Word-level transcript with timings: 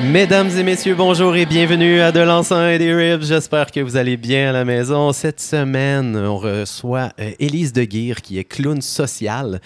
Mesdames 0.00 0.50
et 0.56 0.62
messieurs, 0.62 0.94
bonjour 0.94 1.34
et 1.34 1.44
bienvenue 1.44 2.00
à 2.00 2.12
De 2.12 2.20
l'encens 2.20 2.72
et 2.72 2.78
des 2.78 2.94
ribs. 2.94 3.22
J'espère 3.22 3.70
que 3.72 3.80
vous 3.80 3.96
allez 3.96 4.16
bien 4.16 4.50
à 4.50 4.52
la 4.52 4.64
maison. 4.64 5.12
Cette 5.12 5.40
semaine, 5.40 6.16
on 6.16 6.38
reçoit 6.38 7.10
euh, 7.20 7.32
Élise 7.40 7.72
de 7.72 7.82
Guire, 7.82 8.22
qui 8.22 8.38
est 8.38 8.44
clown 8.44 8.80
social. 8.80 9.60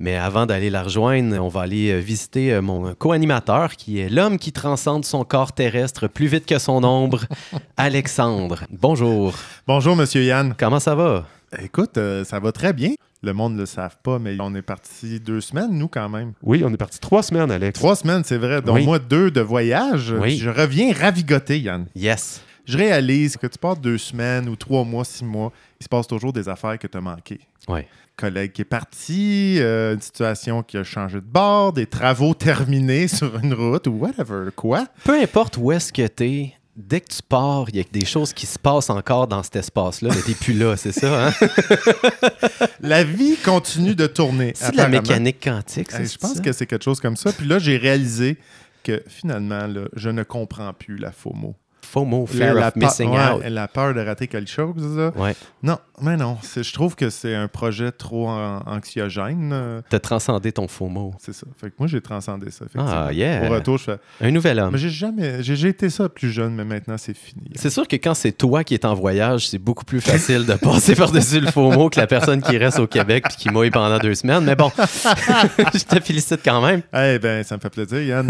Mais 0.00 0.16
avant 0.16 0.46
d'aller 0.46 0.70
la 0.70 0.82
rejoindre, 0.82 1.38
on 1.38 1.48
va 1.48 1.60
aller 1.62 1.92
euh, 1.92 1.98
visiter 1.98 2.52
euh, 2.52 2.62
mon 2.62 2.94
co-animateur, 2.94 3.76
qui 3.76 4.00
est 4.00 4.08
l'homme 4.08 4.38
qui 4.38 4.52
transcende 4.52 5.04
son 5.04 5.22
corps 5.24 5.52
terrestre 5.52 6.08
plus 6.08 6.26
vite 6.26 6.46
que 6.46 6.58
son 6.58 6.82
ombre, 6.82 7.20
Alexandre. 7.76 8.64
Bonjour. 8.70 9.34
Bonjour, 9.66 9.94
Monsieur 9.94 10.24
Yann. 10.24 10.54
Comment 10.58 10.80
ça 10.80 10.94
va? 10.94 11.26
Écoute, 11.62 11.98
euh, 11.98 12.24
ça 12.24 12.40
va 12.40 12.52
très 12.52 12.72
bien. 12.72 12.94
Le 13.24 13.32
monde 13.32 13.54
ne 13.54 13.60
le 13.60 13.66
savent 13.66 13.96
pas, 14.02 14.18
mais 14.18 14.36
on 14.38 14.54
est 14.54 14.60
parti 14.62 15.18
deux 15.18 15.40
semaines, 15.40 15.70
nous, 15.72 15.88
quand 15.88 16.10
même. 16.10 16.32
Oui, 16.42 16.62
on 16.62 16.70
est 16.72 16.76
parti 16.76 17.00
trois 17.00 17.22
semaines, 17.22 17.50
Alex. 17.50 17.78
Trois 17.78 17.96
semaines, 17.96 18.22
c'est 18.22 18.36
vrai. 18.36 18.60
Donc, 18.60 18.76
Oui. 18.76 18.84
moi, 18.84 18.98
deux 18.98 19.30
de 19.30 19.40
voyage. 19.40 20.14
Oui. 20.20 20.36
Je 20.36 20.50
reviens 20.50 20.92
ravigoté, 20.92 21.58
Yann. 21.58 21.86
Yes. 21.96 22.42
Je 22.66 22.76
réalise 22.76 23.36
que 23.38 23.46
tu 23.46 23.58
pars 23.58 23.76
deux 23.76 23.96
semaines 23.98 24.46
ou 24.48 24.56
trois 24.56 24.84
mois, 24.84 25.04
six 25.04 25.24
mois, 25.24 25.52
il 25.80 25.84
se 25.84 25.88
passe 25.88 26.06
toujours 26.06 26.32
des 26.34 26.48
affaires 26.50 26.78
que 26.78 26.86
tu 26.86 26.96
as 26.98 27.00
manquées. 27.00 27.40
Ouais. 27.66 27.86
Collègue 28.16 28.52
qui 28.52 28.62
est 28.62 28.66
parti, 28.66 29.56
euh, 29.58 29.94
une 29.94 30.00
situation 30.00 30.62
qui 30.62 30.76
a 30.76 30.84
changé 30.84 31.16
de 31.16 31.26
bord, 31.26 31.72
des 31.72 31.86
travaux 31.86 32.34
terminés 32.38 33.08
sur 33.08 33.38
une 33.38 33.54
route 33.54 33.86
ou 33.86 33.92
whatever. 33.92 34.50
Quoi? 34.54 34.86
Peu 35.02 35.18
importe 35.20 35.56
où 35.56 35.72
est-ce 35.72 35.92
que 35.92 36.06
t'es, 36.06 36.52
dès 36.76 37.00
que 37.00 37.08
tu 37.08 37.22
pars, 37.22 37.66
il 37.68 37.76
y 37.76 37.80
a 37.80 37.84
des 37.90 38.04
choses 38.04 38.32
qui 38.32 38.46
se 38.46 38.58
passent 38.58 38.90
encore 38.90 39.26
dans 39.26 39.42
cet 39.42 39.56
espace-là, 39.56 40.10
mais 40.14 40.22
t'es 40.22 40.34
plus 40.34 40.54
là, 40.54 40.76
c'est 40.76 40.92
ça, 40.92 41.28
hein? 41.28 41.32
La 42.80 43.04
vie 43.04 43.36
continue 43.44 43.94
de 43.94 44.06
tourner. 44.06 44.52
C'est 44.56 44.72
de 44.72 44.76
la 44.76 44.88
mécanique 44.88 45.42
quantique, 45.42 45.90
c'est 45.90 46.04
je 46.12 46.18
pense 46.18 46.34
ça? 46.34 46.42
que 46.42 46.52
c'est 46.52 46.66
quelque 46.66 46.84
chose 46.84 47.00
comme 47.00 47.16
ça. 47.16 47.32
Puis 47.32 47.46
là, 47.46 47.58
j'ai 47.58 47.76
réalisé 47.76 48.38
que 48.82 49.02
finalement, 49.08 49.66
là, 49.66 49.82
je 49.94 50.10
ne 50.10 50.22
comprends 50.22 50.72
plus 50.72 50.96
la 50.96 51.12
FOMO. 51.12 51.54
FOMO, 51.82 52.26
fear 52.26 52.54
la, 52.54 52.68
of 52.68 52.74
pa- 52.74 52.80
missing 52.80 53.10
ouais, 53.10 53.30
out. 53.30 53.42
la 53.46 53.68
peur 53.68 53.94
de 53.94 54.00
rater 54.00 54.26
quelque 54.26 54.50
chose. 54.50 54.96
là. 54.96 55.12
Ouais. 55.16 55.36
Non, 55.62 55.78
mais 56.00 56.16
non. 56.16 56.38
Je 56.56 56.72
trouve 56.72 56.96
que 56.96 57.10
c'est 57.10 57.34
un 57.34 57.48
projet 57.48 57.92
trop 57.92 58.28
an- 58.28 58.62
anxiogène. 58.66 59.50
euh, 59.52 59.80
T'as 59.88 59.98
transcendé 60.00 60.52
ton 60.52 60.68
FOMO. 60.68 61.14
C'est 61.18 61.32
ça. 61.32 61.46
Fait 61.60 61.68
que 61.70 61.74
moi, 61.78 61.86
j'ai 61.88 62.00
transcendé 62.00 62.50
ça. 62.50 62.64
Ah, 62.76 63.10
yeah. 63.12 63.48
Au 63.48 63.52
retour, 63.52 63.78
je 63.78 63.84
fais. 63.84 63.96
Un 64.20 64.30
nouvel 64.30 64.58
homme. 64.60 64.72
Mais 64.72 64.78
j'ai 64.78 64.90
jamais. 64.90 65.42
J'ai 65.42 65.68
été 65.68 65.90
ça 65.90 66.08
plus 66.08 66.30
jeune, 66.30 66.54
mais 66.54 66.64
maintenant, 66.64 66.96
c'est 66.98 67.16
fini. 67.16 67.50
C'est 67.54 67.70
sûr 67.70 67.86
que 67.88 67.96
quand 67.96 68.14
c'est 68.14 68.32
toi 68.32 68.64
qui 68.64 68.74
es 68.74 68.84
en 68.86 68.94
voyage, 68.94 69.48
c'est 69.48 69.58
beaucoup 69.58 69.84
plus 69.84 70.00
facile 70.00 70.46
de 70.46 70.54
passer 70.62 70.94
par-dessus 70.94 71.40
le 71.40 71.50
FOMO 71.50 71.90
que 71.90 72.00
la 72.00 72.06
personne 72.06 72.42
qui 72.42 72.56
reste 72.58 72.78
au 72.78 72.86
Québec 72.86 73.24
puis 73.28 73.36
qui 73.36 73.50
mouille 73.50 73.70
pendant 73.70 73.98
deux 73.98 74.14
semaines. 74.14 74.44
Mais 74.44 74.56
bon, 74.56 74.70
je 74.78 75.84
te 75.84 76.00
félicite 76.00 76.40
quand 76.44 76.60
même. 76.60 76.82
Eh 76.94 77.18
ben, 77.18 77.42
ça 77.44 77.56
me 77.56 77.60
fait 77.60 77.70
plaisir, 77.70 78.00
Yann. 78.02 78.26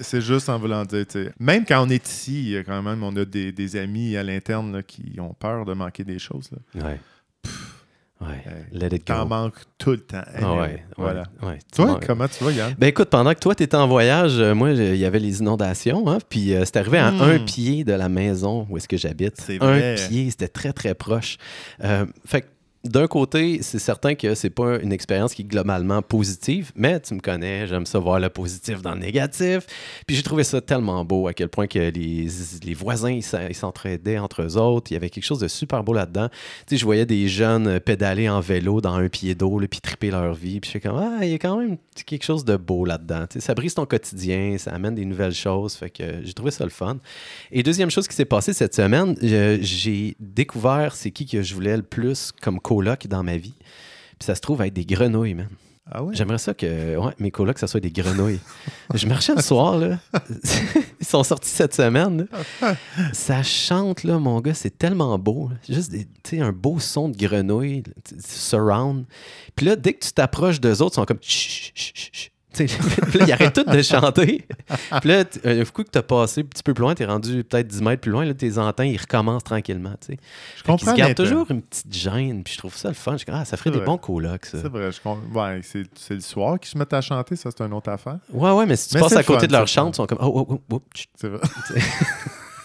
C'est- 0.00 0.20
juste 0.20 0.48
en 0.50 0.58
voulant 0.58 0.84
dire, 0.84 1.06
même 1.38 1.64
quand 1.66 1.84
on 1.86 1.88
est 1.88 2.06
ici, 2.06 2.54
quand 2.66 2.82
même, 2.82 3.02
on 3.02 3.16
a 3.16 3.24
des, 3.24 3.52
des 3.52 3.76
amis 3.76 4.16
à 4.16 4.22
l'interne 4.22 4.82
qui 4.86 5.18
ont 5.18 5.32
peur 5.32 5.64
de 5.64 5.72
manquer 5.72 6.04
des 6.04 6.18
choses. 6.18 6.50
là. 6.74 6.84
Ouais. 6.84 6.89
Ouais. 8.20 8.42
Hey, 8.44 8.78
Let 8.78 8.88
it 8.94 9.06
go. 9.06 9.14
T'en 9.14 9.26
manques 9.26 9.54
tout 9.78 9.92
le 9.92 9.98
temps. 10.00 10.20
Ah 10.40 10.54
ouais, 10.54 10.84
Voilà. 10.98 11.22
ouais, 11.42 11.48
ouais. 11.48 11.58
Tu 11.72 11.82
Toi, 11.82 11.98
comment 12.06 12.28
tu 12.28 12.44
vas, 12.44 12.52
Yann? 12.52 12.74
Ben 12.78 12.88
écoute, 12.88 13.08
pendant 13.08 13.32
que 13.32 13.38
toi, 13.40 13.54
tu 13.54 13.62
étais 13.62 13.76
en 13.76 13.88
voyage, 13.88 14.38
euh, 14.38 14.54
moi, 14.54 14.72
il 14.72 14.96
y 14.96 15.06
avait 15.06 15.18
les 15.18 15.40
inondations, 15.40 16.06
hein, 16.06 16.18
puis 16.28 16.52
euh, 16.54 16.64
c'est 16.66 16.76
arrivé 16.76 16.98
à 16.98 17.10
Hmm. 17.12 17.20
un 17.22 17.38
pied 17.38 17.82
de 17.82 17.92
la 17.94 18.08
maison 18.10 18.66
où 18.68 18.76
est-ce 18.76 18.88
que 18.88 18.98
j'habite. 18.98 19.40
C'est 19.40 19.62
Un 19.62 19.66
vrai. 19.66 19.94
pied, 19.94 20.28
c'était 20.30 20.48
très, 20.48 20.72
très 20.74 20.94
proche. 20.94 21.38
Euh, 21.82 22.04
fait 22.26 22.42
que 22.42 22.46
d'un 22.84 23.06
côté, 23.06 23.60
c'est 23.62 23.78
certain 23.78 24.14
que 24.14 24.34
c'est 24.34 24.48
pas 24.48 24.78
une 24.80 24.92
expérience 24.92 25.34
qui 25.34 25.42
est 25.42 25.44
globalement 25.44 26.00
positive, 26.00 26.72
mais 26.74 26.98
tu 27.00 27.12
me 27.12 27.20
connais, 27.20 27.66
j'aime 27.66 27.84
ça 27.84 27.98
voir 27.98 28.18
le 28.20 28.30
positif 28.30 28.80
dans 28.80 28.94
le 28.94 29.00
négatif. 29.00 29.66
Puis 30.06 30.16
j'ai 30.16 30.22
trouvé 30.22 30.44
ça 30.44 30.62
tellement 30.62 31.04
beau 31.04 31.28
à 31.28 31.34
quel 31.34 31.48
point 31.48 31.66
que 31.66 31.78
les, 31.78 32.28
les 32.64 32.74
voisins, 32.74 33.10
ils 33.10 33.54
s'entraidaient 33.54 34.18
entre 34.18 34.42
eux 34.42 34.56
autres. 34.56 34.90
Il 34.90 34.94
y 34.94 34.96
avait 34.96 35.10
quelque 35.10 35.24
chose 35.24 35.40
de 35.40 35.48
super 35.48 35.84
beau 35.84 35.92
là-dedans. 35.92 36.28
Tu 36.30 36.36
sais, 36.74 36.76
je 36.78 36.84
voyais 36.86 37.04
des 37.04 37.28
jeunes 37.28 37.66
euh, 37.66 37.80
pédaler 37.80 38.30
en 38.30 38.40
vélo 38.40 38.80
dans 38.80 38.94
un 38.94 39.08
pied 39.08 39.34
d'eau, 39.34 39.60
puis 39.70 39.80
triper 39.80 40.10
leur 40.10 40.32
vie. 40.32 40.60
Puis 40.60 40.68
je 40.68 40.78
suis 40.78 40.80
comme, 40.80 40.96
ah, 40.96 41.18
il 41.22 41.30
y 41.30 41.34
a 41.34 41.38
quand 41.38 41.58
même 41.58 41.76
quelque 42.06 42.24
chose 42.24 42.46
de 42.46 42.56
beau 42.56 42.86
là-dedans. 42.86 43.26
Tu 43.28 43.34
sais, 43.34 43.40
ça 43.40 43.54
brise 43.54 43.74
ton 43.74 43.84
quotidien, 43.84 44.56
ça 44.56 44.70
amène 44.70 44.94
des 44.94 45.04
nouvelles 45.04 45.34
choses. 45.34 45.74
Fait 45.74 45.90
que 45.90 46.22
j'ai 46.22 46.32
trouvé 46.32 46.50
ça 46.50 46.64
le 46.64 46.70
fun. 46.70 46.96
Et 47.52 47.62
deuxième 47.62 47.90
chose 47.90 48.08
qui 48.08 48.16
s'est 48.16 48.24
passée 48.24 48.54
cette 48.54 48.74
semaine, 48.74 49.16
j'ai 49.20 50.16
découvert 50.18 50.94
c'est 50.96 51.10
qui 51.10 51.26
que 51.26 51.42
je 51.42 51.54
voulais 51.54 51.76
le 51.76 51.82
plus 51.82 52.32
comme 52.40 52.58
coloc 52.74 53.06
dans 53.08 53.22
ma 53.24 53.36
vie. 53.36 53.54
Puis 54.18 54.26
ça 54.26 54.34
se 54.36 54.40
trouve 54.40 54.62
être 54.62 54.74
des 54.74 54.84
grenouilles, 54.84 55.34
man. 55.34 55.48
Ah 55.92 56.04
ouais? 56.04 56.14
J'aimerais 56.14 56.38
ça 56.38 56.54
que 56.54 56.96
ouais, 56.96 57.12
mes 57.18 57.32
colocs, 57.32 57.58
ça 57.58 57.66
soit 57.66 57.80
des 57.80 57.90
grenouilles. 57.90 58.38
je 58.94 59.06
marchais 59.08 59.34
le 59.34 59.42
soir, 59.42 59.76
là. 59.76 59.98
Ils 61.00 61.06
sont 61.06 61.24
sortis 61.24 61.48
cette 61.48 61.74
semaine. 61.74 62.28
là. 62.62 62.76
Ça 63.12 63.42
chante, 63.42 64.04
là, 64.04 64.18
mon 64.20 64.40
gars. 64.40 64.54
C'est 64.54 64.78
tellement 64.78 65.18
beau. 65.18 65.50
Juste 65.68 65.90
des- 65.90 66.04
tu 66.22 66.36
sais, 66.36 66.40
un 66.40 66.52
beau 66.52 66.78
son 66.78 67.08
de 67.08 67.16
grenouille, 67.16 67.82
surround. 68.24 69.04
Puis 69.56 69.66
là, 69.66 69.74
dès 69.74 69.94
que 69.94 70.04
tu 70.06 70.12
t'approches 70.12 70.60
d'eux 70.60 70.80
autres, 70.80 70.94
ils 70.94 71.00
sont 71.00 71.06
comme 71.06 71.18
chut, 71.22 71.72
chut, 71.74 71.96
chut, 72.12 72.32
puis 73.10 73.18
là, 73.18 73.24
ils 73.26 73.32
arrêtent 73.32 73.54
tous 73.54 73.64
de 73.64 73.82
chanter. 73.82 74.46
Puis 75.00 75.08
là, 75.10 75.24
un 75.44 75.64
coup 75.64 75.84
que 75.84 75.90
tu 75.90 75.98
as 75.98 76.02
passé 76.02 76.40
un 76.42 76.44
petit 76.44 76.62
peu 76.62 76.74
plus 76.74 76.82
loin, 76.82 76.94
tu 76.94 77.02
es 77.02 77.06
rendu 77.06 77.44
peut-être 77.44 77.66
10 77.66 77.82
mètres 77.82 78.00
plus 78.00 78.10
loin, 78.12 78.24
là, 78.24 78.34
tes 78.34 78.58
entends, 78.58 78.82
ils 78.82 78.96
recommencent 78.98 79.44
tranquillement. 79.44 79.94
Tu 80.00 80.14
sais. 80.14 80.18
Je 80.56 80.62
comprends 80.62 80.92
se 80.92 80.96
gardent 80.96 81.14
toujours 81.14 81.50
une 81.50 81.62
petite 81.62 81.92
gêne. 81.92 82.42
Puis 82.42 82.54
je 82.54 82.58
trouve 82.58 82.76
ça 82.76 82.88
le 82.88 82.94
fun. 82.94 83.16
Je 83.16 83.24
comme, 83.24 83.34
ah, 83.34 83.44
ça 83.44 83.56
ferait 83.56 83.70
des 83.70 83.78
vrai. 83.78 83.86
bons 83.86 83.98
colocs, 83.98 84.46
ça. 84.46 84.58
C'est 84.62 84.68
vrai, 84.68 84.90
je 84.92 85.00
com- 85.00 85.20
ouais, 85.34 85.60
c'est 85.62 86.14
le 86.14 86.20
soir 86.20 86.58
qu'ils 86.58 86.70
se 86.70 86.78
mettent 86.78 86.92
à 86.92 87.00
chanter, 87.00 87.36
ça 87.36 87.50
c'est 87.56 87.64
une 87.64 87.72
autre 87.72 87.90
affaire. 87.90 88.18
Ouais, 88.32 88.50
ouais, 88.52 88.66
mais 88.66 88.76
si 88.76 88.88
tu 88.88 88.94
Mais 88.96 89.00
passes 89.00 89.16
à 89.16 89.22
côté 89.22 89.40
fun, 89.40 89.46
de 89.46 89.52
leur 89.52 89.68
chante, 89.68 89.94
ils 89.94 89.96
sont 89.96 90.06
comme 90.06 90.18
oh, 90.20 90.46
oh, 90.48 90.60
oh, 90.70 90.76
oh. 90.76 90.82
C'est 91.16 91.28
vrai. 91.28 91.40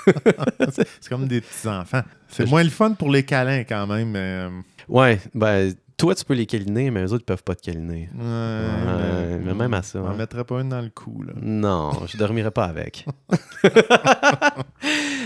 c'est 0.72 1.10
comme 1.10 1.28
des 1.28 1.42
petits 1.42 1.68
enfants. 1.68 2.04
C'est 2.28 2.48
moins 2.48 2.64
le 2.64 2.70
fun 2.70 2.92
pour 2.92 3.10
les 3.10 3.24
câlins 3.24 3.64
quand 3.64 3.88
même, 3.88 4.12
mais. 4.12 4.20
euh, 4.20 4.50
Ouais, 4.88 5.20
ben, 5.34 5.74
toi, 5.98 6.14
tu 6.16 6.26
peux 6.26 6.34
les 6.34 6.46
câliner, 6.46 6.92
mais 6.92 7.02
eux 7.04 7.14
autres, 7.14 7.24
ils 7.24 7.26
peuvent 7.26 7.44
pas 7.44 7.56
te 7.56 7.62
câliner. 7.64 8.10
ouais, 8.18 8.24
Ouais, 8.24 9.40
mais 9.44 9.54
même 9.54 9.74
à 9.74 9.82
ça, 9.82 10.00
On 10.00 10.08
hein. 10.08 10.12
en 10.12 10.16
mettrait 10.16 10.44
pas 10.44 10.60
une 10.62 10.70
dans 10.70 10.82
le 10.82 10.90
cou, 10.90 11.24
là. 11.26 11.34
Non, 11.42 11.92
je 12.08 12.18
dormirai 12.18 12.52
pas 12.52 12.66
avec. 12.66 13.06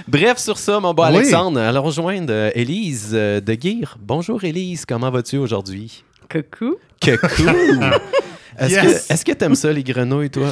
Bref, 0.08 0.38
sur 0.38 0.58
ça, 0.58 0.80
mon 0.80 0.94
beau 0.94 1.04
Oui. 1.04 1.10
Alexandre, 1.10 1.60
allons 1.60 1.84
rejoindre 1.84 2.32
euh, 2.34 2.52
Élise 2.56 3.12
euh, 3.14 3.40
de 3.42 3.54
Guire. 3.54 3.98
Bonjour 4.00 4.44
Élise, 4.44 4.86
comment 4.86 5.10
vas-tu 5.12 5.38
aujourd'hui? 5.38 6.04
Coucou. 6.30 6.76
Cool! 7.04 7.18
Est-ce 8.60 8.74
Yes! 8.74 9.08
que 9.08 9.14
est-ce 9.14 9.26
que 9.26 9.32
t'aimes 9.32 9.56
ça, 9.56 9.72
les 9.72 9.84
grenouilles, 9.84 10.30
toi? 10.30 10.50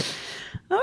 Ah, 0.72 0.76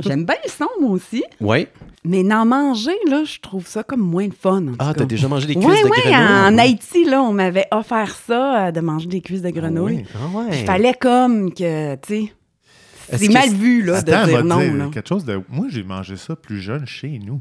J'aime 0.00 0.24
bien 0.24 0.36
le 0.44 0.50
son, 0.50 0.66
moi 0.80 0.90
aussi. 0.90 1.22
Oui. 1.40 1.66
Mais 2.04 2.22
n'en 2.22 2.46
manger, 2.46 2.96
là, 3.08 3.24
je 3.24 3.38
trouve 3.40 3.66
ça 3.66 3.82
comme 3.82 4.00
moins 4.00 4.26
le 4.26 4.32
fun. 4.32 4.68
en 4.68 4.72
Ah, 4.78 4.92
t'as 4.96 5.04
déjà 5.04 5.28
mangé 5.28 5.46
des 5.46 5.54
cuisses 5.54 5.66
Ouais, 5.66 5.82
de 5.82 5.88
ouais, 5.88 6.00
grenouilles? 6.10 6.54
en 6.54 6.58
Haïti, 6.58 7.04
là, 7.04 7.22
on 7.22 7.32
m'avait 7.32 7.66
offert 7.70 8.14
ça, 8.14 8.68
euh, 8.68 8.70
de 8.70 8.80
manger 8.80 9.08
des 9.08 9.20
cuisses 9.20 9.42
de 9.42 9.50
grenouille. 9.50 10.04
Ah 10.14 10.38
ouais. 10.38 10.60
Il 10.60 10.64
fallait 10.66 10.94
comme 10.94 11.52
que, 11.52 11.94
tu 11.96 12.28
sais, 13.10 13.16
c'est 13.16 13.28
mal 13.30 13.50
vu, 13.50 13.82
là, 13.82 13.96
Attends, 13.96 14.22
de 14.22 14.28
dire 14.28 14.44
non. 14.44 14.58
dire 14.60 14.74
là. 14.74 14.88
quelque 14.92 15.08
chose 15.08 15.24
de. 15.24 15.40
Moi, 15.48 15.66
j'ai 15.70 15.82
mangé 15.82 16.16
ça 16.16 16.36
plus 16.36 16.60
jeune 16.60 16.86
chez 16.86 17.18
nous. 17.24 17.40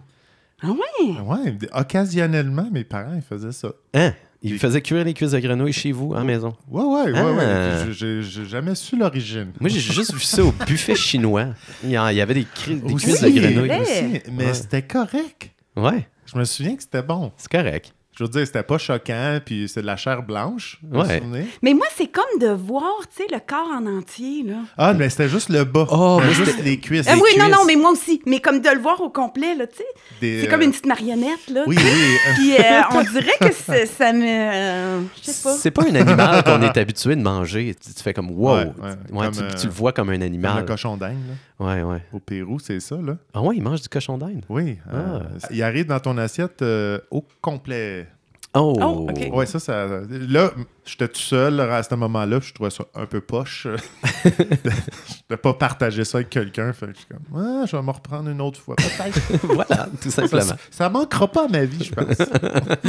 Ah 0.64 0.70
ouais? 0.72 1.12
Ouais, 1.22 1.58
occasionnellement, 1.74 2.68
mes 2.72 2.84
parents, 2.84 3.14
ils 3.16 3.22
faisaient 3.22 3.52
ça. 3.52 3.70
Hein? 3.94 4.14
Il 4.44 4.60
faisait 4.60 4.82
cuire 4.82 5.04
les 5.04 5.14
cuisses 5.14 5.32
de 5.32 5.40
grenouille 5.40 5.74
chez 5.74 5.92
vous, 5.92 6.14
à 6.14 6.20
la 6.20 6.24
maison? 6.24 6.56
Ouais, 6.70 6.84
ouais, 6.84 7.12
ouais, 7.12 7.20
Ah. 7.20 7.86
ouais. 7.86 7.92
J'ai- 7.92 8.22
jamais 8.22 8.76
su 8.76 8.96
l'origine. 8.98 9.52
Moi, 9.60 9.70
j'ai 9.70 9.80
juste 9.80 10.14
vu 10.14 10.20
ça 10.22 10.44
au 10.44 10.52
buffet 10.68 10.96
chinois. 10.96 11.48
Il 11.84 11.90
y 11.92 11.98
avait 11.98 12.34
des, 12.36 12.44
cri- 12.46 12.76
des 12.76 12.94
Aussi, 12.94 13.06
cuisses 13.08 13.22
de 13.22 13.30
grenouille. 13.30 13.72
aussi, 13.82 14.22
mais 14.32 14.46
Ouais. 14.46 14.54
c'était 14.54 14.84
correct. 14.84 15.52
Ouais, 15.76 16.08
Je 16.32 16.38
me 16.38 16.44
souviens 16.46 16.76
que 16.76 16.84
c'était 16.84 17.02
bon. 17.04 17.32
c'est 17.38 17.52
correct. 17.52 17.94
Je 18.18 18.24
veux 18.24 18.30
dire, 18.30 18.48
c'était 18.48 18.64
pas 18.64 18.80
choquant, 18.80 19.40
puis 19.46 19.70
c'est 19.70 19.82
de 19.82 19.86
la 19.86 19.96
chair 19.96 20.24
blanche. 20.24 20.80
Ouais. 20.92 21.22
Mais 21.62 21.76
moi, 21.76 21.86
c'est 21.96 22.08
comme 22.08 22.40
de 22.42 22.48
voir, 22.48 22.92
tu 23.16 23.22
sais, 23.24 23.30
le 23.32 23.40
corps 23.40 23.70
en 23.72 23.86
entier, 23.86 24.42
là. 24.44 24.56
Ah, 24.76 24.94
mais 24.96 25.08
c'était 25.10 25.30
juste 25.30 25.50
le 25.50 25.64
bas. 25.66 25.86
Oh, 25.92 26.18
Mais 26.20 26.26
moi, 26.26 26.34
juste 26.34 26.64
les 26.64 26.80
cuisses. 26.80 27.06
Ah 27.08 27.14
les 27.14 27.22
oui, 27.22 27.30
non, 27.38 27.46
cuisses. 27.46 27.56
non, 27.58 27.66
mais 27.68 27.76
moi 27.76 27.92
aussi. 27.92 28.20
Mais 28.26 28.40
comme 28.40 28.60
de 28.60 28.70
le 28.70 28.80
voir 28.80 29.00
au 29.02 29.10
complet, 29.12 29.54
là, 29.54 29.68
tu 29.68 29.78
sais. 29.78 29.84
Des, 30.20 30.42
C'est 30.42 30.48
euh, 30.48 30.50
comme 30.52 30.62
une 30.64 30.72
petite 30.72 30.88
marionnette, 30.88 31.48
là. 31.50 31.64
Oui, 31.68 31.76
oui. 31.78 31.84
euh, 31.86 32.34
Puis 32.36 32.54
euh, 32.56 32.82
on 32.92 33.02
dirait 33.04 33.38
que 33.40 33.54
c'est- 33.54 33.86
ça 33.86 34.12
me. 34.12 34.26
euh, 34.26 35.00
je 35.22 35.30
sais 35.32 35.44
pas. 35.44 35.54
C'est 35.54 35.72
pas 35.72 35.84
un 35.84 35.94
animal 35.96 36.44
qu'on 36.44 36.62
est 36.64 36.76
habitué 36.78 37.16
de 37.16 37.22
manger. 37.22 37.76
Tu, 37.80 37.94
tu 37.94 38.02
fais 38.02 38.14
comme 38.16 38.32
wow. 38.32 38.56
Ouais, 38.56 38.64
ouais. 38.66 38.72
Ouais, 39.12 39.26
Comme, 39.28 39.36
tu, 39.36 39.44
euh, 39.44 39.50
tu 39.62 39.68
le 39.68 39.74
vois 39.74 39.94
comme 39.94 40.10
un 40.10 40.14
comme 40.14 40.24
animal. 40.24 40.58
le 40.62 40.66
cochon 40.66 40.98
d'Inde, 40.98 41.12
là. 41.28 41.34
Ouais, 41.60 41.82
ouais. 41.82 42.04
Au 42.14 42.20
Pérou, 42.20 42.60
c'est 42.60 42.80
ça, 42.80 42.98
là. 42.98 43.18
Ah 43.34 43.42
ouais, 43.42 43.56
il 43.58 43.64
mange 43.64 43.82
du 43.82 43.90
cochon 43.90 44.18
d'Inde. 44.18 44.44
Oui. 44.50 44.78
euh, 44.94 45.20
Ah. 45.44 45.48
il 45.52 45.64
arrive 45.64 45.88
dans 45.88 46.00
ton 46.00 46.18
assiette 46.18 46.62
euh, 46.62 47.00
au 47.10 47.26
complet. 47.42 48.08
Oh. 48.54 48.76
Oh, 48.82 49.08
ok. 49.10 49.30
Ouais, 49.34 49.46
ça, 49.46 49.60
ça. 49.60 49.86
Là, 50.10 50.52
j'étais 50.86 51.08
tout 51.10 51.20
seul 51.20 51.60
à 51.60 51.84
ce 51.84 51.94
moment-là. 51.96 52.40
Je 52.42 52.54
trouvais 52.54 52.70
ça 52.70 52.86
un 52.96 53.06
peu 53.06 53.22
poche 53.22 53.68
de, 53.68 54.32
de 55.30 55.36
pas 55.36 55.54
partager 55.54 56.04
ça 56.06 56.20
avec 56.20 56.30
quelqu'un. 56.30 56.72
Fait 56.74 56.88
que 56.88 56.94
je 56.94 56.98
suis 57.00 57.08
comme, 57.08 57.38
ah, 57.40 57.66
je 57.68 57.76
vais 57.76 57.84
me 57.84 57.92
reprendre 57.92 58.30
une 58.30 58.42
autre 58.42 58.60
fois. 58.60 58.76
Peut-être. 58.76 59.46
voilà, 59.54 59.88
tout 60.02 60.10
simplement. 60.10 60.42
ça, 60.42 60.58
ça 60.72 60.90
manquera 60.90 61.28
pas 61.28 61.46
à 61.46 61.48
ma 61.50 61.66
vie, 61.66 61.84
je 61.84 61.92
pense. 61.94 62.18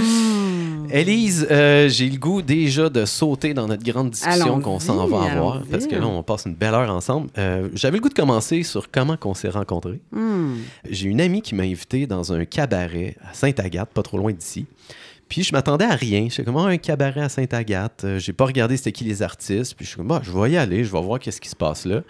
Élise, 0.90 1.46
euh, 1.50 1.88
j'ai 1.88 2.08
le 2.08 2.19
goût 2.19 2.43
déjà 2.43 2.88
de 2.88 3.05
sauter 3.05 3.55
dans 3.55 3.67
notre 3.67 3.85
grande 3.85 4.11
discussion 4.11 4.61
qu'on 4.61 4.79
s'en 4.81 5.06
va 5.06 5.31
avoir, 5.32 5.62
parce 5.70 5.87
que 5.87 5.96
là, 5.96 6.06
on 6.06 6.23
passe 6.23 6.46
une 6.46 6.55
belle 6.55 6.75
heure 6.75 6.90
ensemble. 6.90 7.29
Euh, 7.38 7.69
J'avais 7.75 7.96
le 7.99 8.02
goût 8.02 8.08
de 8.08 8.14
commencer 8.14 8.62
sur 8.62 8.90
comment 8.90 9.17
qu'on 9.17 9.35
s'est 9.35 9.49
rencontrés. 9.49 10.00
Hmm. 10.12 10.55
J'ai 10.88 11.08
une 11.08 11.20
amie 11.20 11.43
qui 11.43 11.55
m'a 11.55 11.64
invité 11.64 12.06
dans 12.06 12.32
un 12.32 12.44
cabaret 12.44 13.17
à 13.29 13.35
Sainte-Agathe, 13.35 13.90
pas 13.90 14.02
trop 14.02 14.19
loin 14.19 14.32
d'ici. 14.32 14.67
Puis 15.29 15.43
je 15.43 15.52
m'attendais 15.52 15.85
à 15.85 15.94
rien. 15.94 16.29
J'étais 16.31 16.44
comme, 16.44 16.56
Ah, 16.56 16.69
un 16.69 16.79
cabaret 16.79 17.20
à 17.20 17.29
Sainte-Agathe. 17.29 18.05
Euh, 18.05 18.19
j'ai 18.19 18.32
pas 18.32 18.46
regardé 18.46 18.79
c'était 18.79 18.93
qui 18.93 19.05
les 19.05 19.20
artistes. 19.23 19.75
Puis 19.75 19.85
je 19.85 19.90
suis 19.90 19.96
comme, 19.99 20.11
Ah, 20.11 20.20
je 20.23 20.32
vais 20.32 20.52
y 20.52 20.56
aller, 20.56 20.85
je 20.85 20.90
vais 20.93 21.02
voir 21.02 21.19
qu'est-ce 21.20 21.40
qui 21.40 21.50
se 21.50 21.56
passe 21.56 21.85
là. 21.85 22.00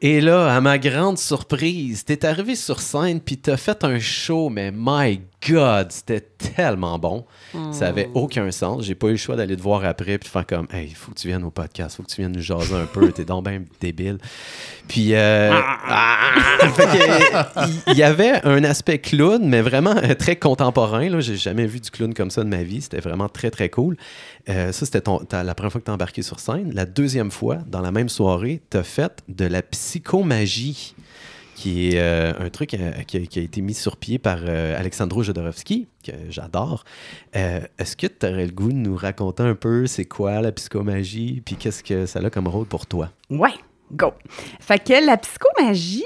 Et 0.00 0.20
là, 0.20 0.54
à 0.54 0.60
ma 0.60 0.78
grande 0.78 1.18
surprise, 1.18 2.04
t'es 2.04 2.24
arrivé 2.24 2.54
sur 2.54 2.80
scène, 2.80 3.20
puis 3.20 3.36
t'as 3.36 3.56
fait 3.56 3.82
un 3.82 3.98
show, 3.98 4.48
mais 4.48 4.70
my 4.72 5.20
God, 5.48 5.90
c'était 5.90 6.20
tellement 6.20 6.98
bon. 7.00 7.24
Ça 7.72 7.88
avait 7.88 8.08
aucun 8.14 8.50
sens. 8.52 8.84
J'ai 8.84 8.94
pas 8.94 9.08
eu 9.08 9.12
le 9.12 9.16
choix 9.16 9.34
d'aller 9.34 9.56
te 9.56 9.62
voir 9.62 9.84
après, 9.84 10.18
puis 10.18 10.28
de 10.28 10.32
faire 10.32 10.46
comme, 10.46 10.68
hey, 10.72 10.86
il 10.90 10.94
faut 10.94 11.10
que 11.12 11.18
tu 11.18 11.26
viennes 11.26 11.42
au 11.44 11.50
podcast, 11.50 11.96
faut 11.96 12.02
que 12.04 12.08
tu 12.10 12.20
viennes 12.20 12.32
nous 12.32 12.40
jaser 12.42 12.74
un 12.74 12.86
peu, 12.86 13.10
t'es 13.10 13.24
donc 13.24 13.44
bien 13.48 13.62
débile. 13.80 14.18
Puis, 14.86 15.14
euh, 15.14 15.50
ah! 15.52 16.18
Il- 17.88 17.94
y 17.96 18.02
avait 18.02 18.44
un 18.44 18.62
aspect 18.64 18.98
clown, 18.98 19.48
mais 19.48 19.62
vraiment 19.62 19.96
euh, 19.96 20.14
très 20.14 20.36
contemporain. 20.36 21.08
Là. 21.08 21.20
J'ai 21.20 21.36
jamais 21.36 21.66
vu 21.66 21.80
du 21.80 21.90
clown 21.90 22.14
comme 22.14 22.30
ça 22.30 22.44
de 22.44 22.48
ma 22.48 22.62
vie. 22.62 22.80
C'était 22.82 23.00
vraiment 23.00 23.28
très, 23.28 23.50
très 23.50 23.68
cool. 23.68 23.96
Euh, 24.48 24.72
ça, 24.72 24.86
c'était 24.86 25.02
la 25.32 25.54
première 25.54 25.72
fois 25.72 25.80
que 25.80 25.86
tu 25.86 25.90
embarqué 25.90 26.22
sur 26.22 26.40
scène. 26.40 26.72
La 26.72 26.86
deuxième 26.86 27.30
fois, 27.30 27.58
dans 27.66 27.80
la 27.80 27.90
même 27.92 28.08
soirée, 28.08 28.60
tu 28.70 28.76
as 28.76 28.82
fait 28.82 29.22
de 29.28 29.44
la 29.44 29.62
psychomagie, 29.88 30.94
qui 31.54 31.88
est 31.88 31.98
euh, 31.98 32.34
un 32.38 32.50
truc 32.50 32.74
euh, 32.74 32.92
qui, 33.06 33.16
a, 33.16 33.42
été 33.42 33.62
mis 33.62 33.72
sur 33.72 33.96
pied 33.96 34.18
par 34.18 34.36
euh, 34.42 34.78
Alexandro 34.78 35.22
Jodorowsky, 35.22 35.88
que 36.04 36.12
j'adore. 36.28 36.84
Euh, 37.34 37.60
Est-ce 37.78 37.96
que 37.96 38.06
tu 38.06 38.26
aurais 38.26 38.44
le 38.44 38.52
goût 38.52 38.68
de 38.68 38.76
nous 38.76 38.96
raconter 38.96 39.44
un 39.44 39.54
peu 39.54 39.86
c'est 39.86 40.04
quoi 40.04 40.42
la 40.42 40.52
psychomagie, 40.52 41.40
puis 41.42 41.56
qu'est-ce 41.56 41.82
que 41.82 42.04
ça 42.04 42.18
a 42.18 42.28
comme 42.28 42.48
rôle 42.48 42.66
pour 42.66 42.84
toi? 42.84 43.08
Ouais, 43.30 43.54
go. 43.90 44.12
Fait 44.60 44.78
que 44.78 45.06
la 45.06 45.16
psychomagie, 45.16 46.04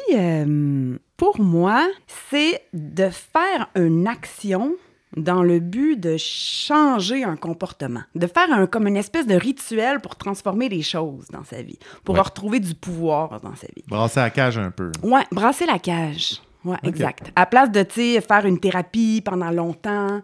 pour 1.17 1.41
moi, 1.41 1.91
c'est 2.31 2.63
de 2.73 3.11
faire 3.11 3.69
une 3.75 4.07
action 4.07 4.77
dans 5.17 5.43
le 5.43 5.61
but 5.61 5.97
de 6.01 6.17
changer 6.19 7.23
un 7.25 7.37
comportement, 7.37 8.01
de 8.15 8.27
faire 8.27 8.51
un, 8.53 8.67
comme 8.67 8.87
une 8.87 8.97
espèce 8.97 9.27
de 9.27 9.35
rituel 9.35 10.01
pour 10.01 10.17
transformer 10.17 10.69
les 10.69 10.83
choses 10.83 11.27
dans 11.31 11.45
sa 11.45 11.61
vie, 11.63 11.79
pour 12.05 12.15
Ouais. 12.15 12.21
retrouver 12.23 12.61
du 12.61 12.75
pouvoir 12.75 13.41
dans 13.41 13.55
sa 13.55 13.67
vie. 13.77 13.85
Brasser 13.89 14.21
la 14.21 14.31
cage 14.31 14.57
un 14.59 14.71
peu. 14.71 14.91
Ouais, 15.03 15.25
brasser 15.31 15.67
la 15.67 15.79
cage. 15.79 16.41
Ouais, 16.65 16.77
exact. 16.85 17.31
À 17.37 17.45
place 17.47 17.71
de, 17.71 17.83
tu 17.83 18.15
sais, 18.15 18.21
faire 18.21 18.47
une 18.47 18.59
thérapie 18.61 19.21
pendant 19.25 19.51
longtemps, 19.51 20.23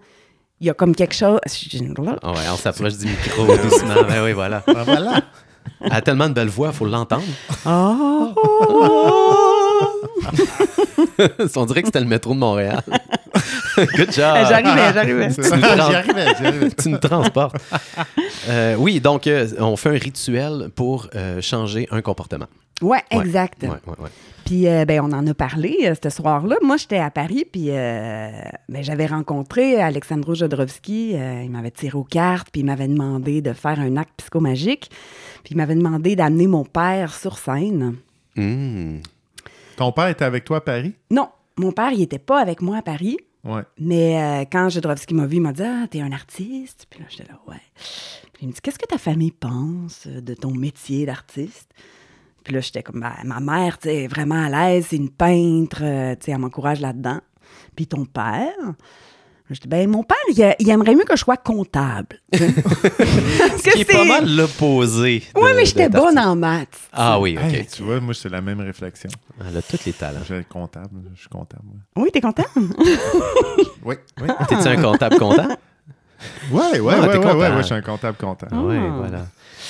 il 0.61 0.67
y 0.69 0.70
a 0.70 0.75
comme 0.75 0.94
quelque 0.94 1.14
chose... 1.14 1.38
Ah 1.44 2.32
ouais, 2.32 2.38
on 2.52 2.56
s'approche 2.56 2.96
du 2.96 3.06
micro 3.06 3.44
doucement. 3.46 4.02
Ben 4.08 4.25
oui, 4.25 4.32
voilà. 4.32 4.62
Ben 4.67 4.84
voilà. 4.84 5.20
Elle 5.81 5.93
a 5.93 6.00
tellement 6.00 6.29
de 6.29 6.34
belle 6.34 6.49
voix, 6.49 6.69
il 6.69 6.75
faut 6.75 6.87
l'entendre. 6.87 7.23
Oh! 7.67 9.55
On 11.56 11.64
dirait 11.66 11.82
que 11.82 11.88
c'était 11.88 12.00
le 12.00 12.06
métro 12.06 12.34
de 12.34 12.38
Montréal. 12.38 12.82
Good 13.76 14.12
job. 14.12 14.16
J'arrivais, 14.48 14.92
j'arrivais. 14.94 15.30
Ça. 15.30 15.42
Tu 15.42 15.48
nous 15.50 15.54
J'y 15.56 15.60
prends- 15.76 15.92
arrivais, 15.94 16.26
j'y 16.38 16.46
arrivais. 16.46 16.70
tu 16.82 16.88
nous 16.88 16.98
transportes. 16.98 17.56
Euh, 18.48 18.74
oui, 18.78 19.00
donc 19.00 19.26
euh, 19.26 19.46
on 19.58 19.76
fait 19.76 19.90
un 19.90 19.98
rituel 19.98 20.70
pour 20.74 21.08
euh, 21.14 21.40
changer 21.40 21.86
un 21.90 22.02
comportement. 22.02 22.46
Ouais, 22.80 22.98
Ouais. 23.12 23.20
exact. 23.24 23.62
Ouais, 23.62 23.68
ouais, 23.70 23.94
ouais. 24.04 24.10
Puis, 24.44 24.66
euh, 24.66 24.84
ben, 24.86 25.00
on 25.02 25.12
en 25.12 25.26
a 25.26 25.34
parlé 25.34 25.76
euh, 25.84 25.94
ce 26.02 26.08
soir-là. 26.10 26.56
Moi, 26.62 26.76
j'étais 26.78 26.98
à 26.98 27.10
Paris, 27.10 27.44
puis 27.50 27.66
euh, 27.68 28.30
ben, 28.68 28.82
j'avais 28.82 29.06
rencontré 29.06 29.80
Alexandro 29.80 30.34
Jodorowsky. 30.34 31.12
Euh, 31.14 31.42
il 31.44 31.50
m'avait 31.50 31.70
tiré 31.70 31.98
aux 31.98 32.04
cartes, 32.04 32.48
puis 32.50 32.62
il 32.62 32.64
m'avait 32.64 32.88
demandé 32.88 33.42
de 33.42 33.52
faire 33.52 33.78
un 33.78 33.96
acte 33.96 34.12
psychomagique. 34.16 34.90
Puis, 35.44 35.52
il 35.52 35.56
m'avait 35.58 35.74
demandé 35.74 36.16
d'amener 36.16 36.46
mon 36.46 36.64
père 36.64 37.14
sur 37.14 37.36
scène. 37.38 37.96
Hmm. 38.36 38.98
Ton 39.78 39.92
père 39.92 40.08
était 40.08 40.25
avec 40.25 40.44
toi 40.44 40.56
à 40.56 40.60
Paris? 40.60 40.96
Non, 41.08 41.28
mon 41.56 41.70
père, 41.70 41.92
il 41.92 42.02
était 42.02 42.19
pas 42.19 42.40
avec 42.40 42.62
moi 42.62 42.78
à 42.78 42.82
Paris. 42.82 43.16
Ouais. 43.44 43.62
Mais 43.78 44.20
euh, 44.20 44.44
quand 44.50 44.69
Jodorowsky 44.70 45.14
m'a 45.14 45.26
vu, 45.26 45.36
il 45.36 45.40
m'a 45.40 45.52
dit 45.52 45.62
Ah, 45.62 45.86
t'es 45.88 46.00
un 46.00 46.10
artiste. 46.10 46.88
Puis 46.90 46.98
là, 46.98 47.06
j'étais 47.08 47.30
là, 47.30 47.38
ouais. 47.46 47.62
Puis 48.32 48.42
il 48.42 48.48
me 48.48 48.52
dit 48.52 48.60
Qu'est-ce 48.60 48.78
que 48.80 48.86
ta 48.86 48.98
famille 48.98 49.30
pense 49.30 50.08
euh, 50.08 50.20
de 50.20 50.34
ton 50.34 50.50
métier 50.50 51.06
d'artiste? 51.06 51.70
Puis 52.42 52.54
là, 52.54 52.60
j'étais 52.60 52.82
comme 52.82 52.98
Ben, 52.98 53.14
Ma 53.22 53.38
mère, 53.38 53.78
tu 53.78 54.08
vraiment 54.08 54.46
à 54.46 54.48
l'aise, 54.48 54.86
c'est 54.90 54.96
une 54.96 55.10
peintre, 55.10 55.82
euh, 55.82 56.16
tu 56.16 56.24
sais, 56.24 56.32
elle 56.32 56.38
m'encourage 56.38 56.81
là-dedans. 56.81 57.20
Puis 57.76 57.86
ton 57.86 58.04
père? 58.04 58.56
Je 59.50 59.60
dis, 59.60 59.68
ben, 59.68 59.88
mon 59.88 60.02
père, 60.02 60.16
il, 60.30 60.42
a- 60.42 60.54
il 60.58 60.68
aimerait 60.70 60.94
mieux 60.94 61.04
que 61.04 61.16
je 61.16 61.22
sois 61.22 61.36
comptable. 61.36 62.20
Ce 62.34 63.70
qui 63.72 63.80
est 63.80 63.84
pas 63.90 64.04
mal 64.04 64.28
l'opposé. 64.34 65.22
Oui, 65.36 65.50
mais 65.56 65.64
j'étais 65.64 65.88
bonne 65.88 66.18
en 66.18 66.36
maths. 66.36 66.88
Ah 66.92 67.18
oui, 67.18 67.36
OK. 67.42 67.52
Hey, 67.54 67.66
tu 67.66 67.82
vois, 67.82 68.00
moi, 68.00 68.14
c'est 68.14 68.28
la 68.28 68.40
même 68.40 68.60
réflexion. 68.60 69.08
Elle 69.46 69.56
a 69.56 69.62
tous 69.62 69.84
les 69.86 69.92
talents. 69.92 70.20
Je 70.28 70.34
suis 70.36 70.44
comptable. 70.44 70.88
Je 71.14 71.20
suis 71.20 71.28
comptable. 71.28 71.62
ouais. 71.66 72.02
Oui, 72.02 72.10
t'es 72.12 72.20
content? 72.20 72.44
Oui, 73.84 73.94
oui. 74.20 74.28
T'es-tu 74.48 74.68
un 74.68 74.82
comptable 74.82 75.18
content? 75.18 75.48
Ouais, 76.50 76.80
ouais, 76.80 76.94
Ah, 76.96 77.00
ouais, 77.00 77.08
t'es 77.12 77.18
ouais, 77.18 77.24
content. 77.24 77.38
ouais, 77.38 77.48
ouais, 77.50 77.56
je 77.58 77.62
suis 77.62 77.74
un 77.74 77.80
comptable 77.80 78.16
content. 78.18 78.46
Oui, 78.52 78.76
Ah. 78.78 78.94
voilà. 78.98 79.26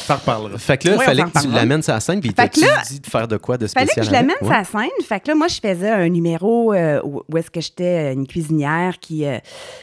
Ça 0.06 0.16
reparlera. 0.16 0.58
Fait 0.58 0.78
que 0.78 0.88
là, 0.88 0.94
il 0.94 0.98
Oui, 0.98 1.04
fallait 1.04 1.22
que 1.22 1.40
tu 1.40 1.48
l'amènes 1.48 1.82
sur 1.82 1.92
la 1.92 2.00
scène, 2.00 2.20
puis 2.20 2.32
là, 2.36 2.46
dit 2.48 3.00
de 3.00 3.06
faire 3.06 3.28
de 3.28 3.36
quoi 3.36 3.58
de 3.58 3.66
Fallait 3.66 3.86
spécial 3.86 4.06
que 4.06 4.10
je 4.10 4.12
l'amène 4.12 4.36
sur 4.38 4.50
la 4.50 4.64
scène. 4.64 5.04
Fait 5.06 5.20
que 5.20 5.28
là, 5.28 5.34
moi, 5.34 5.48
je 5.48 5.60
faisais 5.60 5.90
un 5.90 6.08
numéro 6.08 6.72
euh, 6.72 7.00
où 7.04 7.36
est-ce 7.36 7.50
que 7.50 7.60
j'étais 7.60 8.12
une 8.12 8.26
cuisinière 8.26 8.98
qui, 9.00 9.26
euh, 9.26 9.38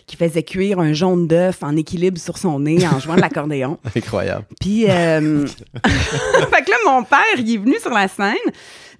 qui 0.08 0.16
faisait 0.16 0.44
cuire 0.44 0.80
un 0.80 0.94
jaune 0.94 1.28
d'œuf 1.28 1.64
en 1.64 1.76
équilibre 1.76 2.18
sur 2.20 2.38
son 2.38 2.60
nez 2.60 2.88
en 2.88 3.00
jouant 3.00 3.16
de 3.16 3.22
l'accordéon. 3.22 3.78
Incroyable. 3.96 4.46
Puis, 4.60 4.90
euh, 4.90 5.46
fait 5.84 6.64
que 6.64 6.72
là, 6.72 6.78
mon 6.88 7.04
père, 7.04 7.20
il 7.38 7.54
est 7.54 7.58
venu 7.58 7.76
sur 7.80 7.92
la 7.92 8.08
scène. 8.08 8.34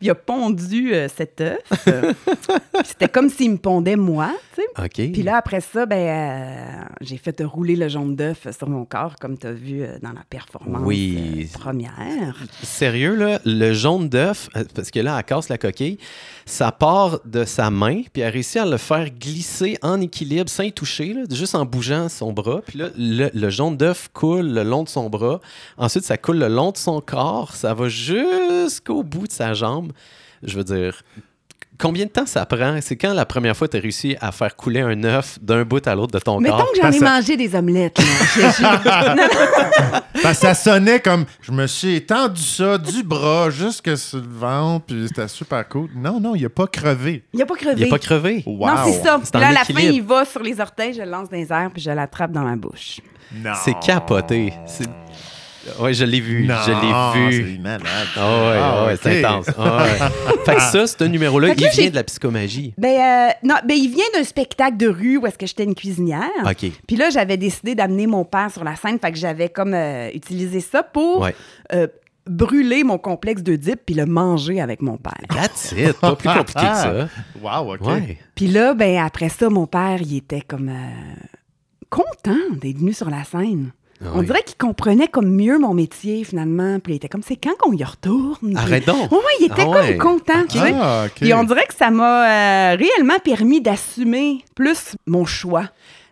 Il 0.02 0.10
a 0.10 0.16
pondu 0.16 0.94
euh, 0.94 1.08
cet 1.08 1.40
œuf. 1.42 1.60
C'était 2.84 3.08
comme 3.08 3.30
s'il 3.30 3.52
me 3.52 3.58
pondait 3.58 3.96
moi, 3.96 4.32
tu 4.54 4.62
sais. 4.62 4.84
OK. 4.84 5.12
Puis 5.14 5.24
là, 5.24 5.38
après 5.38 5.62
ça, 5.62 5.86
ben, 5.86 5.96
euh, 5.98 6.84
j'ai 7.02 7.18
fait 7.18 7.42
rouler 7.42 7.76
le 7.76 7.88
jaune 7.88 8.16
d'œuf 8.16 8.46
sur 8.56 8.68
mon 8.70 8.86
corps, 8.86 9.16
comme 9.20 9.38
tu 9.38 9.48
as 9.48 9.54
vu 9.54 9.82
euh, 9.82 9.98
dans 10.02 10.12
la 10.12 10.24
performance 10.30 10.82
Oui. 10.84 11.05
Première. 11.54 12.36
Sérieux, 12.64 13.16
là, 13.16 13.40
le 13.46 13.74
jaune 13.74 14.10
d'œuf, 14.10 14.50
euh, 14.56 14.64
parce 14.74 14.92
que 14.92 15.00
là, 15.00 15.18
elle 15.18 15.24
casse 15.24 15.50
la 15.50 15.58
coquille, 15.58 15.98
ça 16.46 16.72
part 16.72 17.20
de 17.26 17.44
sa 17.44 17.70
main, 17.70 18.04
puis 18.14 18.22
elle 18.22 18.34
réussit 18.34 18.58
à 18.58 18.66
le 18.66 18.78
faire 18.78 19.10
glisser 19.10 19.78
en 19.82 20.00
équilibre 20.02 20.50
sans 20.50 20.64
y 20.64 20.72
toucher, 20.72 21.14
là, 21.14 21.24
juste 21.30 21.56
en 21.56 21.66
bougeant 21.66 22.10
son 22.10 22.34
bras. 22.34 22.62
Puis 22.66 22.80
là, 22.80 22.90
le, 22.98 23.30
le 23.34 23.50
jaune 23.50 23.78
d'œuf 23.78 24.10
coule 24.14 24.48
le 24.48 24.64
long 24.64 24.84
de 24.84 24.90
son 24.90 25.10
bras. 25.10 25.40
Ensuite, 25.78 26.04
ça 26.06 26.18
coule 26.18 26.38
le 26.38 26.48
long 26.48 26.72
de 26.72 26.78
son 26.78 27.02
corps. 27.02 27.56
Ça 27.56 27.74
va 27.74 27.90
jusqu'au 27.90 29.04
bout 29.04 29.28
de 29.28 29.32
sa 29.32 29.54
jambe. 29.54 29.92
Je 30.44 30.58
veux 30.58 30.64
dire, 30.64 31.02
combien 31.80 32.06
de 32.06 32.10
temps 32.10 32.26
ça 32.26 32.46
prend? 32.46 32.78
C'est 32.82 32.96
quand 32.96 33.14
la 33.14 33.26
première 33.26 33.56
fois 33.56 33.68
tu 33.68 33.78
as 33.78 33.80
réussi 33.80 34.16
à 34.22 34.32
faire 34.32 34.56
couler 34.56 34.82
un 34.82 35.04
œuf 35.04 35.38
d'un 35.42 35.64
bout 35.64 35.86
à 35.88 35.96
l'autre 35.96 36.14
de 36.14 36.20
ton 36.20 36.40
Mettons 36.40 36.58
corps? 36.58 36.72
que 36.74 36.82
j'en 36.82 36.90
ai 36.92 37.00
ça- 37.00 37.06
mangé 37.06 37.38
des 37.38 37.56
omelettes. 37.56 37.98
là. 37.98 38.06
J'ai- 38.36 38.42
j'ai- 38.58 38.64
Non, 38.64 39.16
non. 39.16 40.00
Parce 40.24 40.40
que 40.40 40.48
ça 40.48 40.54
sonnait 40.54 41.00
comme 41.00 41.26
je 41.42 41.52
me 41.52 41.68
suis 41.68 41.96
étendu 41.96 42.42
ça 42.42 42.78
du 42.78 43.04
bras 43.04 43.50
jusque 43.50 43.98
sur 43.98 44.18
le 44.20 44.28
ventre, 44.28 44.86
puis 44.88 45.06
c'était 45.08 45.28
super 45.28 45.68
cool. 45.68 45.90
Non, 45.96 46.20
non, 46.20 46.36
il 46.36 46.46
a 46.46 46.50
pas 46.50 46.68
crevé. 46.68 47.24
Il 47.34 47.40
n'a 47.40 47.46
pas 47.46 47.56
crevé. 47.56 47.76
Il 47.82 47.84
n'a 47.84 47.90
pas 47.90 48.00
crevé? 48.00 48.44
Wow. 48.46 48.68
Non, 48.68 48.76
c'est 48.86 49.04
ça. 49.04 49.20
C'est 49.24 49.32
Puis 49.32 49.38
en 49.38 49.40
là, 49.42 49.48
à 49.50 49.52
la 49.54 49.60
fin, 49.66 49.74
équilibre. 49.74 49.94
il 49.96 50.04
va 50.04 50.26
sur 50.26 50.42
les 50.42 50.60
orteils, 50.60 50.94
je 50.94 51.02
le 51.02 51.10
lance 51.10 51.30
dans 51.30 51.38
les 51.38 51.52
airs, 51.52 51.70
puis 51.74 51.82
je 51.82 51.92
l'attrape 51.92 52.32
dans 52.32 52.44
ma 52.44 52.56
bouche. 52.56 53.02
Non. 53.34 53.52
C'est 53.64 53.78
capoté. 53.80 54.54
C'est- 54.66 54.86
Oui, 55.80 55.94
je 55.94 56.06
l'ai 56.06 56.20
vu. 56.20 56.46
Non, 56.48 56.56
je 56.66 56.72
l'ai 56.72 57.30
vu. 57.32 57.54
C'est 57.56 57.62
malade. 57.62 57.82
Ouais, 57.84 58.22
Ah, 58.62 58.86
ouais, 58.88 58.94
ok. 58.94 59.00
c'est 59.02 59.24
intense. 59.26 59.48
Ah 59.58 59.84
ouais. 59.84 60.36
fait 60.46 60.56
que 60.56 60.62
ça, 60.62 60.88
ce 60.88 61.04
numéro-là, 61.04 61.54
il 61.58 61.64
là, 61.64 61.70
vient 61.72 61.90
de 61.90 61.96
la 61.96 62.04
psychomagie. 62.04 62.74
Ben, 62.78 62.90
euh, 63.00 63.32
non, 63.44 63.56
ben, 63.68 63.76
il 63.76 63.90
vient 63.90 64.06
d'un 64.14 64.24
spectacle 64.24 64.78
de 64.78 64.88
rue 64.88 65.18
où 65.18 65.26
est-ce 65.28 65.38
que 65.38 65.46
j'étais 65.48 65.64
une 65.64 65.76
cuisinière. 65.76 66.30
OK. 66.46 66.66
Puis 66.88 66.96
là, 66.96 67.10
j'avais 67.10 67.38
décidé 67.38 67.76
d'amener 67.76 68.08
mon 68.08 68.26
père 68.26 68.52
sur 68.52 68.64
la 68.64 68.76
scène, 68.76 69.00
fait 69.00 69.12
que 69.12 69.18
j'avais 69.18 69.50
comme 69.50 69.74
euh, 69.74 70.10
utilisé 70.14 70.60
ça 70.60 70.84
pour 70.84 71.22
Ouais. 71.22 71.36
euh, 71.74 71.88
brûler 72.28 72.84
mon 72.84 72.98
complexe 72.98 73.44
d'Oedipe 73.44 73.82
puis 73.86 73.94
le 73.96 74.06
manger 74.08 74.60
avec 74.60 74.82
mon 74.82 74.98
père. 74.98 75.14
That's 75.30 75.74
it. 75.78 75.94
Pas 76.02 76.16
plus 76.16 76.28
compliqué 76.30 76.60
que 76.60 76.76
ça. 76.76 77.08
Wow, 77.42 77.74
OK. 77.76 78.18
Puis 78.34 78.48
là, 78.48 78.74
ben 78.74 78.98
après 78.98 79.30
ça, 79.30 79.50
mon 79.50 79.68
père, 79.68 80.00
il 80.02 80.18
était 80.18 80.42
comme 80.42 80.70
euh, 80.70 81.26
content 81.90 82.38
d'être 82.60 82.78
venu 82.80 82.94
sur 82.94 83.10
la 83.10 83.24
scène. 83.24 83.72
On 84.14 84.20
oui. 84.20 84.26
dirait 84.26 84.44
qu'il 84.44 84.58
comprenait 84.58 85.08
comme 85.08 85.30
mieux 85.30 85.58
mon 85.58 85.74
métier, 85.74 86.24
finalement. 86.24 86.80
Puis 86.80 86.94
il 86.94 86.96
était 86.98 87.08
comme, 87.10 87.24
c'est 87.24 87.36
quand 87.38 87.56
qu'on 87.60 87.74
y 87.74 87.84
retourne? 87.84 88.38
Puis- 88.42 88.56
Arrête 88.58 88.86
donc. 88.86 89.12
Ouais, 89.12 89.18
il 89.40 89.46
était 89.46 89.62
Ah 89.64 89.70
ouais. 89.70 89.98
comme 89.98 90.20
content, 90.20 90.44
tu 90.50 90.58
sais. 90.60 90.74
Ah. 90.80 91.06
Puis 91.16 91.34
on 91.34 91.44
dirait 91.44 91.66
que 91.66 91.76
ça 91.76 91.90
m'a 91.92 92.74
euh, 92.74 92.76
réellement 92.78 93.20
permis 93.24 93.62
d'assumer 93.62 94.44
plus 94.56 94.96
mon 95.08 95.26
choix. 95.26 95.66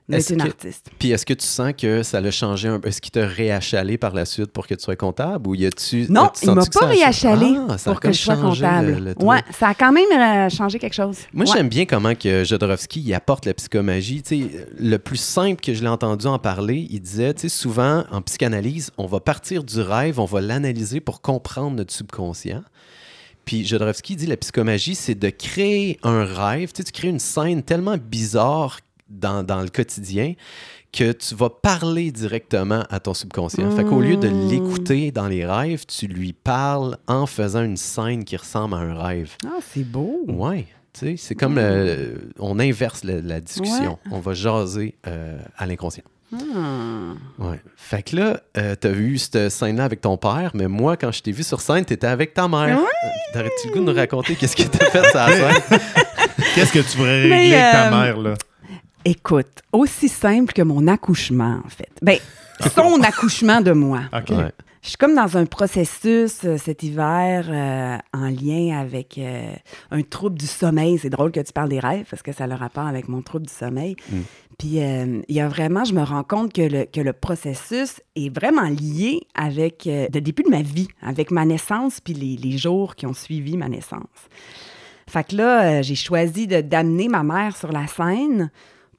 D'être 0.09 0.29
une 0.31 0.37
que- 0.43 0.47
artiste. 0.47 0.89
Puis 0.99 1.11
est-ce 1.11 1.25
que 1.25 1.33
tu 1.33 1.45
sens 1.45 1.71
que 1.77 2.03
ça 2.03 2.19
l'a 2.19 2.31
changé 2.31 2.67
un 2.67 2.79
peu? 2.79 2.89
Est-ce 2.89 2.99
qu'il 3.01 3.11
t'a 3.11 3.25
réachalé 3.25 3.97
par 3.97 4.13
la 4.13 4.25
suite 4.25 4.51
pour 4.51 4.67
que 4.67 4.75
tu 4.75 4.83
sois 4.83 4.95
comptable 4.95 5.47
ou 5.47 5.55
y 5.55 5.65
a-tu. 5.65 6.07
Non, 6.09 6.25
as-tu 6.25 6.45
il 6.45 6.51
m'a 6.51 6.61
senti 6.61 6.69
que 6.69 6.79
pas 6.79 6.85
a- 6.85 6.89
réachalé 6.89 7.55
Ah, 7.69 7.75
pour 7.85 7.99
que 7.99 8.11
je 8.11 8.17
sois 8.17 8.35
comptable. 8.35 8.87
le- 8.87 8.99
le 8.99 9.15
truc. 9.15 9.27
ouais, 9.27 9.39
ça 9.57 9.69
a 9.69 9.73
quand 9.73 9.91
même 9.93 10.11
euh, 10.11 10.49
changé 10.49 10.77
quelque 10.79 10.93
chose. 10.93 11.17
Moi, 11.33 11.45
Ouais. 11.45 11.51
j'aime 11.55 11.69
bien 11.69 11.85
comment 11.85 12.15
que 12.15 12.43
Jodorowsky 12.43 13.01
il 13.01 13.13
apporte 13.13 13.45
la 13.45 13.53
psychomagie. 13.53 14.21
Tu 14.23 14.41
sais, 14.49 14.67
le 14.77 14.97
plus 14.97 15.17
simple 15.17 15.61
que 15.61 15.73
je 15.73 15.81
l'ai 15.81 15.87
entendu 15.89 16.25
en 16.27 16.37
parler, 16.39 16.85
il 16.89 16.99
disait, 16.99 17.33
tu 17.33 17.47
souvent 17.49 18.03
en 18.11 18.21
psychanalyse, 18.21 18.91
on 18.97 19.05
va 19.07 19.19
partir 19.21 19.63
du 19.63 19.79
rêve, 19.79 20.19
on 20.19 20.25
va 20.25 20.41
l'analyser 20.41 20.99
pour 20.99 21.21
comprendre 21.21 21.77
notre 21.77 21.93
subconscient. 21.93 22.63
Puis 23.45 23.65
Jodorowsky 23.65 24.15
dit 24.15 24.25
la 24.25 24.37
psychomagie, 24.37 24.95
c'est 24.95 25.15
de 25.15 25.29
créer 25.29 25.99
un 26.03 26.23
rêve. 26.23 26.71
Tu 26.71 26.77
sais, 26.77 26.83
tu 26.85 26.91
crées 26.93 27.09
une 27.09 27.19
scène 27.19 27.61
tellement 27.63 27.97
bizarre 27.97 28.79
dans, 29.13 29.43
dans 29.43 29.61
le 29.61 29.69
quotidien 29.69 30.33
que 30.91 31.11
tu 31.11 31.33
vas 31.35 31.49
parler 31.49 32.11
directement 32.11 32.83
à 32.89 32.99
ton 32.99 33.13
subconscient. 33.13 33.71
Fait 33.71 33.83
qu'au 33.83 33.99
lieu 34.01 34.15
de 34.17 34.27
Mm. 34.29 34.49
l'écouter 34.49 35.11
dans 35.11 35.27
les 35.27 35.45
rêves, 35.45 35.85
tu 35.87 36.05
lui 36.07 36.33
parles 36.33 36.97
en 37.07 37.25
faisant 37.25 37.63
une 37.63 37.77
scène 37.77 38.23
qui 38.25 38.37
ressemble 38.37 38.75
à 38.75 38.77
un 38.77 39.01
rêve. 39.01 39.31
Ah, 39.45 39.57
c'est 39.73 39.83
beau. 39.83 40.23
Ouais, 40.27 40.67
tu 40.93 40.99
sais, 40.99 41.15
c'est 41.17 41.33
comme 41.35 41.55
le- 41.55 42.29
on 42.39 42.59
inverse 42.59 43.03
la, 43.03 43.21
la 43.21 43.39
discussion. 43.41 43.93
Ouais. 44.05 44.11
On 44.11 44.19
va 44.19 44.33
jaser 44.33 44.93
euh, 45.07 45.39
à 45.57 45.65
l'inconscient. 45.65 46.03
Hmm. 46.31 47.13
Ouais. 47.39 47.59
Fait 47.75 48.01
que 48.03 48.15
là, 48.15 48.41
euh, 48.57 48.75
t'as 48.79 48.89
vu 48.89 49.17
cette 49.19 49.49
scène-là 49.49 49.85
avec 49.85 50.01
ton 50.01 50.17
père, 50.17 50.51
mais 50.55 50.67
moi, 50.67 50.97
quand 50.97 51.11
je 51.11 51.21
t'ai 51.21 51.31
vu 51.31 51.43
sur 51.43 51.61
scène, 51.61 51.85
t'étais 51.85 52.07
avec 52.07 52.33
ta 52.33 52.47
mère. 52.47 52.77
Ouais. 52.79 52.83
Euh, 53.05 53.09
T'aurais-tu 53.33 53.67
le 53.67 53.73
goût 53.73 53.79
de 53.81 53.85
nous 53.91 53.95
raconter 53.95 54.35
qu'est-ce 54.35 54.55
que 54.55 54.63
t'as 54.63 54.85
fait 54.91 55.09
sur 55.09 55.19
la 55.19 55.27
scène? 55.59 55.79
Qu'est-ce 56.55 56.73
que 56.73 56.79
tu 56.79 56.97
voudrais 56.97 57.27
Mais, 57.27 57.37
régler 57.39 57.55
avec 57.55 57.71
ta 57.73 57.87
euh, 57.87 58.01
mère, 58.03 58.17
là? 58.19 58.33
Écoute, 59.05 59.61
aussi 59.71 60.09
simple 60.09 60.53
que 60.53 60.61
mon 60.61 60.87
accouchement, 60.87 61.59
en 61.65 61.69
fait. 61.69 61.89
Ben, 62.01 62.17
son 62.75 63.01
accouchement 63.01 63.61
de 63.61 63.71
moi. 63.71 64.01
OK. 64.13 64.29
Ouais. 64.29 64.51
Je 64.81 64.89
suis 64.89 64.97
comme 64.97 65.15
dans 65.15 65.37
un 65.37 65.45
processus 65.45 66.41
euh, 66.43 66.57
cet 66.57 66.83
hiver 66.83 67.45
euh, 67.49 67.97
en 68.13 68.27
lien 68.27 68.77
avec 68.77 69.17
euh, 69.17 69.53
un 69.91 70.01
trouble 70.01 70.37
du 70.37 70.45
sommeil. 70.45 70.97
C'est 70.97 71.09
drôle 71.09 71.31
que 71.31 71.39
tu 71.39 71.53
parles 71.53 71.69
des 71.69 71.79
rêves 71.79 72.05
parce 72.09 72.21
que 72.21 72.33
ça 72.33 72.43
a 72.43 72.47
le 72.47 72.55
rapport 72.55 72.85
avec 72.85 73.07
mon 73.07 73.21
trouble 73.21 73.45
du 73.47 73.53
sommeil. 73.53 73.95
Mm. 74.11 74.17
Puis 74.59 74.81
euh, 74.81 75.21
il 75.29 75.35
y 75.35 75.39
a 75.39 75.47
vraiment, 75.47 75.85
je 75.85 75.93
me 75.93 76.03
rends 76.03 76.25
compte 76.25 76.51
que 76.51 76.61
le, 76.61 76.83
que 76.85 76.99
le 76.99 77.13
processus 77.13 78.01
est 78.17 78.29
vraiment 78.33 78.67
lié 78.67 79.21
avec 79.35 79.87
euh, 79.87 80.07
le 80.13 80.19
début 80.19 80.43
de 80.43 80.49
ma 80.49 80.61
vie, 80.61 80.89
avec 81.01 81.31
ma 81.31 81.45
naissance 81.45 82.01
puis 82.01 82.13
les, 82.13 82.35
les 82.35 82.57
jours 82.57 82.95
qui 82.97 83.05
ont 83.05 83.13
suivi 83.13 83.55
ma 83.55 83.69
naissance. 83.69 84.01
Fait 85.07 85.25
que 85.25 85.37
là, 85.37 85.63
euh, 85.63 85.81
j'ai 85.81 85.95
choisi 85.95 86.45
de- 86.45 86.59
d'amener 86.61 87.07
ma 87.07 87.23
mère 87.23 87.55
sur 87.55 87.71
la 87.71 87.87
scène 87.87 88.51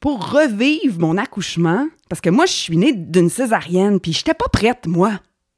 pour 0.04 0.32
revivre 0.32 1.00
mon 1.00 1.16
accouchement 1.16 1.87
parce 2.11 2.20
que 2.20 2.28
moi, 2.28 2.44
je 2.44 2.52
suis 2.52 2.76
née 2.76 2.92
d'une 2.92 3.30
césarienne 3.30 3.99
puis 4.00 4.12
j'étais 4.12 4.34
pas 4.34 4.49
prête, 4.52 4.87
moi. 4.87 5.12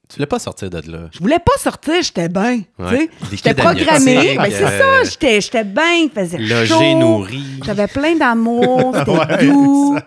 Tu 0.09 0.15
voulais 0.15 0.27
pas 0.27 0.39
sortir 0.39 0.71
de 0.71 0.89
là. 0.89 1.09
Je 1.11 1.19
voulais 1.19 1.41
pas 1.41 1.59
sortir, 1.59 2.01
j'étais 2.01 2.29
bien. 2.29 2.61
Ouais. 2.79 3.11
J'étais 3.33 3.55
programmée. 3.55 4.37
Ben, 4.37 4.49
c'est 4.49 4.63
euh, 4.65 5.03
ça, 5.03 5.41
j'étais, 5.41 5.65
bien, 5.65 5.95
il 5.95 6.11
faisait 6.15 6.39
Logé, 6.39 6.67
chaud. 6.67 6.97
nourri. 6.97 7.43
J'avais 7.65 7.89
plein 7.89 8.15
d'amour, 8.15 8.95
c'était 8.97 9.11
Ouais, 9.19 9.47
doux. 9.49 9.99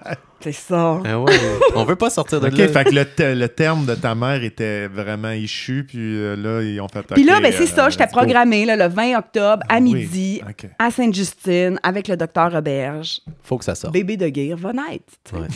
C'est 0.42 0.52
ça. 0.54 1.02
Ah 1.06 1.20
ouais, 1.20 1.34
on 1.76 1.84
veut 1.84 1.96
pas 1.96 2.10
sortir 2.10 2.40
de 2.40 2.48
OK, 2.48 2.58
là. 2.58 2.68
fait 2.70 2.84
que 2.86 2.96
le, 2.96 3.06
te- 3.06 3.36
le 3.36 3.50
terme 3.50 3.86
de 3.86 3.96
ta 3.96 4.16
mère 4.16 4.42
était 4.44 4.88
vraiment 4.88 5.32
échu, 5.32 5.86
puis 5.88 5.98
euh, 6.00 6.36
là, 6.36 6.62
ils 6.64 6.80
ont 6.80 6.88
fait... 6.88 7.02
Puis 7.14 7.24
là, 7.26 7.42
ben, 7.42 7.52
c'est 7.52 7.66
ça, 7.66 7.88
euh, 7.88 7.90
j'étais 7.90 8.08
programmée 8.08 8.66
là, 8.66 8.76
le 8.76 8.88
20 8.94 9.18
octobre 9.18 9.64
à 9.68 9.80
Oui, 9.80 9.94
midi 9.94 10.42
à 10.80 10.92
Sainte-Justine 10.92 11.80
avec 11.84 12.08
le 12.08 12.16
docteur 12.18 12.52
Roberge. 12.52 13.20
Faut 13.44 13.58
que 13.58 13.66
ça 13.66 13.76
sorte. 13.76 13.94
Bébé 13.94 14.16
de 14.18 14.30
guerre 14.30 14.58
va 14.58 14.72
naître. 14.74 15.14
Ouais. 15.34 15.48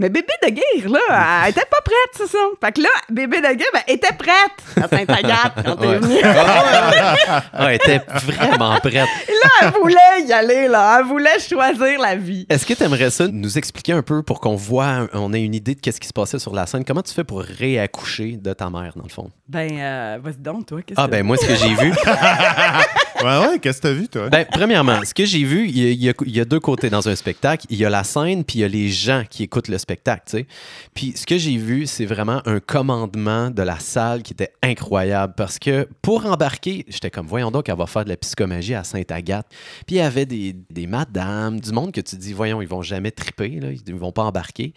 Mais 0.00 0.08
bébé 0.08 0.32
de 0.42 0.48
guerre, 0.48 0.90
là, 0.90 1.42
elle 1.44 1.50
était 1.50 1.60
pas 1.70 1.80
prête, 1.84 2.10
c'est 2.16 2.26
ça. 2.26 2.38
Fait 2.64 2.72
que 2.72 2.80
là, 2.80 2.88
bébé 3.10 3.36
de 3.42 3.52
guerre, 3.54 3.68
ben, 3.74 3.80
elle 3.86 3.94
était 3.96 4.14
prête 4.14 4.82
à 4.82 4.88
Sainte-Agathe 4.88 5.52
quand 5.64 5.76
t'es 5.76 5.98
venue. 5.98 6.20
Ah, 6.24 7.42
elle 7.68 7.74
était 7.74 8.00
vraiment 8.24 8.78
prête. 8.80 8.94
Et 8.94 9.32
là, 9.32 9.50
elle 9.62 9.70
voulait 9.80 10.26
y 10.26 10.32
aller, 10.32 10.68
là. 10.68 10.96
Elle 11.00 11.06
voulait 11.06 11.38
choisir 11.38 12.00
la 12.00 12.16
vie. 12.16 12.46
Est-ce 12.48 12.64
que 12.64 12.72
tu 12.74 12.82
aimerais 12.82 13.10
ça 13.10 13.26
nous 13.28 13.58
expliquer 13.58 13.92
un 13.92 14.02
peu 14.02 14.22
pour 14.22 14.40
qu'on 14.40 14.56
voit, 14.56 15.06
on 15.12 15.32
ait 15.34 15.42
une 15.42 15.54
idée 15.54 15.74
de 15.74 15.80
qu'est-ce 15.80 16.00
qui 16.00 16.08
se 16.08 16.12
passait 16.14 16.38
sur 16.38 16.54
la 16.54 16.66
scène? 16.66 16.84
Comment 16.84 17.02
tu 17.02 17.12
fais 17.12 17.24
pour 17.24 17.42
réaccoucher 17.42 18.38
de 18.40 18.52
ta 18.54 18.70
mère, 18.70 18.92
dans 18.96 19.04
le 19.04 19.10
fond? 19.10 19.30
Ben, 19.48 19.68
euh, 19.78 20.18
vas-y 20.22 20.36
donc, 20.38 20.64
toi, 20.66 20.80
qu'est-ce 20.80 20.98
Ah, 20.98 21.06
que... 21.06 21.10
ben 21.10 21.24
moi, 21.26 21.36
ce 21.36 21.46
que 21.46 21.54
j'ai 21.56 21.74
vu, 21.74 21.92
Ouais, 23.22 23.38
ouais, 23.46 23.58
qu'est-ce 23.58 23.78
que 23.78 23.88
t'as 23.88 23.92
vu, 23.92 24.08
toi? 24.08 24.28
Ben, 24.28 24.46
premièrement, 24.50 25.04
ce 25.04 25.12
que 25.12 25.24
j'ai 25.24 25.44
vu, 25.44 25.68
il 25.68 26.02
y, 26.02 26.40
a, 26.40 26.44
deux 26.44 26.60
côtés 26.60 26.90
dans 26.90 27.08
un 27.08 27.14
spectacle. 27.14 27.66
Il 27.68 27.76
y 27.76 27.84
a 27.84 27.90
la 27.90 28.04
scène, 28.04 28.44
puis 28.44 28.58
il 28.58 28.62
y 28.62 28.64
a 28.64 28.68
les 28.68 28.88
gens 28.88 29.24
qui 29.28 29.42
écoutent 29.42 29.68
le 29.68 29.78
spectacle, 29.78 30.22
tu 30.26 30.38
sais. 30.38 30.46
Puis 30.94 31.12
ce 31.16 31.26
que 31.26 31.36
j'ai 31.38 31.56
vu, 31.56 31.86
c'est 31.86 32.06
vraiment 32.06 32.42
un 32.46 32.60
commandement 32.60 33.50
de 33.50 33.62
la 33.62 33.78
salle 33.78 34.22
qui 34.22 34.32
était 34.32 34.52
incroyable 34.62 35.34
parce 35.36 35.58
que 35.58 35.86
pour 36.02 36.26
embarquer, 36.26 36.84
j'étais 36.88 37.10
comme, 37.10 37.26
voyons 37.26 37.50
donc, 37.50 37.68
elle 37.68 37.76
va 37.76 37.86
faire 37.86 38.04
de 38.04 38.10
la 38.10 38.16
psychomagie 38.16 38.74
à 38.74 38.84
Sainte-Agathe. 38.84 39.46
Puis 39.86 39.96
il 39.96 39.98
y 39.98 40.02
avait 40.02 40.26
des, 40.26 40.56
des 40.70 40.86
madames, 40.86 41.60
du 41.60 41.72
monde 41.72 41.92
que 41.92 42.00
tu 42.00 42.16
dis, 42.16 42.32
voyons, 42.32 42.62
ils 42.62 42.68
vont 42.68 42.82
jamais 42.82 43.10
triper, 43.10 43.60
là, 43.60 43.68
ils 43.70 43.94
vont 43.94 44.12
pas 44.12 44.24
embarquer. 44.24 44.72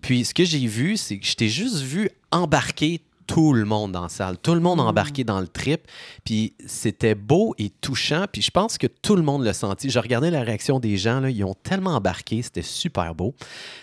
Puis 0.00 0.24
ce 0.24 0.34
que 0.34 0.44
j'ai 0.44 0.66
vu, 0.66 0.96
c'est 0.96 1.18
que 1.18 1.26
je 1.26 1.34
t'ai 1.34 1.48
juste 1.48 1.80
vu 1.80 2.10
embarquer 2.30 3.00
tout 3.26 3.52
le 3.52 3.64
monde 3.64 3.92
dans 3.92 4.02
la 4.02 4.08
salle, 4.08 4.36
tout 4.38 4.54
le 4.54 4.60
monde 4.60 4.80
embarqué 4.80 5.24
dans 5.24 5.40
le 5.40 5.48
trip, 5.48 5.82
puis 6.24 6.54
c'était 6.66 7.14
beau 7.14 7.54
et 7.58 7.70
touchant, 7.70 8.26
puis 8.30 8.42
je 8.42 8.50
pense 8.50 8.78
que 8.78 8.86
tout 8.86 9.16
le 9.16 9.22
monde 9.22 9.42
l'a 9.44 9.52
senti. 9.54 9.90
Je 9.90 9.98
regardais 9.98 10.30
la 10.30 10.42
réaction 10.42 10.78
des 10.80 10.96
gens, 10.96 11.20
là, 11.20 11.30
ils 11.30 11.44
ont 11.44 11.54
tellement 11.54 11.94
embarqué, 11.96 12.42
c'était 12.42 12.62
super 12.62 13.14
beau. 13.14 13.34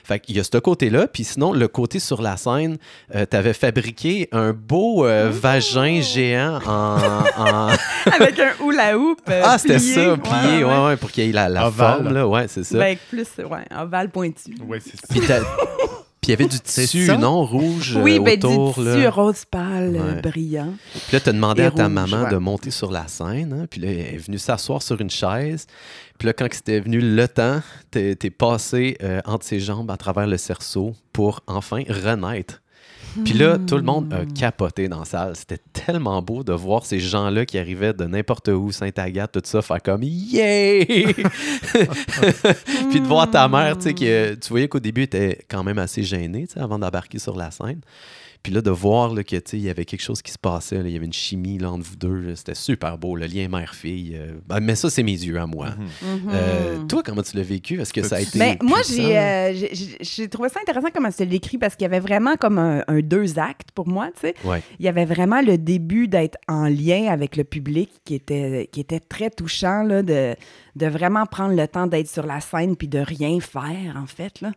Fait 0.04 0.20
qu'il 0.20 0.36
y 0.36 0.40
a 0.40 0.44
ce 0.44 0.58
côté-là, 0.58 1.08
puis 1.08 1.24
sinon, 1.24 1.54
le 1.54 1.68
côté 1.68 2.00
sur 2.00 2.22
la 2.22 2.38
scène, 2.38 2.78
tu 3.14 3.36
avais 3.36 3.54
fabriqué 3.54 4.28
un 4.32 4.54
beau 4.54 5.06
euh, 5.06 5.30
vagin 5.32 6.02
géant 6.02 6.60
en... 6.66 6.98
en- 7.38 7.70
Avec 8.20 8.40
un 8.40 8.52
hula 8.66 8.98
hoop. 8.98 9.20
euh, 9.30 9.42
Ah, 9.44 9.58
c'était 9.58 9.78
plié. 9.78 9.94
ça, 9.94 10.18
plié, 10.18 10.64
ouais, 10.64 10.86
ouais, 10.86 10.98
pour 10.98 11.12
qu'il 11.12 11.26
y 11.26 11.30
ait 11.30 11.32
la, 11.32 11.72
forme, 11.72 12.14
là, 12.14 12.28
ouais, 12.28 12.48
c'est 12.48 12.64
ça. 12.64 12.78
Ben, 12.78 12.98
plus, 13.10 13.28
ouais, 13.40 13.66
ovale 13.78 14.10
pointu. 14.10 14.56
Ouais, 14.66 14.80
c'est 14.80 14.98
ça. 14.98 15.08
Puis 15.10 15.22
puis 16.22 16.28
il 16.28 16.30
y 16.30 16.34
avait 16.34 16.46
du 16.48 16.60
tissu, 16.60 17.12
non, 17.18 17.44
rouge 17.46 17.98
Oui, 18.00 18.18
euh, 18.20 18.24
ben, 18.24 18.40
du 18.40 18.46
autour, 18.46 18.76
tissu 18.76 19.02
là. 19.02 19.10
rose 19.10 19.44
pâle, 19.46 19.98
Ouais. 20.00 20.22
brillant. 20.22 20.74
Puis 20.94 21.14
là, 21.14 21.20
tu 21.20 21.30
as 21.30 21.34
demandé 21.34 21.64
Et 21.64 21.66
à 21.66 21.72
ta 21.72 21.86
rouge, 21.86 21.94
maman 21.94 22.24
ouais. 22.26 22.32
de 22.32 22.38
monter 22.38 22.70
sur 22.72 22.92
la 22.92 23.08
scène. 23.08 23.54
hein, 23.54 23.66
puis 23.70 23.82
là, 23.82 23.88
elle 23.90 24.16
est 24.16 24.18
venue 24.18 24.38
s'asseoir 24.38 24.82
sur 24.84 25.02
une 25.02 25.10
chaise. 25.10 25.66
Puis 26.20 26.28
là, 26.28 26.34
quand 26.34 26.48
c'était 26.52 26.80
venu 26.80 27.00
le 27.02 27.28
temps, 27.28 27.62
t'es 27.90 28.16
es 28.22 28.30
passé 28.30 28.98
euh, 29.02 29.20
entre 29.26 29.46
ses 29.46 29.60
jambes 29.60 29.90
à 29.90 29.98
travers 29.98 30.28
le 30.28 30.38
cerceau 30.38 30.94
pour 31.12 31.42
enfin 31.48 31.82
renaître. 31.90 32.61
Puis 33.24 33.34
là, 33.34 33.58
tout 33.58 33.76
le 33.76 33.84
monde 33.84 34.14
a 34.14 34.26
capoté 34.26 34.88
dans 34.88 35.00
la 35.00 35.06
salle. 35.06 35.36
C'était 35.36 35.60
tellement 35.74 36.22
beau 36.22 36.44
de 36.44 36.54
voir 36.54 36.86
ces 36.86 37.00
gens-là 37.00 37.46
qui 37.46 37.58
arrivaient 37.58 37.94
de 37.94 38.06
n'importe 38.06 38.48
où, 38.48 38.72
Sainte-Agathe, 38.72 39.34
tout 39.34 39.42
ça, 39.44 39.62
faire 39.62 39.82
comme 39.82 40.04
«Yeah!» 40.04 40.86
Puis 42.90 43.02
de 43.02 43.06
voir 43.06 43.30
ta 43.30 43.48
mère, 43.48 43.78
tu 43.78 43.84
sais, 43.84 43.94
qui, 43.94 44.08
euh, 44.08 44.36
tu 44.40 44.50
voyais 44.50 44.68
qu'au 44.68 44.80
début, 44.80 45.02
elle 45.02 45.06
était 45.06 45.46
quand 45.50 45.64
même 45.64 45.78
assez 45.78 46.04
gênée, 46.04 46.48
tu 46.48 46.54
sais, 46.54 46.60
avant 46.60 46.80
d'embarquer 46.80 47.20
sur 47.20 47.36
la 47.36 47.52
scène. 47.52 47.82
Puis 48.44 48.52
là, 48.52 48.62
de 48.62 48.72
voir 48.72 49.14
là, 49.14 49.24
que, 49.24 49.36
il 49.54 49.62
y 49.62 49.70
avait 49.70 49.86
quelque 49.86 50.02
chose 50.02 50.22
qui 50.22 50.32
se 50.32 50.38
passait, 50.38 50.78
il 50.78 50.90
y 50.90 50.96
avait 50.96 51.06
une 51.06 51.14
chimie 51.14 51.60
là, 51.60 51.72
entre 51.72 51.86
vous 51.86 51.96
deux, 51.96 52.36
c'était 52.36 52.56
super 52.56 52.98
beau, 52.98 53.16
le 53.16 53.28
lien 53.28 53.48
mère-fille. 53.48 54.16
euh, 54.16 54.34
ben, 54.48 54.60
mais 54.60 54.76
ça, 54.76 54.90
c'est 54.90 55.04
mes 55.04 55.12
yeux 55.12 55.40
à 55.40 55.46
moi. 55.46 55.68
Euh, 56.30 56.84
toi, 56.86 57.04
comment 57.04 57.22
tu 57.22 57.38
l'as 57.38 57.44
vécu? 57.44 57.80
Est-ce 57.80 57.94
que 57.94 58.02
ça 58.02 58.16
a 58.16 58.22
été 58.22 58.40
Ben, 58.40 58.58
moi, 58.62 58.80
j'ai, 58.88 59.18
euh, 59.18 60.28
trouvé 60.30 60.50
ça 60.50 60.60
intéressant 60.60 60.88
comment 60.94 61.12
tu 61.12 61.20
l'as 61.20 61.26
décrit 61.28 61.58
parce 61.58 61.76
qu'il 61.76 61.84
y 61.84 61.86
avait 61.86 62.00
vraiment 62.00 62.36
comme 62.36 62.58
un, 62.58 62.84
un 62.88 63.02
deux 63.02 63.38
actes 63.38 63.72
pour 63.76 63.88
moi, 63.88 64.08
tu 64.16 64.22
sais. 64.22 64.36
Ouais. 64.44 64.64
Il 64.80 64.86
y 64.86 64.90
avait 64.90 65.06
vraiment 65.06 65.42
le 65.42 65.58
début 65.58 66.08
d'être 66.08 66.38
en 66.48 66.68
lien 66.68 67.08
avec 67.10 67.36
le 67.36 67.44
public 67.44 67.90
qui 68.06 68.16
était, 68.16 68.70
qui 68.72 68.80
était 68.80 69.00
très 69.00 69.30
touchant, 69.30 69.84
là, 69.84 70.02
de, 70.02 70.36
de 70.76 70.88
vraiment 70.88 71.26
prendre 71.26 71.56
le 71.56 71.68
temps 71.68 71.86
d'être 71.86 72.10
sur 72.10 72.26
la 72.26 72.40
scène 72.42 72.76
puis 72.76 72.88
de 72.88 73.00
rien 73.00 73.40
faire, 73.40 73.98
en 73.98 74.08
fait, 74.08 74.42
là. 74.42 74.52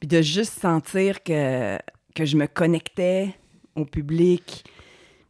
Puis 0.00 0.08
de 0.08 0.22
juste 0.22 0.60
sentir 0.60 1.22
que, 1.22 1.78
que 2.14 2.24
je 2.24 2.36
me 2.36 2.46
connectais 2.46 3.34
au 3.76 3.84
public. 3.84 4.64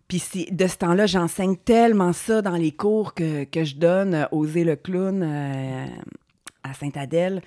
Puis 0.08 0.22
de 0.50 0.66
ce 0.66 0.76
temps-là, 0.76 1.06
j'enseigne 1.06 1.56
tellement 1.56 2.12
ça 2.12 2.42
dans 2.42 2.56
les 2.56 2.72
cours 2.72 3.14
que, 3.14 3.44
que 3.44 3.64
je 3.64 3.76
donne, 3.76 4.14
euh, 4.14 4.26
Oser 4.32 4.64
le 4.64 4.76
clown 4.76 5.22
euh, 5.22 5.86
à 6.62 6.74
Sainte-Adèle. 6.74 7.40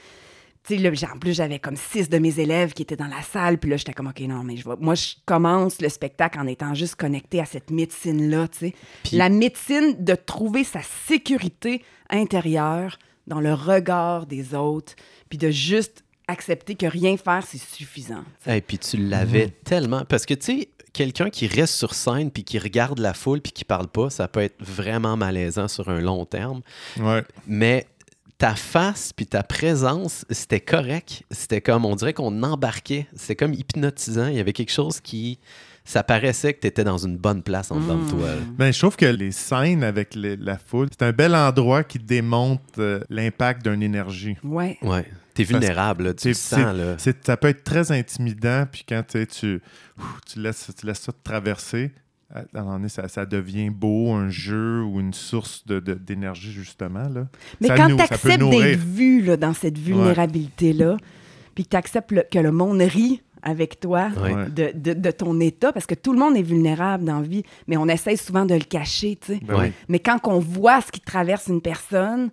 Là, 0.69 0.89
en 1.13 1.17
plus, 1.17 1.33
j'avais 1.33 1.59
comme 1.59 1.77
six 1.77 2.09
de 2.09 2.17
mes 2.17 2.41
élèves 2.41 2.73
qui 2.73 2.81
étaient 2.81 2.97
dans 2.97 3.07
la 3.07 3.21
salle. 3.21 3.57
Puis 3.57 3.69
là, 3.69 3.77
j'étais 3.77 3.93
comme, 3.93 4.07
OK, 4.07 4.19
non, 4.21 4.43
mais 4.43 4.57
je 4.57 4.67
vais... 4.67 4.75
Moi, 4.81 4.95
je 4.95 5.13
commence 5.25 5.79
le 5.81 5.87
spectacle 5.87 6.37
en 6.37 6.45
étant 6.45 6.73
juste 6.73 6.95
connectée 6.95 7.39
à 7.39 7.45
cette 7.45 7.71
médecine-là, 7.71 8.49
tu 8.49 8.57
sais. 8.57 8.73
Puis- 9.05 9.15
La 9.15 9.29
médecine 9.29 9.95
de 10.03 10.13
trouver 10.13 10.65
sa 10.65 10.81
sécurité 10.81 11.83
intérieure 12.09 12.99
dans 13.27 13.39
le 13.39 13.53
regard 13.53 14.25
des 14.25 14.53
autres, 14.55 14.93
puis 15.29 15.37
de 15.37 15.51
juste 15.51 16.03
accepter 16.27 16.75
que 16.75 16.85
rien 16.85 17.15
faire, 17.17 17.43
c'est 17.47 17.57
suffisant. 17.61 18.23
Et 18.45 18.61
puis 18.61 18.77
tu 18.77 18.97
l'avais 18.97 19.49
tellement. 19.63 20.03
Parce 20.05 20.25
que, 20.25 20.33
tu 20.33 20.45
sais, 20.61 20.69
quelqu'un 20.93 21.29
qui 21.29 21.47
reste 21.47 21.73
sur 21.75 21.93
scène 21.93 22.31
puis 22.31 22.43
qui 22.43 22.59
regarde 22.59 22.99
la 22.99 23.13
foule 23.13 23.41
puis 23.41 23.51
qui 23.51 23.63
parle 23.65 23.87
pas, 23.87 24.09
ça 24.09 24.27
peut 24.27 24.41
être 24.41 24.55
vraiment 24.59 25.15
malaisant 25.17 25.67
sur 25.67 25.89
un 25.89 25.99
long 26.01 26.25
terme. 26.25 26.61
Ouais. 26.99 27.23
Mais 27.47 27.85
ta 28.37 28.55
face 28.55 29.13
puis 29.13 29.25
ta 29.25 29.41
présence, 29.43 30.25
c'était 30.29 30.59
correct. 30.59 31.23
C'était 31.31 31.61
comme, 31.61 31.85
on 31.85 31.95
dirait 31.95 32.13
qu'on 32.13 32.43
embarquait. 32.43 33.07
C'était 33.15 33.35
comme 33.35 33.53
hypnotisant. 33.53 34.27
Il 34.27 34.35
y 34.35 34.39
avait 34.39 34.53
quelque 34.53 34.71
chose 34.71 34.99
qui. 34.99 35.39
Ça 35.85 36.03
paraissait 36.03 36.53
que 36.53 36.59
tu 36.59 36.67
étais 36.67 36.83
dans 36.83 36.97
une 36.97 37.15
bonne 37.15 37.41
place 37.41 37.71
en 37.71 37.79
dedans 37.79 37.97
de 38.03 38.09
toi. 38.09 38.27
Ben, 38.57 38.73
je 38.73 38.77
trouve 38.77 38.97
que 38.97 39.05
les 39.05 39.31
scènes 39.31 39.85
avec 39.85 40.15
les- 40.15 40.35
la 40.35 40.57
foule, 40.57 40.89
c'est 40.91 41.05
un 41.05 41.13
bel 41.13 41.33
endroit 41.33 41.85
qui 41.85 41.97
démontre 41.97 42.61
euh, 42.79 42.99
l'impact 43.09 43.65
d'une 43.65 43.81
énergie. 43.81 44.35
Ouais. 44.43 44.77
Ouais. 44.81 45.05
T'es 45.37 45.43
vulnérable, 45.43 46.03
là, 46.05 46.13
tu 46.13 46.29
le 46.29 46.33
sens. 46.33 46.75
Là. 46.75 46.95
C'est- 46.97 47.25
ça 47.25 47.37
peut 47.37 47.47
être 47.47 47.63
très 47.63 47.91
intimidant, 47.91 48.65
puis 48.71 48.83
quand 48.87 49.03
tu, 49.07 49.25
tu, 49.27 49.61
ouf, 49.97 50.19
tu, 50.31 50.39
laisses, 50.41 50.69
tu 50.79 50.85
laisses 50.85 50.99
ça 51.01 51.11
te 51.11 51.23
traverser, 51.23 51.91
à 52.33 52.39
à 52.39 52.41
un 52.55 52.63
moment 52.63 52.73
donné, 52.77 52.89
ça, 52.89 53.07
ça 53.07 53.25
devient 53.25 53.69
beau, 53.69 54.11
un 54.13 54.29
jeu 54.29 54.83
ou 54.83 54.99
une 54.99 55.13
source 55.13 55.65
de- 55.65 55.79
de- 55.79 55.93
d'énergie, 55.93 56.51
justement. 56.51 57.07
Là. 57.07 57.27
Mais 57.61 57.67
Ça 57.69 57.77
quand 57.77 57.87
tu 57.95 58.01
acceptes 58.01 58.43
d'être 58.49 58.79
vu 58.79 59.21
là, 59.21 59.37
dans 59.37 59.53
cette 59.53 59.77
vulnérabilité-là, 59.77 60.97
puis 61.55 61.63
que 61.63 61.69
tu 61.69 61.75
acceptes 61.77 62.13
que 62.31 62.39
le 62.39 62.51
monde 62.51 62.81
rit 62.81 63.21
avec 63.43 63.79
toi 63.79 64.09
Ouais. 64.21 64.49
De, 64.49 64.71
de- 64.75 64.99
de 64.99 65.11
ton 65.11 65.39
état, 65.39 65.71
parce 65.71 65.85
que 65.85 65.95
tout 65.95 66.11
le 66.11 66.19
monde 66.19 66.35
est 66.35 66.41
vulnérable 66.41 67.05
dans 67.05 67.19
la 67.21 67.27
vie, 67.27 67.43
mais 67.67 67.77
on 67.77 67.87
essaye 67.87 68.17
souvent 68.17 68.45
de 68.45 68.55
le 68.55 68.61
cacher, 68.65 69.17
tu 69.21 69.33
sais. 69.35 69.39
Ben 69.43 69.59
oui. 69.59 69.71
Mais 69.87 69.99
quand 69.99 70.19
on 70.25 70.39
voit 70.39 70.81
ce 70.81 70.91
qui 70.91 70.99
traverse 70.99 71.47
une 71.47 71.61
personne, 71.61 72.29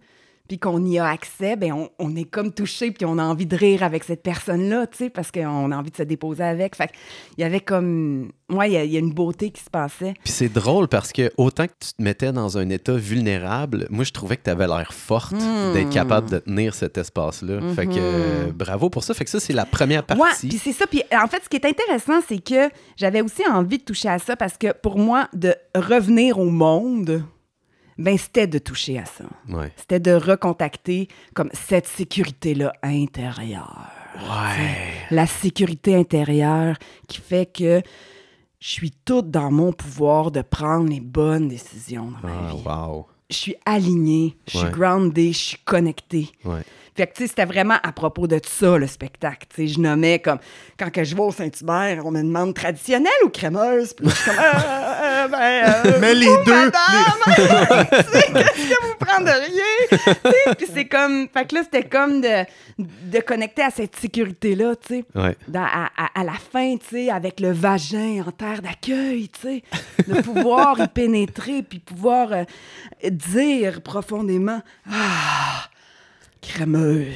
puis 0.55 0.61
qu'on 0.61 0.85
y 0.87 1.01
a 1.01 1.07
accès, 1.09 1.57
ben 1.57 1.73
on, 1.73 1.89
on 1.99 2.15
est 2.15 2.23
comme 2.31 2.53
touché, 2.53 2.93
puis 2.93 3.05
on 3.05 3.19
a 3.19 3.25
envie 3.25 3.45
de 3.47 3.57
rire 3.57 3.83
avec 3.83 4.05
cette 4.05 4.23
personne-là, 4.23 4.87
tu 4.87 4.99
sais, 4.99 5.11
parce 5.11 5.33
qu'on 5.33 5.73
a 5.73 5.77
envie 5.77 5.91
de 5.91 5.97
se 5.97 6.05
déposer 6.05 6.45
avec. 6.45 6.77
Fait 6.77 6.91
il 7.37 7.41
y 7.41 7.45
avait 7.45 7.59
comme... 7.59 8.31
Ouais, 8.53 8.69
il 8.71 8.75
y 8.75 8.77
a- 8.77 8.85
il 8.85 8.93
y, 8.93 8.97
a 8.97 9.01
une 9.01 9.13
beauté 9.13 9.51
qui 9.51 9.61
se 9.63 9.71
passait. 9.71 10.15
Puis 10.23 10.33
c'est 10.33 10.53
drôle 10.53 10.87
parce 10.87 11.13
que 11.13 11.33
autant 11.39 11.67
que 11.67 11.73
tu 11.81 11.93
te 11.95 12.03
mettais 12.03 12.31
dans 12.31 12.57
un 12.59 12.69
état 12.69 12.93
vulnérable, 12.95 13.87
moi 13.91 14.05
je 14.05 14.13
trouvais 14.13 14.37
que 14.37 14.43
tu 14.45 14.51
avais 14.51 14.69
l'air 14.69 14.93
forte 14.93 15.33
Hmm. 15.33 15.73
d'être 15.73 15.91
capable 15.91 16.31
de 16.31 16.39
tenir 16.39 16.73
cet 16.75 16.99
espace-là. 16.99 17.61
Fait 17.75 17.87
que 17.87 17.93
euh, 17.97 18.53
bravo 18.55 18.91
pour 18.91 19.03
ça. 19.03 19.13
Fait 19.15 19.25
que 19.25 19.31
ça, 19.31 19.41
c'est 19.41 19.55
la 19.55 19.65
première 19.67 20.03
Ouais, 20.11 20.17
partie. 20.19 20.47
puis 20.49 20.59
c'est 20.59 20.73
ça. 20.73 20.87
Puis 20.87 21.03
en 21.13 21.27
fait, 21.27 21.43
ce 21.43 21.49
qui 21.49 21.57
est 21.57 21.67
intéressant, 21.67 22.21
c'est 22.29 22.39
que 22.39 22.69
j'avais 22.97 23.23
aussi 23.23 23.43
envie 23.51 23.79
de 23.79 23.83
toucher 23.85 24.09
à 24.11 24.19
ça 24.21 24.37
parce 24.37 24.57
que 24.57 24.73
pour 24.73 24.99
moi, 24.99 25.29
de 25.33 25.55
revenir 25.75 26.39
au 26.39 26.51
monde, 26.51 27.25
ben 27.99 28.17
c'était 28.19 28.47
de 28.47 28.59
toucher 28.59 28.99
à 28.99 29.05
ça. 29.05 29.25
Ouais. 29.49 29.73
C'était 29.77 30.01
de 30.01 30.13
recontacter 30.13 31.09
comme 31.35 31.51
cette 31.53 31.87
sécurité-là 31.87 32.73
intérieure. 32.83 33.87
Ouais. 34.17 34.93
La 35.11 35.27
sécurité 35.27 35.95
intérieure 35.97 36.77
qui 37.09 37.19
fait 37.21 37.47
que 37.47 37.83
je 38.61 38.69
suis 38.69 38.93
toute 39.05 39.31
dans 39.31 39.51
mon 39.51 39.73
pouvoir 39.73 40.31
de 40.31 40.41
prendre 40.43 40.89
les 40.89 41.01
bonnes 41.01 41.49
décisions 41.49 42.13
dans 42.23 42.29
ma 42.29 42.49
Ah, 42.49 42.53
vie. 42.55 42.63
wow. 42.65 43.07
Je 43.31 43.37
suis 43.37 43.57
alignée, 43.67 44.37
je 44.47 44.59
suis 44.59 44.67
Ouais. 44.67 44.73
groundée, 44.73 45.33
je 45.33 45.39
suis 45.39 45.59
connectée. 45.65 46.31
Fait 46.97 47.07
que, 47.09 47.15
tu 47.15 47.23
sais, 47.23 47.29
c'était 47.29 47.45
vraiment 47.45 47.77
à 47.83 47.91
propos 47.93 48.27
de 48.29 48.41
ça, 48.49 48.79
le 48.79 48.87
spectacle. 48.87 49.47
Tu 49.55 49.67
sais, 49.67 49.75
je 49.75 49.81
nommais 49.81 50.21
comme, 50.21 50.39
quand 50.79 50.91
que 50.93 51.03
je 51.03 51.15
vais 51.17 51.23
au 51.23 51.33
Saint-Hubert, 51.33 52.03
on 52.07 52.11
me 52.13 52.23
demande 52.23 52.55
traditionnelle 52.55 53.11
ou 53.25 53.31
crémeuse? 53.31 53.93
Puis 53.95 54.09
je 54.09 54.15
suis 54.15 54.25
comme, 54.31 54.39
euh, 54.39 55.03
euh, 55.03 55.29
ben, 55.29 55.39
euh, 55.87 55.99
Mais 56.01 56.15
les 56.15 56.27
vous, 56.27 56.45
deux, 56.45 56.53
madame, 56.55 56.73
sais, 57.27 58.33
qu'est-ce 58.33 58.69
que 58.69 58.87
vous? 58.87 58.95
Tu 60.05 60.31
sais, 60.31 60.55
Puis 60.57 60.67
c'est 60.73 60.85
comme, 60.87 61.29
fait 61.33 61.47
que 61.47 61.55
là, 61.57 61.63
c'était 61.65 61.89
comme 61.89 62.21
de, 62.21 62.45
de 62.79 63.21
connecter 63.21 63.63
à 63.63 63.71
cette 63.71 63.97
sécurité-là, 63.97 64.75
tu 64.77 64.97
sais. 64.99 65.05
Ouais. 65.15 65.37
Dans- 65.49 65.63
à, 65.65 65.91
à- 65.97 66.21
à 66.21 66.25
la 66.25 66.33
fin, 66.35 66.77
tu 66.77 66.87
sais, 66.97 67.11
avec 67.11 67.41
le 67.41 67.53
vagin 67.53 68.23
en 68.27 68.31
terre 68.31 68.63
d'accueil, 68.63 69.29
tu 69.31 69.41
sais, 69.41 69.63
de 70.07 70.21
pouvoir 70.23 70.81
y 70.81 70.89
pénétrer, 70.89 71.63
puis 71.63 71.79
pouvoir 71.81 72.33
euh, 72.33 72.45
dire 73.11 73.81
profondément 73.83 74.61
Ah, 74.91 75.54
crémeuse. 76.47 77.07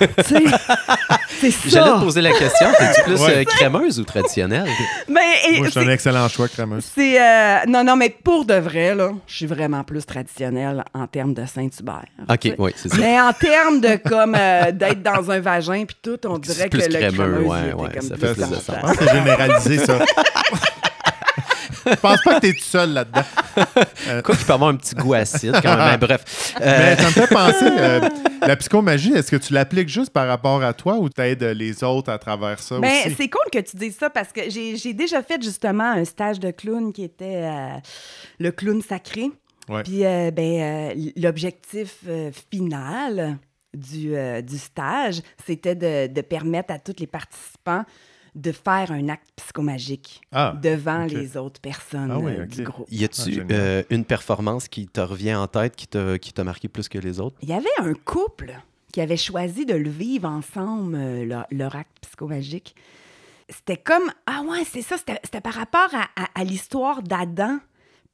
tu 0.00 0.06
sais, 0.24 1.50
c'est 1.50 1.50
J'allais 1.70 1.90
te 1.90 1.94
ça. 1.94 2.00
poser 2.00 2.20
la 2.22 2.32
question, 2.32 2.68
es-tu 2.80 3.02
plus 3.02 3.20
Ouais. 3.20 3.36
euh, 3.38 3.44
crémeuse 3.44 4.00
ou 4.00 4.04
traditionnelle? 4.04 4.66
Mais, 5.08 5.20
et 5.50 5.58
Moi, 5.58 5.66
je 5.66 5.70
suis 5.72 5.80
un 5.80 5.88
excellent 5.88 6.28
choix, 6.28 6.48
crémeuse. 6.48 6.84
c'est. 6.94 7.20
euh, 7.20 7.58
non, 7.68 7.84
non, 7.84 7.96
mais 7.96 8.10
pour 8.10 8.44
de 8.44 8.54
vrai, 8.54 8.94
là, 8.94 9.10
je 9.26 9.34
suis 9.36 9.46
vraiment 9.46 9.84
plus 9.84 10.04
traditionnelle 10.06 10.84
en 10.94 11.06
termes 11.06 11.34
de 11.34 11.44
Saint-Hubert. 11.46 12.04
OK, 12.28 12.54
oui, 12.58 12.72
c'est 12.76 12.88
ça. 12.88 12.96
Mais 12.98 13.20
en 13.20 13.32
termes 13.32 13.80
de 13.80 13.96
comme 14.08 14.34
euh, 14.38 14.72
d'être 14.72 15.02
dans 15.02 15.30
un 15.30 15.40
vagin 15.40 15.84
puis 15.86 15.96
tout, 16.02 16.18
on 16.26 16.38
dirait 16.38 16.56
C'est 16.62 16.68
que 16.70 16.76
le 16.78 16.82
crémeux, 16.88 17.10
crémeuse, 17.12 17.46
ouais, 17.46 17.72
ouais, 17.74 17.90
comme 17.92 18.02
ça 18.02 18.14
plus 18.16 18.26
fait 18.28 18.34
plus 18.34 18.48
de 18.50 18.54
sens. 18.54 18.64
Je 18.66 18.72
ça. 18.72 18.72
pense 18.80 18.96
que 18.96 19.04
c'est 19.06 19.12
généralisé, 19.14 19.78
ça. 19.78 19.98
Je 21.86 21.94
pense 21.96 22.22
pas 22.22 22.34
que 22.36 22.40
t'es 22.40 22.52
tout 22.52 22.64
seul 22.64 22.92
là-dedans. 22.92 23.22
Quoi 24.22 24.36
qu'il 24.36 24.46
peut 24.46 24.52
avoir 24.52 24.70
un 24.70 24.76
petit 24.76 24.94
goût 24.94 25.14
acide 25.14 25.54
quand 25.62 25.76
même. 25.76 25.90
Mais 25.90 25.96
bref. 26.06 26.54
Euh, 26.60 26.94
Mais 26.96 26.96
ça 26.96 27.06
me 27.06 27.10
fait 27.10 27.26
penser, 27.26 27.68
euh, 27.70 28.08
la 28.46 28.56
psychomagie, 28.56 29.12
est-ce 29.12 29.30
que 29.30 29.36
tu 29.36 29.52
l'appliques 29.52 29.88
juste 29.88 30.10
par 30.10 30.26
rapport 30.28 30.62
à 30.62 30.72
toi 30.72 30.96
ou 30.98 31.08
t'aides 31.08 31.42
les 31.42 31.82
autres 31.84 32.10
à 32.10 32.18
travers 32.18 32.58
ça 32.60 32.78
Ben, 32.78 32.90
aussi? 33.06 33.14
c'est 33.16 33.28
cool 33.28 33.50
que 33.52 33.58
tu 33.58 33.76
dises 33.76 33.96
ça 33.98 34.10
parce 34.10 34.32
que 34.32 34.48
j'ai 34.50 34.76
j'ai 34.76 34.92
déjà 34.94 35.22
fait 35.22 35.42
justement 35.42 35.90
un 35.92 36.04
stage 36.04 36.40
de 36.40 36.50
clown 36.50 36.92
qui 36.92 37.04
était 37.04 37.42
euh, 37.44 37.68
le 38.38 38.50
clown 38.52 38.80
sacré. 38.82 39.30
Ouais. 39.68 39.82
Puis 39.84 40.04
euh, 40.04 40.30
ben, 40.30 40.60
euh, 40.96 41.10
l'objectif 41.16 41.96
euh, 42.08 42.30
final 42.50 43.38
du, 43.74 44.14
euh, 44.16 44.42
du 44.42 44.58
stage, 44.58 45.20
c'était 45.46 45.74
de, 45.74 46.12
de 46.12 46.20
permettre 46.20 46.72
à 46.74 46.78
tous 46.78 46.96
les 46.98 47.06
participants 47.06 47.84
de 48.34 48.50
faire 48.52 48.90
un 48.92 49.08
acte 49.10 49.28
psychomagique 49.36 50.20
Ah, 50.32 50.54
devant 50.62 51.04
les 51.04 51.36
autres 51.36 51.60
personnes 51.60 52.10
Ah 52.10 52.18
oui, 52.18 52.46
du 52.46 52.62
groupe. 52.64 52.86
y 52.90 53.02
Ah, 53.02 53.04
a-tu 53.04 53.32
génial. 53.32 53.46
euh, 53.50 53.82
une 53.90 54.04
performance 54.04 54.68
qui 54.68 54.86
te 54.88 55.00
revient 55.00 55.34
en 55.34 55.46
tête, 55.48 55.76
qui 55.76 55.86
t'a 55.86 56.18
qui 56.18 56.32
t'a 56.32 56.42
marqué 56.44 56.68
plus 56.68 56.88
que 56.88 56.98
les 56.98 57.20
autres? 57.20 57.36
Il 57.42 57.48
y 57.50 57.52
avait 57.52 57.66
un 57.78 57.92
couple 57.94 58.54
qui 58.92 59.00
avait 59.00 59.16
choisi 59.18 59.66
de 59.66 59.74
le 59.74 59.88
vivre 59.90 60.28
ensemble, 60.28 60.94
euh, 60.94 61.24
leur, 61.26 61.46
leur 61.50 61.76
acte 61.76 61.96
psychomagique. 62.02 62.74
C'était 63.48 63.76
comme, 63.76 64.04
ah 64.26 64.42
ouais, 64.48 64.64
c'est 64.64 64.82
ça, 64.82 64.96
c'était 64.96 65.18
c'était 65.24 65.40
par 65.42 65.54
rapport 65.54 65.88
à, 65.94 66.04
à- 66.22 66.28
à 66.40 66.44
l'histoire 66.44 67.02
d'Adam, 67.02 67.58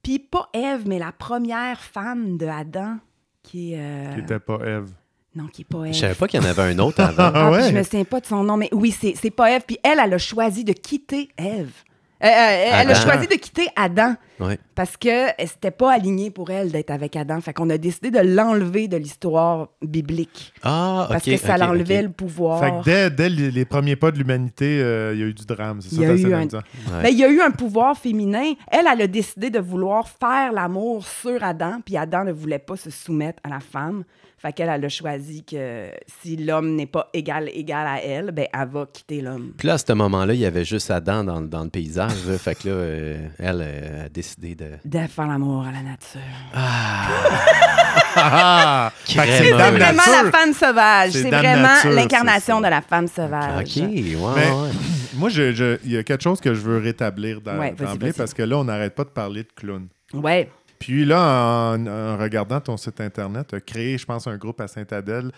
puis 0.02 0.18
pas 0.18 0.48
Ève, 0.52 0.82
mais 0.86 0.98
la 0.98 1.12
première 1.12 1.80
femme 1.80 2.38
de 2.38 2.46
Adam, 2.46 2.96
qui 3.44 3.74
est... 3.74 3.78
euh, 3.80 4.14
Qui 4.14 4.20
était 4.20 4.40
pas 4.40 4.58
Eve. 4.66 4.90
Non, 5.36 5.46
qui 5.46 5.62
est 5.62 5.64
pas 5.64 5.84
Ève. 5.84 5.92
Je 5.94 5.98
savais 5.98 6.14
pas 6.14 6.26
qu'il 6.26 6.40
y 6.42 6.44
en 6.44 6.48
avait 6.48 6.62
un 6.62 6.78
autre 6.78 7.00
avant. 7.00 7.30
Ah 7.34 7.50
ouais? 7.50 7.68
je 7.70 7.74
me 7.76 7.82
souviens 7.82 8.04
pas 8.04 8.20
de 8.20 8.26
son 8.26 8.42
nom, 8.42 8.56
mais 8.56 8.68
oui, 8.72 8.94
c'est 8.98 9.14
c'est 9.20 9.30
pas 9.30 9.50
Ève. 9.52 9.62
Puis 9.66 9.78
elle, 9.82 10.00
elle 10.02 10.14
a 10.14 10.18
choisi 10.18 10.64
de 10.64 10.72
quitter 10.72 11.28
Ève. 11.36 11.70
Euh, 12.20 12.26
euh, 12.26 12.70
elle 12.80 12.90
a 12.90 12.94
choisi 12.96 13.28
de 13.28 13.34
quitter 13.34 13.68
Adam 13.76 14.16
Ouais. 14.40 14.58
parce 14.74 14.96
que 14.96 15.26
c'était 15.46 15.70
pas 15.70 15.92
aligné 15.92 16.30
pour 16.32 16.50
elle 16.50 16.72
d'être 16.72 16.90
avec 16.90 17.14
Adam. 17.14 17.40
Fait 17.40 17.52
qu'on 17.52 17.70
a 17.70 17.78
décidé 17.78 18.10
de 18.10 18.18
l'enlever 18.18 18.88
de 18.88 18.96
l'histoire 18.96 19.68
biblique. 19.82 20.52
Ah, 20.64 21.02
OK. 21.04 21.12
Parce 21.12 21.24
que 21.24 21.36
ça 21.36 21.56
l'enlevait 21.56 22.02
le 22.02 22.10
pouvoir. 22.10 22.58
Fait 22.58 22.70
que 22.70 22.84
dès, 22.84 23.10
dès 23.10 23.28
les 23.28 23.50
les 23.52 23.64
premiers 23.64 23.94
pas 23.94 24.10
de 24.10 24.18
l'humanité, 24.18 24.80
euh, 24.80 25.12
il 25.14 25.20
y 25.20 25.22
a 25.22 25.26
eu 25.26 25.34
du 25.34 25.44
drame. 25.46 25.80
C'est 25.80 25.92
Il 25.92 25.98
ça 25.98 26.02
y 26.02 26.06
a 26.06 26.08
que 26.08 26.12
eu 26.14 26.16
t'essaies 26.24 26.28
de 26.28 26.56
un-. 26.56 26.58
Ouais. 26.96 27.02
Ben, 27.04 27.08
il 27.10 27.18
y 27.18 27.24
a 27.24 27.28
eu 27.28 27.40
un 27.40 27.52
pouvoir 27.52 27.96
féminin. 27.96 28.52
Elle, 28.72 28.86
elle 28.92 29.02
a 29.02 29.06
décidé 29.06 29.50
de 29.50 29.60
vouloir 29.60 30.08
faire 30.08 30.50
l'amour 30.52 31.06
sur 31.06 31.42
Adam, 31.44 31.78
puis 31.84 31.96
Adam 31.96 32.24
ne 32.24 32.32
voulait 32.32 32.58
pas 32.58 32.76
se 32.76 32.90
soumettre 32.90 33.38
à 33.44 33.48
la 33.48 33.60
femme. 33.60 34.02
Fait 34.40 34.52
qu'elle, 34.52 34.68
elle 34.68 34.84
a 34.84 34.88
choisi 34.88 35.44
que 35.44 35.90
si 36.22 36.36
l'homme 36.36 36.76
n'est 36.76 36.86
pas 36.86 37.08
égal, 37.12 37.50
égal 37.52 37.86
à 37.88 38.00
elle, 38.02 38.30
ben, 38.30 38.46
elle 38.52 38.68
va 38.68 38.86
quitter 38.92 39.20
l'homme. 39.20 39.52
Puis 39.58 39.66
là, 39.66 39.74
à 39.74 39.78
ce 39.78 39.92
moment-là, 39.92 40.32
il 40.32 40.38
y 40.40 40.46
avait 40.46 40.64
juste 40.64 40.92
Adam 40.92 41.24
dans, 41.24 41.40
dans 41.40 41.64
le 41.64 41.70
paysage. 41.70 42.24
là. 42.26 42.38
fait 42.38 42.54
que 42.54 42.68
là, 42.68 42.74
euh, 42.74 43.28
elle 43.38 43.60
euh, 43.62 44.06
a 44.06 44.08
décidé 44.08 44.54
de. 44.54 44.70
De 44.84 45.06
faire 45.08 45.26
l'amour 45.26 45.66
à 45.66 45.72
la 45.72 45.82
nature. 45.82 46.20
Ah! 46.54 47.08
C'est 49.04 49.50
vraiment 49.52 49.78
Nature. 49.78 50.24
la 50.24 50.30
femme 50.30 50.52
sauvage. 50.52 51.10
C'est 51.12 51.30
vraiment 51.30 51.94
l'incarnation 51.94 52.60
de 52.60 52.68
la 52.68 52.80
femme 52.80 53.08
sauvage. 53.08 53.60
OK, 53.62 53.76
ouais, 53.82 54.14
Mais- 54.14 54.50
ouais. 54.50 54.70
Moi, 55.14 55.30
il 55.30 55.78
y 55.86 55.96
a 55.96 56.02
quelque 56.04 56.22
chose 56.22 56.40
que 56.40 56.54
je 56.54 56.60
veux 56.60 56.78
rétablir 56.78 57.40
dans- 57.40 57.58
Ouais, 57.58 57.74
parce 58.16 58.34
que 58.34 58.42
là, 58.42 58.56
on 58.58 58.64
n'arrête 58.64 58.94
pas 58.94 59.04
de 59.04 59.08
parler 59.08 59.42
de 59.42 59.48
clown. 59.56 59.88
Ouais. 60.14 60.48
Puis 60.78 61.04
là, 61.04 61.76
en, 61.76 62.16
regardant 62.18 62.60
ton 62.60 62.76
site 62.76 63.00
Internet, 63.00 63.48
tu 63.48 63.54
as 63.56 63.60
créé, 63.60 63.98
je 63.98 64.06
pense, 64.06 64.26
un 64.26 64.36
groupe 64.36 64.60
à 64.60 64.68
Saint-Adèle 64.68 65.30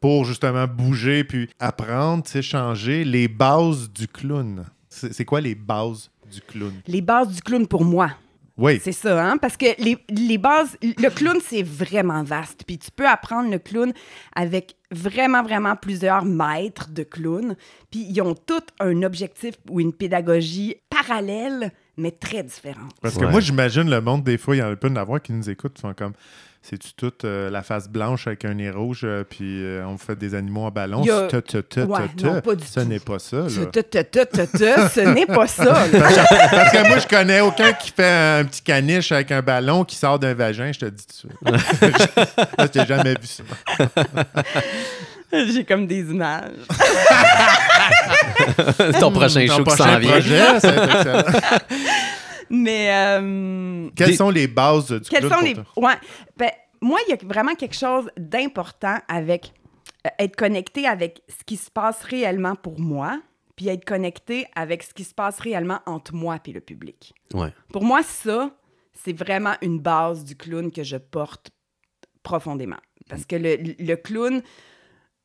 pour 0.00 0.24
justement 0.24 0.66
bouger 0.66 1.24
puis 1.24 1.48
apprendre, 1.58 2.24
changer 2.26 3.04
les 3.04 3.28
bases 3.28 3.90
du 3.90 4.06
clown. 4.06 4.64
C'est 4.88 5.24
quoi 5.24 5.40
les 5.40 5.54
bases 5.54 6.10
du 6.30 6.40
clown? 6.40 6.72
Les 6.86 7.00
bases 7.00 7.28
du 7.34 7.42
clown 7.42 7.66
pour 7.66 7.84
moi. 7.84 8.10
Oui. 8.56 8.80
C'est 8.82 8.92
ça, 8.92 9.24
hein? 9.24 9.36
Parce 9.36 9.56
que 9.56 9.66
les, 9.82 9.96
les 10.10 10.38
bases, 10.38 10.76
le 10.82 11.08
clown, 11.10 11.38
c'est 11.44 11.62
vraiment 11.64 12.22
vaste. 12.22 12.62
Puis 12.64 12.78
tu 12.78 12.90
peux 12.92 13.06
apprendre 13.08 13.50
le 13.50 13.58
clown 13.58 13.92
avec 14.36 14.76
vraiment, 14.92 15.42
vraiment 15.42 15.74
plusieurs 15.74 16.24
maîtres 16.24 16.90
de 16.90 17.02
clown. 17.02 17.56
Puis 17.90 18.06
ils 18.08 18.20
ont 18.22 18.34
tous 18.34 18.62
un 18.78 19.02
objectif 19.02 19.54
ou 19.68 19.80
une 19.80 19.92
pédagogie 19.92 20.76
parallèles, 20.88 21.72
mais 21.96 22.12
très 22.12 22.44
différentes. 22.44 22.92
Parce 23.02 23.16
que 23.16 23.24
Ouais. 23.24 23.30
moi, 23.32 23.40
j'imagine 23.40 23.90
le 23.90 24.00
monde, 24.00 24.22
des 24.22 24.38
fois, 24.38 24.54
il 24.54 24.60
y 24.60 24.62
en 24.62 24.70
a 24.70 24.76
pas 24.76 24.88
de 24.88 24.96
avoir 24.98 25.20
qui 25.20 25.32
nous 25.32 25.50
écoutent, 25.50 25.74
qui 25.74 25.82
font 25.82 25.92
comme. 25.94 26.12
C'est-tu 26.66 26.94
toute 26.94 27.26
euh, 27.26 27.50
la 27.50 27.62
face 27.62 27.90
blanche 27.90 28.26
avec 28.26 28.46
un 28.46 28.54
nez 28.54 28.70
rouge, 28.70 29.02
euh, 29.04 29.22
puis 29.22 29.62
euh, 29.62 29.84
on 29.86 29.98
fait 29.98 30.16
des 30.16 30.34
animaux 30.34 30.62
en 30.62 30.70
ballon? 30.70 31.02
A- 31.02 31.26
Te, 31.26 31.36
te, 31.36 31.58
te, 31.58 31.80
Ouais, 31.80 31.98
non, 32.22 32.40
Ce 32.64 32.80
tout. 32.80 32.86
n'est 32.86 33.00
pas 33.00 33.18
ça, 33.18 33.50
Ce 33.50 33.60
là. 33.60 33.66
n'est 35.12 35.26
pas 35.26 35.46
ça. 35.46 35.64
Parce 35.92 36.72
que 36.72 36.88
moi, 36.88 36.96
je 36.98 37.06
connais 37.06 37.40
aucun 37.42 37.74
qui 37.74 37.90
fait 37.94 38.38
un 38.40 38.44
petit 38.46 38.62
caniche 38.62 39.12
avec 39.12 39.30
un 39.32 39.42
ballon 39.42 39.84
qui 39.84 39.96
sort 39.96 40.18
d'un 40.18 40.32
vagin, 40.32 40.72
je 40.72 40.78
te 40.80 40.86
dis 40.86 41.04
tout 41.06 41.28
de 41.28 41.58
suite. 41.58 41.72
je 42.58 42.64
t'ai 42.68 42.86
jamais 42.86 43.12
vu 43.12 43.26
ça. 43.26 43.42
J'ai 45.32 45.64
comme 45.64 45.86
des 45.86 46.00
images. 46.00 46.50
Ton 49.00 49.10
prochain 49.12 49.46
Ton 49.46 49.56
show 49.56 49.64
qui 49.64 49.74
prochain 49.74 49.92
s'en 49.94 49.98
vient. 49.98 50.10
projet. 50.12 50.40
Mais 52.50 52.92
euh, 52.92 53.88
Quelles 53.96 54.08
Des- 54.10 54.16
sont 54.16 54.30
les 54.30 54.46
bases 54.48 54.92
du 54.92 55.08
quels 55.08 55.26
clown 55.26 55.40
sont 55.40 55.44
les. 55.44 55.54
Ouais. 55.76 55.94
Ben, 56.36 56.50
moi, 56.80 56.98
il 57.06 57.10
y 57.10 57.12
a 57.14 57.18
vraiment 57.26 57.54
quelque 57.54 57.74
chose 57.76 58.10
d'important 58.16 58.98
avec 59.08 59.52
euh, 60.06 60.10
être 60.18 60.36
connecté 60.36 60.86
avec 60.86 61.22
ce 61.28 61.44
qui 61.44 61.56
se 61.56 61.70
passe 61.70 62.02
réellement 62.02 62.54
pour 62.56 62.78
moi, 62.78 63.20
puis 63.56 63.68
être 63.68 63.84
connecté 63.84 64.46
avec 64.54 64.82
ce 64.82 64.92
qui 64.92 65.04
se 65.04 65.14
passe 65.14 65.38
réellement 65.40 65.80
entre 65.86 66.14
moi 66.14 66.38
et 66.46 66.52
le 66.52 66.60
public. 66.60 67.14
Ouais. 67.32 67.52
Pour 67.72 67.84
moi, 67.84 68.02
ça, 68.02 68.50
c'est 68.92 69.16
vraiment 69.16 69.54
une 69.62 69.78
base 69.80 70.24
du 70.24 70.36
clown 70.36 70.70
que 70.70 70.82
je 70.82 70.96
porte 70.96 71.50
profondément. 72.22 72.76
Parce 73.08 73.24
que 73.26 73.36
le, 73.36 73.56
le 73.78 73.94
clown 73.96 74.42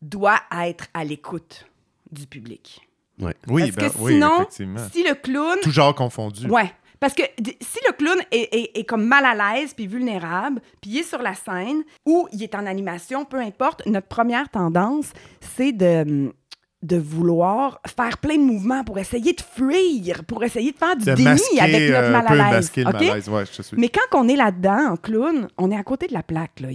doit 0.02 0.40
être 0.66 0.86
à 0.94 1.04
l'écoute 1.04 1.66
du 2.12 2.26
public. 2.28 2.82
Ouais. 3.20 3.36
Oui, 3.48 3.72
Parce 3.72 3.94
ben, 3.94 4.00
que 4.00 4.04
oui, 4.04 4.14
sinon, 4.14 4.36
effectivement. 4.38 4.88
si 4.92 5.04
le 5.04 5.14
clown 5.16 5.58
Tout 5.62 5.72
genre 5.72 5.94
confondu. 5.94 6.48
Ouais. 6.48 6.72
Parce 7.00 7.14
que 7.14 7.24
si 7.62 7.80
le 7.88 7.94
clown 7.94 8.18
est, 8.32 8.54
est- 8.54 8.78
est 8.80 8.84
comme 8.84 9.06
mal 9.06 9.24
à 9.26 9.34
l'aise 9.56 9.74
puis 9.74 9.88
vulnérable, 9.88 10.62
puis 10.82 10.92
il 10.92 10.98
est 11.00 11.04
sur 11.04 11.22
la 11.22 11.34
scène 11.34 11.84
ou 12.06 12.28
il 12.34 12.44
est 12.44 12.56
en 12.56 12.66
animation, 12.66 13.26
peu 13.26 13.38
importe, 13.38 13.86
notre 13.86 14.08
première 14.08 14.50
tendance, 14.50 15.12
c'est 15.56 15.72
de, 15.72 16.34
de 16.82 16.98
vouloir 16.98 17.80
faire 17.88 18.18
plein 18.18 18.36
de 18.36 18.42
mouvements 18.44 18.84
pour 18.84 18.98
essayer 19.00 19.34
de 19.34 19.42
fuir, 19.42 20.24
pour 20.26 20.44
essayer 20.44 20.72
de 20.72 20.78
faire 20.78 20.96
du 20.98 21.06
De 21.06 21.14
déni 21.14 21.30
masquer, 21.30 21.60
avec 21.62 21.90
notre 21.90 22.12
mal 22.12 22.26
à 22.28 22.36
l'aise. 22.36 22.56
masquer 22.56 22.84
le 22.84 22.90
OK? 22.90 22.94
malaise. 22.96 23.30
Ouais, 23.30 23.46
je 23.46 23.58
te 23.58 23.62
suis. 23.62 23.78
Mais 23.78 23.90
quand 23.90 24.18
on 24.20 24.28
est 24.28 24.36
là-dedans, 24.36 24.92
en 24.92 24.96
clown, 24.98 25.48
on 25.58 25.72
est 25.72 25.78
à 25.78 25.84
côté 25.84 26.08
de 26.08 26.14
la 26.14 26.24
plaque. 26.24 26.60
Là. 26.60 26.70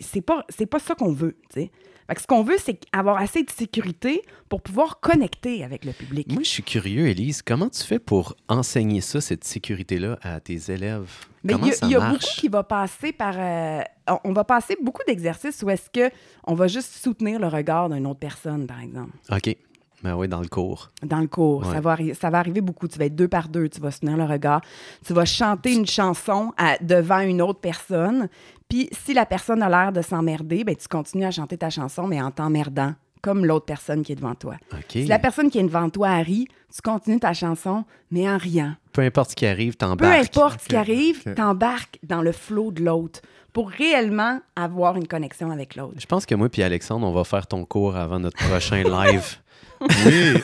C'est 0.00 0.20
pas, 0.22 0.44
c'est 0.48 0.66
pas 0.66 0.78
ça 0.80 0.94
qu'on 0.94 1.12
veut. 1.12 1.36
tu 1.52 1.60
sais. 1.62 1.70
Fait 2.10 2.16
que 2.16 2.22
ce 2.22 2.26
qu'on 2.26 2.42
veut, 2.42 2.56
c'est 2.58 2.80
avoir 2.92 3.18
assez 3.18 3.44
de 3.44 3.50
sécurité 3.52 4.22
pour 4.48 4.62
pouvoir 4.62 4.98
connecter 4.98 5.62
avec 5.62 5.84
le 5.84 5.92
public. 5.92 6.26
Moi, 6.32 6.42
je 6.42 6.48
suis 6.48 6.64
curieux, 6.64 7.06
Élise. 7.06 7.40
Comment 7.40 7.68
tu 7.68 7.84
fais 7.84 8.00
pour 8.00 8.34
enseigner 8.48 9.00
ça, 9.00 9.20
cette 9.20 9.44
sécurité-là, 9.44 10.18
à 10.22 10.40
tes 10.40 10.72
élèves? 10.72 11.08
Mais 11.44 11.52
il 11.54 11.68
y 11.68 11.70
a, 11.70 11.86
y 11.86 11.94
a 11.94 12.10
beaucoup 12.10 12.24
qui 12.36 12.48
va 12.48 12.64
passer 12.64 13.12
par. 13.12 13.34
euh, 13.38 13.80
on- 14.24 14.32
va 14.32 14.42
passer 14.42 14.76
beaucoup 14.82 15.02
d'exercices 15.06 15.62
où 15.62 15.70
est-ce 15.70 15.88
que 15.88 16.12
on 16.48 16.54
va 16.54 16.66
juste 16.66 16.92
soutenir 17.00 17.38
le 17.38 17.46
regard 17.46 17.88
d'une 17.88 18.08
autre 18.08 18.18
personne, 18.18 18.66
par 18.66 18.80
exemple, 18.80 19.12
OK. 19.30 19.56
Ben 20.02 20.16
oui, 20.16 20.26
dans 20.28 20.40
le 20.40 20.48
cours. 20.48 20.90
dans 21.02 21.20
le 21.20 21.26
cours. 21.28 21.60
Ouais. 21.60 21.74
Ça, 21.74 21.80
va 21.82 21.94
arri- 21.94 22.14
ça 22.14 22.30
va 22.30 22.38
arriver 22.38 22.62
beaucoup. 22.62 22.88
Tu 22.88 22.98
vas 22.98 23.04
être 23.04 23.14
deux 23.14 23.28
par 23.28 23.48
deux, 23.50 23.68
tu 23.68 23.80
vas 23.82 23.90
soutenir 23.90 24.16
le 24.16 24.24
regard. 24.24 24.62
Tu 25.06 25.12
vas 25.12 25.26
chanter 25.26 25.74
une 25.74 25.86
chanson 25.86 26.52
à- 26.56 26.78
devant 26.80 27.20
une 27.20 27.40
autre 27.42 27.60
personne. 27.60 28.28
Puis 28.70 28.88
si 28.92 29.12
la 29.12 29.26
personne 29.26 29.62
a 29.62 29.68
l'air 29.68 29.92
de 29.92 30.00
s'emmerder, 30.00 30.64
ben, 30.64 30.74
tu 30.74 30.88
continues 30.88 31.26
à 31.26 31.30
chanter 31.30 31.58
ta 31.58 31.68
chanson, 31.68 32.06
mais 32.06 32.22
en 32.22 32.30
t'emmerdant, 32.30 32.94
comme 33.20 33.44
l'autre 33.44 33.66
personne 33.66 34.02
qui 34.02 34.12
est 34.12 34.16
devant 34.16 34.34
toi. 34.34 34.54
Si 34.88 35.04
la 35.06 35.18
personne 35.18 35.50
qui 35.50 35.58
est 35.58 35.62
devant 35.62 35.90
toi 35.90 36.16
rit, 36.18 36.46
tu 36.72 36.80
continues 36.82 37.20
ta 37.20 37.34
chanson, 37.34 37.84
mais 38.10 38.30
en 38.30 38.38
riant. 38.38 38.74
Peu 38.92 39.02
importe 39.02 39.30
ce 39.32 39.36
qui 39.36 39.44
arrive, 39.46 39.72
Peu 39.72 39.78
t'embarques. 39.86 40.20
importe 40.36 40.60
ce 40.62 40.68
qui 40.68 40.76
arrive, 40.76 41.22
t'embarques 41.34 41.98
dans 42.04 42.22
le 42.22 42.32
flot 42.32 42.70
de 42.70 42.82
l'autre 42.84 43.20
pour 43.52 43.68
réellement 43.68 44.38
avoir 44.54 44.96
une 44.96 45.08
connexion 45.08 45.50
avec 45.50 45.74
l'autre. 45.74 45.94
Je 45.98 46.06
pense 46.06 46.24
que 46.24 46.36
moi 46.36 46.48
puis 46.48 46.62
Alexandre, 46.62 47.04
on 47.06 47.12
va 47.12 47.24
faire 47.24 47.48
ton 47.48 47.64
cours 47.64 47.96
avant 47.96 48.20
notre 48.20 48.36
prochain 48.48 48.82
live. 48.84 49.36
Oui. 49.80 50.00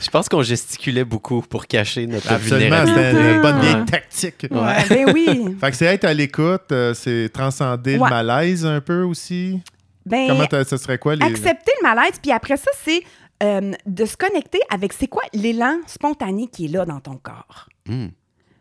Je 0.00 0.10
pense 0.10 0.28
qu'on 0.28 0.42
gesticulait 0.42 1.04
beaucoup 1.04 1.42
pour 1.42 1.66
cacher 1.66 2.06
notre 2.06 2.30
Absolument, 2.32 2.84
vulnérabilité. 2.84 3.18
c'était 3.18 3.34
une 3.34 3.42
bonne 3.42 3.60
Ouais. 3.60 3.84
tactique. 3.86 4.46
Ouais, 4.50 4.84
ben 4.88 5.12
oui. 5.14 5.56
Fait 5.60 5.70
que 5.70 5.76
c'est 5.76 5.86
être 5.86 6.04
à 6.04 6.14
l'écoute, 6.14 6.72
euh, 6.72 6.94
c'est 6.94 7.28
transcender 7.32 7.98
Ouais. 7.98 8.08
le 8.08 8.14
malaise 8.14 8.64
un 8.64 8.80
peu 8.80 9.02
aussi. 9.02 9.60
Ben, 10.06 10.28
Comment 10.28 10.64
ce 10.64 10.76
serait 10.76 10.98
quoi 10.98 11.16
les. 11.16 11.24
accepter 11.24 11.72
le 11.82 11.88
malaise, 11.88 12.12
puis 12.22 12.32
après 12.32 12.56
ça, 12.56 12.70
c'est 12.82 13.02
euh, 13.42 13.72
de 13.86 14.04
se 14.06 14.16
connecter 14.16 14.60
avec 14.70 14.92
c'est 14.92 15.06
quoi 15.06 15.22
l'élan 15.34 15.76
spontané 15.86 16.48
qui 16.48 16.66
est 16.66 16.68
là 16.68 16.84
dans 16.84 17.00
ton 17.00 17.16
corps. 17.16 17.68
Hmm. 17.86 18.08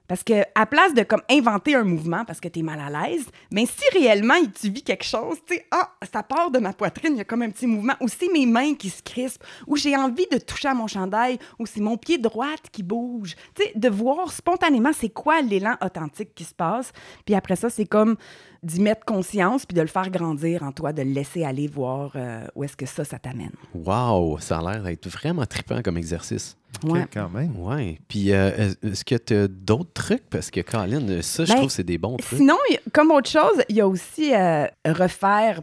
Parce 0.09 0.23
que 0.23 0.41
à 0.55 0.65
place 0.65 0.95
de 0.95 1.03
comme 1.03 1.21
inventer 1.29 1.75
un 1.75 1.83
mouvement 1.83 2.25
parce 2.25 2.41
que 2.41 2.47
tu 2.47 2.59
es 2.59 2.63
mal 2.63 2.79
à 2.79 2.89
l'aise, 2.89 3.25
mais 3.51 3.65
si 3.67 3.83
réellement 3.97 4.33
tu 4.59 4.69
vis 4.71 4.81
quelque 4.81 5.05
chose, 5.05 5.37
tu 5.45 5.55
sais, 5.55 5.67
ah, 5.69 5.91
ça 6.11 6.23
part 6.23 6.49
de 6.49 6.57
ma 6.57 6.73
poitrine, 6.73 7.13
il 7.13 7.19
y 7.19 7.21
a 7.21 7.25
comme 7.25 7.43
un 7.43 7.51
petit 7.51 7.67
mouvement, 7.67 7.93
ou 8.01 8.07
c'est 8.07 8.31
mes 8.33 8.47
mains 8.47 8.73
qui 8.73 8.89
se 8.89 9.03
crispent, 9.03 9.43
ou 9.67 9.75
j'ai 9.75 9.95
envie 9.95 10.25
de 10.31 10.39
toucher 10.39 10.69
à 10.69 10.73
mon 10.73 10.87
chandail, 10.87 11.37
ou 11.59 11.67
c'est 11.67 11.79
mon 11.79 11.95
pied 11.95 12.17
droit 12.17 12.55
qui 12.71 12.81
bouge. 12.81 13.35
Tu 13.53 13.63
sais, 13.63 13.71
de 13.75 13.87
voir 13.87 14.31
spontanément 14.31 14.91
c'est 14.93 15.09
quoi 15.09 15.41
l'élan 15.41 15.75
authentique 15.85 16.33
qui 16.33 16.43
se 16.43 16.55
passe. 16.55 16.91
Puis 17.23 17.35
après 17.35 17.55
ça, 17.55 17.69
c'est 17.69 17.85
comme 17.85 18.17
d'y 18.63 18.81
mettre 18.81 19.05
conscience 19.05 19.65
puis 19.65 19.75
de 19.75 19.81
le 19.81 19.87
faire 19.87 20.09
grandir 20.09 20.63
en 20.63 20.71
toi, 20.71 20.91
de 20.93 21.01
le 21.01 21.11
laisser 21.11 21.43
aller 21.45 21.67
voir 21.67 22.11
euh, 22.15 22.45
où 22.55 22.63
est-ce 22.63 22.75
que 22.75 22.85
ça, 22.85 23.03
ça 23.05 23.17
t'amène. 23.19 23.51
Wow, 23.73 24.39
ça 24.39 24.59
a 24.59 24.71
l'air 24.73 24.83
d'être 24.83 25.07
vraiment 25.09 25.45
trippant 25.45 25.81
comme 25.81 25.97
exercice. 25.97 26.55
Ok, 26.83 26.91
Ouais. 26.93 27.05
quand 27.11 27.29
même. 27.29 27.57
Ouais. 27.57 27.99
Puis, 28.07 28.31
euh, 28.31 28.71
est-ce 28.83 29.03
que 29.03 29.15
tu 29.15 29.33
as 29.33 29.47
d'autres 29.47 29.93
trucs? 29.93 30.29
Parce 30.29 30.51
que, 30.51 30.61
Colin, 30.61 31.21
ça, 31.21 31.43
je 31.45 31.49
Ben, 31.51 31.55
trouve 31.57 31.67
que 31.67 31.73
c'est 31.73 31.83
des 31.83 31.97
bons 31.97 32.17
trucs. 32.17 32.37
Sinon, 32.37 32.57
comme 32.93 33.11
autre 33.11 33.29
chose, 33.29 33.63
il 33.69 33.77
y 33.77 33.81
a 33.81 33.87
aussi 33.87 34.33
euh, 34.35 34.65
refaire 34.85 35.61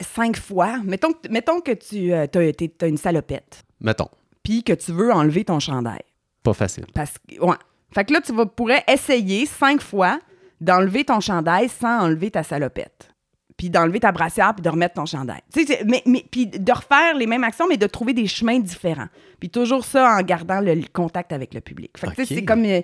cinq 0.00 0.36
fois. 0.36 0.78
Mettons, 0.84 1.12
que- 1.12 1.28
mettons 1.30 1.60
que 1.60 1.72
tu 1.72 2.12
as 2.12 2.86
une 2.86 2.96
salopette, 2.96 3.62
Mettons, 3.80 4.08
puis 4.42 4.62
que 4.64 4.72
tu 4.72 4.92
veux 4.92 5.12
enlever 5.12 5.44
ton 5.44 5.60
chandail. 5.60 6.00
pas 6.42 6.54
facile. 6.54 6.86
Parce 6.94 7.12
que, 7.28 7.40
ouais. 7.40 7.56
Fait 7.94 8.04
que 8.04 8.12
là, 8.12 8.20
tu 8.20 8.32
vas, 8.34 8.44
pourrais 8.46 8.84
essayer 8.88 9.46
cinq 9.46 9.80
fois 9.80 10.18
d'enlever 10.60 11.04
ton 11.04 11.20
chandail 11.20 11.68
sans 11.68 12.00
enlever 12.00 12.30
ta 12.30 12.42
salopette. 12.42 13.10
Puis 13.56 13.70
d'enlever 13.70 13.98
ta 13.98 14.12
brassière, 14.12 14.54
puis 14.54 14.62
de 14.62 14.68
remettre 14.68 14.94
ton 14.94 15.06
chandail. 15.06 15.40
Tu 15.52 15.66
sais, 15.66 15.82
mais, 15.84 16.02
mais, 16.06 16.24
puis 16.30 16.46
de 16.46 16.72
refaire 16.72 17.16
les 17.16 17.26
mêmes 17.26 17.42
actions, 17.42 17.66
mais 17.68 17.76
de 17.76 17.86
trouver 17.88 18.12
des 18.12 18.28
chemins 18.28 18.60
différents. 18.60 19.08
Puis 19.40 19.50
toujours 19.50 19.84
ça 19.84 20.16
en 20.16 20.22
gardant 20.22 20.60
le, 20.60 20.74
le 20.74 20.84
contact 20.92 21.32
avec 21.32 21.54
le 21.54 21.60
public. 21.60 21.98
Fait 21.98 22.06
que, 22.06 22.14
tu 22.14 22.26
sais, 22.26 22.34
c'est 22.36 22.44
comme 22.44 22.64
euh, 22.64 22.80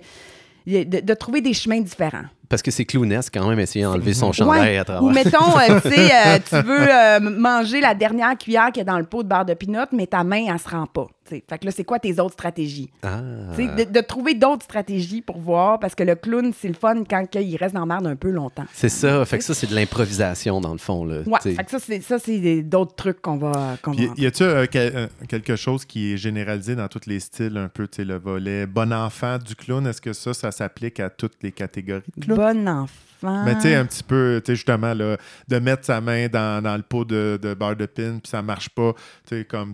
de, 0.67 0.99
de 0.99 1.13
trouver 1.13 1.39
des 1.39 1.53
chemins 1.53 1.79
différents. 1.79 2.25
Parce 2.49 2.61
que 2.61 2.71
c'est 2.71 2.85
clownesque 2.85 3.33
quand 3.33 3.47
même 3.47 3.59
essayer 3.59 3.85
d'enlever 3.85 4.13
son 4.13 4.31
chandail 4.31 4.61
Ouais. 4.73 4.77
à 4.77 4.83
travers. 4.85 5.03
Ou 5.03 5.09
mettons, 5.11 5.57
euh, 5.59 5.79
tu 5.81 5.89
sais, 5.89 6.09
euh, 6.13 6.39
tu 6.49 6.55
veux 6.67 6.87
euh, 6.89 7.19
manger 7.19 7.81
la 7.81 7.93
dernière 7.95 8.37
cuillère 8.37 8.67
qu'il 8.67 8.77
y 8.77 8.81
a 8.81 8.91
dans 8.91 8.99
le 8.99 9.05
pot 9.05 9.23
de 9.23 9.27
beurre 9.29 9.45
de 9.45 9.53
pinot, 9.53 9.85
mais 9.91 10.07
ta 10.07 10.23
main, 10.23 10.45
elle 10.53 10.59
se 10.59 10.69
rend 10.69 10.85
pas. 10.85 11.07
Fait 11.27 11.41
que 11.41 11.65
là, 11.65 11.71
c'est 11.71 11.83
quoi 11.83 11.97
tes 11.97 12.19
autres 12.19 12.33
stratégies? 12.33 12.91
Ah. 13.01 13.19
De, 13.57 13.83
de 13.91 13.99
trouver 14.01 14.35
d'autres 14.35 14.63
stratégies 14.63 15.21
pour 15.23 15.39
voir, 15.39 15.79
parce 15.79 15.95
que 15.95 16.03
le 16.03 16.13
clown, 16.13 16.51
c'est 16.55 16.67
le 16.67 16.75
fun 16.75 17.03
quand 17.09 17.25
il 17.33 17.55
reste 17.57 17.73
dans 17.73 17.79
la 17.79 17.85
merde 17.87 18.05
un 18.05 18.15
peu 18.15 18.29
longtemps. 18.29 18.65
C'est 18.73 18.89
ça. 18.89 19.25
Fait 19.25 19.39
que 19.39 19.43
ça, 19.43 19.55
c'est 19.55 19.65
de 19.65 19.73
l'improvisation, 19.73 20.61
dans 20.61 20.71
le 20.73 20.77
fond. 20.77 21.03
Là, 21.03 21.21
Ouais, 21.25 21.39
fait 21.41 21.63
que 21.63 21.71
ça, 21.71 21.79
c'est, 21.79 22.01
ça, 22.01 22.19
c'est 22.19 22.37
des- 22.37 22.61
d'autres 22.61 22.93
trucs 22.93 23.23
qu'on 23.23 23.37
va, 23.37 23.75
y 24.17 24.25
a-tu 24.27 24.43
euh, 24.43 24.67
que- 24.67 24.77
euh, 24.77 25.07
quelque 25.27 25.55
chose 25.55 25.83
qui 25.85 26.13
est 26.13 26.17
généralisé 26.17 26.75
dans 26.75 26.87
tous 26.87 27.07
les 27.07 27.19
styles, 27.19 27.57
un 27.57 27.69
peu, 27.69 27.87
tu 27.87 27.97
sais, 27.97 28.05
le 28.05 28.19
volet 28.19 28.67
bon 28.67 28.93
enfant 28.93 29.39
du 29.39 29.55
clown? 29.55 29.87
Est-ce 29.87 30.01
que 30.01 30.13
ça, 30.13 30.35
ça 30.35 30.51
s'applique 30.51 30.99
à 30.99 31.09
toutes 31.09 31.41
les 31.41 31.51
catégories 31.51 32.03
de 32.17 32.23
clown? 32.25 32.34
Bon 32.35 32.67
enfant. 32.69 33.43
Mais 33.45 33.55
tu 33.55 33.61
sais, 33.61 33.75
un 33.75 33.85
petit 33.85 34.03
peu, 34.03 34.41
tu 34.45 34.51
sais, 34.51 34.55
justement, 34.55 34.93
là, 34.93 35.17
de 35.47 35.59
mettre 35.59 35.85
sa 35.85 35.99
main 36.01 36.27
dans, 36.27 36.61
dans 36.63 36.75
le 36.77 36.83
pot 36.83 37.05
de, 37.05 37.39
de 37.41 37.53
beurre 37.53 37.75
de 37.75 37.85
pin, 37.87 38.19
puis 38.21 38.29
ça 38.29 38.41
marche 38.41 38.69
pas, 38.69 38.93
tu 39.27 39.37
sais, 39.37 39.45
comme, 39.45 39.73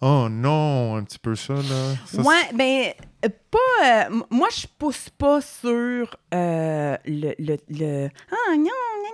oh 0.00 0.28
non, 0.30 0.96
un 0.96 1.02
petit 1.04 1.18
peu 1.18 1.34
ça, 1.34 1.54
là. 1.54 1.94
Ça, 2.06 2.22
ouais, 2.22 2.42
ben, 2.54 2.92
euh, 3.24 3.28
pas. 3.50 4.06
euh, 4.08 4.20
moi, 4.30 4.48
je 4.56 4.66
pousse 4.78 5.10
pas 5.10 5.40
sur 5.40 6.16
euh, 6.32 6.96
le, 7.04 7.34
le, 7.38 7.56
le- 7.68 8.08
Ah, 8.30 8.56
non, 8.56 8.62
non, 8.62 8.70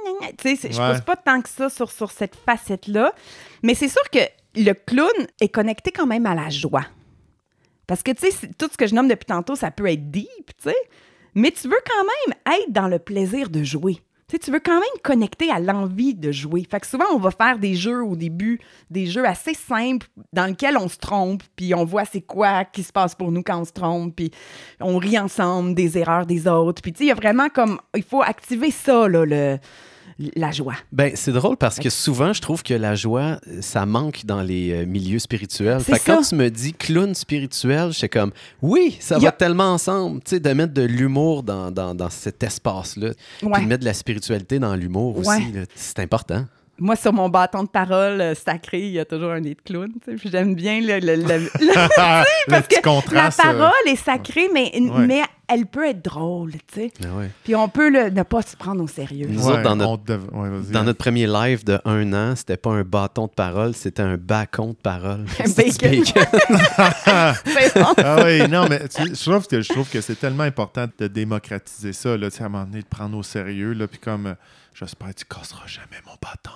non, 0.07 0.18
non. 0.20 0.28
Tu 0.38 0.57
sais, 0.57 0.70
je 0.70 0.81
Ouais. 0.81 0.92
pousse 0.92 1.00
pas 1.00 1.16
tant 1.16 1.40
que 1.40 1.48
ça 1.48 1.68
sur, 1.68 1.90
sur 1.90 2.11
cette 2.12 2.37
facette-là. 2.37 3.12
Mais 3.64 3.74
c'est 3.74 3.88
sûr 3.88 4.02
que 4.12 4.18
le 4.55 4.74
clown 4.74 5.26
est 5.40 5.48
connecté 5.48 5.90
quand 5.90 6.07
même 6.07 6.26
à 6.26 6.35
la 6.35 6.50
joie. 6.50 6.85
Parce 7.87 8.02
que, 8.02 8.12
tu 8.12 8.31
sais, 8.31 8.48
tout 8.59 8.68
ce 8.70 8.76
que 8.76 8.87
je 8.87 8.94
nomme 8.94 9.09
depuis 9.09 9.26
tantôt, 9.26 9.57
ça 9.57 9.70
peut 9.70 9.90
être 9.90 10.11
deep, 10.11 10.28
tu 10.62 10.68
sais. 10.70 10.76
Mais 11.35 11.51
tu 11.51 11.68
veux 11.68 11.83
quand 11.87 12.05
même 12.05 12.59
être 12.61 12.73
dans 12.73 12.88
le 12.88 12.99
plaisir 12.99 13.49
de 13.49 13.62
jouer. 13.62 13.99
Tu 14.29 14.38
sais, 14.42 14.51
veux 14.51 14.61
quand 14.61 14.81
même 14.81 15.01
connecter 15.03 15.51
à 15.51 15.59
l'envie 15.61 16.14
de 16.14 16.33
jouer. 16.33 16.66
Fait 16.71 16.81
que 16.81 16.87
souvent, 16.87 17.05
on 17.12 17.18
va 17.18 17.31
faire 17.31 17.59
des 17.59 17.75
jeux 17.75 18.03
au 18.03 18.16
début, 18.16 18.61
des 18.90 19.05
jeux 19.05 19.27
assez 19.27 19.53
simples 19.53 20.07
dans 20.33 20.47
lesquels 20.47 20.79
on 20.79 20.88
se 20.88 20.97
trompe, 20.97 21.42
puis 21.55 21.75
on 21.75 21.85
voit 21.85 22.07
c'est 22.07 22.23
quoi 22.23 22.64
qui 22.64 22.83
se 22.83 22.92
passe 22.92 23.14
pour 23.14 23.31
nous 23.31 23.42
quand 23.42 23.61
on 23.61 23.64
se 23.66 23.73
trompe, 23.73 24.16
puis 24.16 24.31
on 24.81 24.97
rit 24.97 25.18
ensemble 25.18 25.75
des 25.75 25.99
erreurs 25.99 26.25
des 26.25 26.49
autres. 26.49 26.81
Puis 26.81 26.92
tu 26.92 26.99
sais, 26.99 27.05
il 27.05 27.09
y 27.09 27.12
a 27.12 27.14
vraiment 27.14 27.51
comme... 27.51 27.79
Il 27.95 28.05
faut 28.05 28.23
activer 28.23 28.71
ça, 28.71 29.07
là, 29.07 29.27
le, 29.27 29.59
la 30.37 30.51
joie. 30.51 30.75
Ben, 30.92 31.12
c'est 31.14 31.33
drôle 31.33 31.57
parce 31.57 31.79
que 31.79 31.90
souvent, 31.90 32.33
je 32.33 32.40
trouve 32.40 32.62
que 32.62 32.75
la 32.75 32.94
joie, 32.94 33.38
ça 33.61 33.87
manque 33.87 34.25
dans 34.25 34.42
les 34.42 34.72
euh, 34.72 34.87
milieux 34.87 35.18
spirituels. 35.18 35.81
Fait 35.81 35.98
que 35.98 36.05
quand 36.07 36.22
ça. 36.22 36.31
tu 36.31 36.37
me 36.37 36.48
dis 36.51 36.72
clown 36.72 37.14
spirituel, 37.14 37.92
j'étais 37.92 38.09
comme, 38.09 38.33
oui, 38.61 38.96
ça 39.01 39.18
va 39.18 39.29
a- 39.29 39.33
tellement 39.33 39.72
ensemble. 39.72 40.20
Tu 40.25 40.31
sais, 40.31 40.40
de 40.40 40.51
mettre 40.53 40.75
de 40.75 40.83
l'humour 40.83 41.42
dans, 41.42 41.70
dans, 41.70 41.94
dans 41.94 42.11
cet 42.11 42.42
espace-là. 42.42 43.11
Puis 43.40 43.48
de 43.48 43.68
mettre 43.68 43.81
de 43.81 43.85
la 43.87 43.94
spiritualité 43.94 44.59
dans 44.59 44.75
l'humour 44.77 45.18
aussi. 45.18 45.29
Ouais. 45.29 45.66
C'est 45.75 45.98
important. 46.01 46.44
Moi, 46.79 46.97
sur 46.97 47.13
mon 47.13 47.29
bâton 47.29 47.63
de 47.65 47.69
parole 47.69 48.21
euh, 48.21 48.35
sacré, 48.35 48.81
il 48.81 48.93
y 48.93 48.99
a 48.99 49.05
toujours 49.05 49.31
un 49.31 49.41
nez 49.41 49.55
de 49.55 49.61
clown. 49.61 49.91
Puis 50.05 50.31
j'aime 50.31 50.55
bien 50.55 50.81
le, 50.81 50.99
le- 51.01 51.17
le- 51.17 51.23
le- 51.23 51.39
le 51.61 52.25
parce 52.51 52.67
petit 52.67 52.77
que 52.77 52.83
contraste. 52.83 53.39
la 53.45 53.51
euh, 53.51 53.53
parole 53.59 53.73
est 53.87 53.97
sacrée, 53.97 54.49
mais, 54.53 54.73
Ouais. 54.75 55.07
mais 55.07 55.21
elle 55.49 55.67
peut 55.67 55.87
être 55.87 56.03
drôle, 56.03 56.53
tu 56.53 56.75
sais. 56.75 56.93
Ouais. 57.15 57.31
Puis 57.45 57.55
on 57.55 57.69
peut 57.69 57.91
le- 57.91 58.09
ne 58.11 58.23
pas 58.23 58.41
se 58.43 58.57
prendre 58.57 58.83
au 58.83 58.89
sérieux. 58.89 59.27
Nous 59.31 59.47
ouais, 59.47 59.53
autres, 59.53 59.63
dans 59.63 59.77
notre- 59.77 59.91
on 59.91 59.97
dev- 59.99 60.29
ouais, 60.33 60.49
vas-y. 60.49 60.73
Dans 60.73 60.83
notre 60.83 60.99
premier 60.99 61.27
live 61.27 61.63
de 61.63 61.79
un 61.85 62.13
an, 62.15 62.35
c'était 62.35 62.57
pas 62.57 62.71
un 62.71 62.83
bâton 62.85 63.27
de 63.27 63.33
parole, 63.33 63.75
c'était 63.75 64.03
un 64.03 64.17
bâton 64.17 64.69
de 64.71 64.75
parole. 64.75 65.27
Un 65.39 65.51
bacon. 65.51 66.03
Ah 67.99 68.25
oui, 68.25 68.49
non, 68.49 68.67
mais 68.69 68.81
tu 68.89 69.03
sais, 69.03 69.15
je 69.15 69.31
trouve 69.31 69.47
que, 69.47 69.61
je 69.61 69.69
trouve 69.69 69.89
que 69.89 70.01
c'est 70.01 70.19
tellement 70.19 70.43
important 70.45 70.87
de 70.99 71.07
démocratiser 71.07 71.93
ça, 71.93 72.17
là, 72.17 72.31
tu 72.31 72.39
sais, 72.39 72.43
à 72.43 72.47
un 72.47 72.49
moment 72.49 72.65
donné, 72.65 72.81
de 72.83 72.87
prendre 72.87 73.17
au 73.17 73.23
sérieux, 73.23 73.73
là, 73.73 73.87
puis 73.87 73.99
comme, 73.99 74.27
euh, 74.27 74.35
j'espère 74.75 75.09
que 75.09 75.15
tu 75.21 75.25
casseras 75.25 75.67
jamais 75.67 76.01
mon 76.07 76.13
bâton. 76.21 76.51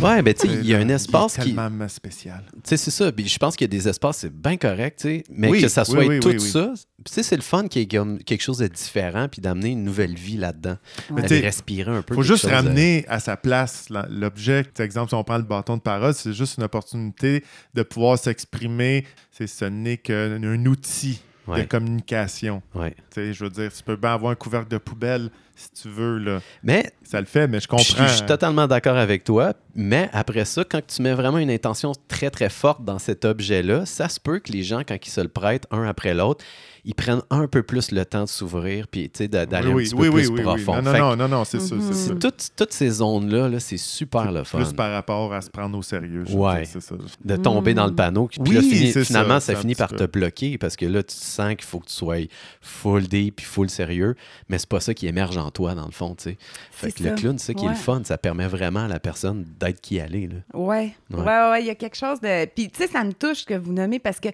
Ouais, 0.00 0.20
ben 0.20 0.34
tu 0.34 0.46
sais, 0.46 0.54
il 0.54 0.66
y 0.66 0.74
a 0.74 0.78
un 0.78 0.88
espace 0.90 1.34
qui. 1.38 1.54
tellement 1.54 1.88
spécial. 1.88 2.44
Tu 2.52 2.60
sais, 2.64 2.76
c'est 2.76 2.90
ça. 2.90 3.10
Puis 3.10 3.26
je 3.26 3.38
pense 3.38 3.56
qu'il 3.56 3.64
y 3.64 3.70
a 3.70 3.76
des 3.76 3.88
espaces, 3.88 4.18
c'est 4.18 4.32
bien 4.32 4.58
correct, 4.58 4.98
tu 5.00 5.08
sais. 5.08 5.24
Mais 5.30 5.48
Oui, 5.48 5.62
que 5.62 5.68
ça 5.68 5.84
soit 5.86 6.04
oui, 6.04 6.20
tout 6.20 6.28
oui, 6.28 6.40
ça, 6.40 6.74
tu 7.04 7.10
sais, 7.12 7.22
c'est 7.22 7.36
le 7.36 7.42
fun 7.42 7.66
qu'il 7.68 7.80
y 7.80 7.84
ait 7.84 8.18
quelque 8.24 8.42
chose 8.42 8.58
de 8.58 8.66
différent 8.68 9.28
puis 9.28 9.40
d'amener 9.40 9.70
une 9.70 9.82
nouvelle 9.84 10.14
vie 10.14 10.36
là-dedans. 10.36 10.76
Ouais. 11.10 11.22
T'sais, 11.22 11.40
respirer 11.40 11.90
un 11.90 12.02
peu. 12.02 12.14
faut 12.14 12.22
juste 12.22 12.42
chose, 12.42 12.50
euh, 12.50 12.56
ramener 12.56 13.06
à 13.08 13.18
sa 13.18 13.38
place 13.38 13.88
la- 13.88 14.06
l'objet. 14.10 14.62
Par 14.64 14.84
exemple, 14.84 15.08
si 15.08 15.14
on 15.14 15.24
prend 15.24 15.38
le 15.38 15.42
bâton 15.44 15.78
de 15.78 15.82
parole, 15.82 16.12
c'est 16.12 16.34
juste 16.34 16.58
une 16.58 16.64
opportunité 16.64 17.42
de 17.72 17.82
pouvoir 17.82 18.18
s'exprimer. 18.18 19.06
C'est 19.32 19.46
ce 19.46 19.64
n'est 19.64 19.96
qu'un 19.96 20.42
un 20.42 20.66
outil 20.66 21.22
euh, 21.48 21.52
Ouais, 21.52 21.62
de 21.62 21.66
communication. 21.66 22.60
ouais. 22.74 22.90
Tu 23.10 23.14
sais, 23.14 23.32
je 23.32 23.42
veux 23.42 23.48
dire, 23.50 23.72
tu 23.72 23.82
peux 23.82 23.96
bien 23.96 24.12
avoir 24.12 24.32
un 24.32 24.34
couvercle 24.36 24.68
de 24.68 24.76
poubelle 24.76 25.30
si 25.58 25.82
tu 25.82 25.88
veux, 25.88 26.18
là. 26.18 26.40
Mais 26.62 26.90
Ça 27.02 27.20
le 27.20 27.26
fait, 27.26 27.48
mais 27.48 27.60
je 27.60 27.68
comprends. 27.68 28.06
je 28.06 28.12
suis 28.12 28.26
totalement 28.26 28.66
d'accord 28.66 28.96
avec 28.96 29.24
toi. 29.24 29.52
Mais 29.74 30.08
après 30.12 30.44
ça, 30.44 30.64
quand 30.64 30.80
tu 30.86 31.02
mets 31.02 31.14
vraiment 31.14 31.38
une 31.38 31.50
intention 31.50 31.92
très, 32.08 32.30
très 32.30 32.48
forte 32.48 32.84
dans 32.84 32.98
cet 32.98 33.24
objet-là, 33.24 33.86
ça 33.86 34.08
se 34.08 34.18
peut 34.18 34.38
que 34.40 34.50
les 34.52 34.62
gens, 34.62 34.80
quand 34.86 34.96
ils 35.04 35.10
se 35.10 35.20
le 35.20 35.28
prêtent 35.28 35.66
un 35.70 35.84
après 35.84 36.14
l'autre, 36.14 36.44
ils 36.84 36.94
prennent 36.94 37.22
un 37.30 37.46
peu 37.46 37.62
plus 37.62 37.92
le 37.92 38.04
temps 38.04 38.22
de 38.24 38.28
s'ouvrir 38.28 38.88
puis 38.88 39.10
tu 39.10 39.18
sais, 39.18 39.28
de- 39.28 39.44
d'aller 39.44 39.68
oui, 39.72 39.82
un 39.84 39.86
petit 39.88 39.94
oui, 39.94 40.08
peu 40.08 40.14
oui, 40.14 40.20
plus 40.22 40.28
oui, 40.30 40.36
oui. 40.38 40.42
profond. 40.42 40.82
Non, 40.82 40.92
non, 40.92 40.98
non, 40.98 41.16
non, 41.16 41.28
non, 41.28 41.44
c'est 41.44 41.60
ça, 41.60 41.74
Mhm. 41.74 41.92
ça. 41.92 42.14
toutes, 42.16 42.48
toutes 42.56 42.72
ces 42.72 42.88
zones-là, 42.90 43.48
là, 43.48 43.60
c'est 43.60 43.76
super 43.76 44.32
le 44.32 44.42
fun. 44.44 44.58
Plus 44.58 44.72
par 44.72 44.90
rapport 44.92 45.32
à 45.32 45.40
se 45.42 45.50
prendre 45.50 45.76
au 45.78 45.82
sérieux. 45.82 46.24
je 46.26 46.34
Ouais. 46.36 46.62
dire, 46.62 46.68
c'est 46.72 46.80
ça. 46.82 46.94
de 47.24 47.36
tomber 47.36 47.74
dans 47.74 47.86
le 47.86 47.94
panneau. 47.94 48.26
Puis 48.28 48.40
Oui, 48.40 48.54
là, 48.54 48.60
fini- 48.62 49.04
finalement, 49.04 49.38
ça, 49.40 49.54
finit 49.54 49.74
par 49.74 49.88
peu. 49.90 49.96
te 49.96 50.04
bloquer 50.06 50.56
parce 50.58 50.76
que 50.76 50.86
là, 50.86 51.02
tu 51.02 51.14
sens 51.14 51.50
qu'il 51.54 51.64
faut 51.64 51.78
que 51.80 51.86
tu 51.86 51.94
sois 51.94 52.16
full 52.60 53.06
deep 53.06 53.36
puis 53.36 53.46
full 53.46 53.68
sérieux. 53.70 54.14
Mais 54.48 54.58
c'est 54.58 54.68
pas 54.68 54.80
ça 54.80 54.94
qui 54.94 55.06
émerge 55.06 55.36
en 55.36 55.47
toi, 55.50 55.74
dans 55.74 55.86
le 55.86 55.90
fond, 55.92 56.14
tu 56.14 56.24
sais. 56.24 56.38
Fait 56.70 56.92
que 56.92 57.02
le 57.02 57.10
clown, 57.16 57.38
c'est 57.38 57.46
ça 57.46 57.54
qui 57.54 57.64
est 57.64 57.68
le 57.68 57.74
fun. 57.76 58.02
Ça 58.04 58.18
permet 58.18 58.46
vraiment 58.46 58.84
à 58.84 58.88
la 58.88 59.00
personne 59.00 59.44
d'être 59.58 59.80
qui 59.80 59.96
elle 59.96 60.14
est. 60.14 60.26
Là. 60.26 60.36
Ouais. 60.54 60.94
Ouais. 61.10 61.24
Ouais, 61.24 61.60
il 61.62 61.66
y 61.66 61.70
a 61.70 61.74
quelque 61.74 61.96
chose 61.96 62.20
de. 62.20 62.44
Puis, 62.46 62.70
tu 62.70 62.78
sais, 62.78 62.86
ça 62.88 63.04
me 63.04 63.12
touche 63.12 63.38
ce 63.38 63.46
que 63.46 63.54
vous 63.54 63.72
nommez 63.72 63.98
parce 63.98 64.20
que 64.20 64.28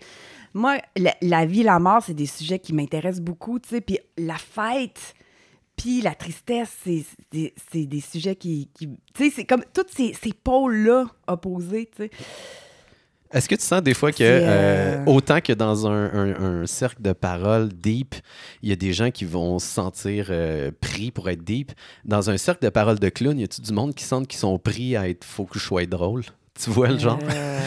moi, 0.52 0.78
la, 0.96 1.14
la 1.20 1.46
vie, 1.46 1.62
la 1.62 1.78
mort, 1.78 2.02
c'est 2.04 2.14
des 2.14 2.26
sujets 2.26 2.58
qui 2.58 2.72
m'intéressent 2.72 3.20
beaucoup, 3.22 3.58
tu 3.58 3.68
sais. 3.70 3.80
Puis, 3.80 3.98
la 4.18 4.36
fête, 4.36 5.14
puis 5.76 6.00
la 6.00 6.14
tristesse, 6.14 6.70
c'est 6.84 7.04
c'est 7.72 7.86
des 7.86 8.00
sujets 8.00 8.36
qui. 8.36 8.68
qui- 8.74 8.88
tu 9.14 9.24
sais, 9.24 9.30
c'est 9.34 9.44
comme 9.44 9.64
tous 9.74 9.86
ces, 9.92 10.12
ces 10.12 10.32
pôles-là 10.32 11.06
opposés, 11.26 11.90
tu 11.96 12.04
sais. 12.04 12.10
Est-ce 13.34 13.48
que 13.48 13.56
tu 13.56 13.64
sens 13.64 13.82
des 13.82 13.94
fois 13.94 14.12
que, 14.12 14.22
euh, 14.22 14.46
euh, 14.46 15.04
autant 15.06 15.40
que 15.40 15.52
dans 15.52 15.88
un, 15.88 16.04
un- 16.12 16.62
un 16.62 16.66
cercle 16.66 17.02
de 17.02 17.12
parole 17.12 17.68
deep, 17.68 18.14
il 18.62 18.68
y 18.68 18.72
a 18.72 18.76
des 18.76 18.92
gens 18.92 19.10
qui 19.10 19.24
vont 19.24 19.58
se 19.58 19.66
sentir 19.66 20.28
euh, 20.30 20.70
pris 20.80 21.10
pour 21.10 21.28
être 21.28 21.42
deep, 21.42 21.72
dans 22.04 22.30
un 22.30 22.36
cercle 22.36 22.64
de 22.64 22.70
parole 22.70 22.98
de 23.00 23.08
clown, 23.08 23.36
y 23.38 23.42
a-tu 23.44 23.60
du 23.60 23.72
monde 23.72 23.94
qui 23.94 24.04
sentent 24.04 24.28
qu'ils 24.28 24.38
sont 24.38 24.56
pris 24.58 24.96
à 24.96 25.08
être 25.08 25.24
faut 25.24 25.44
que 25.46 25.58
je 25.58 25.64
sois 25.64 25.84
drôle? 25.86 26.22
Tu 26.62 26.70
vois 26.70 26.86
le 26.88 26.98
genre? 26.98 27.18
Euh, 27.28 27.60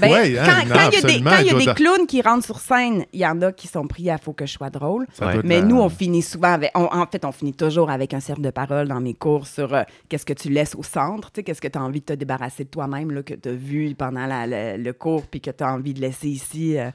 ben, 0.00 0.10
Ouais, 0.10 0.36
hein, 0.36 0.44
quand 0.44 0.62
il 0.62 0.68
y 0.68 0.72
a 0.72 1.00
des, 1.02 1.22
quand 1.22 1.38
y 1.64 1.68
a 1.68 1.74
clowns 1.74 2.06
qui 2.08 2.20
rentrent 2.22 2.44
sur 2.44 2.58
scène, 2.58 3.04
il 3.12 3.20
y 3.20 3.26
en 3.26 3.40
a 3.40 3.52
qui 3.52 3.68
sont 3.68 3.86
pris 3.86 4.10
à 4.10 4.18
faut 4.18 4.32
que 4.32 4.46
je 4.46 4.52
sois 4.52 4.68
drôle. 4.68 5.06
Ouais. 5.20 5.40
Mais 5.44 5.62
nous, 5.62 5.80
on 5.80 5.88
finit 5.88 6.22
souvent 6.22 6.52
avec. 6.54 6.72
on- 6.74 6.86
en 6.92 7.06
fait, 7.06 7.24
on 7.24 7.30
finit 7.30 7.52
toujours 7.54 7.88
avec 7.88 8.12
un 8.14 8.20
cercle 8.20 8.42
de 8.42 8.50
parole 8.50 8.88
dans 8.88 9.00
mes 9.00 9.14
cours 9.14 9.46
sur 9.46 9.72
euh, 9.72 9.82
qu'est-ce 10.08 10.26
que 10.26 10.32
tu 10.32 10.48
laisses 10.48 10.74
au 10.74 10.82
centre, 10.82 11.30
tu 11.30 11.38
sais, 11.38 11.42
qu'est-ce 11.44 11.60
que 11.60 11.68
tu 11.68 11.78
as 11.78 11.82
envie 11.82 12.00
de 12.00 12.04
te 12.06 12.12
débarrasser 12.14 12.64
de 12.64 12.68
toi-même, 12.68 13.12
là, 13.12 13.22
que 13.22 13.34
tu 13.34 13.48
as 13.48 13.52
vu 13.52 13.94
pendant 13.96 14.26
la- 14.26 14.46
la- 14.48 14.76
le 14.76 14.92
cours, 14.92 15.22
puis 15.26 15.40
que 15.40 15.50
tu 15.52 15.62
as 15.62 15.72
envie 15.72 15.94
de 15.94 16.00
laisser 16.00 16.28
ici. 16.28 16.76
euh. 16.78 16.90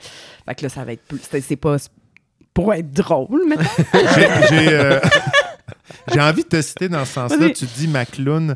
Fait 0.46 0.56
que 0.56 0.64
là, 0.64 0.70
ça 0.70 0.84
va 0.84 0.92
être 0.94 1.04
plus. 1.04 1.22
C'est 1.42 1.56
pas 1.56 1.78
pour 2.54 2.74
être 2.74 2.92
drôle, 2.92 3.44
mais 3.48 3.56
J'ai- 3.94 4.48
J'ai 4.50 4.74
euh, 4.74 5.00
j'ai 6.14 6.20
envie 6.22 6.44
de 6.44 6.50
te 6.50 6.62
citer 6.62 6.90
dans 6.90 7.06
ce 7.06 7.14
sens-là. 7.14 7.50
Tu 7.52 7.66
dis, 7.66 7.88
ma 7.88 8.06
clown, 8.06 8.54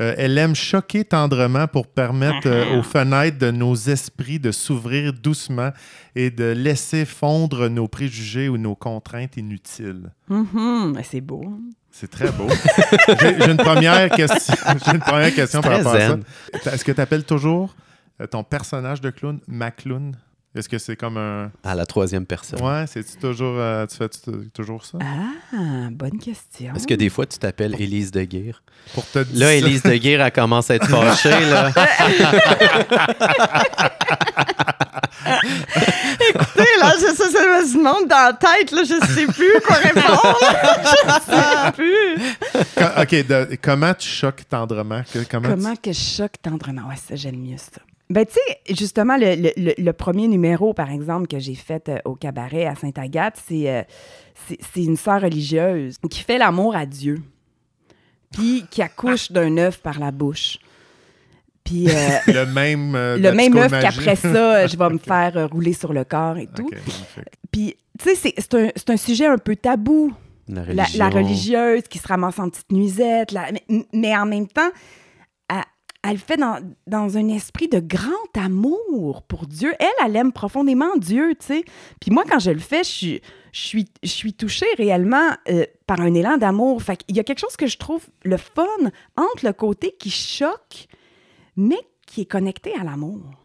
euh, 0.00 0.14
elle 0.16 0.38
aime 0.38 0.54
choquer 0.54 1.04
tendrement 1.04 1.66
pour 1.66 1.86
permettre 1.86 2.46
euh, 2.48 2.78
aux 2.78 2.82
fenêtres 2.82 3.38
de 3.38 3.50
nos 3.50 3.74
esprits 3.74 4.38
de 4.38 4.50
s'ouvrir 4.50 5.12
doucement 5.12 5.70
et 6.16 6.30
de 6.30 6.44
laisser 6.44 7.04
fondre 7.04 7.68
nos 7.68 7.88
préjugés 7.88 8.48
ou 8.48 8.56
nos 8.56 8.74
contraintes 8.74 9.36
inutiles. 9.36 10.10
Mhm, 10.28 10.98
c'est 11.02 11.20
beau. 11.20 11.44
C'est 11.90 12.10
très 12.10 12.30
beau. 12.32 12.48
J'ai 13.20 13.50
une 13.50 13.58
première 13.58 14.08
question. 14.08 14.54
J'ai 14.84 14.92
une 14.92 15.00
première 15.00 15.34
question 15.34 15.60
par 15.60 15.72
rapport 15.76 15.94
à 15.94 16.00
ça. 16.00 16.18
Est-ce 16.72 16.84
que 16.84 16.92
tu 16.92 17.00
appelles 17.00 17.24
toujours 17.24 17.74
euh, 18.20 18.26
ton 18.26 18.42
personnage 18.42 19.02
de 19.02 19.10
clown 19.10 19.40
ma 19.46 19.70
clown? 19.70 20.16
Est-ce 20.54 20.68
que 20.68 20.76
c'est 20.78 20.96
comme 20.96 21.16
un. 21.16 21.50
À 21.64 21.74
la 21.74 21.86
troisième 21.86 22.26
personne. 22.26 22.60
Ouais, 22.62 22.84
c'est-tu 22.86 23.16
toujours. 23.16 23.54
euh, 23.58 23.86
tu 23.86 23.96
fais 23.96 24.08
toujours 24.52 24.84
ça? 24.84 24.98
Ah, 25.00 25.88
bonne 25.90 26.18
question. 26.18 26.74
Est-ce 26.74 26.86
que 26.86 26.92
des 26.92 27.08
fois, 27.08 27.24
tu 27.24 27.38
t'appelles 27.38 27.74
Élise 27.80 28.10
de 28.10 28.22
Guire? 28.24 28.62
Pour 28.92 29.06
te 29.06 29.20
dire 29.20 29.38
Là. 29.46 29.54
Élise 29.54 29.82
de 29.82 29.94
Guire, 29.96 30.20
elle 30.20 30.30
commence 30.32 30.70
à 30.70 30.74
être 30.74 30.86
fâchée, 30.88 31.30
là. 31.30 31.70
Écoutez, 36.34 36.68
là, 36.80 36.92
je, 36.98 37.14
ça, 37.14 37.30
ça 37.30 37.46
me 37.60 37.66
se 37.66 37.76
monte 37.78 38.08
dans 38.08 38.16
la 38.26 38.32
tête, 38.34 38.70
là, 38.72 38.82
je 38.84 39.06
sais 39.14 39.26
plus 39.26 39.52
quoi 39.66 39.76
répondre. 39.76 40.38
je 40.84 41.32
sais 41.32 41.72
plus. 41.72 42.64
Co- 42.76 43.02
OK, 43.02 43.26
de- 43.26 43.58
comment 43.62 43.94
tu 43.94 44.08
choques 44.08 44.42
tendrement? 44.48 45.02
Que- 45.12 45.24
comment 45.30 45.48
tu- 45.48 45.54
Comment 45.54 45.76
que 45.76 45.92
je 45.92 46.00
choque 46.00 46.34
tendrement? 46.42 46.88
Ouais, 46.88 46.96
ça, 46.96 47.14
j'aime 47.16 47.36
mieux 47.38 47.56
ça. 47.58 47.80
Ben, 48.12 48.26
tu 48.26 48.34
sais, 48.34 48.74
justement, 48.74 49.16
le, 49.16 49.34
le- 49.34 49.52
le- 49.56 49.74
le 49.82 49.92
premier 49.92 50.28
numéro, 50.28 50.74
par 50.74 50.90
exemple, 50.90 51.26
que 51.26 51.38
j'ai 51.38 51.54
fait 51.54 51.88
euh, 51.88 51.98
au 52.04 52.14
cabaret 52.14 52.66
à 52.66 52.74
Sainte-Agathe, 52.74 53.40
c'est 53.48 53.70
euh, 53.70 53.82
c'est- 54.46 54.58
c'est 54.72 54.84
une 54.84 54.96
sœur 54.96 55.22
religieuse 55.22 55.96
qui 56.10 56.20
fait 56.20 56.38
l'amour 56.38 56.76
à 56.76 56.84
Dieu, 56.86 57.22
puis 58.32 58.64
qui 58.70 58.82
accouche 58.82 59.32
d'un 59.32 59.56
œuf 59.56 59.78
par 59.78 59.98
la 59.98 60.10
bouche. 60.10 60.58
Puis 61.64 61.88
euh, 61.88 61.92
Le 62.26 62.44
même. 62.46 62.94
euh, 62.94 63.16
le 63.16 63.32
même 63.32 63.56
œuf 63.56 63.70
qu'après 63.82 64.16
ça, 64.16 64.66
je 64.66 64.76
vais 64.76 64.88
me 64.90 64.98
faire 65.12 65.36
euh, 65.36 65.46
rouler 65.46 65.72
sur 65.72 65.92
le 65.92 66.04
corps 66.04 66.36
et 66.38 66.48
tout. 66.54 66.68
Puis, 67.50 67.76
tu 67.98 68.04
sais, 68.04 68.14
c'est- 68.14 68.34
c'est 68.38 68.54
un, 68.54 68.68
c'est 68.76 68.90
un 68.90 68.96
sujet 68.96 69.26
un 69.26 69.38
peu 69.38 69.56
tabou. 69.56 70.12
La 70.48 70.64
La, 70.74 70.84
la 70.96 71.08
religieuse 71.08 71.82
qui 71.88 71.98
se 71.98 72.08
ramasse 72.08 72.38
en 72.38 72.48
petite 72.50 72.72
nuisette. 72.72 73.32
la- 73.32 73.52
mais, 73.52 73.86
mais 73.92 74.16
en 74.16 74.26
même 74.26 74.48
temps, 74.48 74.70
elle, 76.02 76.12
le 76.12 76.18
fait 76.18 76.36
dans, 76.36 76.60
dans 76.86 77.16
un 77.16 77.28
esprit 77.28 77.68
de 77.68 77.80
grand 77.80 78.10
amour 78.36 79.22
pour 79.22 79.46
Dieu. 79.46 79.72
Elle, 79.78 79.88
elle 80.04 80.16
aime 80.16 80.32
profondément 80.32 80.96
Dieu, 80.96 81.34
tu 81.38 81.46
sais. 81.46 81.64
Puis 82.00 82.10
moi, 82.10 82.24
quand 82.28 82.38
je 82.38 82.50
le 82.50 82.58
fais, 82.58 82.84
je 82.84 82.88
suis, 82.90 83.22
je 83.52 83.60
suis, 83.60 83.88
je 84.02 84.08
suis 84.08 84.34
touchée 84.34 84.66
réellement 84.76 85.30
euh, 85.48 85.64
par 85.86 86.00
un 86.00 86.14
élan 86.14 86.36
d'amour. 86.36 86.82
Fait 86.82 86.96
qu'il 86.96 87.16
y 87.16 87.20
a 87.20 87.24
quelque 87.24 87.40
chose 87.40 87.56
que 87.56 87.66
je 87.66 87.78
trouve 87.78 88.06
le 88.24 88.36
fun 88.36 88.66
entre 89.16 89.44
le 89.44 89.52
côté 89.52 89.94
qui 89.98 90.10
choque, 90.10 90.88
mais 91.56 91.80
qui 92.06 92.22
est 92.22 92.30
connecté 92.30 92.74
à 92.78 92.84
l'amour. 92.84 93.41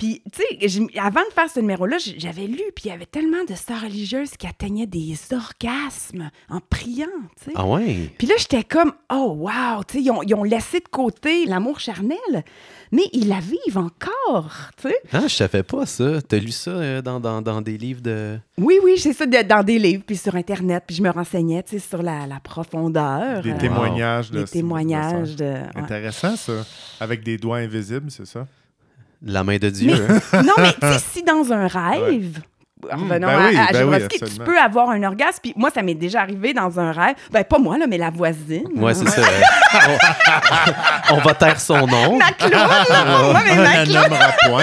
Puis, 0.00 0.22
tu 0.32 0.40
sais, 0.66 0.98
avant 0.98 1.20
de 1.20 1.32
faire 1.34 1.50
ce 1.50 1.60
numéro-là, 1.60 1.98
j'avais 2.16 2.46
lu, 2.46 2.62
puis 2.74 2.84
il 2.86 2.88
y 2.88 2.90
avait 2.90 3.04
tellement 3.04 3.44
de 3.46 3.54
sœurs 3.54 3.82
religieuses 3.82 4.30
qui 4.38 4.46
atteignaient 4.46 4.86
des 4.86 5.14
orgasmes 5.30 6.30
en 6.48 6.60
priant, 6.70 7.04
tu 7.38 7.44
sais. 7.44 7.52
Ah 7.54 7.66
ouais? 7.66 8.10
Puis 8.16 8.26
là, 8.26 8.34
j'étais 8.38 8.64
comme, 8.64 8.94
oh, 9.12 9.34
wow, 9.40 9.84
tu 9.86 9.98
sais, 9.98 10.02
ils 10.02 10.10
ont, 10.10 10.22
ils 10.22 10.34
ont 10.34 10.42
laissé 10.42 10.80
de 10.80 10.88
côté 10.90 11.44
l'amour 11.44 11.80
charnel, 11.80 12.16
mais 12.90 13.02
ils 13.12 13.28
la 13.28 13.40
vivent 13.40 13.76
encore, 13.76 14.70
tu 14.80 14.88
sais. 14.88 14.96
Ah, 15.12 15.24
je 15.28 15.34
savais 15.34 15.62
pas 15.62 15.84
ça. 15.84 16.22
T'as 16.22 16.38
lu 16.38 16.50
ça 16.50 16.70
euh, 16.70 17.02
dans, 17.02 17.20
dans, 17.20 17.42
dans 17.42 17.60
des 17.60 17.76
livres 17.76 18.00
de... 18.00 18.38
Oui, 18.56 18.78
oui, 18.82 18.94
j'ai 18.96 19.12
ça 19.12 19.26
de- 19.26 19.42
dans 19.46 19.62
des 19.62 19.78
livres, 19.78 20.02
puis 20.06 20.16
sur 20.16 20.34
Internet, 20.34 20.82
puis 20.86 20.96
je 20.96 21.02
me 21.02 21.10
renseignais, 21.10 21.62
tu 21.62 21.78
sais, 21.78 21.86
sur 21.86 22.02
la, 22.02 22.26
la 22.26 22.40
profondeur. 22.40 23.42
Des 23.42 23.50
euh, 23.52 23.58
témoignages. 23.58 24.30
de- 24.30 24.38
les 24.38 24.44
de 24.44 24.48
témoignages 24.50 25.36
de... 25.36 25.44
ouais. 25.44 25.60
Intéressant, 25.74 26.36
ça. 26.36 26.64
Avec 27.00 27.22
des 27.22 27.36
doigts 27.36 27.58
invisibles, 27.58 28.10
c'est 28.10 28.26
ça? 28.26 28.46
La 29.22 29.44
main 29.44 29.58
de 29.58 29.68
Dieu. 29.70 29.92
hein? 29.94 30.42
Non, 30.44 30.54
mais 30.58 30.72
tu 30.72 30.86
sais, 30.86 30.98
si 31.12 31.22
dans 31.22 31.52
un 31.52 31.66
rêve, 31.66 32.40
revenons 32.82 33.08
ben 33.08 33.22
à, 33.28 33.48
oui, 33.50 33.56
à 33.56 33.72
ben 33.72 33.88
oui, 33.88 34.18
tu 34.18 34.38
peux 34.40 34.58
avoir 34.58 34.90
un 34.90 35.02
orgasme. 35.02 35.38
Puis 35.42 35.52
moi, 35.56 35.70
ça 35.70 35.82
m'est 35.82 35.94
déjà 35.94 36.22
arrivé 36.22 36.54
dans 36.54 36.80
un 36.80 36.92
rêve. 36.92 37.16
Ben, 37.30 37.44
pas 37.44 37.58
moi, 37.58 37.76
là, 37.78 37.86
mais 37.86 37.98
la 37.98 38.10
voisine. 38.10 38.68
Ouais, 38.76 38.94
c'est 38.94 39.08
ça. 39.08 39.22
on, 41.10 41.14
on 41.16 41.18
va 41.20 41.34
taire 41.34 41.60
son 41.60 41.86
nom. 41.86 42.16
Ma 42.18 42.32
clown, 42.32 42.52
là. 42.52 43.40
Mais 43.44 43.52
On 44.48 44.56
ma. 44.56 44.62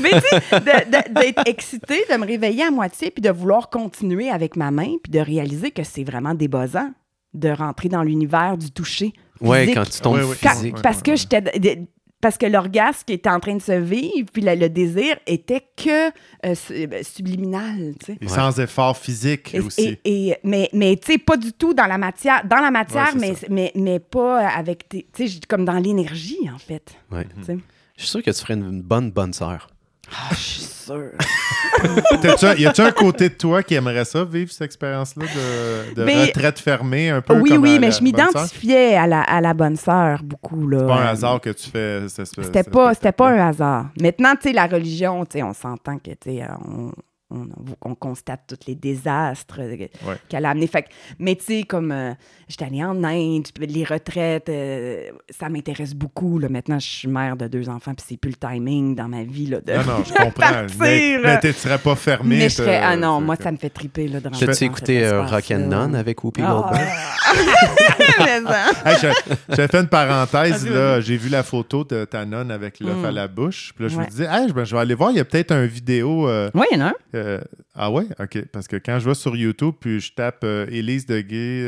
Mais 0.00 0.10
tu 0.10 0.18
sais, 0.20 1.10
d'être 1.10 1.42
excitée, 1.46 2.04
de 2.10 2.16
me 2.16 2.26
réveiller 2.26 2.64
à 2.64 2.70
moitié, 2.70 3.10
puis 3.10 3.22
de 3.22 3.30
vouloir 3.30 3.70
continuer 3.70 4.28
avec 4.30 4.56
ma 4.56 4.70
main, 4.70 4.96
puis 5.02 5.12
de 5.12 5.20
réaliser 5.20 5.70
que 5.70 5.84
c'est 5.84 6.04
vraiment 6.04 6.34
débossant 6.34 6.90
de 7.34 7.48
rentrer 7.48 7.88
dans 7.88 8.02
l'univers 8.02 8.58
du 8.58 8.70
toucher. 8.70 9.12
Ouais, 9.40 9.60
physique. 9.62 9.74
quand 9.76 9.90
tu 9.90 10.00
tombes 10.00 10.16
Ouais, 10.18 10.34
physique. 10.34 10.82
parce 10.82 10.98
ouais, 10.98 11.02
que 11.02 11.10
ouais. 11.12 11.16
j'étais 11.16 11.82
parce 12.22 12.38
que 12.38 12.46
l'orgasme 12.46 13.02
qui 13.06 13.12
était 13.12 13.28
en 13.28 13.38
train 13.40 13.56
de 13.56 13.60
se 13.60 13.72
vivre, 13.72 14.28
puis 14.32 14.40
le, 14.40 14.54
le 14.54 14.70
désir 14.70 15.16
était 15.26 15.66
que 15.76 16.08
euh, 16.08 16.54
euh, 16.70 17.02
subliminal, 17.02 17.94
tu 18.00 18.06
sais. 18.06 18.18
Et 18.20 18.24
Ouais. 18.24 18.30
sans 18.32 18.58
effort 18.60 18.96
physique 18.96 19.54
Et- 19.54 19.60
aussi. 19.60 19.98
et- 20.04 20.28
et- 20.28 20.36
mais 20.44 20.70
mais 20.72 20.96
tu 20.96 21.12
sais, 21.12 21.18
pas 21.18 21.36
du 21.36 21.52
tout 21.52 21.74
dans 21.74 21.86
la 21.86 21.98
matière, 21.98 22.42
dans 22.46 22.60
la 22.60 22.70
matière, 22.70 23.10
Ouais, 23.14 23.20
mais, 23.20 23.34
mais, 23.50 23.72
mais 23.74 23.98
pas 23.98 24.48
avec, 24.48 24.88
tes- 24.88 25.06
tu 25.12 25.28
sais, 25.28 25.40
comme 25.48 25.64
dans 25.66 25.78
l'énergie, 25.78 26.38
en 26.54 26.58
fait. 26.58 26.94
Ouais. 27.10 27.26
Je 27.46 28.02
suis 28.02 28.08
sûr 28.08 28.22
que 28.22 28.30
tu 28.30 28.40
ferais 28.40 28.54
une 28.54 28.80
bonne 28.80 29.10
bonne 29.10 29.32
sœur. 29.32 29.68
Ah, 30.14 30.28
je 30.32 30.36
suis. 30.36 30.62
T'as-tu- 32.22 32.60
Y 32.60 32.66
a-tu 32.66 32.80
un 32.82 32.90
côté 32.90 33.28
de 33.28 33.34
toi 33.34 33.62
qui 33.62 33.74
aimerait 33.74 34.04
ça, 34.04 34.24
vivre 34.24 34.50
cette 34.50 34.62
expérience-là 34.62 35.24
de, 35.26 35.94
de 35.94 36.04
Mais- 36.04 36.24
retraite 36.26 36.58
fermée, 36.58 37.10
un 37.10 37.20
peu 37.20 37.34
Oui, 37.38 37.50
comme 37.50 37.62
oui, 37.62 37.76
à 37.76 37.78
mais 37.78 37.86
la 37.88 37.96
je 37.96 38.02
m'identifiais 38.02 38.96
à 38.96 39.06
la, 39.06 39.22
à 39.22 39.40
la 39.40 39.54
bonne 39.54 39.76
sœur 39.76 40.22
beaucoup. 40.22 40.66
là. 40.68 40.78
C'est 40.80 40.86
pas 40.86 40.94
un 40.96 41.06
Euh, 41.06 41.10
hasard 41.10 41.40
que 41.40 41.50
tu 41.50 41.70
fais. 41.70 42.02
C'était 42.08 42.64
pas, 42.64 42.94
c'était 42.94 43.12
pas 43.12 43.28
un 43.30 43.48
hasard. 43.48 43.86
Maintenant, 44.00 44.34
tu 44.34 44.48
sais, 44.48 44.52
la 44.52 44.66
religion, 44.66 45.24
tu 45.24 45.38
sais, 45.38 45.42
on 45.42 45.52
s'entend 45.54 45.98
que, 45.98 46.10
tu 46.10 46.16
sais, 46.24 46.42
euh, 46.42 46.46
on, 46.66 46.92
on, 47.32 47.48
on 47.90 47.94
constate 47.94 48.40
tous 48.46 48.66
les 48.66 48.74
désastres 48.74 49.60
euh, 49.60 49.72
Ouais. 50.06 50.16
qu'elle 50.28 50.44
a 50.44 50.50
amenés. 50.50 50.66
Fait 50.66 50.82
que- 50.82 50.88
mais 51.18 51.34
tu 51.36 51.44
sais, 51.44 51.62
comme 51.62 51.90
euh, 51.92 52.12
j'étais 52.48 52.64
allée 52.66 52.84
en 52.84 53.02
Inde, 53.02 53.46
les 53.60 53.84
retraites, 53.84 54.48
euh, 54.48 55.10
ça 55.30 55.48
m'intéresse 55.48 55.94
beaucoup. 55.94 56.38
Là. 56.38 56.48
Maintenant, 56.48 56.78
je 56.78 56.86
suis 56.86 57.08
mère 57.08 57.36
de 57.36 57.46
deux 57.48 57.68
enfants, 57.68 57.94
puis 57.94 58.04
c'est 58.08 58.16
plus 58.16 58.30
le 58.30 58.36
timing 58.36 58.94
dans 58.94 59.08
ma 59.08 59.22
vie. 59.24 59.46
Là, 59.46 59.60
de... 59.60 59.72
Non, 59.72 59.78
non, 59.98 60.04
je 60.04 60.12
comprends. 60.14 60.30
Partir, 60.52 60.76
mais 60.78 61.18
mais 61.22 61.40
tu 61.40 61.52
serais 61.52 61.78
pas 61.78 61.94
fermé. 61.96 62.36
Mais 62.38 62.48
je 62.48 62.54
serais- 62.56 62.80
t'as- 62.80 62.88
ah 62.90 62.96
non, 62.96 63.20
moi, 63.20 63.36
ça 63.36 63.50
me 63.50 63.56
fait 63.56 63.70
triper. 63.70 64.08
Là, 64.08 64.20
de 64.20 64.28
T'as-tu 64.28 64.44
dans 64.46 64.52
écouté 64.52 65.04
euh, 65.04 65.24
espace-là. 65.24 65.36
Rock'n'None 65.58 65.94
avec 65.94 66.22
Whoopi 66.22 66.42
Ah. 66.44 66.50
Goldberg? 66.52 66.88
Hey, 68.84 68.96
je- 69.00 69.34
J'avais 69.48 69.68
fait 69.68 69.78
une 69.80 69.88
parenthèse, 69.88 70.66
là. 70.68 71.00
J'ai 71.00 71.16
vu 71.16 71.28
la 71.28 71.42
photo 71.42 71.84
de 71.84 72.04
ta 72.04 72.24
nonne 72.24 72.50
avec 72.50 72.80
l'œuf 72.80 72.96
Mm. 72.98 73.04
à 73.06 73.10
la 73.10 73.28
bouche. 73.28 73.72
Puis 73.74 73.84
là, 73.84 73.88
je 73.88 73.96
Ouais. 73.96 74.04
me 74.04 74.10
disais, 74.10 74.26
hey, 74.30 74.52
ben, 74.52 74.64
je 74.64 74.74
vais 74.74 74.80
aller 74.80 74.94
voir, 74.94 75.10
il 75.10 75.16
y 75.16 75.20
a 75.20 75.24
peut-être 75.24 75.52
une 75.52 75.66
vidéo. 75.66 76.28
euh, 76.28 76.50
Oui, 76.54 76.66
il 76.72 76.78
y 76.78 76.82
en 76.82 76.86
a 76.86 76.88
un. 76.90 76.94
Euh, 77.22 77.40
ah 77.74 77.90
ouais? 77.90 78.04
OK. 78.20 78.44
Parce 78.52 78.68
que 78.68 78.76
quand 78.76 78.98
je 78.98 79.08
vais 79.08 79.14
sur 79.14 79.36
YouTube, 79.36 79.74
puis 79.80 80.00
je 80.00 80.12
tape 80.12 80.40
euh, 80.44 80.66
Élise 80.70 81.06
de, 81.06 81.20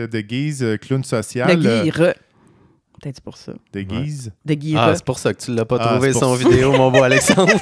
de 0.07 0.21
Guise, 0.21 0.63
euh, 0.63 0.77
clown 0.77 1.05
social. 1.05 1.61
De 1.61 1.67
euh, 1.67 1.83
Guire. 1.85 2.15
Peut-être 3.01 3.21
pour 3.21 3.37
ça. 3.37 3.53
de 3.73 3.81
Guise? 3.83 4.33
De 4.45 4.55
Guire. 4.55 4.81
Ah, 4.81 4.95
c'est 4.95 5.05
pour 5.05 5.19
ça 5.19 5.35
que 5.35 5.43
tu 5.43 5.53
l'as 5.55 5.65
pas 5.65 5.77
Ah, 5.81 5.93
trouvé 5.95 6.13
son 6.13 6.37
ça. 6.37 6.49
vidéo, 6.49 6.73
mon 6.73 6.91
beau 6.91 7.03
Alexandre. 7.03 7.53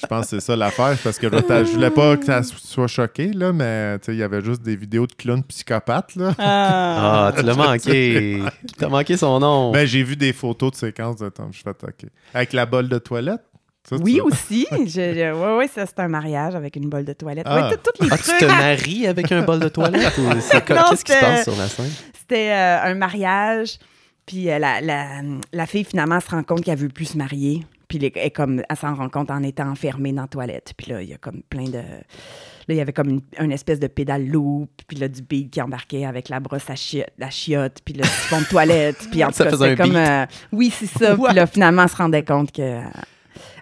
Je 0.00 0.06
pense 0.06 0.22
que 0.22 0.26
c'est 0.30 0.40
ça 0.40 0.56
l'affaire. 0.56 0.96
Parce 1.04 1.18
que 1.18 1.28
je, 1.30 1.72
voulais 1.72 1.90
pas 1.90 2.16
que 2.16 2.24
ça 2.24 2.42
soit 2.42 2.86
choqué, 2.86 3.32
là, 3.32 3.52
mais 3.52 3.98
tu 3.98 4.06
sais, 4.06 4.14
il 4.14 4.18
y 4.18 4.22
avait 4.22 4.42
juste 4.42 4.62
des 4.62 4.76
vidéos 4.76 5.06
de 5.06 5.12
clowns 5.12 5.42
psychopathes. 5.44 6.16
Là. 6.16 6.34
Ah, 6.38 7.32
tu 7.36 7.44
l'as 7.44 7.54
manqué. 7.54 8.42
T'as 8.78 8.88
manqué 8.88 9.16
son 9.16 9.38
nom. 9.38 9.72
Ben, 9.72 9.86
j'ai 9.86 10.02
vu 10.02 10.16
des 10.16 10.32
photos 10.32 10.72
de 10.72 10.76
séquences 10.76 11.16
de 11.16 11.28
temps. 11.28 11.50
Je 11.52 11.60
fais 11.62 11.70
OK. 11.70 12.10
Avec 12.34 12.52
la 12.54 12.66
bolle 12.66 12.88
de 12.88 12.98
toilette. 12.98 13.42
Ça, 13.88 13.96
Oui, 13.96 14.20
aussi. 14.20 14.66
Je- 14.72 15.56
ouais, 15.56 15.68
ça, 15.68 15.86
c'est 15.86 15.98
un 16.00 16.08
mariage 16.08 16.54
avec 16.54 16.76
une 16.76 16.88
bolle 16.88 17.04
de 17.04 17.12
toilette. 17.12 17.46
Ah. 17.48 17.68
Ouais, 17.68 17.76
tout- 17.76 17.90
tous 17.94 18.04
les 18.04 18.10
Ah, 18.12 18.18
tu 18.18 18.24
te 18.38 18.44
maries 18.44 19.06
avec 19.06 19.30
un 19.32 19.42
bol 19.42 19.60
de 19.60 19.68
toilette? 19.68 20.12
ou 20.18 20.30
c'est 20.40 20.64
Qu'est-ce 20.64 21.04
qui 21.04 21.12
se 21.12 21.20
passe 21.20 21.44
sur 21.44 21.56
la 21.56 21.68
scène? 21.68 21.90
C'était 22.18 22.50
euh, 22.50 22.82
un 22.82 22.94
mariage, 22.94 23.78
puis 24.26 24.50
euh, 24.50 24.58
la, 24.58 24.80
la, 24.82 25.06
la 25.52 25.66
fille, 25.66 25.84
finalement, 25.84 26.20
se 26.20 26.28
rend 26.30 26.42
compte 26.42 26.62
qu'elle 26.62 26.78
veut 26.78 26.88
plus 26.88 27.06
se 27.06 27.16
marier. 27.18 27.64
Puis 27.88 27.98
elle, 28.02 28.22
est 28.22 28.30
comme, 28.30 28.62
elle 28.68 28.76
s'en 28.76 28.94
rend 28.94 29.08
compte 29.08 29.30
en 29.30 29.42
étant 29.42 29.70
enfermée 29.70 30.12
dans 30.12 30.22
la 30.22 30.28
toilette. 30.28 30.74
Puis 30.76 30.92
là, 30.92 31.00
il 31.00 31.08
y 31.08 31.14
a 31.14 31.16
comme 31.16 31.40
plein 31.48 31.64
de... 31.64 31.78
Là, 31.78 32.74
il 32.74 32.76
y 32.76 32.80
avait 32.82 32.92
comme 32.92 33.08
une, 33.08 33.22
une 33.40 33.50
espèce 33.52 33.80
de 33.80 33.86
pédale 33.86 34.26
loop, 34.26 34.68
puis 34.86 34.98
là, 34.98 35.08
du 35.08 35.22
beat 35.22 35.50
qui 35.50 35.62
embarquait 35.62 36.04
avec 36.04 36.28
la 36.28 36.38
brosse 36.38 36.68
à 36.68 36.74
chiotte, 36.76 37.08
la 37.16 37.30
chiotte, 37.30 37.78
puis 37.82 37.94
le 37.94 38.04
siphon 38.04 38.42
de 38.42 38.44
toilette. 38.44 39.08
Puis 39.10 39.24
en 39.24 39.28
tout 39.28 39.36
Ça 39.36 39.44
cas, 39.44 39.50
faisait 39.52 39.70
c'était 39.70 39.82
comme... 39.84 39.96
euh, 39.96 40.26
oui, 40.52 40.70
c'est 40.78 40.84
ça. 40.84 41.16
Puis 41.16 41.34
là, 41.34 41.46
finalement, 41.46 41.84
elle 41.84 41.88
se 41.88 41.96
rendait 41.96 42.24
compte 42.24 42.52
que... 42.52 42.82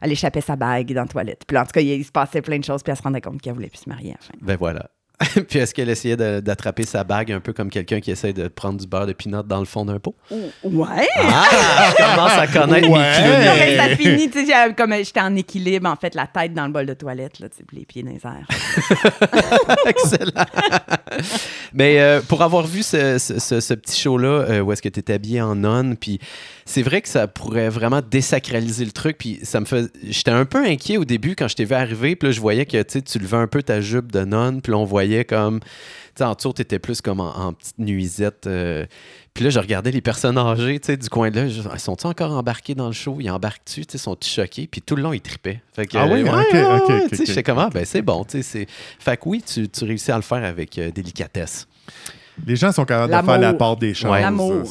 elle 0.00 0.12
échappait 0.12 0.40
sa 0.40 0.56
bague 0.56 0.92
dans 0.92 1.02
la 1.02 1.08
toilette. 1.08 1.42
Puis 1.46 1.56
en 1.56 1.64
tout 1.64 1.72
cas, 1.72 1.80
il, 1.80 2.04
se 2.04 2.12
passait 2.12 2.42
plein 2.42 2.58
de 2.58 2.64
choses, 2.64 2.82
puis 2.82 2.90
elle 2.90 2.96
se 2.96 3.02
rendait 3.02 3.20
compte 3.20 3.40
qu'elle 3.40 3.54
voulait 3.54 3.68
plus 3.68 3.80
se 3.80 3.88
marier 3.88 4.12
à. 4.12 4.16
Ben 4.40 4.56
voilà. 4.56 4.90
Puis 5.48 5.58
est-ce 5.58 5.72
qu'elle 5.74 5.88
essayait 5.88 6.16
d'attraper 6.42 6.82
sa 6.84 7.02
bague 7.02 7.32
un 7.32 7.40
peu 7.40 7.52
comme 7.54 7.70
quelqu'un 7.70 8.00
qui 8.00 8.10
essaie 8.10 8.34
de 8.34 8.48
prendre 8.48 8.78
du 8.78 8.86
beurre 8.86 9.06
de 9.06 9.14
pinot 9.14 9.42
dans 9.42 9.60
le 9.60 9.64
fond 9.64 9.84
d'un 9.86 9.98
pot? 9.98 10.14
Ouais! 10.62 11.08
Ah! 11.16 11.44
Je 11.90 11.96
commence 11.96 12.32
à 12.32 12.46
connaître 12.46 12.88
Ouais. 12.90 12.98
mes 12.98 13.16
clowns. 13.16 13.44
Non, 13.46 13.52
mais 13.58 13.76
ça 13.76 13.96
finit, 13.96 14.28
tu 14.30 14.44
sais, 14.46 14.52
comme 14.76 14.92
j'étais 14.94 15.20
en 15.20 15.34
équilibre, 15.34 15.88
en 15.88 15.96
fait, 15.96 16.14
la 16.14 16.26
tête 16.26 16.52
dans 16.52 16.66
le 16.66 16.72
bol 16.72 16.84
de 16.84 16.92
toilette, 16.94 17.40
là, 17.40 17.46
les 17.72 17.86
pieds 17.86 18.02
dans 18.02 18.10
les 18.10 18.20
airs. 18.26 18.46
Excellent. 19.86 20.44
Mais 21.72 21.98
euh, 22.00 22.20
pour 22.20 22.42
avoir 22.42 22.66
vu 22.66 22.82
ce, 22.82 23.18
ce- 23.18 23.38
ce- 23.38 23.60
ce 23.60 23.74
petit 23.74 23.98
show-là, 24.00 24.28
euh, 24.50 24.60
où 24.60 24.72
est-ce 24.72 24.82
que 24.82 24.88
tu 24.88 25.00
es 25.00 25.12
habillé 25.12 25.40
en 25.40 25.54
nonne, 25.54 25.96
puis 25.96 26.18
c'est 26.64 26.82
vrai 26.82 27.00
que 27.00 27.08
ça 27.08 27.26
pourrait 27.26 27.68
vraiment 27.68 28.00
désacraliser 28.08 28.84
le 28.84 28.90
truc, 28.92 29.16
puis 29.18 29.38
ça 29.44 29.60
me 29.60 29.66
fait... 29.66 29.90
J'étais 30.08 30.30
un 30.30 30.44
peu 30.44 30.64
inquiet 30.64 30.96
au 30.98 31.04
début 31.04 31.36
quand 31.36 31.48
je 31.48 31.56
t'ai 31.56 31.64
vu 31.64 31.74
arriver, 31.74 32.16
puis 32.16 32.28
là, 32.28 32.32
je 32.32 32.40
voyais 32.40 32.66
que 32.66 32.82
tu 32.82 33.18
levais 33.18 33.36
un 33.36 33.46
peu 33.46 33.62
ta 33.62 33.80
jupe 33.80 34.12
de 34.12 34.24
nonne, 34.24 34.60
puis 34.60 34.72
là, 34.72 34.78
on 34.78 34.84
voyait 34.84 35.05
comme... 35.24 35.60
Tu 35.60 35.66
sais, 36.22 36.24
en 36.24 36.32
dessous, 36.32 36.52
tu 36.54 36.62
étais 36.62 36.78
plus 36.78 37.02
comme 37.02 37.20
en, 37.20 37.36
en 37.36 37.52
petite 37.52 37.78
nuisette. 37.78 38.46
euh, 38.46 38.86
puis 39.34 39.44
là, 39.44 39.50
je 39.50 39.58
regardais 39.58 39.90
les 39.90 40.00
personnes 40.00 40.38
âgées, 40.38 40.80
tu 40.80 40.86
sais, 40.86 40.96
du 40.96 41.10
coin 41.10 41.30
de 41.30 41.36
là. 41.40 41.48
Je, 41.48 41.60
ils 41.60 41.78
sont-ils 41.78 42.06
encore 42.06 42.32
embarqués 42.32 42.74
dans 42.74 42.86
le 42.86 42.94
show? 42.94 43.18
Ils 43.20 43.28
embarquent-tu? 43.30 43.84
Tu 43.84 43.92
sais, 43.92 43.98
sont-ils 43.98 44.30
choqués? 44.30 44.66
Puis 44.66 44.80
tout 44.80 44.96
le 44.96 45.02
long, 45.02 45.12
ils 45.12 45.20
tripaient. 45.20 45.60
Fait 45.74 45.86
que, 45.86 45.98
Ah 45.98 46.06
oui? 46.06 46.22
Ok, 46.22 46.32
ouais, 46.32 46.40
ok, 46.40 46.52
ouais, 46.54 46.76
ok, 47.02 47.08
tu 47.10 47.16
sais, 47.16 47.22
ok. 47.22 47.28
j'étais 47.28 47.42
comme, 47.42 47.58
ah, 47.58 47.68
ben 47.70 47.84
c'est 47.84 48.00
bon, 48.00 48.24
tu 48.24 48.42
sais. 48.42 48.66
Fait 48.98 49.16
que 49.18 49.22
oui, 49.28 49.42
tu, 49.42 49.68
tu 49.68 49.84
réussis 49.84 50.10
à 50.10 50.16
le 50.16 50.22
faire 50.22 50.42
avec 50.42 50.78
euh, 50.78 50.90
délicatesse. 50.90 51.68
Les 52.44 52.56
gens 52.56 52.72
sont 52.72 52.84
capables 52.84 53.12
de 53.12 53.16
faire 53.26 53.38
la 53.40 53.54
part 53.54 53.76
des 53.76 53.94
choses. 53.94 54.10
Ouais. 54.10 54.20
L'amour. 54.20 54.62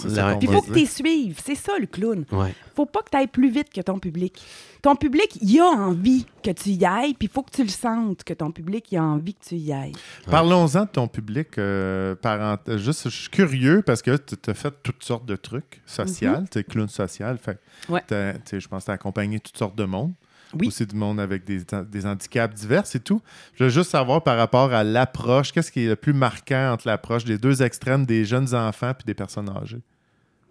Il 0.42 0.48
faut 0.48 0.62
que 0.62 0.74
tu 0.74 0.86
suives, 0.86 1.40
c'est 1.44 1.56
ça 1.56 1.74
le 1.80 1.88
clown. 1.88 2.26
Ouais. 2.32 2.54
Faut 2.76 2.86
pas 2.86 3.02
que 3.02 3.10
tu 3.10 3.18
ailles 3.18 3.28
plus 3.28 3.50
vite 3.50 3.70
que 3.74 3.82
ton 3.82 3.98
public. 4.00 4.42
Ton 4.82 4.96
public, 4.96 5.38
il 5.42 5.60
a 5.60 5.64
envie 5.66 6.26
que 6.44 6.52
tu 6.52 6.70
y 6.70 6.86
ailles, 6.86 7.16
puis 7.16 7.28
il 7.28 7.30
faut 7.30 7.42
que 7.42 7.50
tu 7.52 7.64
le 7.64 7.70
sentes, 7.70 8.24
que 8.24 8.34
ton 8.36 8.52
public, 8.52 8.86
il 8.92 8.98
a 8.98 9.04
envie 9.04 9.34
que 9.34 9.44
tu 9.44 9.56
y 9.56 9.72
ailles. 9.74 9.94
Parlons-en 10.30 10.84
de 10.84 10.90
ton 10.90 11.08
public. 11.08 11.58
euh, 11.58 12.14
parent- 12.16 12.58
Juste, 12.78 13.10
je 13.10 13.16
suis 13.22 13.30
curieux 13.30 13.82
parce 13.82 14.02
que 14.04 14.16
tu 14.18 14.36
as 14.50 14.54
fait 14.54 14.74
toutes 14.84 15.04
sortes 15.04 15.26
de 15.26 15.36
trucs 15.36 15.82
sociaux. 15.86 16.34
Tu 16.52 16.60
es 16.60 16.64
clown 16.64 16.88
social. 16.90 17.38
Fait, 17.40 17.60
Mhm. 17.90 18.60
Je 18.60 18.68
pense 18.68 18.82
que 18.84 18.86
tu 18.86 18.92
as 18.92 18.94
accompagné 18.94 19.40
toutes 19.40 19.58
sortes 19.58 19.76
de 19.76 19.86
monde. 19.86 20.14
Oui. 20.60 20.68
Aussi 20.68 20.86
du 20.86 20.96
monde 20.96 21.20
avec 21.20 21.44
des, 21.46 21.62
des 21.90 22.06
handicaps 22.06 22.56
divers 22.56 22.84
et 22.94 23.00
tout. 23.00 23.22
Je 23.56 23.66
veux 23.66 23.70
juste 23.70 23.92
savoir 23.92 24.24
par 24.24 24.38
rapport 24.38 24.74
à 24.74 24.84
l'approche, 24.84 25.52
qu'est-ce 25.52 25.72
qui 25.72 25.86
est 25.86 25.90
le 25.90 25.96
plus 25.96 26.14
marquant 26.14 26.72
entre 26.74 26.88
l'approche 26.88 27.26
des 27.26 27.38
deux 27.38 27.62
extrêmes 27.64 28.06
des 28.06 28.26
jeunes 28.26 28.54
enfants 28.56 28.94
puis 28.94 29.06
des 29.06 29.14
personnes 29.14 29.50
âgées? 29.50 29.82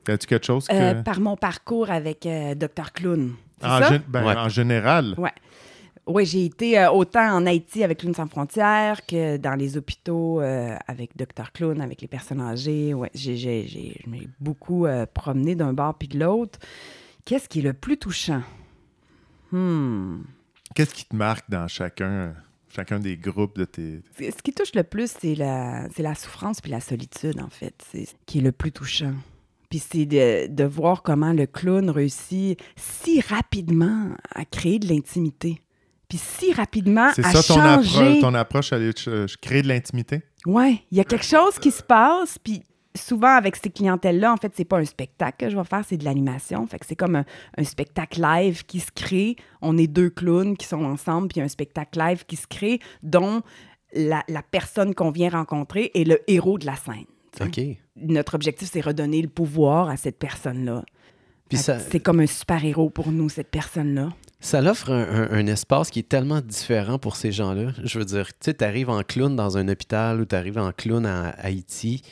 As-tu 0.06 0.26
quelque 0.26 0.44
chose 0.46 0.66
que. 0.68 0.74
Euh, 0.74 1.02
par 1.02 1.20
mon 1.20 1.36
parcours 1.36 1.90
avec 1.90 2.26
euh, 2.26 2.54
Dr. 2.54 2.92
Clown. 2.92 3.32
En, 3.62 3.80
ça? 3.80 3.98
ben, 4.06 4.24
Ouais. 4.26 4.36
en 4.36 4.48
général. 4.50 5.14
Ouais. 5.16 5.32
Oui, 6.06 6.26
j'ai 6.26 6.44
été 6.44 6.78
euh, 6.78 6.90
autant 6.90 7.26
en 7.36 7.46
Haïti 7.46 7.82
avec 7.82 8.00
Clown 8.00 8.12
sans 8.12 8.26
frontières 8.26 9.06
que 9.06 9.38
dans 9.38 9.54
les 9.54 9.78
hôpitaux 9.78 10.42
euh, 10.42 10.76
avec 10.86 11.16
Dr. 11.16 11.50
Clown, 11.54 11.80
avec 11.80 12.02
les 12.02 12.08
personnes 12.08 12.42
âgées. 12.42 12.92
Ouais, 12.92 13.10
j'ai, 13.14 13.36
j'ai, 13.38 13.66
j'ai- 13.66 13.98
je 14.04 14.10
m'ai 14.10 14.28
beaucoup 14.38 14.84
euh, 14.84 15.06
promené 15.06 15.54
d'un 15.54 15.72
bord 15.72 15.94
puis 15.94 16.08
de 16.08 16.18
l'autre. 16.18 16.58
Qu'est-ce 17.24 17.48
qui 17.48 17.60
est 17.60 17.62
le 17.62 17.72
plus 17.72 17.96
touchant? 17.96 18.42
Hmm. 19.54 20.22
Qu'est-ce 20.74 20.94
qui 20.94 21.04
te 21.04 21.14
marque 21.14 21.48
dans 21.48 21.68
chacun, 21.68 22.34
chacun 22.74 22.98
des 22.98 23.16
groupes 23.16 23.56
de 23.56 23.64
tes. 23.64 24.02
Ce 24.18 24.42
qui 24.42 24.52
touche 24.52 24.74
le 24.74 24.82
plus, 24.82 25.10
c'est 25.20 25.34
la, 25.36 25.88
c'est 25.94 26.02
la 26.02 26.14
souffrance 26.16 26.60
puis 26.60 26.70
la 26.72 26.80
solitude, 26.80 27.40
en 27.40 27.50
fait. 27.50 27.74
C'est 27.92 28.06
ce 28.06 28.14
qui 28.26 28.38
est 28.38 28.42
le 28.42 28.50
plus 28.52 28.72
touchant. 28.72 29.14
Puis 29.70 29.78
c'est 29.78 30.06
de, 30.06 30.48
de 30.48 30.64
voir 30.64 31.02
comment 31.02 31.32
le 31.32 31.46
clown 31.46 31.88
réussit 31.90 32.58
si 32.76 33.20
rapidement 33.20 34.10
à 34.34 34.44
créer 34.44 34.78
de 34.80 34.88
l'intimité. 34.88 35.60
Puis 36.08 36.18
si 36.18 36.52
rapidement 36.52 37.10
C'est 37.14 37.24
à 37.24 37.30
ça 37.32 37.42
ton, 37.54 37.60
changer. 37.60 38.18
appro- 38.18 38.20
ton 38.20 38.34
approche, 38.34 38.72
aller 38.72 38.90
créer 39.40 39.62
de 39.62 39.68
l'intimité? 39.68 40.22
Ouais, 40.46 40.82
il 40.90 40.98
y 40.98 41.00
a 41.00 41.04
quelque 41.04 41.24
chose 41.24 41.58
qui 41.60 41.70
se 41.70 41.82
passe, 41.82 42.38
puis 42.38 42.62
souvent 42.96 43.34
avec 43.36 43.56
ces 43.56 43.70
clientèles-là, 43.70 44.32
en 44.32 44.36
fait, 44.36 44.52
c'est 44.56 44.64
pas 44.64 44.78
un 44.78 44.84
spectacle 44.84 45.36
que 45.46 45.50
je 45.50 45.56
vais 45.56 45.64
faire, 45.64 45.82
c'est 45.86 45.96
de 45.96 46.04
l'animation. 46.04 46.66
Fait 46.66 46.78
que 46.78 46.86
c'est 46.86 46.96
comme 46.96 47.16
un, 47.16 47.24
un 47.58 47.64
spectacle 47.64 48.20
live 48.20 48.64
qui 48.66 48.80
se 48.80 48.90
crée. 48.94 49.36
On 49.62 49.76
est 49.78 49.86
deux 49.86 50.10
clowns 50.10 50.56
qui 50.56 50.66
sont 50.66 50.84
ensemble, 50.84 51.28
puis 51.28 51.36
il 51.36 51.38
y 51.40 51.42
a 51.42 51.44
un 51.44 51.48
spectacle 51.48 51.98
live 51.98 52.24
qui 52.26 52.36
se 52.36 52.46
crée, 52.46 52.78
dont 53.02 53.42
la, 53.94 54.22
la 54.28 54.42
personne 54.42 54.94
qu'on 54.94 55.10
vient 55.10 55.30
rencontrer 55.30 55.90
est 55.94 56.04
le 56.04 56.18
héros 56.28 56.58
de 56.58 56.66
la 56.66 56.76
scène. 56.76 57.04
Notre 57.96 58.34
objectif, 58.34 58.68
c'est 58.72 58.80
redonner 58.80 59.22
le 59.22 59.28
pouvoir 59.28 59.88
à 59.88 59.96
cette 59.96 60.18
personne-là. 60.18 60.84
Ça, 61.52 61.78
C'est 61.78 62.00
comme 62.00 62.20
un 62.20 62.26
super-héros 62.26 62.90
pour 62.90 63.12
nous, 63.12 63.28
cette 63.28 63.50
personne-là. 63.50 64.08
Ça 64.40 64.60
l'offre 64.60 64.90
un, 64.90 65.02
un- 65.02 65.30
un 65.30 65.46
espace 65.46 65.90
qui 65.90 66.00
est 66.00 66.08
tellement 66.08 66.40
différent 66.40 66.98
pour 66.98 67.16
ces 67.16 67.32
gens-là. 67.32 67.72
Je 67.82 67.98
veux 67.98 68.04
dire, 68.04 68.26
tu 68.28 68.34
sais, 68.40 68.54
tu 68.54 68.64
arrives 68.64 68.90
en 68.90 69.02
clown 69.02 69.34
dans 69.36 69.56
un 69.58 69.68
hôpital 69.68 70.20
ou 70.20 70.24
tu 70.26 70.34
arrives 70.34 70.58
en 70.58 70.72
clown 70.72 71.06
à 71.06 71.28
Haïti. 71.30 72.02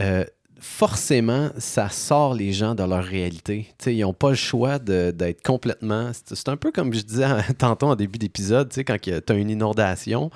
Euh, 0.00 0.24
forcément, 0.58 1.50
ça 1.58 1.88
sort 1.88 2.34
les 2.34 2.52
gens 2.52 2.74
de 2.74 2.82
leur 2.82 3.04
réalité. 3.04 3.66
Tu 3.78 3.84
sais, 3.84 3.94
ils 3.94 4.00
n'ont 4.00 4.12
pas 4.12 4.30
le 4.30 4.36
choix 4.36 4.78
d'être 4.78 5.42
complètement. 5.42 6.10
C'est 6.12 6.48
un 6.48 6.56
peu 6.56 6.72
comme 6.72 6.92
je 6.92 7.02
disais 7.02 7.26
tantôt 7.58 7.86
en 7.86 7.96
début 7.96 8.18
d'épisode, 8.18 8.72
quand 8.76 8.96
tu 9.00 9.12
as 9.12 9.34
une 9.34 9.50
inondation, 9.50 10.30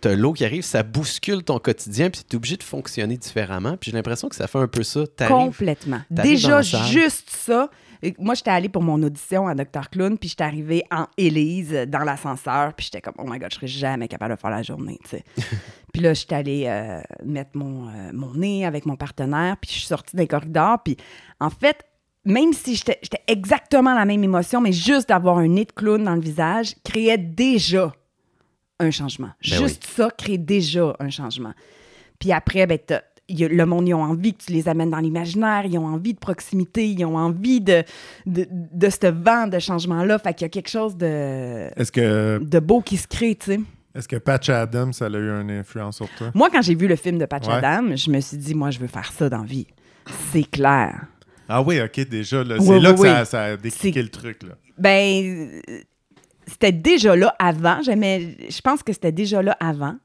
tu 0.00 0.08
as 0.08 0.16
l'eau 0.16 0.32
qui 0.32 0.44
arrive, 0.44 0.62
ça 0.62 0.82
bouscule 0.82 1.42
ton 1.42 1.58
quotidien, 1.58 2.10
puis 2.10 2.22
tu 2.28 2.34
es 2.34 2.36
obligé 2.36 2.56
de 2.56 2.62
fonctionner 2.62 3.16
différemment. 3.16 3.76
Puis 3.76 3.90
j'ai 3.90 3.96
l'impression 3.96 4.28
que 4.28 4.36
ça 4.36 4.46
fait 4.46 4.58
un 4.58 4.68
peu 4.68 4.82
ça. 4.82 5.04
Complètement. 5.28 6.00
Déjà, 6.10 6.62
juste 6.62 7.30
ça. 7.30 7.70
Et 8.02 8.14
Moi, 8.18 8.34
j'étais 8.34 8.50
allée 8.50 8.68
pour 8.68 8.82
mon 8.82 9.02
audition 9.02 9.48
à 9.48 9.54
Dr. 9.54 9.90
Clown, 9.90 10.18
puis 10.18 10.28
j'étais 10.28 10.44
arrivée 10.44 10.84
en 10.90 11.06
Élise 11.16 11.72
dans 11.88 12.00
l'ascenseur, 12.00 12.74
puis 12.74 12.84
j'étais 12.84 13.00
comme, 13.00 13.14
oh 13.18 13.24
my 13.26 13.38
god, 13.38 13.50
je 13.50 13.56
serais 13.56 13.66
jamais 13.66 14.08
capable 14.08 14.34
de 14.34 14.40
faire 14.40 14.50
la 14.50 14.62
journée, 14.62 14.98
tu 15.02 15.10
sais. 15.10 15.24
puis 15.92 16.02
là, 16.02 16.14
j'étais 16.14 16.34
allée 16.34 16.64
euh, 16.66 17.00
mettre 17.24 17.50
mon, 17.54 17.88
euh, 17.88 18.10
mon 18.12 18.34
nez 18.34 18.64
avec 18.66 18.86
mon 18.86 18.96
partenaire, 18.96 19.56
puis 19.60 19.70
je 19.70 19.78
suis 19.78 19.86
sortie 19.86 20.16
d'un 20.16 20.26
corridor, 20.26 20.82
puis 20.82 20.96
en 21.40 21.50
fait, 21.50 21.84
même 22.24 22.52
si 22.52 22.74
j'étais 22.74 22.98
exactement 23.28 23.94
la 23.94 24.04
même 24.04 24.22
émotion, 24.22 24.60
mais 24.60 24.72
juste 24.72 25.08
d'avoir 25.08 25.38
un 25.38 25.48
nez 25.48 25.64
de 25.64 25.72
clown 25.72 26.02
dans 26.02 26.14
le 26.14 26.20
visage 26.20 26.74
créait 26.84 27.18
déjà 27.18 27.92
un 28.78 28.90
changement. 28.90 29.30
Ben 29.48 29.58
juste 29.58 29.84
ça 29.84 30.10
crée 30.10 30.36
déjà 30.36 30.94
un 30.98 31.08
changement. 31.08 31.54
Puis 32.18 32.32
après, 32.32 32.66
ben, 32.66 32.78
y 33.28 33.44
le 33.48 33.66
monde, 33.66 33.88
ils 33.88 33.94
ont 33.94 34.02
envie 34.02 34.34
que 34.34 34.44
tu 34.44 34.52
les 34.52 34.68
amènes 34.68 34.90
dans 34.90 34.98
l'imaginaire, 34.98 35.64
ils 35.66 35.78
ont 35.78 35.86
envie 35.86 36.14
de 36.14 36.18
proximité, 36.18 36.88
ils 36.88 37.04
ont 37.04 37.16
envie 37.16 37.60
de, 37.60 37.82
de, 38.26 38.46
de 38.50 38.88
ce 38.90 39.06
vent 39.08 39.46
de 39.48 39.58
changement-là. 39.58 40.18
Fait 40.18 40.32
qu'il 40.34 40.44
y 40.44 40.46
a 40.46 40.48
quelque 40.48 40.68
chose 40.70 40.96
de, 40.96 41.68
Est-ce 41.76 41.90
que, 41.92 42.38
de 42.42 42.58
beau 42.60 42.80
qui 42.80 42.96
se 42.96 43.06
crée, 43.08 43.34
tu 43.34 43.52
sais. 43.54 43.60
est-ce 43.94 44.06
que 44.08 44.16
Patch 44.16 44.48
Adams, 44.50 44.92
ça 44.92 45.06
a 45.06 45.08
eu 45.10 45.40
une 45.40 45.50
influence 45.50 45.96
sur 45.96 46.08
toi? 46.16 46.30
Moi, 46.34 46.50
quand 46.50 46.62
j'ai 46.62 46.74
vu 46.74 46.86
le 46.86 46.96
film 46.96 47.18
de 47.18 47.26
Patch 47.26 47.46
Ouais. 47.48 47.54
Adam, 47.54 47.96
je 47.96 48.10
me 48.10 48.20
suis 48.20 48.36
dit, 48.36 48.54
moi, 48.54 48.70
je 48.70 48.78
veux 48.78 48.86
faire 48.86 49.10
ça 49.12 49.28
dans 49.28 49.38
la 49.38 49.44
vie. 49.44 49.66
C'est 50.32 50.48
clair. 50.48 51.06
Ah 51.48 51.62
oui, 51.62 51.80
OK, 51.80 52.08
déjà, 52.08 52.42
là, 52.44 52.56
Oui, 52.58 52.64
c'est 52.66 52.80
là 52.80 52.90
oui, 52.90 52.96
que 52.96 53.00
oui. 53.02 53.08
ça, 53.08 53.24
ça 53.24 53.42
a 53.42 53.56
décliqué 53.56 54.02
le 54.02 54.08
truc. 54.08 54.42
Là. 54.44 54.54
Ben, 54.78 55.48
c'était 56.46 56.72
déjà 56.72 57.16
là 57.16 57.34
avant. 57.38 57.82
J'aimais, 57.82 58.36
je 58.48 58.60
pense 58.60 58.82
que 58.82 58.92
c'était 58.92 59.12
déjà 59.12 59.42
là 59.42 59.56
avant. 59.58 59.96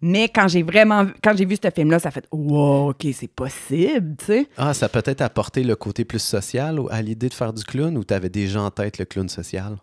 Mais 0.00 0.28
quand 0.28 0.46
j'ai 0.48 0.62
vraiment, 0.62 1.04
vu- 1.04 1.14
quand 1.22 1.36
j'ai 1.36 1.44
vu 1.44 1.56
ce 1.62 1.70
film-là, 1.70 1.98
ça 1.98 2.10
fait, 2.10 2.24
wow, 2.30 2.90
ok, 2.90 3.06
c'est 3.12 3.28
possible, 3.28 4.14
tu 4.18 4.24
sais. 4.26 4.46
Ah, 4.56 4.72
ça 4.74 4.88
peut-être 4.88 5.20
apporté 5.22 5.64
le 5.64 5.74
côté 5.76 6.04
plus 6.04 6.20
social 6.22 6.78
à 6.90 7.02
l'idée 7.02 7.28
de 7.28 7.34
faire 7.34 7.52
du 7.52 7.64
clown 7.64 7.96
ou 7.98 8.04
tu 8.04 8.14
avais 8.14 8.28
déjà 8.28 8.62
en 8.62 8.70
tête 8.70 8.98
le 8.98 9.04
clown 9.04 9.28
social? 9.28 9.76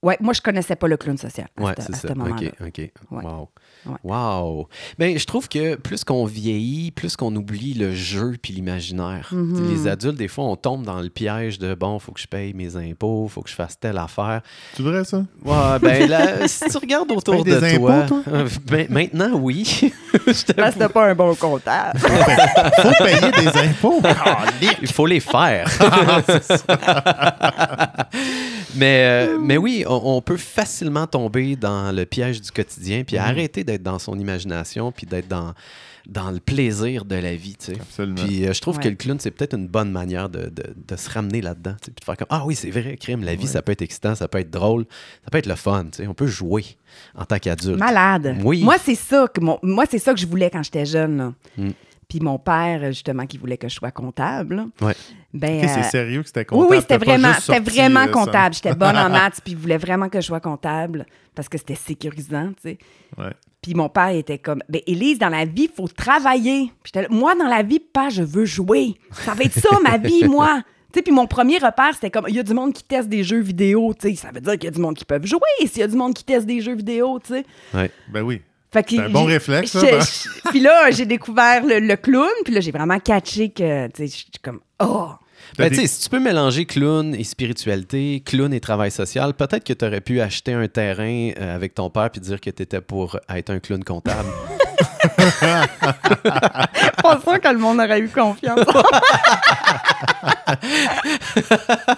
Ouais, 0.00 0.16
moi, 0.20 0.32
je 0.32 0.40
connaissais 0.40 0.76
pas 0.76 0.86
le 0.86 0.96
clown 0.96 1.18
social 1.18 1.48
à 1.56 1.62
Ouais, 1.62 1.72
ce- 1.76 1.82
c'est 1.86 1.92
à 1.92 1.96
ça. 1.96 2.08
ce 2.08 2.14
moment-là. 2.14 2.36
OK, 2.60 2.68
OK. 2.68 2.78
Ouais. 2.78 2.92
Wow. 3.24 3.48
Ouais. 3.84 3.96
Wow. 4.04 4.68
Ben, 4.96 5.18
je 5.18 5.24
trouve 5.24 5.48
que 5.48 5.74
plus 5.74 6.04
qu'on 6.04 6.24
vieillit, 6.24 6.92
plus 6.92 7.16
qu'on 7.16 7.34
oublie 7.34 7.74
le 7.74 7.92
jeu 7.92 8.36
puis 8.40 8.52
l'imaginaire. 8.52 9.28
Mhm. 9.32 9.68
Les 9.70 9.88
adultes, 9.88 10.16
des 10.16 10.28
fois, 10.28 10.44
on 10.44 10.54
tombe 10.54 10.84
dans 10.84 11.00
le 11.00 11.08
piège 11.08 11.58
de 11.58 11.74
bon, 11.74 11.98
faut 11.98 12.12
que 12.12 12.20
je 12.20 12.28
paye 12.28 12.54
mes 12.54 12.76
impôts, 12.76 13.26
faut 13.26 13.42
que 13.42 13.50
je 13.50 13.56
fasse 13.56 13.76
telle 13.80 13.98
affaire. 13.98 14.42
Tu 14.76 14.82
voudrais 14.82 15.02
ça? 15.04 15.24
Ouais, 15.44 15.78
ben 15.82 16.08
là, 16.08 16.46
si 16.46 16.68
tu 16.70 16.76
regardes 16.78 17.10
autour 17.10 17.42
de 17.44 17.58
des 17.58 17.76
toi. 17.78 17.92
impôts, 17.94 18.22
toi? 18.22 18.32
euh, 18.32 18.48
ben, 18.66 18.86
maintenant, 18.90 19.32
oui. 19.34 19.92
Que 20.12 20.52
t'as 20.78 20.88
pas 20.88 21.06
un 21.10 21.14
bon 21.14 21.34
comptable. 21.34 21.98
faut 21.98 23.04
payer 23.04 23.30
des 23.32 23.58
impôts. 23.58 24.00
Il 24.80 24.88
faut 24.92 25.06
les 25.06 25.20
faire. 25.20 25.68
mais, 28.76 29.26
euh, 29.28 29.38
mais 29.40 29.56
oui, 29.56 29.84
on, 29.86 30.00
on 30.16 30.22
peut 30.22 30.36
facilement 30.36 31.06
tomber 31.06 31.56
dans 31.56 31.92
le 31.94 32.04
piège 32.04 32.40
du 32.40 32.50
quotidien, 32.50 33.04
puis 33.04 33.16
arrêter 33.18 33.64
d'être 33.64 33.82
dans 33.82 33.98
son 33.98 34.18
imagination, 34.18 34.92
puis 34.92 35.06
d'être 35.06 35.28
dans, 35.28 35.54
dans 36.08 36.30
le 36.30 36.40
plaisir 36.40 37.04
de 37.04 37.16
la 37.16 37.34
vie. 37.34 37.56
tu 37.58 37.66
sais. 37.72 37.80
Absolument. 37.80 38.24
Puis 38.24 38.46
euh, 38.46 38.52
je 38.52 38.60
trouve 38.60 38.76
Ouais. 38.76 38.82
que 38.84 38.88
le 38.88 38.94
clown, 38.94 39.18
c'est 39.20 39.30
peut-être 39.30 39.54
une 39.56 39.66
bonne 39.68 39.90
manière 39.90 40.28
de, 40.28 40.48
de- 40.48 40.74
de 40.86 40.96
se 40.96 41.10
ramener 41.10 41.40
là-dedans. 41.40 41.72
tu 41.80 41.86
sais, 41.86 41.90
Puis 41.92 42.00
de 42.00 42.04
faire 42.04 42.16
comme 42.16 42.26
Ah 42.30 42.44
oui, 42.46 42.54
c'est 42.54 42.70
vrai, 42.70 42.96
crime, 42.96 43.24
la 43.24 43.34
vie, 43.34 43.46
ça 43.46 43.62
peut 43.62 43.72
être 43.72 43.82
excitant, 43.82 44.14
ça 44.14 44.28
peut 44.28 44.38
être 44.38 44.50
drôle, 44.50 44.86
ça 45.24 45.30
peut 45.30 45.38
être 45.38 45.46
le 45.46 45.54
fun. 45.56 45.84
tu 45.92 45.98
sais, 46.02 46.06
On 46.06 46.14
peut 46.14 46.26
jouer 46.26 46.64
en 47.14 47.24
tant 47.24 47.38
qu'adulte. 47.38 47.78
Malade. 47.78 48.36
Oui. 48.42 48.62
Moi, 48.62 48.76
c'est 48.82 48.94
ça 48.94 49.26
que 49.32 49.40
mon- 49.40 49.58
moi, 49.62 49.84
c'est 49.90 49.98
ça 49.98 50.14
que 50.14 50.20
je 50.20 50.26
voulais 50.26 50.50
quand 50.50 50.62
j'étais 50.62 50.86
jeune. 50.86 51.16
là. 51.18 51.32
Mm. 51.58 51.70
Puis 52.08 52.20
mon 52.20 52.38
père, 52.38 52.86
justement, 52.86 53.26
qui 53.26 53.36
voulait 53.36 53.58
que 53.58 53.68
je 53.68 53.74
sois 53.74 53.90
comptable. 53.90 54.64
Ouais. 54.80 54.94
Ben, 55.34 55.68
c'est 55.68 55.80
euh, 55.80 55.82
sérieux 55.82 56.22
que 56.22 56.28
c'était 56.28 56.40
Oui, 56.40 56.46
comptable? 56.46 56.70
oui, 56.70 56.80
c'était 56.80 56.96
vraiment, 56.96 57.28
juste 57.28 57.40
c'était 57.42 57.56
sorti, 57.64 57.78
vraiment 57.78 58.00
euh, 58.00 58.06
comptable. 58.10 58.54
J'étais 58.54 58.74
bonne 58.74 58.96
en 58.96 59.10
maths, 59.10 59.40
puis 59.44 59.52
il 59.52 59.58
voulait 59.58 59.76
vraiment 59.76 60.08
que 60.08 60.18
je 60.20 60.26
sois 60.26 60.40
comptable 60.40 61.04
parce 61.34 61.50
que 61.50 61.58
c'était 61.58 61.74
sécurisant, 61.74 62.48
tu 62.62 62.70
sais. 62.70 62.78
Ouais. 63.18 63.32
Puis 63.60 63.74
mon 63.74 63.90
père 63.90 64.08
était 64.08 64.38
comme, 64.38 64.62
ben 64.70 64.80
Élise, 64.86 65.18
dans 65.18 65.28
la 65.28 65.44
vie, 65.44 65.64
il 65.64 65.70
faut 65.70 65.88
travailler. 65.88 66.72
Puis 66.82 66.92
moi, 67.10 67.34
dans 67.34 67.46
la 67.48 67.62
vie, 67.62 67.80
pas, 67.80 68.08
je 68.08 68.22
veux 68.22 68.46
jouer. 68.46 68.94
Ça 69.12 69.34
va 69.34 69.44
être 69.44 69.58
ça, 69.58 69.78
ma 69.82 69.98
vie, 69.98 70.24
moi. 70.28 70.62
Tu 70.90 71.00
sais, 71.00 71.02
puis 71.02 71.12
mon 71.12 71.26
premier 71.26 71.58
repère, 71.58 71.92
c'était 71.92 72.10
comme, 72.10 72.24
il 72.28 72.36
y 72.36 72.38
a 72.38 72.42
du 72.42 72.54
monde 72.54 72.72
qui 72.72 72.84
teste 72.84 73.10
des 73.10 73.22
jeux 73.22 73.40
vidéo, 73.40 73.92
tu 74.00 74.08
sais. 74.08 74.14
Ça 74.14 74.30
veut 74.32 74.40
dire 74.40 74.52
qu'il 74.54 74.64
y 74.64 74.68
a 74.68 74.70
du 74.70 74.80
monde 74.80 74.94
qui 74.94 75.04
peuvent 75.04 75.26
jouer 75.26 75.40
s'il 75.66 75.80
y 75.80 75.82
a 75.82 75.88
du 75.88 75.96
monde 75.96 76.14
qui 76.14 76.24
teste 76.24 76.46
des 76.46 76.62
jeux 76.62 76.74
vidéo, 76.74 77.18
tu 77.22 77.34
sais. 77.34 77.44
Ouais. 77.74 77.90
Ben 78.10 78.22
oui. 78.22 78.40
Fait 78.72 78.82
que 78.82 78.90
C'est 78.90 78.98
un 79.00 79.08
bon 79.08 79.24
réflexe, 79.24 79.70
ça, 79.72 79.80
ben. 79.80 80.00
j'ai- 80.00 80.28
Puis 80.50 80.60
là, 80.60 80.90
j'ai 80.90 81.06
découvert 81.06 81.64
le, 81.64 81.78
le 81.80 81.96
clown, 81.96 82.28
puis 82.44 82.52
là, 82.54 82.60
j'ai 82.60 82.70
vraiment 82.70 82.98
catché 83.00 83.48
que, 83.50 83.86
tu 83.88 83.92
sais, 83.96 84.06
je 84.06 84.12
suis 84.12 84.26
comme, 84.42 84.60
oh! 84.82 85.08
Ben, 85.56 85.70
des- 85.70 85.76
tu 85.76 85.82
sais, 85.82 85.86
si 85.88 86.02
tu 86.02 86.10
peux 86.10 86.20
mélanger 86.20 86.66
clown 86.66 87.14
et 87.14 87.24
spiritualité, 87.24 88.22
clown 88.24 88.52
et 88.52 88.60
travail 88.60 88.90
social, 88.90 89.32
peut-être 89.34 89.64
que 89.64 89.72
tu 89.72 89.84
aurais 89.84 90.00
pu 90.02 90.20
acheter 90.20 90.52
un 90.52 90.68
terrain 90.68 91.30
euh, 91.38 91.54
avec 91.54 91.74
ton 91.74 91.88
père 91.90 92.10
puis 92.10 92.20
dire 92.20 92.40
que 92.40 92.50
tu 92.50 92.62
étais 92.62 92.80
pour 92.82 93.18
être 93.34 93.50
un 93.50 93.58
clown 93.60 93.82
comptable. 93.82 94.28
Pas 97.02 97.18
sûr 97.22 97.40
que 97.40 97.48
le 97.48 97.58
monde 97.58 97.78
aurait 97.80 98.00
eu 98.00 98.08
confiance. 98.08 98.60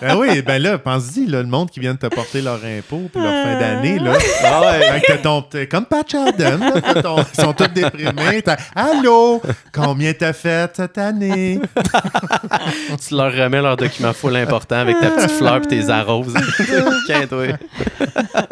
Ben 0.00 0.16
oui, 0.16 0.42
ben 0.42 0.60
là, 0.62 0.78
pense-y, 0.78 1.26
là, 1.26 1.40
le 1.40 1.46
monde 1.48 1.70
qui 1.70 1.80
vient 1.80 1.94
de 1.94 1.98
te 1.98 2.06
porter 2.06 2.40
leur 2.42 2.60
impôt 2.64 3.08
puis 3.12 3.22
leur 3.22 3.44
fin 3.44 3.58
d'année, 3.60 3.98
là. 3.98 4.12
Ah 4.44 4.72
Fait 4.92 5.00
que 5.00 5.06
t'as 5.12 5.18
ton- 5.18 5.42
t'es 5.42 5.66
comme 5.68 5.84
Patch 5.84 6.14
Adam, 6.14 6.58
là, 6.58 6.80
t'as 6.80 7.02
ton- 7.02 7.24
ils 7.34 7.40
sont 7.40 7.52
tous 7.52 7.68
déprimés. 7.68 8.42
T'as, 8.42 8.56
Allô, 8.74 9.40
combien 9.72 10.12
t'as 10.14 10.32
fait 10.32 10.70
cette 10.74 10.98
année? 10.98 11.60
tu 13.08 13.14
leur 13.14 13.32
remets 13.32 13.62
leur 13.62 13.76
document 13.76 14.12
full 14.12 14.36
important 14.36 14.76
avec 14.76 14.98
ta 15.00 15.10
petite 15.10 15.30
fleur 15.32 15.60
puis 15.60 15.68
tes 15.68 15.90
arroses. 15.90 16.34
Tiens, 17.06 17.26
toi. 17.28 17.44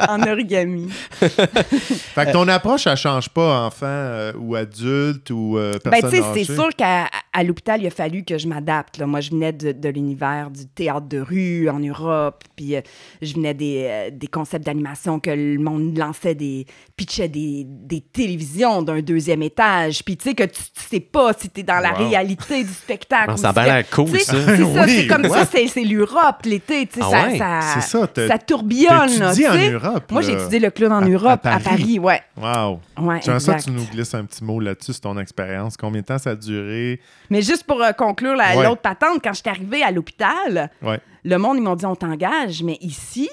en 0.09 0.23
origami. 0.23 0.91
Fait 1.21 2.27
que 2.27 2.33
ton 2.33 2.47
approche, 2.49 2.87
elle 2.87 2.97
change 2.97 3.29
pas, 3.29 3.61
enfant 3.67 3.87
euh, 4.19 4.33
ou 4.39 4.55
adulte 4.55 5.31
ou 5.31 5.57
euh, 5.59 5.73
Ben, 5.85 5.91
personne 5.91 6.11
tu 6.11 6.17
sais, 6.17 6.23
âgée. 6.23 6.45
c'est 6.45 6.55
sûr 6.55 6.69
qu'à 6.77 7.09
à 7.39 7.45
l'hôpital, 7.45 7.81
il 7.81 7.87
a 7.87 7.91
fallu 7.91 8.25
que 8.25 8.37
je 8.37 8.49
m'adapte. 8.49 8.99
là. 8.99 9.07
Moi, 9.07 9.21
je 9.21 9.31
venais 9.31 9.53
de, 9.53 9.73
de 9.73 9.89
l'univers 9.89 10.51
du 10.51 10.67
théâtre 10.67 11.07
de 11.07 11.21
rue 11.21 11.69
en 11.69 11.79
Europe, 11.79 12.43
puis 12.57 12.75
euh, 12.75 12.81
je 13.23 13.35
venais 13.35 13.55
des, 13.55 13.85
euh, 13.89 14.11
des 14.13 14.27
concepts 14.27 14.67
d'animation 14.67 15.21
que 15.21 15.31
le 15.31 15.59
monde 15.59 15.97
lançait 15.97 16.35
des... 16.35 16.67
pitchait 16.97 17.29
des, 17.29 17.65
des 17.65 18.01
télévisions 18.01 18.83
d'un 18.83 19.01
deuxième 19.01 19.43
étage, 19.43 20.05
puis 20.05 20.17
tu 20.17 20.29
sais 20.31 20.35
que 20.35 20.43
tu, 20.45 20.61
tu 20.75 20.83
sais 20.91 21.01
pas 21.01 21.33
si 21.39 21.49
t'es 21.49 21.63
dans 21.63 21.79
la 21.81 21.93
Wow. 21.93 22.09
réalité 22.09 22.65
du 22.65 22.73
spectacle. 22.73 23.33
Ou 23.33 23.37
ça 23.37 23.51
a 23.51 23.65
l'air 23.67 23.91
cool, 23.91 24.07
tu 24.11 24.19
sais, 24.19 24.25
ça. 24.25 24.33
C'est 24.47 24.57
ça, 24.57 24.85
Oui, 24.85 24.97
c'est 24.97 25.07
comme 25.07 25.23
ouais. 25.23 25.29
ça, 25.29 25.45
c'est 25.51 25.67
c'est 25.69 25.85
l'Europe, 25.85 26.43
l'été, 26.45 26.87
tu 26.87 26.99
sais, 27.01 27.07
Ah 27.07 27.11
ça, 27.11 27.27
ouais, 27.29 27.39
ça, 27.39 27.61
c'est 27.75 27.81
ça, 27.81 28.29
ça 28.29 28.39
tourbillonne, 28.39 29.11
tu 29.35 29.47
en. 29.47 29.73
Europe, 29.73 30.11
Moi, 30.11 30.23
j'ai 30.23 30.33
étudié 30.33 30.59
le 30.59 30.71
clown 30.71 30.93
en 30.93 31.03
À- 31.03 31.05
à 31.05 31.09
Europe, 31.09 31.31
à 31.45 31.59
Paris. 31.59 31.65
Paris, 31.65 31.99
ouais. 31.99 32.21
Wow. 32.37 32.81
Ouais, 33.01 33.21
J'aimerais 33.23 33.41
ça 33.41 33.55
que 33.55 33.63
tu 33.63 33.71
nous 33.71 33.85
glisses 33.85 34.15
un 34.15 34.25
petit 34.25 34.43
mot 34.43 34.59
là-dessus 34.61 34.93
sur 34.93 35.01
ton 35.03 35.19
expérience. 35.19 35.77
Combien 35.77 36.01
de 36.01 36.07
temps 36.07 36.19
ça 36.19 36.31
a 36.31 36.35
duré? 36.37 37.01
Mais 37.31 37.43
juste 37.43 37.65
pour 37.65 37.83
euh, 37.83 37.93
conclure 37.93 38.35
la- 38.35 38.57
Ouais. 38.57 38.65
l'autre 38.65 38.81
patente, 38.83 39.21
quand 39.23 39.33
je 39.33 39.41
suis 39.41 39.49
arrivée 39.51 39.83
à 39.83 39.91
l'hôpital, 39.91 40.71
Ouais. 40.83 41.01
le 41.25 41.37
monde, 41.39 41.57
ils 41.59 41.63
m'ont 41.63 41.77
dit 41.77 41.87
on 41.87 41.95
t'engage, 41.97 42.63
mais 42.63 42.79
ici, 42.81 43.29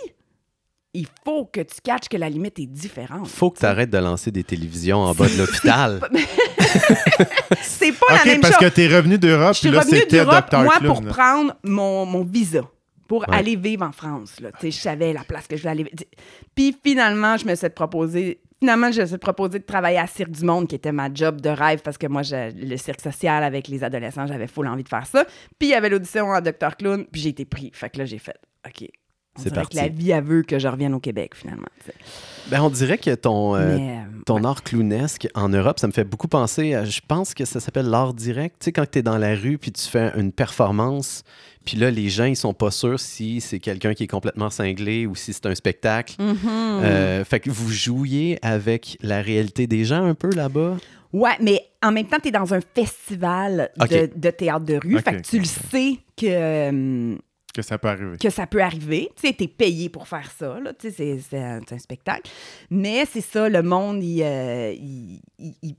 il 0.93 1.07
faut 1.25 1.45
que 1.45 1.59
tu 1.61 1.75
catches 1.83 2.07
que 2.09 2.17
la 2.17 2.29
limite 2.29 2.57
est 2.59 2.65
différente. 2.67 3.27
Faut 3.27 3.51
que 3.51 3.59
tu 3.59 3.65
arrêtes 3.65 3.89
de 3.89 3.97
lancer 3.97 4.31
des 4.31 4.43
télévisions 4.43 4.99
en 4.99 5.13
bas 5.13 5.27
de 5.27 5.37
l'hôpital. 5.37 5.99
C'est 7.61 7.91
pas 7.91 8.05
la 8.09 8.15
OK, 8.21 8.25
même 8.25 8.41
parce 8.41 8.55
chose. 8.55 8.69
que 8.69 8.73
t'es 8.73 8.87
revenu 8.87 9.17
d'Europe, 9.17 9.53
Je 9.55 9.59
puis 9.59 9.69
suis 9.69 9.71
là, 9.71 9.79
revenue 9.81 9.97
c'était 9.99 10.23
d'Europe, 10.23 10.45
Dr. 10.51 10.59
moi, 10.63 10.75
pour 10.85 11.01
prendre 11.05 11.53
mon, 11.63 12.05
mon 12.05 12.23
visa, 12.23 12.61
pour 13.07 13.21
Ouais. 13.27 13.35
aller 13.35 13.55
vivre 13.55 13.83
en 13.85 13.91
France. 13.91 14.39
Là. 14.39 14.51
Tu 14.53 14.71
sais, 14.71 14.71
Je 14.71 14.81
savais 14.81 15.13
la 15.13 15.23
place 15.23 15.47
que 15.47 15.55
je 15.55 15.61
voulais 15.61 15.71
aller. 15.71 15.91
Puis 16.55 16.75
finalement, 16.83 17.37
je 17.37 17.45
me 17.45 17.55
suis 17.55 17.69
proposé. 17.69 18.39
Finalement, 18.65 18.91
je 18.91 19.01
me 19.01 19.05
suis 19.05 19.17
proposé 19.19 19.59
de 19.59 19.63
travailler 19.63 19.99
à 19.99 20.07
Cirque 20.07 20.31
du 20.31 20.43
Monde, 20.43 20.67
qui 20.67 20.73
était 20.73 20.91
ma 20.91 21.13
job 21.13 21.39
de 21.39 21.49
rêve, 21.49 21.83
parce 21.83 21.99
que 21.99 22.07
moi, 22.07 22.23
le 22.33 22.77
cirque 22.77 22.99
social 22.99 23.43
avec 23.43 23.67
les 23.67 23.83
adolescents, 23.83 24.25
j'avais 24.25 24.47
full 24.47 24.67
envie 24.67 24.81
de 24.81 24.89
faire 24.89 25.05
ça. 25.05 25.23
Puis 25.59 25.67
il 25.67 25.69
y 25.69 25.73
avait 25.75 25.87
l'audition 25.87 26.33
à 26.33 26.41
Dr. 26.41 26.75
Clown, 26.75 27.05
puis 27.05 27.21
j'ai 27.21 27.29
été 27.29 27.45
pris. 27.45 27.69
Fait 27.75 27.91
que 27.91 27.99
là, 27.99 28.05
j'ai 28.05 28.17
fait, 28.17 28.35
OK, 28.65 28.89
C'est 29.37 29.53
parti. 29.53 29.77
que 29.77 29.81
la 29.81 29.89
vie, 29.89 30.11
elle 30.11 30.23
veut 30.23 30.43
que 30.43 30.59
je 30.59 30.67
revienne 30.67 30.93
au 30.93 30.99
Québec, 30.99 31.35
finalement. 31.35 31.67
Ben, 32.49 32.61
on 32.61 32.69
dirait 32.69 32.97
que 32.97 33.13
ton, 33.15 33.55
euh, 33.55 33.77
Mais, 33.77 33.97
euh, 33.97 34.21
ton 34.25 34.43
art 34.43 34.63
clownesque 34.63 35.27
en 35.33 35.49
Europe, 35.49 35.79
ça 35.79 35.87
me 35.87 35.91
fait 35.91 36.03
beaucoup 36.03 36.27
penser 36.27 36.75
à, 36.75 36.85
je 36.85 37.01
pense 37.05 37.33
que 37.33 37.43
ça 37.43 37.59
s'appelle 37.59 37.87
l'art 37.87 38.13
direct. 38.13 38.57
Tu 38.59 38.65
sais, 38.65 38.71
quand 38.71 38.85
tu 38.89 38.99
es 38.99 39.01
dans 39.01 39.17
la 39.17 39.35
rue 39.35 39.57
puis 39.57 39.71
tu 39.71 39.83
fais 39.87 40.11
une 40.15 40.31
performance, 40.31 41.23
puis 41.65 41.77
là, 41.77 41.89
les 41.89 42.09
gens, 42.09 42.25
ils 42.25 42.35
sont 42.35 42.53
pas 42.53 42.69
sûrs 42.69 42.99
si 42.99 43.41
c'est 43.41 43.59
quelqu'un 43.59 43.93
qui 43.95 44.03
est 44.03 44.07
complètement 44.07 44.51
cinglé 44.51 45.07
ou 45.07 45.15
si 45.15 45.33
c'est 45.33 45.47
un 45.47 45.55
spectacle. 45.55 46.15
Mhm. 46.19 46.37
Euh, 46.45 47.25
fait 47.25 47.39
que 47.39 47.49
vous 47.49 47.71
jouiez 47.71 48.37
avec 48.43 48.97
la 49.01 49.21
réalité 49.21 49.65
des 49.65 49.83
gens 49.83 50.05
un 50.05 50.13
peu 50.13 50.29
là-bas? 50.29 50.77
Ouais, 51.11 51.35
mais 51.41 51.61
en 51.81 51.91
même 51.91 52.05
temps, 52.07 52.17
tu 52.21 52.27
es 52.27 52.31
dans 52.31 52.53
un 52.53 52.59
festival 52.75 53.71
de, 53.79 54.09
de 54.15 54.29
théâtre 54.29 54.65
de 54.65 54.75
rue. 54.75 54.99
Fait 54.99 55.21
que 55.21 55.27
tu 55.27 55.39
le 55.39 55.45
sais 55.45 55.97
que, 56.15 57.17
Que 57.55 57.61
ça 57.61 57.77
peut 57.77 57.87
arriver. 57.87 58.17
que 58.17 58.29
ça 58.29 58.45
peut 58.47 58.61
arriver. 58.61 59.09
Tu 59.15 59.27
sais, 59.27 59.33
t'es 59.33 59.47
payé 59.47 59.87
pour 59.89 60.07
faire 60.07 60.29
ça, 60.37 60.59
là. 60.59 60.73
Tu 60.73 60.91
sais, 60.91 61.19
c'est- 61.29 61.37
un, 61.37 61.61
un 61.71 61.77
spectacle. 61.79 62.29
Mais 62.69 63.05
c'est 63.05 63.21
ça, 63.21 63.47
le 63.47 63.61
monde, 63.63 64.03
il, 64.03 64.21
euh, 64.23 64.73
il- 64.77 65.21
il- 65.39 65.75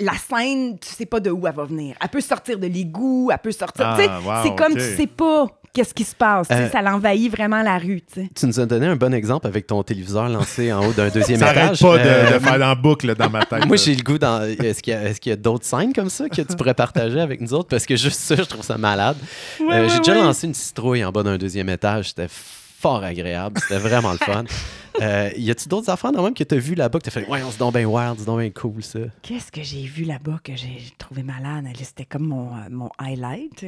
la 0.00 0.12
scène, 0.14 0.78
tu 0.78 0.88
sais 0.88 1.06
pas 1.06 1.18
de 1.20 1.30
où 1.30 1.46
elle 1.46 1.54
va 1.54 1.64
venir. 1.64 1.96
Elle 2.00 2.08
peut 2.08 2.20
sortir 2.20 2.58
de 2.58 2.66
l'égout, 2.66 3.30
elle 3.32 3.38
peut 3.38 3.52
sortir... 3.52 3.84
Ah, 3.86 3.96
tu 3.98 4.04
sais, 4.04 4.08
wow, 4.10 4.34
c'est 4.42 4.54
comme 4.56 4.72
OK. 4.72 4.78
tu 4.78 4.96
sais 4.96 5.06
pas 5.06 5.46
qu'est-ce 5.72 5.94
qui 5.94 6.04
se 6.04 6.14
passe. 6.14 6.46
Euh, 6.50 6.68
ça 6.70 6.82
l'envahit 6.82 7.30
vraiment 7.30 7.62
la 7.62 7.78
rue, 7.78 8.02
tu 8.02 8.20
sais. 8.22 8.30
Tu 8.34 8.46
nous 8.46 8.60
as 8.60 8.66
donné 8.66 8.86
un 8.86 8.96
bon 8.96 9.12
exemple 9.14 9.46
avec 9.46 9.66
ton 9.66 9.82
téléviseur 9.82 10.28
lancé 10.28 10.72
en 10.72 10.84
haut 10.86 10.92
d'un 10.92 11.08
deuxième 11.14 11.40
Ça 11.40 11.52
étage. 11.52 11.80
pas 11.80 11.98
de, 11.98 12.02
Euh, 12.08 12.32
de 12.34 12.38
faire 12.44 12.62
en 12.62 12.76
boucle 12.76 13.14
dans 13.14 13.30
ma 13.30 13.44
tête. 13.44 13.66
Moi, 13.66 13.76
j'ai 13.76 13.94
le 13.94 14.02
goût 14.02 14.18
dans. 14.18 14.42
Est-ce 14.42 14.82
qu'il 14.82 14.92
y 14.92 14.96
a, 14.96 15.04
est-ce 15.04 15.20
qu'il 15.20 15.30
y 15.30 15.32
a 15.32 15.36
d'autres 15.36 15.64
scènes 15.64 15.92
comme 15.92 16.10
ça 16.10 16.28
que 16.28 16.42
tu 16.42 16.56
pourrais 16.56 16.74
partager 16.74 17.20
avec 17.20 17.40
nous 17.40 17.54
autres? 17.54 17.68
Parce 17.68 17.86
que 17.86 17.96
juste 17.96 18.20
ça, 18.20 18.36
je 18.36 18.42
trouve 18.42 18.64
ça 18.64 18.76
malade. 18.78 19.16
Euh, 19.60 19.64
Ouais, 19.64 19.88
J'ai 19.88 19.92
ouais, 19.94 19.98
déjà 20.00 20.12
ouais. 20.12 20.20
lancé 20.22 20.46
une 20.46 20.54
citrouille 20.54 21.04
en 21.04 21.10
bas 21.12 21.22
d'un 21.22 21.38
deuxième 21.38 21.68
étage. 21.68 22.08
C'était 22.10 22.28
fort 22.82 23.04
agréable. 23.04 23.60
C'était 23.60 23.78
vraiment 23.78 24.12
le 24.12 24.18
fun. 24.32 24.44
Euh, 25.00 25.30
y 25.38 25.50
a-tu 25.50 25.68
d'autres 25.70 25.88
affaires 25.88 26.12
dans 26.12 26.22
même 26.22 26.34
que 26.34 26.44
tu 26.44 26.54
as 26.54 26.58
vu 26.58 26.74
là-bas 26.74 26.98
que 26.98 27.04
tu 27.04 27.08
as 27.08 27.12
fait, 27.22 27.26
ouais, 27.26 27.40
on 27.42 27.50
se 27.50 27.58
donne 27.58 27.72
bien 27.72 27.86
wild, 27.86 28.16
c'est 28.18 28.26
donc 28.26 28.40
bien 28.40 28.50
cool 28.50 28.82
ça? 28.82 28.98
Qu'est-ce 29.22 29.50
que 29.50 29.62
j'ai 29.62 29.84
vu 29.84 30.04
là-bas 30.04 30.38
que 30.44 30.54
j'ai 30.54 30.82
trouvé 30.98 31.22
malade? 31.22 31.64
C'était 31.82 32.04
comme 32.04 32.26
mon, 32.26 32.48
euh, 32.48 32.68
mon 32.70 32.90
highlight. 32.98 33.64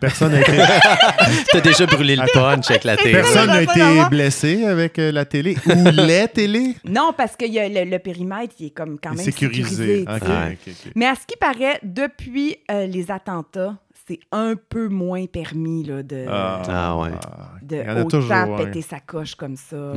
Personne 0.00 0.32
n'a 0.32 0.40
été, 0.42 0.52
T'as 1.52 1.60
déjà 1.62 1.86
brûlé 1.86 2.14
le 2.16 2.26
punch 2.32 2.68
avec 2.70 2.84
la 2.84 2.96
télé. 2.98 3.12
personne 3.12 3.46
n'a 3.46 3.62
été 3.62 3.80
blessé 4.10 4.64
avec 4.66 4.98
euh, 4.98 5.12
la 5.12 5.24
télé 5.24 5.56
ou 5.66 5.90
les 5.92 6.28
télés? 6.28 6.74
Non, 6.84 7.14
parce 7.16 7.36
que 7.36 7.46
y 7.46 7.58
a 7.58 7.68
le, 7.70 7.90
le 7.90 7.98
périmètre, 7.98 8.54
il 8.60 8.66
est 8.66 8.70
comme 8.70 8.98
quand 9.02 9.14
même 9.14 9.24
sécurisé. 9.24 10.04
ok. 10.06 10.28
Mais 10.94 11.06
à 11.06 11.14
ce 11.14 11.26
qui 11.26 11.36
paraît, 11.40 11.78
depuis 11.82 12.58
euh, 12.70 12.86
les 12.86 13.10
attentats, 13.10 13.76
c'est 14.06 14.20
un 14.32 14.54
peu 14.56 14.88
moins 14.88 15.26
permis 15.26 15.82
là, 15.84 16.02
de, 16.02 16.24
Ah 16.28 16.96
ouais. 16.98 17.10
de 17.62 17.76
Il 17.76 17.82
y 17.86 17.90
en 17.90 17.96
a 17.96 18.00
autant 18.00 18.08
toujours. 18.20 18.32
hein. 18.32 18.56
péter 18.64 18.82
sa 18.82 19.00
coche 19.00 19.34
comme 19.34 19.56
ça. 19.56 19.92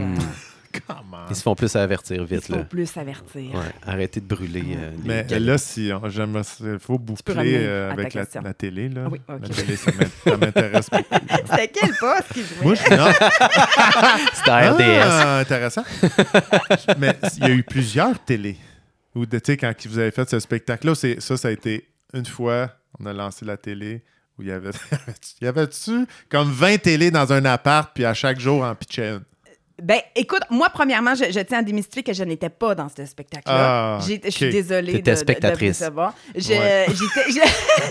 Comment? 0.88 1.26
Ils 1.28 1.36
se 1.36 1.42
font 1.42 1.56
plus 1.56 1.76
avertir 1.76 2.24
vite. 2.26 2.46
faut 2.46 2.54
Là. 2.54 2.64
plus 2.64 2.96
avertir. 2.96 3.42
Ouais, 3.56 3.72
arrêtez 3.88 4.20
de 4.22 4.28
brûler. 4.28 4.64
euh, 4.78 4.92
les 5.04 5.08
Mais 5.08 5.40
là, 5.40 5.58
si 5.58 5.90
on- 5.92 6.08
j'aimerais, 6.10 6.44
il 6.62 6.78
faut 6.78 7.00
boucler 7.00 7.56
euh, 7.66 7.92
avec 7.92 8.14
la, 8.14 8.26
télé. 8.54 8.88
Là. 8.88 9.06
Ah 9.06 9.10
oui, 9.12 9.20
ok. 9.28 9.40
La 9.42 9.50
télé, 9.50 9.76
ça 9.76 9.92
m'in- 9.92 10.32
ça 10.32 10.38
m'intéresse 10.38 10.90
beaucoup. 10.92 11.06
C'était 11.50 11.68
quel 11.70 11.90
poste 11.96 12.34
qui 12.34 12.42
jouait? 12.44 12.64
Moi, 12.64 12.76
je 12.76 12.96
non. 12.96 13.12
C'était 14.36 14.70
RDS. 14.70 15.02
Ah, 15.10 15.40
intéressant. 15.40 15.84
Mais 17.00 17.16
il 17.38 17.44
y 17.44 17.46
a 17.48 17.54
eu 17.56 17.64
plusieurs 17.64 18.20
télés. 18.24 18.58
Ou 19.16 19.26
de- 19.26 19.40
tu 19.40 19.52
sais, 19.54 19.58
quand 19.58 19.74
vous 19.88 19.98
avez 19.98 20.12
fait 20.12 20.30
ce 20.30 20.40
spectacle-là, 20.40 20.94
c'est- 20.94 21.20
ça, 21.20 21.36
ça 21.36 21.48
a 21.48 21.52
été 21.52 21.88
une 22.14 22.26
fois, 22.28 22.70
on 23.00 23.06
a 23.06 23.14
lancé 23.14 23.46
la 23.46 23.58
télé, 23.58 24.04
où 24.38 24.42
il 24.42 24.48
y 24.48 24.52
avait. 24.52 24.72
Il 25.42 25.46
y 25.46 25.48
avait-tu 25.48 26.06
comme 26.30 26.50
20 26.52 26.78
télés 26.82 27.12
dans 27.12 27.32
un 27.34 27.44
appart, 27.46 27.92
puis 27.94 28.06
à 28.06 28.14
chaque 28.14 28.40
jour, 28.40 28.64
en 28.64 28.74
pitchait 28.76 29.10
une? 29.10 29.24
Ben, 29.82 30.00
écoute, 30.14 30.42
moi, 30.50 30.70
premièrement, 30.74 31.16
je, 31.16 31.32
je 31.32 31.40
tiens 31.40 31.60
à 31.60 31.64
démystifier 31.64 32.04
que 32.04 32.12
je 32.12 32.26
n'étais 32.26 32.50
pas 32.50 32.76
dans 32.76 32.90
ce 32.90 33.06
spectacle-là. 33.06 33.98
Ah, 33.98 34.00
Je 34.02 34.30
suis 34.30 34.50
désolée 34.50 34.92
T'étais 34.92 35.02
de, 35.02 35.10
de- 35.12 35.12
de 35.12 35.16
spectatrice. 35.16 35.84
Ouais. 35.96 36.10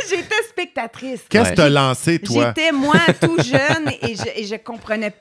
J'étais 0.08 0.42
spectatrice. 0.48 1.22
Qu'est-ce 1.30 1.44
Ouais. 1.44 1.50
que 1.52 1.56
t'as 1.56 1.68
lancé, 1.70 2.18
toi? 2.18 2.48
J'étais, 2.54 2.72
moi, 2.72 3.00
tout 3.20 3.36
jeune 3.42 3.90
et 4.02 4.14
je, 4.16 4.40
et 4.42 4.44
je 4.46 4.56
comprenais 4.56 5.10
pas 5.10 5.16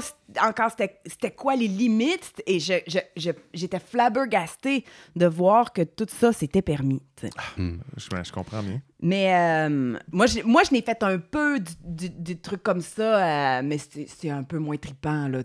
c- 0.00 0.12
encore 0.42 0.70
c'était 1.06 1.30
quoi 1.30 1.56
les 1.56 1.68
limites? 1.68 2.42
Et 2.46 2.60
je, 2.60 2.74
je- 2.86 2.98
je- 3.16 3.30
j'étais 3.52 3.78
flabbergastée 3.80 4.84
de 5.16 5.26
voir 5.26 5.72
que 5.72 5.82
tout 5.82 6.06
ça, 6.08 6.32
c'était 6.32 6.62
permis. 6.62 7.00
sais. 7.28 7.30
Je, 7.96 8.08
ben, 8.10 8.22
je 8.24 8.32
comprends 8.32 8.62
bien. 8.62 8.80
Mais 9.00 9.34
euh, 9.34 9.98
moi, 10.12 10.26
je, 10.26 10.40
moi, 10.42 10.62
je 10.68 10.72
n'ai 10.72 10.82
fait 10.82 11.02
un 11.02 11.18
peu 11.18 11.60
du, 11.60 11.72
du- 11.84 12.10
du 12.10 12.36
truc 12.40 12.62
comme 12.62 12.80
ça, 12.80 13.58
euh, 13.58 13.62
mais 13.64 13.78
c'est 13.78 14.30
un 14.30 14.42
peu 14.42 14.58
moins 14.58 14.76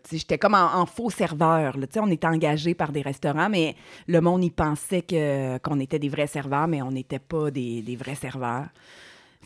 sais. 0.09 0.17
J'étais 0.17 0.37
comme 0.37 0.53
en, 0.55 0.75
en 0.75 0.85
faux 0.85 1.09
serveur. 1.09 1.77
là, 1.77 1.85
on 1.97 2.09
était 2.11 2.27
engagés 2.27 2.73
par 2.73 2.91
des 2.91 3.01
restaurants, 3.01 3.49
mais 3.49 3.75
le 4.07 4.21
monde, 4.21 4.43
il 4.43 4.51
pensait 4.51 5.01
que, 5.01 5.57
qu'on 5.59 5.79
était 5.79 5.99
des 5.99 6.09
vrais 6.09 6.27
serveurs, 6.27 6.67
mais 6.67 6.81
on 6.81 6.91
n'était 6.91 7.19
pas 7.19 7.51
des, 7.51 7.81
des 7.81 7.95
vrais 7.95 8.15
serveurs. 8.15 8.67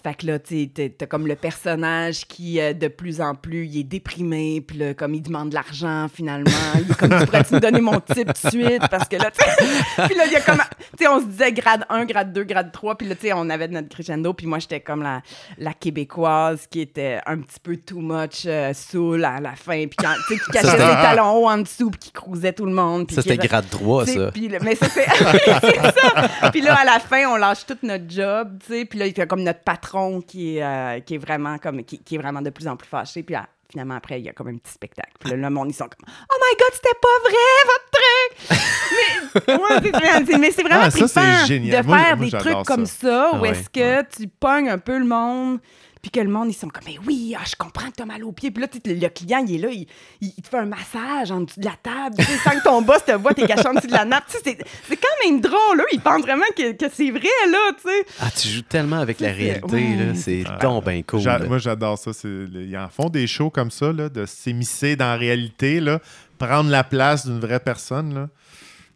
Fait 0.04 0.16
que 0.16 0.28
là, 0.28 0.38
tu 0.39 0.70
t'as- 0.70 1.06
comme 1.06 1.28
le 1.28 1.36
personnage 1.36 2.28
qui, 2.28 2.60
euh, 2.60 2.74
de 2.74 2.89
plus 2.89 3.22
en 3.22 3.36
plus, 3.36 3.66
il 3.68 3.80
est 3.80 3.84
déprimé, 3.84 4.60
puis 4.60 4.78
là, 4.78 4.93
comme 4.93 5.14
il 5.16 5.22
demande 5.22 5.49
de 5.49 5.56
l'argent, 5.56 6.08
finalement. 6.14 6.51
Il 6.76 6.91
est 6.91 6.95
comme, 6.97 7.18
tu 7.18 7.26
pourrais-tu 7.26 7.54
me 7.56 7.60
donner 7.62 7.80
mon 7.80 7.99
type 8.01 8.34
tout 8.34 8.47
de 8.47 8.49
suite? 8.51 8.84
Parce 8.91 9.08
que 9.08 9.16
là, 9.16 9.32
tu 9.32 9.43
sais, 9.43 10.06
puis 10.08 10.16
là, 10.16 10.24
il 10.26 10.32
y 10.34 10.36
a 10.36 10.41
comme, 10.41 10.58
tu 10.58 11.06
sais, 11.06 11.08
on 11.08 11.20
se 11.22 11.26
disait 11.26 11.54
grade 11.54 11.86
1, 11.89 12.04
grade 12.06 12.34
2, 12.34 12.43
grade 12.43 12.72
3, 12.74 12.97
puis 12.97 13.08
là, 13.08 13.16
tu 13.16 13.28
sais, 13.28 13.34
on 13.34 13.49
avait 13.49 13.70
notre 13.70 13.88
crescendo, 13.88 14.34
puis 14.34 14.45
moi, 14.45 14.60
j'étais 14.60 14.82
comme 14.82 15.04
la, 15.04 15.22
la 15.58 15.74
québécoise 15.74 16.68
qui 16.70 16.82
était 16.82 17.20
un 17.26 17.38
petit 17.39 17.60
peu 17.62 17.78
too 17.78 17.99
much 17.99 18.43
euh, 18.45 18.74
saoul 18.74 19.24
à 19.24 19.39
la 19.39 19.56
fin, 19.56 19.86
puis 19.88 19.95
quand- 19.97 20.14
tu 20.28 20.36
sais, 20.36 20.43
qui 20.43 20.51
cachait 20.51 20.68
ses 20.72 20.78
talons 20.78 21.32
hauts 21.38 21.49
en 21.49 21.60
dessous, 21.60 21.89
puis 21.91 21.99
qui 21.99 22.12
cruisait 22.12 22.51
tout 22.51 22.66
le 22.66 22.74
monde. 22.74 23.08
puis 23.08 23.16
Ça, 23.16 23.22
c'était 23.22 23.47
grade 23.47 23.70
3, 23.70 24.04
tu 24.06 24.12
sais, 24.12 24.18
ça. 24.20 24.32
puis 24.34 24.49
là- 24.49 24.58
mais 24.62 24.76
ça, 24.76 24.88
c'est 24.89 25.06
c'est 25.62 25.99
ça. 26.01 26.49
Puis 26.51 26.60
là, 26.62 26.76
à 26.76 26.84
la 26.84 26.99
fin, 26.99 27.26
on 27.30 27.38
lâche 27.38 27.66
tout 27.66 27.78
notre 27.84 28.10
job, 28.10 28.58
tu 28.68 28.74
sais. 28.74 28.86
Puis 28.86 28.99
là, 28.99 29.08
il 29.08 29.18
y 29.18 29.22
a 29.22 29.26
comme 29.26 29.43
notre 29.43 29.62
patron 29.62 29.93
qui 30.28 30.58
est, 30.58 30.64
euh, 30.64 31.00
qui 31.02 31.16
est 31.16 31.18
vraiment 31.20 31.58
comme 31.58 31.84
qui, 31.84 32.00
qui 32.00 32.16
est 32.16 32.18
vraiment 32.18 32.41
de 32.41 32.50
plus 32.50 32.68
en 32.68 32.76
plus 32.76 32.88
fâché. 32.88 33.24
Puis 33.24 33.36
ah, 33.36 33.48
finalement, 33.70 33.96
après, 33.96 34.20
il 34.20 34.26
y 34.26 34.30
a 34.30 34.34
comme 34.34 34.48
un 34.50 34.58
petit 34.58 34.72
spectacle. 34.74 35.12
Puis 35.20 35.30
là, 35.32 35.38
le 35.38 35.50
monde, 35.50 35.70
ils 35.70 35.74
sont 35.74 35.86
comme 35.86 36.06
Oh 36.08 36.36
my 36.39 36.58
God, 36.60 36.74
c'était 36.74 37.00
pas 37.02 37.20
vrai, 37.24 37.60
votre 37.66 37.89
truc! 37.91 39.48
mais 39.48 39.54
ouais, 39.56 39.91
c'est- 40.26 40.26
c'est- 40.32 40.38
mais 40.38 40.52
c'est 40.52 40.64
vraiment 40.64 40.82
Ah, 40.86 40.91
ça, 40.91 41.08
c'est 41.08 41.20
trippant 41.20 41.46
génial. 41.46 41.82
de 41.84 41.88
Moi, 41.88 41.98
faire 42.00 42.18
moi, 42.18 42.26
des 42.26 42.32
trucs 42.38 42.66
comme 42.66 42.86
ça, 42.86 43.30
Ah 43.34 43.38
où 43.38 43.41
ouais, 43.41 43.50
est-ce 43.50 43.70
que 43.70 44.02
tu 44.16 44.28
pognes 44.28 44.70
un 44.70 44.78
peu 44.78 44.98
le 44.98 45.06
monde 45.06 45.60
puis 46.04 46.12
que 46.12 46.20
le 46.20 46.30
monde, 46.30 46.49
ils 46.49 46.54
sont 46.54 46.68
comme, 46.68 46.84
mais 46.86 46.97
oui, 47.08 47.34
ah, 47.36 47.43
je 47.49 47.56
comprends 47.56 47.88
que 47.89 47.95
t'as 47.95 48.06
mal 48.06 48.24
aux 48.26 48.34
pieds. 48.34 48.51
Puis 48.51 48.62
là, 48.62 48.68
le, 48.86 48.93
le 48.93 49.08
client, 49.08 49.43
il 49.47 49.56
est 49.56 49.58
là, 49.58 49.70
il, 49.72 49.88
il- 50.22 50.34
il 50.38 50.43
te 50.43 50.49
fait 50.49 50.58
un 50.60 50.66
massage 50.66 51.32
en 51.32 51.39
dessous 51.41 51.60
de 51.62 51.66
la 51.66 51.78
table, 51.82 52.16
tu 52.20 52.24
sais, 52.26 52.38
sans 52.43 52.51
que 52.51 52.64
ton 52.64 52.82
boss 52.82 53.06
te 53.06 53.14
voit, 53.14 53.34
t'es 53.34 53.47
caché 53.47 53.66
en 53.68 53.74
dessous 53.74 53.88
de 53.88 53.93
la 53.93 54.04
nappe. 54.04 54.26
Tu 54.28 54.34
sais, 54.34 54.39
c'est 54.43 54.58
c'est 54.89 54.97
quand 54.97 55.08
même 55.30 55.39
drôle, 55.39 55.78
là. 55.78 55.84
Ils 55.93 56.01
pensent 56.01 56.22
vraiment 56.24 56.43
que, 56.56 56.74
que 56.74 56.86
c'est 56.93 57.10
vrai, 57.10 57.22
là, 57.49 57.72
tu 57.82 57.89
sais. 57.89 58.06
Ah, 58.20 58.30
tu 58.30 58.49
joues 58.49 58.62
tellement 58.64 58.99
avec 58.99 59.22
la 59.22 59.32
réalité, 59.32 59.76
ouais, 59.76 59.95
là. 60.08 60.14
C'est 60.16 60.43
Ah, 60.45 60.58
donc 60.58 60.86
bien 60.86 61.01
cool. 61.04 61.22
Moi, 61.47 61.58
j'adore 61.58 61.97
ça. 61.97 62.12
Ils 62.26 62.78
en 62.78 62.89
font 62.89 63.10
des 63.10 63.26
shows 63.26 63.49
comme 63.49 63.72
ça, 63.72 63.93
là, 63.93 64.10
de 64.10 64.26
s'émisser 64.26 64.97
dans 64.97 65.06
la 65.06 65.16
réalité, 65.16 65.80
là, 65.80 65.99
prendre 66.38 66.70
la 66.70 66.84
place 66.84 67.26
d'une 67.26 67.39
vraie 67.39 67.62
personne, 67.62 68.14
là, 68.14 68.28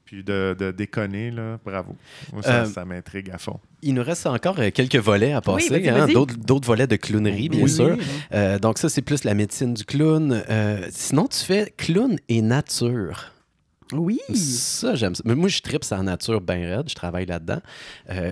puis 0.08 0.24
de, 0.24 0.56
de 0.58 0.72
déconner. 0.72 1.30
Là. 1.30 1.60
Bravo. 1.64 1.96
Moi, 2.34 2.42
ça, 2.42 2.62
Euh, 2.62 2.66
ça 2.66 2.84
m'intrigue 2.86 3.30
à 3.32 3.38
fond. 3.38 3.60
Il 3.84 3.94
nous 3.94 4.04
reste 4.04 4.26
encore 4.26 4.58
euh, 4.60 4.72
quelques 4.72 4.96
volets 4.96 5.34
à 5.34 5.42
passer, 5.42 5.88
hein, 5.88 6.08
d'autres 6.40 6.66
volets 6.66 6.88
de 6.88 6.96
clownerie, 6.96 7.50
bien 7.50 7.62
Oui. 7.64 7.70
sûr. 7.70 7.96
Euh, 8.34 8.58
donc 8.58 8.80
ça, 8.80 8.90
c'est 8.90 9.04
plus 9.04 9.24
la 9.26 9.36
médecine 9.36 9.76
du 9.76 9.84
clown. 9.86 10.44
Euh, 10.50 10.88
sinon, 10.90 11.28
tu 11.28 11.38
fais 11.40 11.72
clown 11.78 12.18
et 12.30 12.42
nature. 12.42 13.34
Oui. 13.94 14.20
Ça, 14.34 14.96
j'aime 14.96 15.16
ça. 15.16 15.22
Mais 15.26 15.36
moi, 15.36 15.48
je 15.48 15.62
tripe 15.62 15.84
sa 15.86 16.02
nature 16.02 16.42
bien 16.42 16.76
raide. 16.78 16.90
Je 16.90 16.96
travaille 16.96 17.26
là-dedans. 17.26 17.62
Euh, 18.10 18.32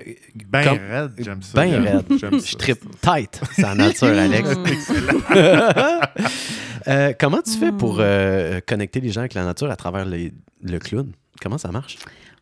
Ben 0.50 0.64
comme- 0.66 0.78
raide, 0.80 1.12
j'aime 1.18 1.42
ça. 1.42 1.52
Ben 1.56 1.82
raide. 1.82 2.06
Je 2.46 2.56
tripe 2.58 2.84
tight 3.02 3.40
sa 3.58 3.74
nature, 3.76 4.08
Alex. 4.18 4.50
Euh, 6.88 7.14
comment 7.20 7.42
tu 7.42 7.52
fais 7.58 7.72
pour 7.72 7.98
euh, 8.00 8.60
connecter 8.68 9.00
les 9.00 9.10
gens 9.10 9.22
avec 9.22 9.34
la 9.34 9.44
nature 9.44 9.72
à 9.72 9.76
travers 9.76 10.06
les- 10.06 10.34
le 10.64 10.78
clown? 10.80 11.12
Comment 11.42 11.58
ça 11.58 11.72
marche? 11.72 11.98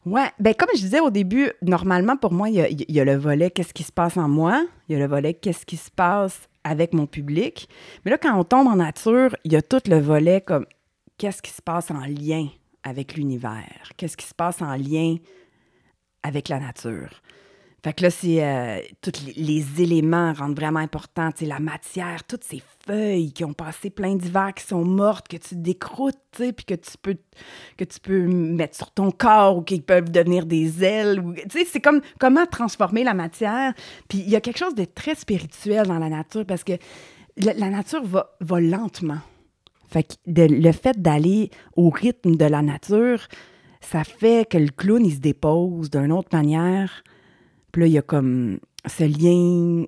Ouais, 0.05 0.29
ben 0.39 0.53
comme 0.53 0.69
je 0.75 0.81
disais 0.81 0.99
au 0.99 1.09
début, 1.09 1.49
normalement 1.61 2.17
pour 2.17 2.33
moi, 2.33 2.49
il 2.49 2.55
y 2.55 2.85
il 2.89 2.95
y 2.95 2.99
a 2.99 3.05
le 3.05 3.15
volet 3.15 3.49
qu'est-ce 3.51 3.73
qui 3.73 3.83
se 3.83 3.91
passe 3.91 4.17
en 4.17 4.27
moi, 4.27 4.65
il 4.87 4.93
y 4.93 4.95
a 4.95 4.99
le 4.99 5.07
volet 5.07 5.33
qu'est-ce 5.33 5.65
qui 5.65 5.77
se 5.77 5.89
passe 5.89 6.49
avec 6.65 6.93
mon 6.93 7.07
public? 7.07 7.69
Mais 8.03 8.11
là, 8.11 8.17
quand 8.17 8.37
on 8.37 8.43
tombe 8.43 8.67
en 8.67 8.75
nature, 8.75 9.35
il 9.45 9.53
y 9.53 9.55
a 9.55 9.61
tout 9.61 9.81
le 9.87 9.99
volet 9.99 10.41
comme 10.41 10.65
qu'est-ce 11.17 11.41
qui 11.41 11.51
se 11.51 11.61
passe 11.61 11.89
en 11.89 12.01
lien 12.05 12.47
avec 12.83 13.15
l'univers, 13.15 13.91
qu'est-ce 13.95 14.17
qui 14.17 14.25
se 14.25 14.33
passe 14.33 14.61
en 14.61 14.75
lien 14.75 15.15
avec 16.21 16.49
la 16.49 16.59
nature? 16.59 17.21
Fait 17.83 17.91
que 17.91 18.03
là, 18.03 18.09
c'est 18.09 18.41
euh, 18.41 18.79
tous 19.01 19.11
les, 19.35 19.81
éléments 19.81 20.31
rendent 20.31 20.55
vraiment 20.55 20.79
importants. 20.79 21.33
Tu 21.33 21.45
la 21.45 21.59
matière, 21.59 22.23
toutes 22.23 22.45
ces 22.45 22.63
feuilles 22.87 23.33
qui 23.33 23.43
ont 23.43 23.51
passé 23.51 23.89
plein 23.89 24.15
d'hivers, 24.15 24.53
qui 24.53 24.65
sont 24.65 24.85
mortes, 24.85 25.27
que 25.27 25.35
tu 25.35 25.55
décroutes, 25.55 26.17
tu 26.31 26.53
puis 26.53 26.63
que 26.65 26.75
tu 26.75 26.97
peux 27.01 27.17
que 27.75 27.83
tu 27.83 27.99
peux 27.99 28.25
mettre 28.25 28.77
sur 28.77 28.89
ton 28.91 29.11
corps 29.11 29.57
ou 29.57 29.61
qui 29.63 29.81
peuvent 29.81 30.09
devenir 30.09 30.45
des 30.45 30.81
ailes. 30.81 31.21
Tu 31.49 31.59
sais, 31.59 31.65
c'est 31.65 31.81
comme 31.81 31.99
comment 32.19 32.45
transformer 32.45 33.03
la 33.03 33.13
matière. 33.13 33.73
Puis 34.07 34.19
il 34.19 34.29
y 34.29 34.37
a 34.37 34.41
quelque 34.41 34.59
chose 34.59 34.75
de 34.75 34.85
très 34.85 35.15
spirituel 35.15 35.85
dans 35.87 35.99
la 35.99 36.07
nature 36.07 36.45
parce 36.45 36.63
que 36.63 36.73
la, 37.35 37.69
nature 37.69 38.03
va, 38.05 38.59
lentement. 38.61 39.19
Fait 39.89 40.03
que 40.03 40.13
le 40.25 40.71
fait 40.71 41.01
d'aller 41.01 41.49
au 41.75 41.89
rythme 41.89 42.37
de 42.37 42.45
la 42.45 42.61
nature, 42.61 43.27
ça 43.81 44.05
fait 44.05 44.49
que 44.49 44.57
le 44.57 44.69
clown, 44.69 45.05
il 45.05 45.15
se 45.15 45.19
dépose 45.19 45.89
d'une 45.89 46.13
autre 46.13 46.29
manière. 46.31 47.03
Puis 47.73 47.81
là, 47.81 47.87
il 47.87 47.93
y 47.93 47.97
a 47.97 48.01
comme 48.01 48.59
ce 48.85 49.03
lien 49.03 49.85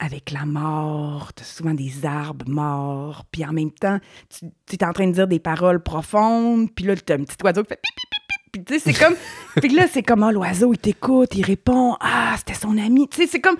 avec 0.00 0.30
la 0.30 0.44
mort, 0.44 1.30
souvent 1.42 1.74
des 1.74 2.04
arbres 2.04 2.48
morts, 2.48 3.24
puis 3.30 3.44
en 3.44 3.52
même 3.52 3.70
temps, 3.70 3.98
tu, 4.28 4.46
tu 4.66 4.76
es 4.76 4.84
en 4.84 4.92
train 4.92 5.06
de 5.06 5.12
dire 5.12 5.28
des 5.28 5.38
paroles 5.38 5.82
profondes, 5.82 6.70
puis 6.74 6.86
là, 6.86 6.96
t'as 6.96 7.14
un 7.14 7.24
petit 7.24 7.36
oiseau 7.44 7.62
qui 7.62 7.68
fait 7.68 7.80
pip, 7.80 7.94
pip, 7.94 8.10
pip, 8.10 8.26
pip, 8.28 8.52
puis 8.52 8.64
tu 8.64 8.74
sais, 8.74 8.92
c'est 8.92 9.04
comme... 9.04 9.14
puis 9.56 9.68
là, 9.68 9.86
c'est 9.86 10.02
comme, 10.02 10.22
ah, 10.22 10.32
l'oiseau, 10.32 10.72
il 10.72 10.78
t'écoute, 10.78 11.34
il 11.34 11.44
répond, 11.44 11.96
ah, 12.00 12.34
c'était 12.38 12.54
son 12.54 12.76
ami. 12.78 13.08
Tu 13.08 13.18
sais, 13.18 13.26
c'est 13.26 13.40
comme... 13.40 13.56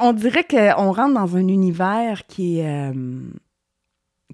on 0.00 0.12
dirait 0.12 0.44
qu'on 0.44 0.92
rentre 0.92 1.14
dans 1.14 1.36
un 1.36 1.48
univers 1.48 2.26
qui 2.26 2.58
est... 2.58 2.90
euh, 2.90 2.92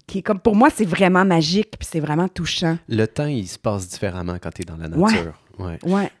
qui 0.07 0.19
est 0.19 0.21
comme... 0.21 0.39
Pour 0.39 0.55
moi, 0.55 0.69
c'est 0.69 0.85
vraiment 0.85 1.25
magique, 1.25 1.71
puis 1.79 1.87
c'est 1.91 1.99
vraiment 1.99 2.27
touchant. 2.27 2.77
Le 2.87 3.05
temps, 3.05 3.25
il 3.27 3.47
se 3.47 3.57
passe 3.59 3.87
différemment 3.89 4.37
quand 4.41 4.51
tu 4.53 4.61
es 4.61 4.65
dans 4.65 4.77
la 4.77 4.87
Ouais. 4.89 5.11
nature. 5.11 5.41
Ouais. 5.57 5.79
Ouais. 5.83 6.11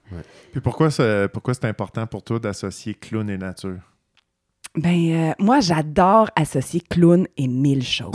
Puis 0.51 0.61
pourquoi 0.61 0.89
c'est 0.91 1.27
pourquoi 1.33 1.53
c'est 1.53 1.65
important 1.65 2.07
pour 2.07 2.23
toi 2.23 2.39
d'associer 2.39 2.93
clown 2.93 3.29
et 3.29 3.37
nature? 3.37 3.79
Ben, 4.77 5.11
euh, 5.11 5.33
moi, 5.39 5.59
j'adore 5.59 6.29
associer 6.35 6.81
clown 6.81 7.27
et 7.37 7.47
mille 7.47 7.83
choses. 7.83 8.11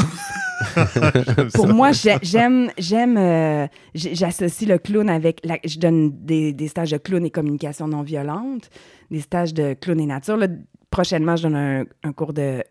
J'aime 0.94 1.50
Pour 1.54 1.66
ça. 1.68 1.72
moi, 1.72 1.92
j'ai- 1.92 2.18
j'aime, 2.22 2.70
j'aime, 2.76 3.16
euh, 3.16 3.66
j'associe 3.94 4.68
le 4.68 4.78
clown 4.78 5.08
avec, 5.08 5.40
la- 5.44 5.58
je 5.64 5.78
donne 5.78 6.10
des, 6.24 6.52
des 6.52 6.68
stages 6.68 6.90
de 6.90 6.98
clown 6.98 7.24
et 7.24 7.30
communication 7.30 7.88
non 7.88 8.02
violente, 8.02 8.68
des 9.10 9.20
stages 9.20 9.54
de 9.54 9.72
clown 9.74 9.98
et 10.00 10.06
nature. 10.06 10.36
Là, 10.36 10.48
prochainement, 10.90 11.36
je 11.36 11.44
donne 11.44 11.56
un, 11.56 11.84
un 12.02 12.12
cours 12.12 12.32
de 12.34 12.62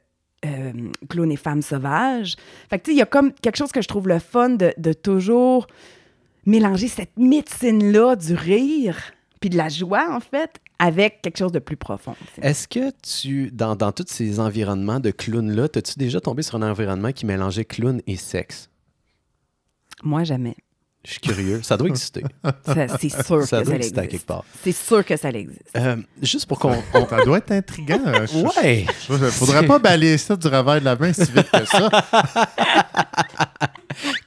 euh, 0.46 0.72
clown 1.10 1.32
et 1.32 1.36
femmes 1.38 1.62
sauvages. 1.62 2.36
Fait 2.70 2.80
que, 2.80 2.86
tu 2.86 2.92
sais, 2.92 2.96
il 2.96 3.00
y 3.00 3.02
a 3.02 3.06
comme 3.06 3.34
quelque 3.34 3.58
chose 3.58 3.72
que 3.72 3.82
je 3.82 3.88
trouve 3.88 4.08
le 4.08 4.20
fun 4.20 4.50
de, 4.50 4.74
de 4.78 4.94
toujours 4.94 5.68
mélanger 6.46 6.88
cette 6.88 7.18
médecine-là 7.18 8.16
du 8.16 8.34
rire, 8.34 8.98
puis 9.40 9.50
de 9.50 9.58
la 9.58 9.70
joie, 9.70 10.08
en 10.12 10.20
fait, 10.20 10.60
avec 10.80 11.22
quelque 11.22 11.38
chose 11.38 11.52
de 11.52 11.60
plus 11.60 11.78
profond. 11.78 12.16
Est-ce 12.42 12.68
que 12.68 12.92
tu, 13.02 13.52
dans, 13.52 13.76
dans 13.76 13.92
tous 13.92 14.06
ces 14.08 14.40
environnements 14.40 15.00
de 15.00 15.12
clown-là, 15.12 15.68
as-tu 15.76 16.00
déjà 16.00 16.22
tombé 16.22 16.42
sur 16.42 16.56
un 16.56 16.70
environnement 16.70 17.12
qui 17.12 17.26
mélangeait 17.26 17.66
clown 17.66 18.02
et 18.08 18.16
sexe? 18.16 18.70
Moi, 20.04 20.24
jamais. 20.24 20.56
Je 21.06 21.12
suis 21.12 21.22
curieux. 21.22 21.62
Ça 21.64 21.78
doit 21.78 21.88
exister. 21.88 22.24
Ça, 22.44 22.54
C'est 23.00 23.10
sûr 23.10 23.44
Ça 23.44 23.60
que 23.60 23.66
doit 23.66 23.72
ça 23.74 23.76
exister 23.78 24.00
à 24.00 24.02
quelque 24.04 24.14
existe. 24.16 24.26
part. 24.28 24.44
C'est 24.64 24.72
sûr 24.74 25.06
que 25.06 25.16
ça 25.16 25.30
existe. 25.30 25.62
Euh, 25.78 25.96
juste 26.22 26.46
pour 26.46 26.60
qu'on... 26.60 26.76
on- 26.94 27.08
Ça 27.08 27.24
doit 27.24 27.38
être 27.38 27.52
intriguant. 27.54 28.02
euh, 28.06 28.28
je- 28.28 28.60
Ouais! 28.62 28.86
je- 29.10 29.14
je- 29.18 29.26
faudrait 29.32 29.66
pas 29.66 29.80
balayer 29.80 30.18
ça 30.18 30.36
du 30.36 30.48
revers 30.48 30.80
de 30.82 30.86
la 30.86 30.96
main 30.98 31.14
si 31.14 31.22
vite 31.32 31.50
que 31.52 31.66
ça. 31.66 31.90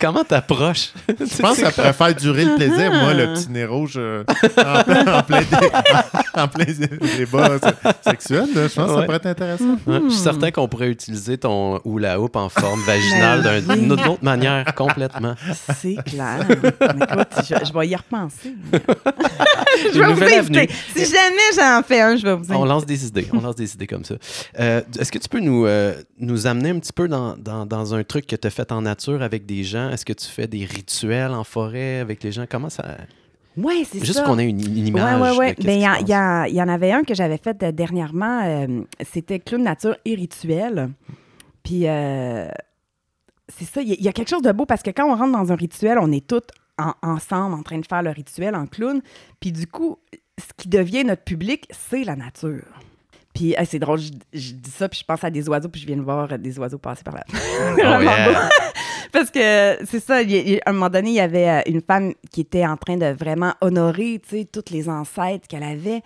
Comment 0.01 0.25
t'approches? 0.25 0.93
Je 1.09 1.41
pense 1.41 1.57
que 1.57 1.63
ça 1.65 1.71
pourrait 1.71 1.93
faire 1.93 2.15
durer 2.15 2.45
le 2.45 2.57
plaisir. 2.57 2.91
Moi, 2.93 3.15
le 3.15 3.33
petit 3.35 3.49
nez 3.51 3.65
rouge 3.65 3.95
euh, 3.97 4.25
en, 4.59 4.83
plein, 4.83 5.19
en 5.19 5.23
plein 5.23 5.41
dé- 5.41 5.71
en 6.35 6.49
plein 6.49 6.65
dé- 6.65 6.99
débat 7.17 7.59
se- 7.59 8.11
sexuel, 8.11 8.47
je 8.55 8.61
pense 8.75 8.89
que 8.89 8.95
ça 8.97 9.03
pourrait 9.03 9.17
être 9.17 9.27
intéressant. 9.27 9.77
Ouais, 9.87 10.01
Je 10.05 10.11
suis 10.11 10.19
certain 10.23 10.51
qu'on 10.51 10.69
pourrait 10.69 10.89
utiliser 10.91 11.39
ton 11.39 11.81
hula 11.87 12.21
hoop 12.21 12.35
en 12.37 12.49
forme 12.49 12.83
vaginale 12.85 13.43
Ben 13.67 13.79
d'une 13.79 13.93
autre 13.93 14.19
manière 14.23 14.75
complètement. 14.75 15.35
C'est 15.81 15.97
clair. 16.05 16.45
Écoute, 16.65 17.29
je, 17.49 17.65
je 17.67 17.73
vais 17.73 17.89
y 17.89 17.97
repenser. 17.97 18.55
je 19.93 19.99
vais 19.99 20.13
vous 20.15 20.23
inviter. 20.23 20.69
Si 20.95 21.05
jamais 21.05 21.51
j'en 21.57 21.83
fais 21.83 22.01
un, 22.01 22.17
je 22.17 22.23
vais 22.25 22.35
vous 22.35 22.45
On 22.51 22.55
inviter. 22.55 22.69
lance 22.69 22.87
des 22.87 23.07
idées, 23.07 23.27
on 23.33 23.41
lance 23.41 23.57
des 23.57 23.75
idées 23.75 23.87
comme 23.87 24.05
ça. 24.05 24.15
Euh, 24.59 24.81
Est-ce 24.99 25.11
que 25.13 25.19
tu 25.19 25.29
peux 25.29 25.41
nous, 25.41 25.67
euh, 25.67 25.95
nous 26.19 26.47
amener 26.47 26.71
un 26.71 26.79
petit 26.79 26.93
peu 26.93 27.09
dans, 27.09 27.37
dans- 27.37 27.67
dans 27.67 27.95
un 27.95 28.05
truc 28.05 28.27
que 28.27 28.37
tu 28.37 28.47
as 28.47 28.51
fait 28.51 28.71
en 28.73 28.83
nature 28.83 29.23
avec 29.23 29.47
des 29.47 29.65
gens? 29.65 29.91
Est-ce 29.91 30.05
que 30.05 30.13
tu 30.13 30.27
fais 30.27 30.47
des 30.47 30.65
rituels 30.65 31.33
en 31.33 31.45
forêt 31.45 31.99
avec 32.01 32.23
les 32.23 32.33
gens? 32.33 32.45
Comment 32.49 32.71
ça... 32.71 32.85
Oui, 33.57 33.87
c'est 33.91 33.99
ça. 33.99 34.05
Juste 34.07 34.25
qu'on 34.25 34.39
ait 34.39 34.49
une, 34.49 34.61
une 34.61 34.73
Oui, 34.85 34.89
image. 34.89 35.21
oui, 35.21 35.29
oui. 35.39 35.47
Ben, 35.47 35.55
qui 35.55 35.67
il 35.67 36.09
y, 36.09 36.11
y 36.13 36.17
en- 36.17 36.45
il 36.45 36.55
y 36.55 36.63
en 36.63 36.69
avait 36.69 36.93
un 36.93 37.03
que 37.03 37.15
j'avais 37.15 37.37
fait 37.37 37.63
euh, 37.63 37.71
dernièrement. 37.71 38.41
euh, 38.45 38.83
C'était 39.13 39.41
Clown 39.41 39.63
Nature 39.63 39.95
et 40.07 40.15
Rituel. 40.15 40.89
Puis, 41.63 41.83
euh, 41.87 42.49
c'est 43.59 43.65
ça. 43.65 43.81
Il 43.83 43.89
y, 43.89 43.93
a- 43.93 43.97
il 43.99 44.05
y 44.05 44.09
a 44.09 44.13
quelque 44.13 44.29
chose 44.31 44.43
de 44.43 44.53
beau 44.53 44.67
parce 44.67 44.83
que 44.83 44.91
quand 44.91 45.07
on 45.11 45.17
rentre 45.17 45.33
dans 45.33 45.53
un 45.53 45.57
rituel, 45.57 45.99
on 46.01 46.11
est 46.13 46.27
tous 46.27 46.41
en- 46.79 46.95
ensemble 47.03 47.55
en 47.55 47.63
train 47.63 47.79
de 47.79 47.87
faire 47.87 48.03
le 48.03 48.11
rituel 48.11 48.55
en 48.55 48.67
clown. 48.67 49.01
Puis, 49.41 49.53
du 49.53 49.67
coup, 49.67 49.99
ce 50.39 50.47
qui 50.57 50.69
devient 50.69 51.05
notre 51.05 51.23
public, 51.25 51.67
c'est 51.71 52.05
la 52.05 52.17
nature. 52.17 52.65
Puis, 53.35 53.55
hey, 53.57 53.65
c'est 53.67 53.79
drôle, 53.79 53.99
je, 53.99 54.11
je 54.33 54.53
dis 54.53 54.71
ça, 54.71 54.89
puis 54.89 54.99
je 55.01 55.05
pense 55.05 55.25
à 55.25 55.31
des 55.31 55.49
oiseaux, 55.49 55.69
puis 55.69 55.81
je 55.81 55.87
viens 55.87 55.97
de 55.97 56.03
voir 56.03 56.39
des 56.39 56.59
oiseaux 56.59 56.79
passer 56.79 57.03
par 57.03 57.15
là. 57.15 57.25
Oh, 57.33 57.79
yeah. 58.03 58.49
Parce 59.11 59.31
que 59.31 59.79
c'est 59.87 60.01
ça, 60.01 60.23
il 60.23 60.31
il 60.33 60.61
à 60.65 60.71
un 60.71 60.73
moment 60.73 60.89
donné, 60.91 61.11
il 61.11 61.15
y 61.17 61.21
avait 61.21 61.49
euh, 61.49 61.61
une 61.67 61.81
femme 61.83 62.15
qui 62.31 62.41
était 62.43 62.67
en 62.67 62.77
train 62.77 62.97
de 62.97 63.07
vraiment 63.07 63.53
honorer, 63.61 64.21
tu 64.27 64.39
sais, 64.39 64.45
toutes 64.51 64.71
les 64.71 64.89
ancêtres 64.89 65.47
qu'elle 65.49 65.63
avait. 65.63 66.03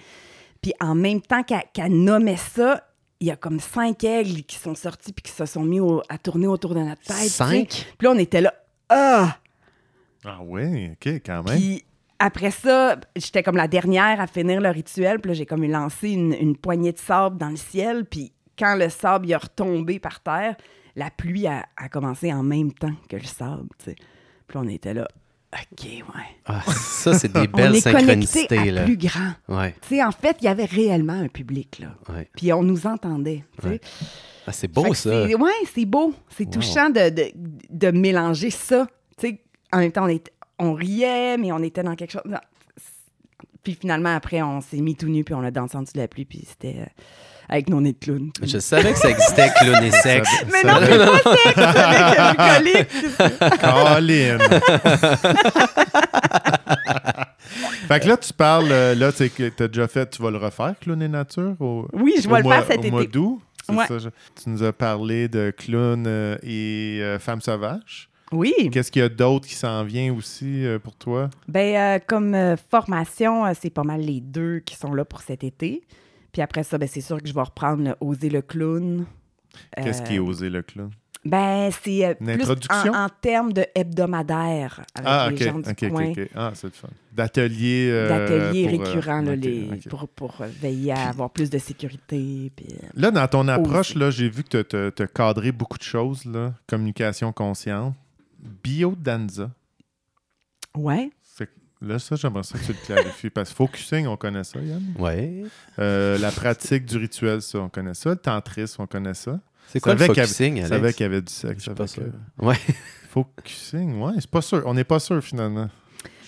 Puis 0.62 0.72
en 0.80 0.94
même 0.96 1.20
temps 1.20 1.42
qu'elle 1.44 1.62
qu'elle 1.72 1.92
nommait 1.92 2.36
ça, 2.36 2.82
il 3.20 3.26
y 3.28 3.30
a 3.30 3.36
comme 3.36 3.60
cinq 3.60 4.04
aigles 4.04 4.42
qui 4.42 4.56
sont 4.56 4.74
sortis 4.74 5.12
puis 5.12 5.22
qui 5.22 5.32
se 5.32 5.46
sont 5.46 5.64
mis 5.64 5.80
au- 5.80 6.02
à 6.08 6.18
tourner 6.18 6.46
autour 6.46 6.74
de 6.74 6.80
notre 6.80 7.02
tête. 7.02 7.16
tu 7.16 7.22
sais. 7.24 7.28
Cinq? 7.28 7.68
Puis 7.98 8.06
là, 8.06 8.10
on 8.12 8.18
était 8.18 8.40
là, 8.40 8.52
ah! 8.88 9.38
Ah 10.24 10.38
oui, 10.42 10.90
OK, 10.92 11.06
quand 11.24 11.42
même. 11.44 11.56
Puis 11.58 11.84
après 12.18 12.50
ça, 12.50 12.96
j'étais 13.14 13.42
comme 13.42 13.56
la 13.56 13.68
dernière 13.68 14.20
à 14.20 14.26
finir 14.26 14.60
le 14.60 14.70
rituel. 14.70 15.20
Puis 15.20 15.30
là, 15.30 15.34
j'ai 15.34 15.46
comme 15.46 15.64
lancé 15.64 16.10
une, 16.10 16.32
une 16.34 16.56
poignée 16.56 16.92
de 16.92 16.98
sable 16.98 17.38
dans 17.38 17.48
le 17.50 17.56
ciel. 17.56 18.04
Puis 18.04 18.32
quand 18.58 18.74
le 18.76 18.88
sable 18.88 19.26
il 19.26 19.34
a 19.34 19.38
retombé 19.38 19.98
par 19.98 20.20
terre, 20.22 20.56
la 20.96 21.10
pluie 21.10 21.46
a, 21.46 21.66
a 21.76 21.88
commencé 21.88 22.32
en 22.32 22.42
même 22.42 22.72
temps 22.72 22.94
que 23.08 23.16
le 23.16 23.24
sable. 23.24 23.68
tu 23.78 23.86
sais. 23.90 23.94
Puis 24.48 24.58
là, 24.58 24.64
on 24.64 24.68
était 24.68 24.94
là, 24.94 25.06
OK, 25.72 25.84
ouais. 25.86 26.02
Ah, 26.46 26.60
ça, 26.72 27.14
c'est 27.18 27.32
des 27.32 27.40
on 27.52 27.56
belles 27.56 27.76
est 27.76 27.82
connecté 27.82 28.26
synchronicités. 28.26 28.58
à 28.58 28.64
Là. 28.72 28.84
plus 28.84 28.96
grand. 28.96 29.32
Ouais, 29.48 29.74
Tu 29.82 29.96
sais, 29.96 30.04
en 30.04 30.10
fait, 30.12 30.36
il 30.40 30.44
y 30.44 30.48
avait 30.48 30.64
réellement 30.64 31.14
un 31.14 31.28
public, 31.28 31.78
là. 31.80 31.88
ouais. 32.14 32.28
Puis 32.36 32.52
on 32.52 32.62
nous 32.62 32.86
entendait. 32.86 33.44
Ouais. 33.64 33.80
Ah, 34.46 34.52
c'est 34.52 34.68
beau, 34.68 34.92
ça. 34.94 35.24
Ouais, 35.26 35.50
c'est 35.74 35.84
beau. 35.86 36.14
C'est 36.28 36.44
Wow. 36.44 36.50
touchant 36.52 36.90
de, 36.90 37.08
de, 37.10 37.32
de 37.70 37.90
mélanger 37.90 38.50
ça. 38.50 38.86
Tu 39.18 39.28
sais, 39.28 39.40
en 39.72 39.78
même 39.78 39.92
temps, 39.92 40.04
on, 40.04 40.08
était- 40.08 40.32
on 40.58 40.72
riait, 40.74 41.36
mais 41.38 41.50
on 41.52 41.62
était 41.62 41.82
dans 41.82 41.94
quelque 41.96 42.12
chose. 42.12 42.22
Puis 43.62 43.74
finalement, 43.80 44.14
après, 44.14 44.42
on 44.42 44.60
s'est 44.60 44.80
mis 44.80 44.94
tout 44.94 45.08
nu, 45.08 45.24
puis 45.24 45.34
on 45.34 45.42
a 45.42 45.50
dansé 45.50 45.76
en 45.76 45.82
dessous 45.82 45.94
de 45.94 45.98
la 46.00 46.06
pluie, 46.08 46.24
puis 46.24 46.44
c'était 46.46 46.76
euh, 46.80 46.86
avec 47.48 47.68
nos 47.68 47.80
nez 47.80 47.92
de 47.92 47.98
clown. 47.98 48.30
Je 48.42 48.58
savais 48.58 48.92
que 48.92 48.98
ça 48.98 49.10
existait, 49.10 49.48
clown 49.60 49.82
et 49.84 49.90
sexe. 49.90 50.30
Mais 50.52 50.62
ça- 50.62 50.80
non, 50.80 50.86
c'est 50.86 50.98
pas 50.98 51.18
sexe, 51.36 51.58
avec. 52.38 52.88
Colin! 53.60 54.38
fait 57.88 58.00
que 58.00 58.08
là, 58.08 58.16
tu 58.16 58.32
parles, 58.32 58.68
euh, 58.70 58.94
là, 58.94 59.12
tu 59.12 59.28
t'as 59.30 59.68
déjà 59.68 59.88
fait, 59.88 60.10
tu 60.10 60.22
vas 60.22 60.30
le 60.30 60.38
refaire, 60.38 60.74
Clown 60.80 61.00
et 61.02 61.08
Nature? 61.08 61.54
Au, 61.60 61.86
Oui, 61.92 62.14
je 62.22 62.28
vais 62.28 62.38
le 62.38 62.42
mois- 62.42 62.62
faire 62.62 62.76
cet 62.76 62.84
Au 62.84 62.90
mois 62.90 63.02
été. 63.02 63.12
d'août? 63.12 63.40
Ouais. 63.68 63.86
ça, 63.86 63.98
je- 63.98 64.08
tu 64.08 64.48
nous 64.48 64.62
as 64.62 64.72
parlé 64.72 65.28
de 65.28 65.52
Clown 65.56 66.04
euh, 66.06 66.36
et 66.42 67.00
euh, 67.02 67.18
Femme 67.18 67.40
sauvage. 67.40 68.08
Oui. 68.32 68.52
Qu'est-ce 68.72 68.90
qu'il 68.90 69.02
y 69.02 69.04
a 69.04 69.08
d'autre 69.08 69.46
qui 69.46 69.54
s'en 69.54 69.84
vient 69.84 70.12
aussi 70.12 70.64
euh, 70.66 70.78
pour 70.80 70.96
toi? 70.96 71.30
Ben, 71.48 71.76
euh, 71.76 71.98
comme 72.04 72.34
euh, 72.34 72.56
formation, 72.70 73.44
c'est 73.60 73.70
pas 73.70 73.84
mal 73.84 74.00
les 74.00 74.20
deux 74.20 74.58
qui 74.60 74.74
sont 74.76 74.94
là 74.94 75.04
pour 75.04 75.20
cet 75.20 75.44
été. 75.44 75.82
Puis 76.36 76.42
après 76.42 76.64
ça, 76.64 76.76
ben, 76.76 76.86
c'est 76.86 77.00
sûr 77.00 77.22
que 77.22 77.26
je 77.26 77.32
vais 77.32 77.40
reprendre 77.40 77.82
le 77.82 77.94
Oser 77.98 78.28
le 78.28 78.42
clown. 78.42 79.06
Qu'est-ce 79.74 80.02
Euh, 80.02 80.04
qui 80.04 80.14
est 80.16 80.18
osé 80.18 80.50
le 80.50 80.60
clown? 80.60 80.90
Ben, 81.24 81.70
c'est 81.82 82.04
euh, 82.04 82.12
plus 82.14 82.50
en, 82.70 82.94
en 83.04 83.08
termes 83.08 83.54
de 83.54 83.64
hebdomadaire 83.74 84.82
avec 84.94 85.06
Ah, 85.10 85.28
les 85.30 85.34
ok, 85.36 85.42
gens 85.42 85.58
du 85.60 85.70
ok, 85.70 85.78
ok, 85.84 85.88
coin. 85.90 86.10
ok. 86.10 86.28
Ah, 86.34 86.50
c'est 86.52 86.66
le 86.66 86.72
fun. 86.74 86.88
D'ateliers. 87.10 87.88
euh, 87.90 88.08
D'ateliers 88.10 88.66
euh, 88.66 88.70
récurrents 88.70 89.22
là, 89.22 89.34
les-. 89.34 89.80
Pour, 89.88 90.06
pour 90.08 90.42
euh, 90.42 90.46
veiller 90.60 90.92
à 90.92 91.08
avoir 91.08 91.30
plus 91.30 91.48
de 91.48 91.56
sécurité. 91.56 92.52
Puis, 92.54 92.66
euh, 92.70 92.86
Là, 92.92 93.10
dans 93.10 93.26
ton 93.28 93.48
approche, 93.48 93.92
Oser. 93.92 93.98
là, 93.98 94.10
j'ai 94.10 94.28
vu 94.28 94.44
que 94.44 94.60
tu 94.92 95.02
as 95.02 95.06
cadré 95.06 95.52
beaucoup 95.52 95.78
de 95.78 95.82
choses, 95.84 96.26
là. 96.26 96.52
Communication 96.66 97.32
consciente. 97.32 97.94
Biodanza. 98.62 99.50
Ouais. 100.76 101.10
Là, 101.82 101.98
ça, 101.98 102.16
j'aimerais 102.16 102.42
ça 102.42 102.56
que 102.58 102.64
tu 102.64 102.72
le 102.72 102.78
clarifies. 102.86 103.28
Parce 103.30 103.50
que 103.50 103.56
focusing, 103.56 104.06
on 104.06 104.16
connaît 104.16 104.44
ça, 104.44 104.58
Yann. 104.60 104.82
Ouais. 104.98 105.42
Euh, 105.78 106.16
la 106.18 106.30
pratique 106.30 106.86
du 106.86 106.96
rituel, 106.96 107.42
ça, 107.42 107.58
on 107.58 107.68
connaît 107.68 107.92
ça. 107.94 108.10
Le 108.10 108.16
tantrisme, 108.16 108.82
on 108.82 108.86
connaît 108.86 109.12
ça. 109.14 109.38
C'est 109.68 109.80
quoi 109.80 109.94
le 109.94 109.98
focusing, 110.04 110.54
Alex? 110.58 110.68
savais 110.70 110.92
qu'il 110.94 111.02
y 111.02 111.06
avait 111.06 111.20
du 111.20 111.32
sexe. 111.32 111.56
Je 111.58 111.62
suis 111.62 111.74
pas 111.74 111.86
sûr. 111.86 112.04
euh, 112.04 112.44
Ouais. 112.46 112.56
Focusing, 113.10 114.00
ouais, 114.00 114.12
c'est 114.20 114.30
pas 114.30 114.40
sûr. 114.42 114.62
On 114.66 114.74
n'est 114.74 114.84
pas 114.84 114.98
sûr, 115.00 115.22
finalement. 115.22 115.68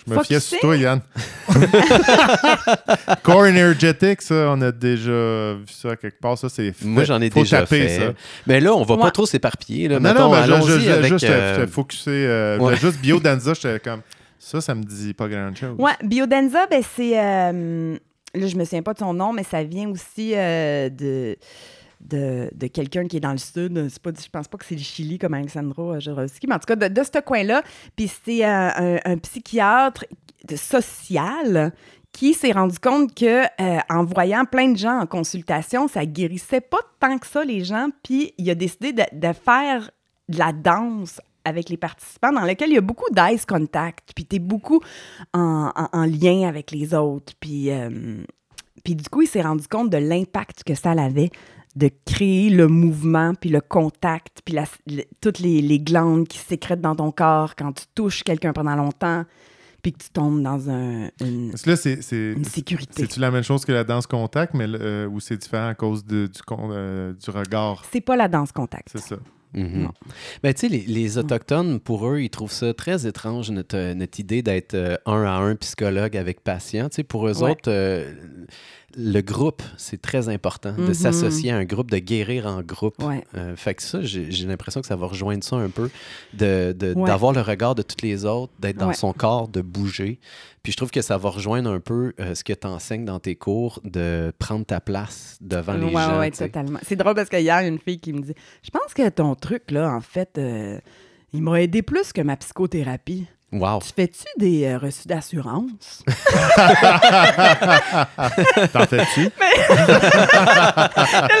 Je 0.07 0.13
me 0.13 0.23
fiais 0.23 0.39
sur 0.39 0.59
Focusing? 0.59 0.59
toi, 0.61 0.77
Yann. 0.77 1.01
Core 3.23 3.45
Energetic, 3.47 4.21
ça, 4.21 4.51
on 4.51 4.61
a 4.61 4.71
déjà 4.71 5.53
vu 5.55 5.65
ça 5.71 5.95
quelque 5.95 6.19
part. 6.19 6.37
Ça, 6.37 6.49
c'est 6.49 6.73
Moi, 6.83 7.03
j'en 7.05 7.21
ai 7.21 7.29
faut 7.29 7.41
déjà 7.41 7.59
taper, 7.61 7.87
fait. 7.87 7.97
ça. 7.99 8.13
Mais 8.47 8.59
là, 8.59 8.73
on 8.73 8.83
va 8.83 8.97
pas 8.97 9.11
trop 9.11 9.25
s'éparpiller. 9.25 9.87
là. 9.87 9.99
Non, 9.99 10.09
Mettons, 10.09 10.29
non, 10.29 10.31
mais 10.31 10.47
je- 10.47 10.67
je, 10.73 10.79
je, 10.79 10.89
avec, 10.91 11.11
juste, 11.13 11.23
euh, 11.25 11.67
focusé. 11.67 12.11
euh, 12.11 12.57
ouais. 12.59 12.75
Juste 12.77 12.99
Biodanza, 12.99 13.53
j'étais 13.53 13.79
comme. 13.79 14.01
Ça, 14.39 14.61
ça 14.61 14.73
me 14.73 14.83
dit 14.83 15.13
pas 15.13 15.27
grand-chose. 15.27 15.75
Ouais, 15.77 15.91
Biodenza, 16.03 16.65
ben, 16.67 16.81
c'est. 16.81 17.19
euh, 17.19 17.97
là, 18.33 18.47
je 18.47 18.55
me 18.55 18.63
souviens 18.63 18.81
pas 18.81 18.93
de 18.93 18.99
son 18.99 19.13
nom, 19.13 19.33
mais 19.33 19.43
ça 19.43 19.63
vient 19.63 19.89
aussi 19.89 20.31
euh, 20.33 20.89
de. 20.89 21.37
de, 21.99 22.49
de 22.53 22.67
quelqu'un 22.67 23.05
qui 23.05 23.17
est 23.17 23.19
dans 23.19 23.33
le 23.33 23.37
sud. 23.37 23.73
Pas, 24.01 24.11
je 24.17 24.29
pense 24.29 24.47
pas 24.47 24.57
que 24.57 24.65
c'est 24.65 24.75
le 24.75 24.81
Chili 24.81 25.19
comme 25.19 25.33
Alexandro 25.33 25.99
Jodorowsky, 25.99 26.47
mais 26.47 26.55
en 26.55 26.59
tout 26.59 26.73
cas, 26.73 26.77
de, 26.77 26.87
de 26.87 27.03
ce 27.03 27.19
coin-là. 27.19 27.61
Puis 27.97 28.09
c'est 28.25 28.45
un, 28.45 29.17
psychiatre 29.21 30.05
social 30.55 31.73
qui 32.11 32.33
s'est 32.33 32.53
rendu 32.53 32.79
compte 32.79 33.13
que 33.13 33.43
euh, 33.43 33.79
en 33.89 34.03
voyant 34.03 34.45
plein 34.45 34.69
de 34.71 34.77
gens 34.77 34.99
en 34.99 35.05
consultation, 35.05 35.87
ça 35.87 36.05
guérissait 36.05 36.61
pas 36.61 36.79
tant 36.99 37.17
que 37.19 37.27
ça 37.27 37.43
les 37.43 37.63
gens. 37.63 37.89
Puis 38.03 38.33
il 38.37 38.49
a 38.49 38.55
décidé 38.55 38.93
de, 38.93 39.03
de 39.13 39.33
faire 39.33 39.91
de 40.27 40.37
la 40.39 40.51
danse 40.53 41.19
avec 41.49 41.69
les 41.69 41.77
participants 41.77 42.31
dans 42.31 42.45
lequel 42.45 42.69
il 42.69 42.75
y 42.75 42.77
a 42.77 42.81
beaucoup 42.81 43.11
d'eyes 43.13 43.45
contact. 43.47 44.11
Puis 44.15 44.25
tu 44.25 44.37
es 44.37 44.39
beaucoup 44.39 44.79
en, 45.33 45.71
en- 45.75 45.89
en 45.91 46.05
lien 46.05 46.47
avec 46.47 46.71
les 46.71 46.93
autres. 46.93 47.33
Puis, 47.39 47.69
euh, 47.71 47.89
puis 48.83 48.95
du 48.95 49.09
coup, 49.09 49.21
il 49.23 49.27
s'est 49.27 49.41
rendu 49.41 49.67
compte 49.67 49.89
de 49.89 49.97
l'impact 49.97 50.63
que 50.63 50.75
ça 50.75 50.91
avait 50.91 51.29
de 51.75 51.89
créer 52.05 52.49
le 52.49 52.67
mouvement, 52.67 53.33
puis 53.35 53.49
le 53.51 53.61
contact, 53.61 54.41
puis 54.43 54.55
la- 54.55 54.63
le- 54.87 55.03
toutes 55.21 55.39
les, 55.39 55.61
les 55.61 55.79
glandes 55.79 56.27
qui 56.27 56.39
sécrètent 56.39 56.81
dans 56.81 56.95
ton 56.95 57.11
corps 57.11 57.55
quand 57.55 57.71
tu 57.73 57.85
touches 57.93 58.23
quelqu'un 58.23 58.53
pendant 58.53 58.75
longtemps, 58.75 59.23
puis 59.83 59.93
que 59.93 59.99
tu 60.03 60.09
tombes 60.09 60.41
dans 60.41 60.69
un- 60.69 61.09
une, 61.21 61.51
Parce 61.51 61.61
que 61.61 61.69
là, 61.69 61.75
c'est. 61.77 62.01
c'est- 62.01 62.33
une 62.33 62.43
sécurité. 62.43 63.03
C'est-tu 63.03 63.19
la 63.19 63.29
même 63.31 63.43
chose 63.43 63.63
que 63.65 63.71
la 63.71 63.83
danse 63.83 64.07
contact, 64.07 64.55
mais 64.55 64.65
euh, 64.67 65.07
ou 65.07 65.19
c'est 65.19 65.37
différent 65.37 65.67
à 65.69 65.75
cause 65.75 66.03
de- 66.03 66.25
du, 66.27 66.39
euh, 66.51 67.13
du 67.13 67.29
regard? 67.29 67.85
C'est 67.91 68.01
pas 68.01 68.15
la 68.17 68.27
danse 68.27 68.51
contact. 68.51 68.89
C'est 68.91 68.99
ça. 68.99 69.17
Mhm. 69.53 69.89
Ben, 70.43 70.53
tu 70.53 70.61
sais, 70.61 70.69
les, 70.69 70.81
les 70.81 71.17
Autochtones, 71.17 71.79
pour 71.79 72.07
eux, 72.07 72.19
ils 72.21 72.29
trouvent 72.29 72.51
ça 72.51 72.73
très 72.73 73.07
étrange, 73.07 73.49
notre, 73.49 73.93
notre 73.93 74.19
idée 74.19 74.41
d'être 74.41 74.75
euh, 74.75 74.95
un 75.05 75.23
à 75.23 75.37
un 75.37 75.55
psychologue 75.55 76.15
avec 76.15 76.43
patient. 76.43 76.89
Tu 76.89 76.97
sais, 76.97 77.03
pour 77.03 77.27
eux 77.27 77.41
Ouais. 77.43 77.51
autres, 77.51 77.69
euh, 77.71 78.13
le 78.97 79.21
groupe, 79.21 79.61
c'est 79.77 80.01
très 80.01 80.29
important 80.29 80.73
de 80.73 80.81
Mhm. 80.81 80.93
s'associer 80.93 81.51
à 81.51 81.57
un 81.57 81.65
groupe, 81.65 81.91
de 81.91 81.97
guérir 81.99 82.47
en 82.47 82.61
groupe. 82.61 83.01
Ouais. 83.03 83.23
Euh, 83.35 83.55
fait 83.55 83.75
que 83.75 83.83
ça, 83.83 83.99
j'ai 84.01 84.45
l'impression 84.47 84.81
que 84.81 84.87
ça 84.87 84.95
va 84.95 85.05
rejoindre 85.07 85.43
ça 85.43 85.55
un 85.57 85.69
peu, 85.69 85.89
de- 86.33 86.73
de- 86.77 86.93
Ouais. 86.95 87.07
d'avoir 87.07 87.33
le 87.33 87.41
regard 87.41 87.75
de 87.75 87.81
tous 87.81 88.03
les 88.03 88.25
autres, 88.25 88.51
d'être 88.59 88.77
dans 88.77 88.87
Ouais. 88.89 88.93
son 88.93 89.13
corps, 89.13 89.47
de 89.47 89.61
bouger. 89.61 90.19
Puis 90.63 90.71
je 90.73 90.77
trouve 90.77 90.91
que 90.91 91.01
ça 91.01 91.17
va 91.17 91.29
rejoindre 91.29 91.69
un 91.71 91.79
peu 91.79 92.13
euh, 92.19 92.35
ce 92.35 92.43
que 92.43 92.53
tu 92.53 92.67
enseignes 92.67 93.05
dans 93.05 93.19
tes 93.19 93.35
cours, 93.35 93.79
de 93.83 94.33
prendre 94.39 94.65
ta 94.65 94.81
place 94.81 95.37
devant 95.39 95.73
les 95.73 95.91
gens. 95.91 96.21
sais. 96.33 96.47
totalement. 96.47 96.79
C'est 96.83 96.95
drôle 96.97 97.15
parce 97.15 97.29
qu'il 97.29 97.41
y 97.43 97.49
a 97.49 97.65
une 97.65 97.79
fille 97.79 97.99
qui 97.99 98.11
me 98.13 98.21
dit 98.21 98.33
Je 98.63 98.69
pense 98.69 98.93
que 98.93 99.07
ton 99.09 99.35
truc, 99.35 99.71
là, 99.71 99.89
en 99.93 100.01
fait, 100.01 100.37
euh, 100.37 100.79
il 101.33 101.41
m'a 101.41 101.61
aidé 101.61 101.81
plus 101.81 102.11
que 102.11 102.21
ma 102.21 102.35
psychothérapie. 102.37 103.25
Wow. 103.51 103.79
Tu 103.81 103.89
fais-tu 103.95 104.25
des 104.37 104.65
euh, 104.65 104.77
reçus 104.77 105.07
d'assurance? 105.07 106.03
T'en 108.71 108.85
fais-tu? 108.85 109.23
Là, 109.69 110.89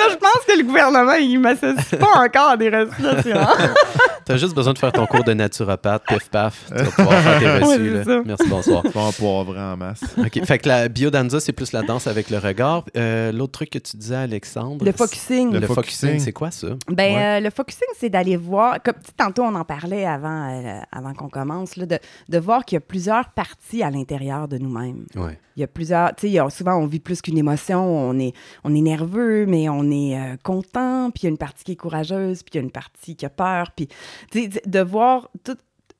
je 0.09 0.15
pense 0.15 0.43
que 0.47 0.57
le 0.57 0.63
gouvernement, 0.63 1.13
il 1.13 1.39
m'associe 1.39 1.99
pas 1.99 2.17
encore 2.17 2.49
à 2.49 2.57
des 2.57 2.69
reçus 2.69 3.01
d'assurance. 3.01 3.57
T'as 4.29 4.37
juste 4.37 4.53
besoin 4.53 4.73
de 4.73 4.77
faire 4.77 4.91
ton 4.91 5.07
cours 5.07 5.23
de 5.23 5.33
naturopathe, 5.33 6.03
pif 6.07 6.29
paf, 6.29 6.65
tu 6.67 6.75
vas 6.83 6.91
pouvoir 6.91 7.19
faire 7.19 7.39
tes 7.39 7.49
reçus. 7.65 7.81
Ouais, 7.89 8.03
là. 8.05 8.21
Merci, 8.25 8.47
bonsoir. 8.47 8.83
Bon, 8.93 9.11
poivre 9.11 9.57
en 9.57 9.75
masse. 9.75 10.03
OK. 10.19 10.45
Fait 10.45 10.59
que 10.59 10.67
la 10.67 10.87
biodanza, 10.87 11.39
c'est 11.39 11.51
plus 11.51 11.71
la 11.71 11.81
danse 11.81 12.05
avec 12.05 12.29
le 12.29 12.37
regard. 12.37 12.85
Euh, 12.95 13.31
L'autre 13.31 13.53
truc 13.53 13.71
que 13.71 13.79
tu 13.79 13.97
disais, 13.97 14.15
Alexandre. 14.15 14.85
Le 14.85 14.91
focusing. 14.91 15.51
Le, 15.51 15.59
Le 15.59 15.65
focusing, 15.67 16.19
c'est 16.19 16.31
quoi 16.31 16.51
ça? 16.51 16.67
Ben, 16.89 17.15
Ouais. 17.15 17.23
euh, 17.23 17.39
le 17.39 17.49
focusing, 17.49 17.87
c'est 17.97 18.09
d'aller 18.09 18.37
voir, 18.37 18.83
comme 18.83 18.93
tantôt 19.17 19.41
on 19.43 19.55
en 19.55 19.65
parlait 19.65 20.05
avant, 20.05 20.47
euh, 20.51 20.79
avant 20.91 21.13
qu'on 21.15 21.29
commence, 21.29 21.75
là, 21.75 21.87
de, 21.87 21.97
de 22.29 22.37
voir 22.37 22.65
qu'il 22.65 22.75
y 22.75 22.77
a 22.77 22.81
plusieurs 22.81 23.29
parties 23.29 23.81
à 23.81 23.89
l'intérieur 23.89 24.47
de 24.47 24.59
nous-mêmes. 24.59 25.05
Ouais. 25.15 25.39
Il 25.59 25.61
y 25.61 25.65
a 25.65 25.67
plusieurs, 25.67 26.15
tu 26.15 26.29
sais, 26.31 26.39
souvent 26.51 26.77
on 26.77 26.87
vit 26.87 27.01
plus 27.01 27.21
qu'une 27.21 27.37
émotion, 27.37 27.83
on 27.83 28.17
est, 28.17 28.31
on 28.63 28.73
est 28.73 28.79
nerveux, 28.81 29.45
mais 29.45 29.67
on 29.67 29.91
est 29.91 30.17
euh, 30.17 30.37
content, 30.41 31.11
puis 31.11 31.23
il 31.23 31.25
y 31.25 31.27
a 31.27 31.31
une 31.31 31.37
partie 31.37 31.65
qui 31.65 31.73
est 31.73 31.75
courageuse, 31.75 32.43
puis 32.43 32.51
il 32.53 32.55
y 32.55 32.59
a 32.59 32.61
une 32.63 32.71
partie 32.71 33.17
qui 33.17 33.25
a 33.25 33.29
peur, 33.29 33.71
puis 33.75 33.89
tu 34.31 34.49
sais, 34.49 34.61
de 34.65 34.79
voir 34.79 35.29
tout, 35.43 35.57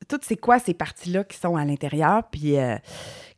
toutes 0.07 0.23
c'est 0.23 0.37
quoi 0.37 0.59
ces 0.59 0.73
parties-là 0.73 1.25
qui 1.25 1.37
sont 1.37 1.57
à 1.57 1.65
l'intérieur, 1.65 2.23
puis 2.31 2.57
euh, 2.57 2.77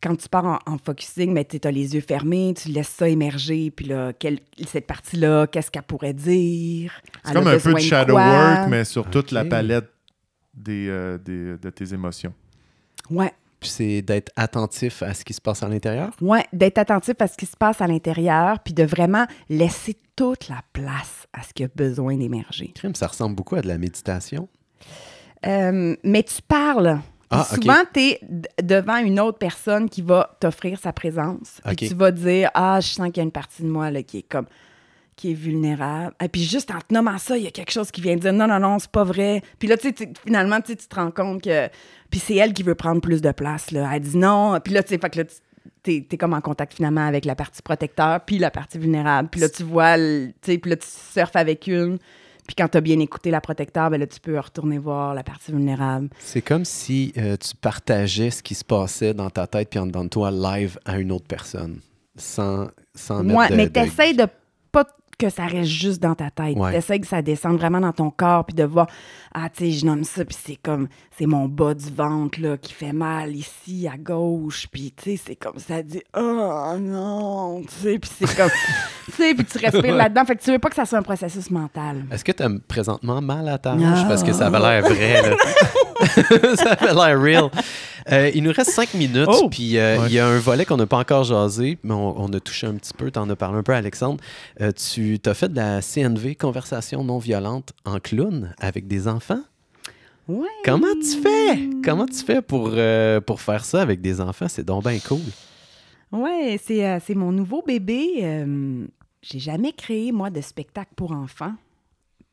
quand 0.04 0.16
tu 0.16 0.30
pars 0.30 0.46
en, 0.46 0.60
en 0.72 0.78
focusing, 0.78 1.34
mais 1.34 1.44
tu 1.44 1.60
as 1.64 1.72
les 1.72 1.96
yeux 1.96 2.02
fermés, 2.02 2.54
tu 2.56 2.70
laisses 2.70 2.90
ça 2.90 3.10
émerger, 3.10 3.72
puis 3.72 3.88
là, 3.88 4.14
quelle- 4.14 4.40
cette 4.68 4.86
partie-là, 4.86 5.48
qu'est-ce 5.48 5.72
qu'elle 5.72 5.82
pourrait 5.84 6.14
dire? 6.14 6.94
C'est 7.26 7.34
comme 7.34 7.48
un 7.48 7.58
peu 7.60 7.74
de 7.74 7.80
shadow 7.80 8.14
quoi? 8.14 8.26
work, 8.28 8.70
mais 8.70 8.86
sur 8.86 9.10
toute 9.10 9.32
la 9.32 9.44
palette 9.50 9.90
des, 10.54 10.88
euh, 10.88 11.18
des- 11.18 11.58
de 11.58 11.70
tes 11.72 11.94
émotions. 11.96 12.34
Ouais. 13.10 13.34
Puis 13.62 13.70
c'est 13.70 14.02
d'être 14.02 14.32
attentif 14.36 15.04
à 15.04 15.14
ce 15.14 15.24
qui 15.24 15.34
se 15.34 15.40
passe 15.40 15.62
à 15.62 15.70
l'intérieur? 15.70 16.10
Ouais, 16.20 16.46
d'être 16.52 16.80
attentif 16.80 17.14
à 17.20 17.28
ce 17.28 17.38
qui 17.38 17.46
se 17.46 17.56
passe 17.56 17.80
à 17.80 17.88
l'intérieur, 17.88 18.60
puis 18.60 18.74
de 18.74 18.84
vraiment 18.84 19.28
laisser 19.50 19.96
toute 20.16 20.50
la 20.50 20.62
place 20.74 21.28
à 21.32 21.44
ce 21.44 21.54
qui 21.54 21.64
a 21.64 21.68
besoin 21.74 22.18
d'émerger. 22.18 22.74
Ça 22.96 23.08
ressemble 23.08 23.36
beaucoup 23.36 23.56
à 23.56 23.62
de 23.62 23.68
la 23.68 23.78
méditation. 23.78 24.50
Euh, 25.46 25.96
mais 26.04 26.24
tu 26.24 26.42
parles. 26.42 27.00
Ah, 27.30 27.46
souvent, 27.46 27.84
tu 27.94 28.00
es 28.02 28.20
devant 28.62 28.98
une 28.98 29.20
autre 29.20 29.38
personne 29.38 29.90
qui 29.90 30.02
va 30.02 30.36
t'offrir 30.40 30.80
sa 30.80 30.92
présence. 30.92 31.62
Puis 31.78 31.90
tu 31.90 31.94
vas 31.94 32.12
dire 32.12 32.50
Ah, 32.56 32.80
je 32.82 32.88
sens 32.88 33.08
qu'il 33.08 33.18
y 33.18 33.20
a 33.22 33.24
une 33.24 33.32
partie 33.32 33.62
de 33.62 33.70
moi 33.70 33.92
là, 33.92 34.02
qui 34.02 34.18
est 34.18 34.28
comme 34.28 34.48
qui 35.22 35.32
est 35.32 35.36
vulnérable. 35.36 36.14
Et 36.24 36.28
puis 36.30 36.44
juste 36.44 36.72
en 36.72 36.80
te 36.80 36.94
nommant 36.94 37.18
ça, 37.18 37.38
il 37.38 37.44
y 37.44 37.48
a 37.48 37.52
quelque 37.52 37.72
chose 37.72 37.92
qui 37.92 38.02
vient 38.02 38.16
dire 38.16 38.34
non, 38.34 38.48
non, 38.48 38.60
non, 38.60 38.80
c'est 38.80 38.90
pas 38.92 39.04
vrai. 39.04 39.42
Puis 39.60 39.68
là, 39.68 39.78
tu 39.78 39.90
sais, 39.96 40.10
finalement, 40.26 40.60
tu 40.62 40.76
te 40.76 40.96
rends 40.96 41.12
compte 41.12 41.44
que. 41.44 41.70
Puis 42.10 42.20
c'est 42.20 42.36
elle 42.36 42.54
qui 42.54 42.64
veut 42.64 42.76
prendre 42.76 43.02
plus 43.02 43.22
de 43.22 43.32
place. 43.32 43.72
Là. 43.72 43.90
Elle 43.94 44.02
dit 44.02 44.18
non. 44.18 44.60
Puis 44.64 44.74
là, 44.74 44.82
tu 44.84 44.90
sais, 44.90 44.98
fait 44.98 45.10
que 45.10 45.20
là, 45.20 45.26
tu- 45.26 45.36
t'es 45.84 46.08
es 46.12 46.18
comme 46.18 46.34
en 46.34 46.42
contact 46.42 46.74
finalement 46.74 47.06
avec 47.06 47.26
la 47.26 47.36
partie 47.36 47.62
protecteur, 47.62 48.20
puis 48.26 48.38
la 48.40 48.50
partie 48.52 48.78
vulnérable. 48.80 49.30
Puis 49.32 49.40
là, 49.42 49.50
tu 49.50 49.64
vois, 49.64 49.98
tu 49.98 50.34
sais, 50.42 50.58
puis 50.58 50.72
là, 50.72 50.78
tu 50.78 50.88
surfes 50.88 51.36
avec 51.36 51.68
une. 51.68 51.98
Puis 52.48 52.56
quand 52.58 52.68
tu 52.68 52.78
as 52.78 52.82
bien 52.82 53.00
écouté 53.00 53.30
la 53.32 53.40
protecteur, 53.40 53.90
ben 53.92 54.00
là, 54.00 54.08
tu 54.08 54.20
peux 54.20 54.38
retourner 54.40 54.80
voir 54.80 55.14
la 55.14 55.24
partie 55.24 55.52
vulnérable. 55.52 56.10
C'est 56.20 56.42
comme 56.42 56.66
si 56.66 57.14
euh, 57.18 57.38
tu 57.38 57.56
partageais 57.56 58.32
ce 58.32 58.42
qui 58.44 58.56
se 58.56 58.66
passait 58.66 59.14
dans 59.14 59.30
ta 59.30 59.46
tête 59.48 59.70
puis 59.70 59.80
en 59.80 59.86
dedans 59.86 60.04
de 60.04 60.10
toi 60.10 60.32
live 60.32 60.80
à 60.84 60.98
une 60.98 61.12
autre 61.12 61.28
personne, 61.28 61.80
sans, 62.18 62.68
sans 62.96 63.24
mettre 63.24 63.40
Ouais, 63.40 63.50
de- 63.50 63.56
mais 63.56 63.66
de- 63.68 63.72
t'essayes 63.72 64.16
de 64.16 64.26
pas 64.72 64.86
que 65.18 65.30
ça 65.30 65.46
reste 65.46 65.70
juste 65.70 66.02
dans 66.02 66.16
ta 66.16 66.30
tête. 66.30 66.58
Ouais. 66.58 66.72
T'essayes 66.72 67.02
que 67.02 67.08
ça 67.08 67.22
descende 67.22 67.58
vraiment 67.58 67.80
dans 67.80 67.92
ton 67.92 68.12
corps, 68.12 68.46
puis 68.46 68.56
de 68.56 68.64
voir, 68.64 68.88
ah, 69.34 69.50
tu 69.50 69.66
sais, 69.66 69.72
je 69.72 69.86
nomme 69.86 70.04
ça, 70.04 70.26
puis 70.26 70.38
c'est 70.44 70.56
comme, 70.56 70.88
c'est 71.18 71.26
mon 71.26 71.48
bas 71.48 71.74
du 71.74 71.90
ventre, 71.90 72.40
là, 72.42 72.58
qui 72.58 72.74
fait 72.74 72.94
mal 72.94 73.36
ici, 73.36 73.88
à 73.92 73.98
gauche, 73.98 74.68
puis, 74.72 74.94
tu 74.96 75.12
sais, 75.12 75.22
c'est 75.28 75.36
comme, 75.36 75.60
ça 75.60 75.82
dit, 75.84 76.02
oh 76.18 76.76
non, 76.80 77.62
tu 77.62 77.74
sais, 77.82 78.00
puis 78.00 78.12
c'est 78.20 78.36
comme, 78.36 78.50
tu 79.06 79.12
sais, 79.12 79.34
puis 79.34 79.46
tu 79.46 79.58
respires 79.58 79.96
là-dedans. 79.96 80.26
Fait 80.26 80.36
que 80.36 80.44
tu 80.44 80.52
veux 80.52 80.60
pas 80.60 80.70
que 80.70 80.76
ça 80.76 80.86
soit 80.86 81.00
un 81.00 81.04
processus 81.04 81.50
mental. 81.52 82.06
Est-ce 82.12 82.24
que 82.24 82.32
tu 82.32 82.44
as 82.44 82.50
présentement 82.68 83.22
mal 83.22 83.48
à 83.50 83.58
ta 83.58 83.74
hanche? 83.74 84.08
Parce 84.08 84.24
que 84.24 84.34
ça 84.34 84.48
avait 84.48 84.60
l'air 84.60 84.82
vrai. 84.82 85.30
là. 85.30 85.36
ça 86.56 86.72
avait 86.72 86.94
l'air 86.94 87.22
real. 87.22 87.50
Euh, 88.12 88.32
il 88.34 88.44
nous 88.44 88.52
reste 88.52 88.72
cinq 88.72 88.94
minutes, 88.94 89.28
Oh! 89.32 89.50
puis 89.50 89.78
euh, 89.78 90.00
Ouais. 90.00 90.08
il 90.08 90.14
y 90.14 90.20
a 90.20 90.28
un 90.28 90.40
volet 90.40 90.66
qu'on 90.66 90.78
n'a 90.78 90.88
pas 90.88 90.98
encore 91.00 91.24
jasé, 91.24 91.78
mais 91.84 91.94
on, 91.94 92.20
on 92.22 92.32
a 92.34 92.40
touché 92.40 92.68
un 92.68 92.76
petit 92.76 92.94
peu, 92.94 93.12
tu 93.12 93.20
en 93.20 93.30
as 93.30 93.36
parlé 93.36 93.60
un 93.60 93.64
peu, 93.64 93.74
Alexandre. 93.74 94.24
Euh, 94.62 94.72
tu 94.72 95.20
as 95.26 95.34
fait 95.34 95.50
de 95.50 95.56
la 95.56 95.82
CNV, 95.82 96.36
conversation 96.36 97.04
non 97.04 97.18
violente, 97.20 97.74
en 97.86 98.00
clown 98.00 98.54
avec 98.60 98.88
des 98.88 99.08
enfants? 99.08 99.42
Ouais. 100.28 100.48
Comment 100.64 100.94
tu 101.02 101.22
fais? 101.22 101.70
Comment 101.84 102.06
tu 102.06 102.24
fais 102.24 102.42
pour, 102.42 102.70
euh, 102.74 103.20
pour 103.20 103.42
faire 103.42 103.66
ça 103.66 103.82
avec 103.82 104.02
des 104.02 104.22
enfants? 104.22 104.48
C'est 104.48 104.64
donc 104.66 104.84
bien 104.84 104.98
cool. 105.00 105.20
Ouais, 106.12 106.60
c'est 106.64 106.86
euh, 106.86 107.00
c'est 107.06 107.16
mon 107.16 107.32
nouveau 107.32 107.64
bébé. 107.66 108.20
Euh, 108.22 108.86
J'ai 109.22 109.40
jamais 109.40 109.72
créé, 109.74 110.12
moi, 110.12 110.30
de 110.30 110.42
spectacle 110.42 110.92
pour 110.96 111.12
enfants. 111.12 111.54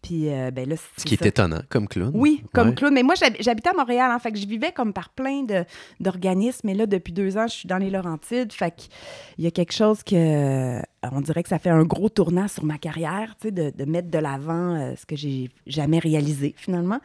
Puis, 0.09 0.31
euh, 0.31 0.51
ben 0.51 0.67
là, 0.67 0.75
Ce 0.97 1.05
qui 1.05 1.13
est 1.15 1.27
étonnant 1.27 1.61
comme 1.69 1.87
clown. 1.87 2.11
Oui, 2.15 2.43
comme 2.55 2.69
Ouais. 2.71 2.75
clown. 2.75 2.95
Mais 2.95 3.03
moi, 3.03 3.15
j'hab- 3.15 3.37
j'habitais 3.41 3.69
à 3.69 3.75
Montréal, 3.75 4.11
hein, 4.11 4.19
fait 4.19 4.33
que 4.33 4.39
je 4.39 4.47
vivais 4.47 4.73
comme 4.73 4.95
par 4.95 5.11
plein 5.11 5.43
de- 5.43 5.67
d'organismes. 6.01 6.63
Mais 6.67 6.73
là, 6.73 6.87
depuis 6.87 7.13
deux 7.13 7.37
ans, 7.37 7.47
je 7.47 7.53
suis 7.53 7.69
dans 7.69 7.77
les 7.77 7.91
Laurentides. 7.91 8.51
Fait 8.55 8.75
qu'il 8.75 9.45
y 9.45 9.47
a 9.47 9.51
quelque 9.51 9.73
chose 9.75 10.03
que, 10.03 10.15
euh, 10.17 10.81
on 11.13 11.21
dirait 11.21 11.43
que 11.43 11.51
ça 11.51 11.59
fait 11.59 11.69
un 11.69 11.83
gros 11.85 12.09
tournant 12.09 12.49
sur 12.49 12.65
ma 12.65 12.79
carrière, 12.79 13.35
tu 13.39 13.49
sais, 13.49 13.51
de, 13.53 13.71
de 13.77 13.85
mettre 13.85 14.09
de 14.09 14.19
l'avant 14.19 14.77
euh, 14.77 14.95
ce 14.97 15.05
que 15.05 15.15
j'ai 15.15 15.51
jamais 15.67 15.99
réalisé, 15.99 16.55
finalement. 16.57 17.01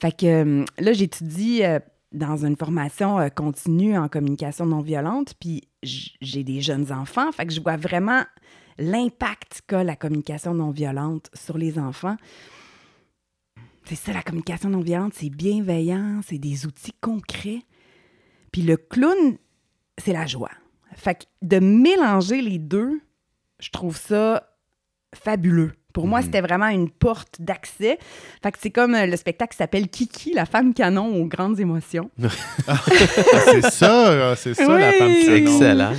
Fait 0.00 0.16
que 0.16 0.24
euh, 0.24 0.64
là, 0.78 0.94
j'étudie 0.94 1.60
dans 2.12 2.42
une 2.46 2.56
formation 2.56 3.18
continue 3.36 3.98
en 3.98 4.08
communication 4.08 4.64
non 4.64 4.80
violente. 4.80 5.34
Puis 5.38 5.68
j'ai 5.82 6.42
des 6.42 6.62
jeunes 6.62 6.90
enfants. 6.90 7.30
Fait 7.32 7.44
que 7.44 7.52
je 7.52 7.60
vois 7.60 7.76
vraiment 7.76 8.22
l'impact 8.78 9.62
qu'a 9.66 9.84
la 9.84 9.96
communication 9.96 10.54
non 10.54 10.70
violente 10.70 11.30
sur 11.34 11.58
les 11.58 11.78
enfants. 11.78 12.16
C'est 13.84 13.96
ça, 13.96 14.12
la 14.12 14.22
communication 14.22 14.70
non 14.70 14.80
violente, 14.80 15.14
c'est 15.14 15.30
bienveillant, 15.30 16.20
c'est 16.26 16.38
des 16.38 16.66
outils 16.66 16.94
concrets. 17.00 17.62
Puis 18.52 18.62
le 18.62 18.76
clown, 18.76 19.36
c'est 19.98 20.12
la 20.12 20.26
joie. 20.26 20.50
Fait 20.94 21.14
que 21.14 21.24
de 21.42 21.58
mélanger 21.58 22.42
les 22.42 22.58
deux, 22.58 23.00
je 23.58 23.70
trouve 23.70 23.96
ça 23.96 24.56
fabuleux. 25.14 25.72
Pour 25.92 26.06
moi, 26.06 26.20
Mhm. 26.20 26.24
c'était 26.26 26.40
vraiment 26.40 26.68
une 26.68 26.88
porte 26.90 27.36
d'accès. 27.40 27.98
Fait 28.42 28.52
que 28.52 28.58
c'est 28.60 28.70
comme 28.70 28.94
euh, 28.94 29.06
le 29.06 29.16
spectacle 29.16 29.52
qui 29.52 29.56
s'appelle 29.58 29.88
Kiki, 29.88 30.32
la 30.34 30.46
femme 30.46 30.72
canon 30.74 31.14
aux 31.20 31.26
grandes 31.26 31.58
émotions. 31.60 32.10
Ah, 32.68 32.78
c'est 33.50 33.62
ça, 33.70 34.08
euh, 34.10 34.34
c'est 34.36 34.54
ça 34.54 34.78
la 34.78 34.92
femme 34.92 35.12
qui 35.12 35.30
Excellent. 35.30 35.92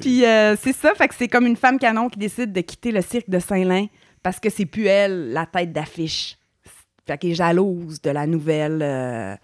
Puis 0.00 0.24
euh, 0.24 0.56
c'est 0.60 0.72
ça, 0.74 0.94
fait 0.94 1.08
que 1.08 1.14
c'est 1.14 1.28
comme 1.28 1.46
une 1.46 1.56
femme 1.56 1.78
canon 1.78 2.08
qui 2.08 2.18
décide 2.18 2.52
de 2.52 2.60
quitter 2.60 2.92
le 2.92 3.00
cirque 3.02 3.28
de 3.28 3.38
Saint-Lin 3.38 3.86
parce 4.22 4.40
que 4.40 4.48
c'est 4.50 4.66
plus 4.66 4.86
elle, 4.86 5.32
la 5.32 5.46
tête 5.46 5.72
d'affiche. 5.72 6.36
Fait 7.06 7.18
qu'elle 7.18 7.32
est 7.32 7.34
jalouse 7.34 8.00
de 8.00 8.10
la 8.10 8.26
nouvelle. 8.26 8.80
euh, 8.82 9.34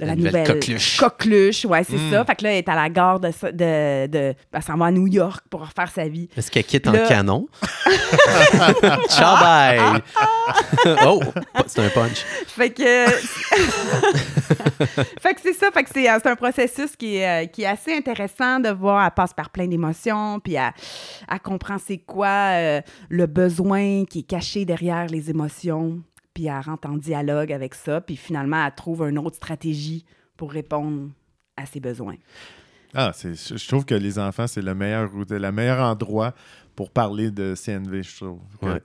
de 0.00 0.06
la, 0.06 0.12
La 0.12 0.16
nouvelle 0.16 0.32
nouvelle, 0.42 0.60
coqueluche. 0.60 0.96
coqueluche, 0.96 1.64
ouais, 1.66 1.84
c'est 1.84 1.96
Mm. 1.96 2.10
ça. 2.10 2.24
Fait 2.24 2.34
que 2.36 2.44
là, 2.44 2.50
elle 2.52 2.58
est 2.58 2.68
à 2.68 2.74
la 2.74 2.88
gare 2.88 3.20
de. 3.20 3.28
de, 3.28 4.06
de 4.06 4.34
elle 4.52 4.62
s'en 4.62 4.76
va 4.76 4.86
à 4.86 4.90
New 4.90 5.06
York 5.06 5.44
pour 5.48 5.60
refaire 5.60 5.90
sa 5.90 6.08
vie. 6.08 6.28
Est-ce 6.36 6.50
qu'elle 6.50 6.64
quitte 6.64 6.86
en 6.88 6.92
Là- 6.92 7.06
canon? 7.06 7.46
Ciao, 9.08 9.36
bye! 9.40 9.80
oh, 11.06 11.20
c'est 11.66 11.82
un 11.84 11.88
punch. 11.90 12.24
Fait 12.46 12.70
que. 12.70 13.10
fait 15.20 15.34
que 15.34 15.40
c'est 15.42 15.52
ça. 15.52 15.70
Fait 15.72 15.84
que 15.84 15.90
c'est, 15.92 16.10
euh, 16.10 16.18
c'est 16.22 16.28
un 16.30 16.36
processus 16.36 16.96
qui 16.96 17.16
est, 17.16 17.44
euh, 17.44 17.46
qui 17.46 17.62
est 17.62 17.66
assez 17.66 17.94
intéressant 17.94 18.60
de 18.60 18.70
voir. 18.70 19.04
Elle 19.04 19.10
passe 19.12 19.32
par 19.34 19.50
plein 19.50 19.66
d'émotions, 19.66 20.40
puis 20.40 20.54
elle, 20.54 20.72
elle 21.30 21.40
comprend 21.40 21.76
c'est 21.84 21.98
quoi 21.98 22.28
euh, 22.54 22.80
le 23.08 23.26
besoin 23.26 24.04
qui 24.04 24.20
est 24.20 24.28
caché 24.28 24.64
derrière 24.64 25.06
les 25.06 25.30
émotions, 25.30 25.98
puis 26.34 26.46
elle 26.46 26.60
rentre 26.60 26.88
en 26.88 26.96
dialogue 26.96 27.52
avec 27.52 27.74
ça, 27.74 28.00
puis 28.00 28.16
finalement, 28.16 28.64
elle 28.64 28.74
trouve 28.74 29.02
une 29.02 29.18
autre 29.18 29.36
stratégie 29.36 30.04
pour 30.36 30.52
répondre 30.52 31.10
à 31.56 31.66
ses 31.66 31.80
besoins. 31.80 32.16
Ah, 32.94 33.12
je 33.14 33.68
trouve 33.68 33.84
que 33.84 33.94
les 33.94 34.18
enfants, 34.18 34.46
c'est 34.46 34.62
le 34.62 34.74
meilleur, 34.74 35.10
le 35.14 35.52
meilleur 35.52 35.78
endroit 35.78 36.34
pour 36.76 36.90
parler 36.90 37.30
de 37.30 37.54
CNV, 37.54 38.02
je 38.02 38.16
trouve. 38.16 38.38
Ouais. 38.62 38.80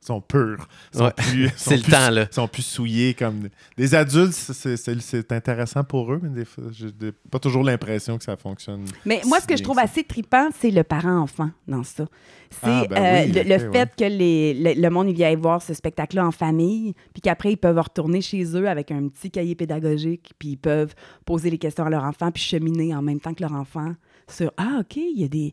sont 0.00 0.20
purs. 0.20 0.66
Ils 0.92 0.98
sont 0.98 1.04
Ouais. 1.04 1.12
plus, 1.16 1.48
C'est 1.56 1.70
sont 1.70 1.76
le 1.76 1.82
plus- 1.82 1.92
temps, 1.92 2.10
là. 2.10 2.26
Ils 2.30 2.34
sont 2.34 2.48
plus 2.48 2.62
souillés 2.66 3.14
comme... 3.14 3.48
Des 3.76 3.94
adultes, 3.94 4.32
c'est, 4.32 4.76
c'est- 4.76 5.00
c'est 5.00 5.32
intéressant 5.32 5.84
pour 5.84 6.12
eux, 6.12 6.20
mais 6.22 6.28
des 6.28 6.44
fois, 6.44 6.64
j'ai 6.72 6.90
des- 6.92 7.12
pas 7.12 7.38
toujours 7.38 7.62
l'impression 7.64 8.18
que 8.18 8.24
ça 8.24 8.36
fonctionne. 8.36 8.84
Mais 9.06 9.20
moi, 9.26 9.40
ce 9.40 9.46
que 9.46 9.56
je 9.56 9.62
trouve 9.62 9.76
ça. 9.76 9.82
assez 9.82 10.04
trippant, 10.04 10.48
c'est 10.58 10.70
le 10.70 10.82
parent-enfant 10.84 11.50
dans 11.66 11.84
ça. 11.84 12.06
C'est 12.50 12.58
Ah, 12.64 12.84
ben 12.90 12.96
euh, 13.02 13.24
oui, 13.26 13.48
le, 13.48 13.58
fait 13.72 13.90
que 13.96 14.04
les, 14.04 14.52
le, 14.54 14.80
le 14.82 14.90
monde 14.90 15.08
vient 15.08 15.34
voir 15.36 15.62
ce 15.62 15.72
spectacle-là 15.72 16.26
en 16.26 16.32
famille, 16.32 16.92
puis 17.14 17.22
qu'après, 17.22 17.52
ils 17.52 17.56
peuvent 17.56 17.78
retourner 17.78 18.20
chez 18.20 18.44
eux 18.56 18.68
avec 18.68 18.90
un 18.90 19.08
petit 19.08 19.30
cahier 19.30 19.54
pédagogique, 19.54 20.32
puis 20.38 20.50
ils 20.50 20.56
peuvent 20.58 20.94
poser 21.24 21.48
les 21.48 21.56
questions 21.58 21.86
à 21.86 21.90
leur 21.90 22.04
enfant, 22.04 22.30
puis 22.30 22.42
cheminer 22.42 22.94
en 22.94 23.00
même 23.00 23.20
temps 23.20 23.32
que 23.32 23.42
leur 23.42 23.52
enfant 23.54 23.94
sur 24.28 24.52
Ah, 24.58 24.78
OK, 24.80 24.96
il 24.96 25.20
y 25.20 25.24
a 25.24 25.28
des, 25.28 25.52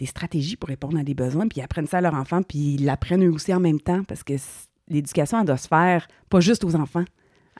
des 0.00 0.06
stratégies 0.06 0.56
pour 0.56 0.68
répondre 0.70 0.98
à 0.98 1.04
des 1.04 1.14
besoins, 1.14 1.46
puis 1.46 1.60
ils 1.60 1.62
apprennent 1.62 1.86
ça 1.86 1.98
à 1.98 2.00
leur 2.00 2.14
enfant, 2.14 2.42
puis 2.42 2.74
ils 2.74 2.84
l'apprennent 2.84 3.22
eux 3.24 3.30
aussi 3.32 3.54
en 3.54 3.60
même 3.60 3.80
temps, 3.80 4.02
parce 4.02 4.24
que 4.24 4.32
l'éducation, 4.88 5.38
elle 5.38 5.46
doit 5.46 5.56
se 5.58 5.68
faire 5.68 6.08
pas 6.28 6.40
juste 6.40 6.64
aux 6.64 6.74
enfants, 6.74 7.04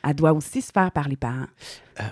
elle 0.03 0.15
doit 0.15 0.33
aussi 0.33 0.63
se 0.63 0.73
faire 0.73 0.91
par 0.91 1.09
les 1.09 1.17
parents, 1.17 1.47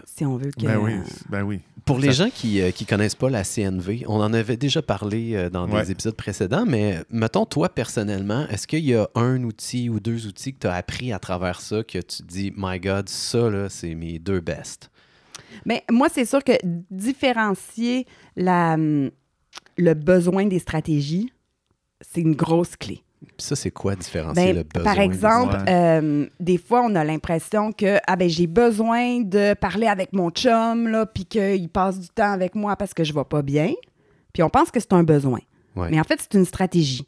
si 0.05 0.24
on 0.26 0.37
veut 0.37 0.51
que. 0.51 0.66
Ben 0.66 0.76
oui, 0.79 0.93
ben 1.31 1.43
oui. 1.43 1.61
Pour 1.87 1.99
les 1.99 2.09
Ça- 2.12 2.24
gens 2.24 2.31
qui 2.31 2.61
ne 2.61 2.85
connaissent 2.87 3.14
pas 3.14 3.31
la 3.31 3.43
CNV, 3.45 4.05
on 4.07 4.20
en 4.20 4.35
avait 4.35 4.59
déjà 4.59 4.83
parlé 4.83 5.35
euh, 5.35 5.49
dans 5.49 5.66
Ouais. 5.66 5.83
des 5.85 5.93
épisodes 5.93 6.14
précédents, 6.14 6.66
mais 6.66 6.99
mettons, 7.09 7.47
toi, 7.47 7.70
personnellement, 7.70 8.47
est-ce 8.49 8.66
qu'il 8.66 8.85
y 8.85 8.95
a 8.95 9.09
un 9.14 9.43
outil 9.45 9.89
ou 9.89 9.99
deux 9.99 10.26
outils 10.26 10.53
que 10.53 10.59
tu 10.59 10.66
as 10.66 10.74
appris 10.74 11.14
à 11.14 11.18
travers 11.18 11.62
ça 11.62 11.83
que 11.83 11.97
tu 11.97 12.18
te 12.18 12.22
dis, 12.24 12.53
My 12.55 12.79
God, 12.79 13.09
ça, 13.09 13.49
là, 13.49 13.70
c'est 13.70 13.95
mes 13.95 14.18
deux 14.18 14.41
best? 14.41 14.91
Mais 15.64 15.83
moi, 15.91 16.09
c'est 16.12 16.26
sûr 16.26 16.45
que 16.45 16.53
différencier 16.91 18.07
la, 18.37 18.74
hum, 18.74 19.11
le 19.79 19.95
besoin 19.95 20.45
des 20.47 20.59
stratégies, 20.59 21.33
c'est 22.01 22.20
une 22.20 22.35
grosse 22.35 22.76
clé. 22.76 23.03
Puis 23.20 23.47
ça, 23.47 23.57
c'est 23.57 23.70
quoi 23.72 23.97
différencier 23.97 24.53
Ben, 24.53 24.57
le 24.57 24.62
besoin? 24.62 24.85
par 24.95 25.03
exemple, 25.03 25.57
Ouais. 25.57 25.64
euh, 25.72 26.26
des 26.39 26.57
fois, 26.59 26.83
on 26.85 26.95
a 26.95 27.03
l'impression 27.05 27.72
que 27.72 27.99
ah 28.07 28.14
ben, 28.16 28.29
j'ai 28.29 28.47
besoin 28.47 29.20
de 29.22 29.55
parler 29.55 29.87
avec 29.89 30.12
mon 30.12 30.31
chum, 30.31 30.87
là, 30.89 31.05
puis 31.07 31.24
qu'il 31.24 31.68
passe 31.68 31.99
du 31.99 32.09
temps 32.09 32.31
avec 32.31 32.55
moi 32.55 32.76
parce 32.76 32.95
que 32.95 33.03
je 33.03 33.12
vais 33.12 33.24
pas 33.24 33.43
bien. 33.43 33.72
Puis 34.33 34.43
on 34.45 34.51
pense 34.51 34.70
que 34.70 34.79
c'est 34.79 34.93
un 34.93 35.03
besoin. 35.03 35.41
Ouais. 35.74 35.89
Mais 35.91 35.99
en 35.99 36.05
fait, 36.05 36.20
c'est 36.20 36.39
une 36.39 36.45
stratégie. 36.45 37.07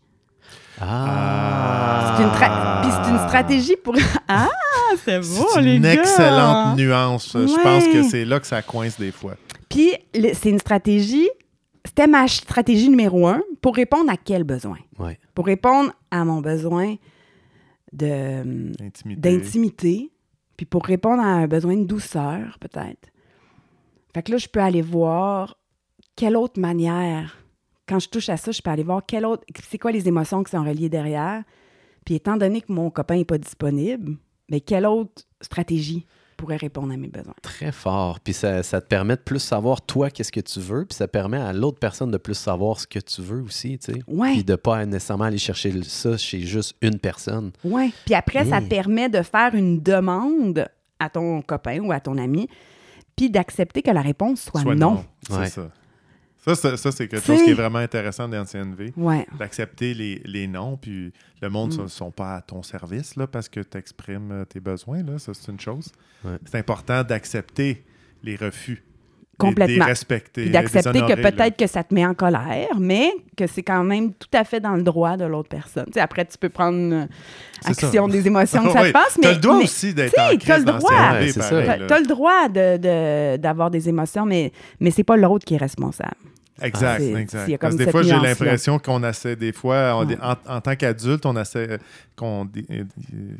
Ah! 0.81 2.15
C'est 2.17 2.23
une 2.25 2.31
tra- 2.31 3.05
c'est 3.05 3.11
une 3.11 3.19
stratégie 3.29 3.77
pour... 3.77 3.95
ah, 4.29 4.49
c'est 5.05 5.21
beau, 5.21 5.47
c'est 5.55 5.63
les 5.63 5.77
une 5.77 5.83
gars! 5.83 5.93
excellente 5.95 6.77
nuance. 6.77 7.31
Je 7.35 7.63
pense 7.63 7.85
que 7.87 8.03
c'est 8.09 8.25
là 8.25 8.41
que 8.41 8.47
ça 8.47 8.63
coince 8.63 8.99
des 8.99 9.13
fois. 9.13 9.35
Puis 9.69 9.93
c'est 10.35 10.51
une 10.51 10.59
stratégie... 10.59 11.29
C'était 11.91 12.07
ma 12.07 12.29
stratégie 12.29 12.89
numéro 12.89 13.27
un 13.27 13.43
pour 13.61 13.75
répondre 13.75 14.13
à 14.13 14.17
quel 14.17 14.45
besoin? 14.45 14.79
Ouais. 15.01 15.19
Pour 15.35 15.47
répondre 15.47 15.93
à 16.13 16.25
mon 16.25 16.41
besoin 16.41 16.95
de... 17.93 18.71
Intimité. 18.81 19.21
d'intimité, 19.21 20.13
puis 20.57 20.67
pour 20.67 20.85
répondre 20.85 21.21
à 21.21 21.27
un 21.27 21.49
besoin 21.49 21.77
de 21.77 21.83
douceur, 21.83 22.61
peut-être. 22.61 23.09
Fait 24.15 24.23
que 24.23 24.31
là, 24.31 24.39
je 24.39 24.47
peux 24.47 24.61
aller 24.61 24.83
voir 24.83 25.57
quelle 26.15 26.37
autre 26.37 26.61
manière, 26.61 27.39
quand 27.89 27.99
je 27.99 28.09
touche 28.09 28.29
à 28.29 28.37
ça, 28.37 28.53
je 28.53 28.63
peux 28.63 28.71
aller 28.71 28.85
voir 28.85 29.05
quelle 29.05 29.27
autre, 29.27 29.43
c'est 29.69 29.79
quoi 29.79 29.91
les 29.91 30.07
émotions 30.07 30.45
qui 30.45 30.53
sont 30.53 30.63
reliées 30.63 30.89
derrière. 30.89 31.43
Puis 32.05 32.15
étant 32.15 32.37
donné 32.37 32.61
que 32.61 32.73
mon 32.73 32.91
copain 32.91 33.17
n'est 33.17 33.25
pas 33.25 33.39
disponible, 33.39 34.17
mais 34.49 34.61
quelle 34.61 34.87
autre 34.87 35.25
stratégie 35.41 36.07
pourrait 36.41 36.57
répondre 36.57 36.93
à 36.93 36.97
mes 36.97 37.09
besoins? 37.09 37.35
Très 37.43 37.71
fort. 37.73 38.19
Puis 38.21 38.33
ça, 38.33 38.63
ça 38.63 38.81
te 38.81 38.87
permet 38.87 39.17
de 39.17 39.21
plus 39.21 39.39
savoir 39.39 39.83
toi 39.83 40.11
qu'est-ce 40.11 40.33
que 40.33 40.41
tu 40.41 40.61
veux, 40.61 40.85
puis 40.87 40.97
ça 40.97 41.07
permet 41.09 41.37
à 41.39 41.53
l'autre 41.53 41.79
personne 41.79 42.11
de 42.11 42.19
plus 42.19 42.35
savoir 42.35 42.81
ce 42.81 42.87
que 42.87 42.99
tu 42.99 43.21
veux 43.23 43.43
aussi, 43.43 43.79
tu 43.79 43.93
sais. 43.93 44.01
Ouais. 44.07 44.33
Puis 44.33 44.45
de 44.45 44.57
pas 44.57 44.85
nécessairement 44.87 45.25
aller 45.25 45.39
chercher 45.39 45.73
ça 45.83 46.17
chez 46.17 46.41
juste 46.41 46.75
une 46.81 46.99
personne. 46.99 47.53
Ouais. 47.65 47.91
Puis 48.05 48.15
après, 48.15 48.45
ça 48.45 48.61
Mm. 48.61 48.69
permet 48.69 49.09
de 49.09 49.23
faire 49.23 49.55
une 49.55 49.81
demande 49.81 50.67
à 50.99 51.09
ton 51.11 51.43
copain 51.43 51.81
ou 51.81 51.93
à 51.93 52.01
ton 52.01 52.19
ami, 52.19 52.49
puis 53.17 53.31
d'accepter 53.31 53.83
que 53.83 53.91
la 53.91 54.03
réponse 54.03 54.41
soit, 54.43 54.63
Soit 54.63 54.75
non. 54.75 55.05
C'est 55.29 55.37
Ouais. 55.37 55.47
ça. 55.49 55.69
Ça, 56.43 56.55
c'est- 56.55 56.77
ça, 56.79 56.91
c'est 56.91 57.07
quelque 57.07 57.25
chose 57.27 57.43
qui 57.43 57.51
est 57.51 57.55
vraiment 57.55 57.79
intéressant 57.81 58.27
dans 58.29 58.41
le 58.41 58.47
CNV. 58.47 58.93
Ouais. 58.97 59.27
D'accepter 59.39 59.93
les, 59.95 60.23
les 60.25 60.47
noms, 60.47 60.77
puis 60.79 61.13
le 61.43 61.51
monde 61.51 61.75
Mm. 61.77 61.83
ne 61.83 61.87
sont 61.89 62.11
pas 62.11 62.37
à 62.37 62.41
ton 62.43 62.63
service 62.63 63.17
là, 63.17 63.27
parce 63.27 63.49
que 63.49 63.61
tu 63.61 63.77
exprimes 63.77 64.33
euh, 64.33 64.45
tes 64.47 64.59
besoins. 64.61 65.03
Là, 65.03 65.19
ça, 65.19 65.35
c'est 65.35 65.53
une 65.53 65.61
chose. 65.61 65.93
Ouais. 66.25 66.39
C'est 66.47 66.59
important 66.59 67.05
d'accepter 67.05 67.85
les 68.23 68.37
refus. 68.37 68.83
Complètement. 69.41 69.85
Respecter. 69.87 70.49
D'accepter 70.51 71.01
que 71.01 71.15
peut-être 71.21 71.57
que 71.57 71.67
ça 71.67 71.83
te 71.85 71.93
met 71.95 72.05
en 72.07 72.15
colère, 72.15 72.69
mais 72.79 73.11
que 73.37 73.47
c'est 73.47 73.63
quand 73.63 73.83
même 73.85 74.13
tout 74.13 74.29
à 74.33 74.45
fait 74.45 74.61
dans 74.61 74.75
le 74.75 74.83
droit 74.83 75.17
de 75.17 75.25
l'autre 75.25 75.49
personne. 75.49 75.87
Tu 75.87 75.95
sais, 75.95 76.01
après, 76.01 76.25
tu 76.25 76.37
peux 76.39 76.49
prendre 76.49 76.79
euh, 76.95 77.07
ça. 77.63 77.71
action 77.71 78.09
des 78.09 78.27
émotions 78.27 78.63
que 78.65 78.73
ça 78.73 78.85
te 78.87 78.93
passe, 78.93 79.17
mais 79.19 79.23
T'as 79.29 79.33
le 79.35 79.39
droit 79.39 79.59
mais 79.59 79.65
aussi 79.65 79.95
d'être 79.95 80.15
tu 80.15 80.21
en 80.21 80.37
crise 80.39 80.59
le 80.59 80.65
dans 80.65 80.79
droit. 80.79 80.91
Ouais, 81.13 81.33
là. 81.77 81.87
t'as 81.89 81.99
le 82.01 82.07
droit 82.07 82.49
de- 82.49 82.77
de- 82.77 83.37
d'avoir 83.39 83.71
des 83.71 83.89
émotions, 83.89 84.25
mais, 84.27 84.53
mais 84.81 84.91
c'est 84.91 85.05
pas 85.05 85.17
l'autre 85.17 85.45
qui 85.45 85.55
est 85.55 85.59
responsable. 85.59 86.15
Exact, 86.63 87.01
C'est- 87.01 87.13
exact. 87.15 87.59
Parce 87.59 87.75
des 87.77 87.91
fois, 87.91 88.03
j'ai 88.03 88.11
l'impression 88.11 88.79
qu'on 88.79 89.03
essaie, 89.03 89.35
des 89.35 89.53
fois, 89.53 89.97
on- 89.97 90.07
Ouais. 90.07 90.19
en, 90.23 90.57
en 90.57 90.61
tant 90.61 90.77
qu'adulte, 90.77 91.25
on 91.25 91.35
essaie, 91.41 91.79
qu'on 92.15 92.47
euh, 92.71 92.85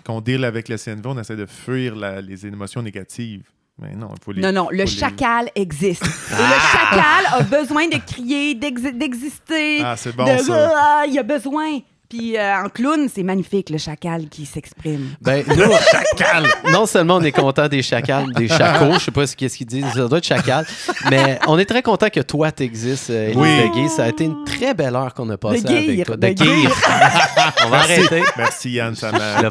qu'on 0.07 0.23
deal 0.23 0.43
avec 0.43 0.71
le 0.71 0.79
CNV, 0.79 1.03
on 1.05 1.19
essaie 1.19 1.37
de 1.37 1.45
fuir 1.45 1.95
la- 1.95 2.23
les 2.23 2.47
émotions 2.47 2.81
négatives. 2.81 3.43
Mais 3.81 3.95
non, 3.95 4.09
il 4.15 4.23
faut 4.23 4.33
les. 4.33 4.43
Non, 4.43 4.53
non, 4.53 4.69
le 4.71 4.85
faut 4.85 4.91
les- 4.93 4.99
chacal 4.99 5.51
existe. 5.55 6.05
Et 6.05 6.09
le 6.09 6.61
chacal 6.73 7.25
a 7.33 7.43
besoin 7.43 7.89
de 7.89 7.97
crier, 8.07 8.55
d'ex- 8.55 8.83
d'exister. 8.95 9.81
Ah, 9.83 9.97
c'est 9.97 10.15
bon, 10.15 10.25
de- 10.25 10.43
ça. 10.43 10.73
Ah, 10.77 11.05
il 11.09 11.19
a 11.19 11.23
besoin. 11.23 11.79
Puis 12.11 12.37
euh, 12.37 12.65
en 12.65 12.69
clown, 12.69 13.09
c'est 13.09 13.23
magnifique, 13.23 13.71
le 13.71 13.79
chacal 13.79 14.29
qui 14.29 14.45
s'exprime. 14.45 15.11
Ben, 15.21 15.45
nous, 15.49 15.73
chacal! 15.93 16.45
Non 16.73 16.85
seulement 16.85 17.17
on 17.17 17.23
est 17.23 17.31
content 17.31 17.69
des 17.69 17.83
chacals, 17.83 18.33
des 18.33 18.49
chacos, 18.49 18.95
je 18.95 19.05
sais 19.05 19.11
pas 19.13 19.29
ce 19.29 19.37
qu'ils 19.37 19.65
disent, 19.65 19.87
ça 19.95 20.09
doit 20.09 20.19
être 20.19 20.27
chacal, 20.27 20.67
mais 21.09 21.39
on 21.47 21.57
est 21.57 21.65
très 21.65 21.83
content 21.83 22.09
que 22.11 22.19
toi 22.19 22.51
t'existes, 22.51 23.11
euh, 23.11 23.29
Élise 23.29 23.39
Oui. 23.39 23.89
Ça 23.91 24.05
a 24.05 24.09
été 24.09 24.25
une 24.25 24.45
très 24.45 24.75
belle 24.75 24.97
heure 24.97 25.15
qu'on 25.15 25.31
a 25.31 25.37
passée 25.37 25.65
avec 25.69 26.05
toi. 26.05 26.17
de 26.17 26.29
guire. 26.31 26.73
on 27.65 27.69
va 27.69 27.79
arrêter. 27.79 28.23
Merci 28.37 28.71
Yann, 28.71 28.97
ça 28.97 29.13
m'a. 29.13 29.43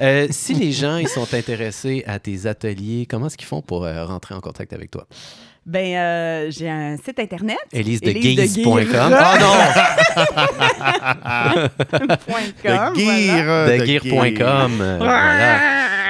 Euh, 0.00 0.26
si 0.30 0.54
les 0.54 0.72
gens 0.72 0.96
ils 0.96 1.08
sont 1.08 1.34
intéressés 1.34 2.02
à 2.06 2.18
tes 2.18 2.46
ateliers, 2.46 3.06
comment 3.08 3.26
est-ce 3.26 3.36
qu'ils 3.36 3.46
font 3.46 3.60
pour 3.60 3.84
euh, 3.84 4.06
rentrer 4.06 4.34
en 4.34 4.40
contact 4.40 4.72
avec 4.72 4.90
toi? 4.90 5.06
Ben, 5.66 5.96
euh, 5.96 6.50
j'ai 6.50 6.70
un 6.70 6.96
site 6.96 7.18
internet. 7.18 7.58
EliseDeGuise.com. 7.72 8.78
Élisedeguire. 8.78 8.86
Oh 9.10 9.38
non! 9.40 9.56
Com, 12.62 12.92
De 12.92 12.94
guire. 12.94 13.44
voilà. 13.44 13.72
de 13.72 13.78
Deguire.com. 13.78 14.72
voilà. 14.98 15.58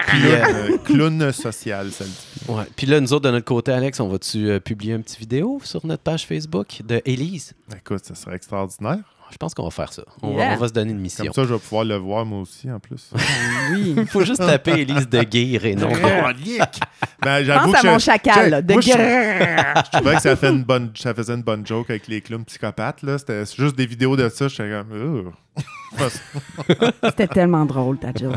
Puis, 0.09 0.23
Euh, 0.27 0.77
clown 0.85 1.33
social, 1.33 1.91
ça 1.91 2.05
le 2.05 2.11
dit. 2.11 2.51
ouais. 2.53 2.65
Puis 2.77 2.87
là, 2.87 3.01
nous 3.01 3.13
autres, 3.13 3.25
de 3.27 3.31
notre 3.31 3.45
côté, 3.45 3.73
Alex, 3.73 3.99
on 3.99 4.09
va-tu 4.09 4.49
euh, 4.51 4.61
publier 4.61 4.95
une 4.95 5.03
petite 5.03 5.19
vidéo 5.19 5.61
sur 5.65 5.85
notre 5.87 6.03
page 6.03 6.27
Facebook 6.27 6.83
de 6.85 7.01
Élise? 7.05 7.55
Écoute, 7.77 8.05
ça 8.05 8.15
serait 8.15 8.37
extraordinaire. 8.37 8.99
Je 9.31 9.37
pense 9.37 9.55
qu'on 9.55 9.65
va 9.65 9.71
faire 9.71 9.93
ça. 9.93 10.03
On, 10.23 10.37
Yeah. 10.37 10.51
va, 10.51 10.55
on 10.55 10.59
va 10.59 10.69
se 10.69 10.73
donner 10.73 10.93
une 10.93 10.99
mission. 11.01 11.25
Comme 11.25 11.33
ça, 11.35 11.45
je 11.45 11.53
vais 11.55 11.59
pouvoir 11.59 11.85
le 11.85 11.97
voir 11.97 12.25
moi 12.25 12.41
aussi, 12.41 12.71
en 12.71 12.79
plus. 12.79 13.11
Oui. 13.73 13.95
Il 13.99 14.07
faut 14.07 14.25
juste 14.25 14.39
taper 14.39 14.81
Élise 14.83 15.09
de 15.09 15.23
Guire 15.25 15.65
et 15.67 15.75
non. 15.75 15.89
Ben, 17.23 17.43
j'avoue 17.43 17.73
Pense 17.73 17.81
que 17.83 17.87
à 17.87 17.91
mon 17.91 17.99
je- 17.99 18.05
chacal, 18.05 18.51
là, 18.51 18.63
de 18.63 18.73
moi, 18.73 18.81
je-. 18.81 18.89
Je 19.87 19.91
trouvais 19.99 20.15
que 20.17 20.23
ça, 20.23 20.37
fait 20.37 20.51
une 20.51 20.63
bonne, 20.65 20.91
ça 20.95 21.13
faisait 21.15 21.35
une 21.35 21.43
bonne 21.43 21.67
joke 21.67 21.91
avec 21.91 22.07
les 22.09 22.21
clowns 22.21 22.45
psychopathes. 22.45 23.03
là. 23.03 23.19
C'était 23.19 23.45
juste 23.45 23.77
des 23.77 23.87
vidéos 23.87 24.17
de 24.17 24.29
ça. 24.29 24.47
J'étais 24.49 24.71
comme. 24.71 25.33
C'était 27.05 27.27
tellement 27.27 27.65
drôle, 27.65 27.99
ta 27.99 28.09
joke. 28.09 28.37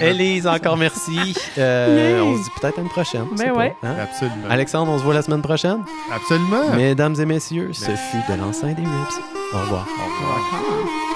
Élise, 0.00 0.46
encore 0.46 0.76
merci. 0.76 1.34
Euh. 1.58 2.20
On 2.22 2.36
se 2.38 2.44
dit 2.44 2.50
peut-être 2.60 2.78
à 2.78 2.82
une 2.82 2.88
prochaine. 2.88 3.24
je 3.32 3.36
sais 3.38 3.44
Ben 3.46 3.52
pas, 3.52 3.58
ouais. 3.58 3.76
hein? 3.82 3.94
Absolument. 4.00 4.48
Alexandre, 4.50 4.92
on 4.92 4.98
se 4.98 5.02
voit 5.02 5.14
la 5.14 5.22
semaine 5.22 5.42
prochaine? 5.42 5.82
Absolument. 6.14 6.74
Mesdames 6.76 7.16
et 7.18 7.24
messieurs, 7.26 7.70
ce 7.72 7.90
fut 7.90 8.32
de 8.32 8.38
l'enceinte 8.38 8.76
des 8.76 8.82
Rips. 8.82 9.20
Au 9.54 9.58
revoir. 9.60 9.86
Au 9.88 10.04
revoir. 10.04 10.38
Au 10.52 10.56
revoir. 10.58 11.07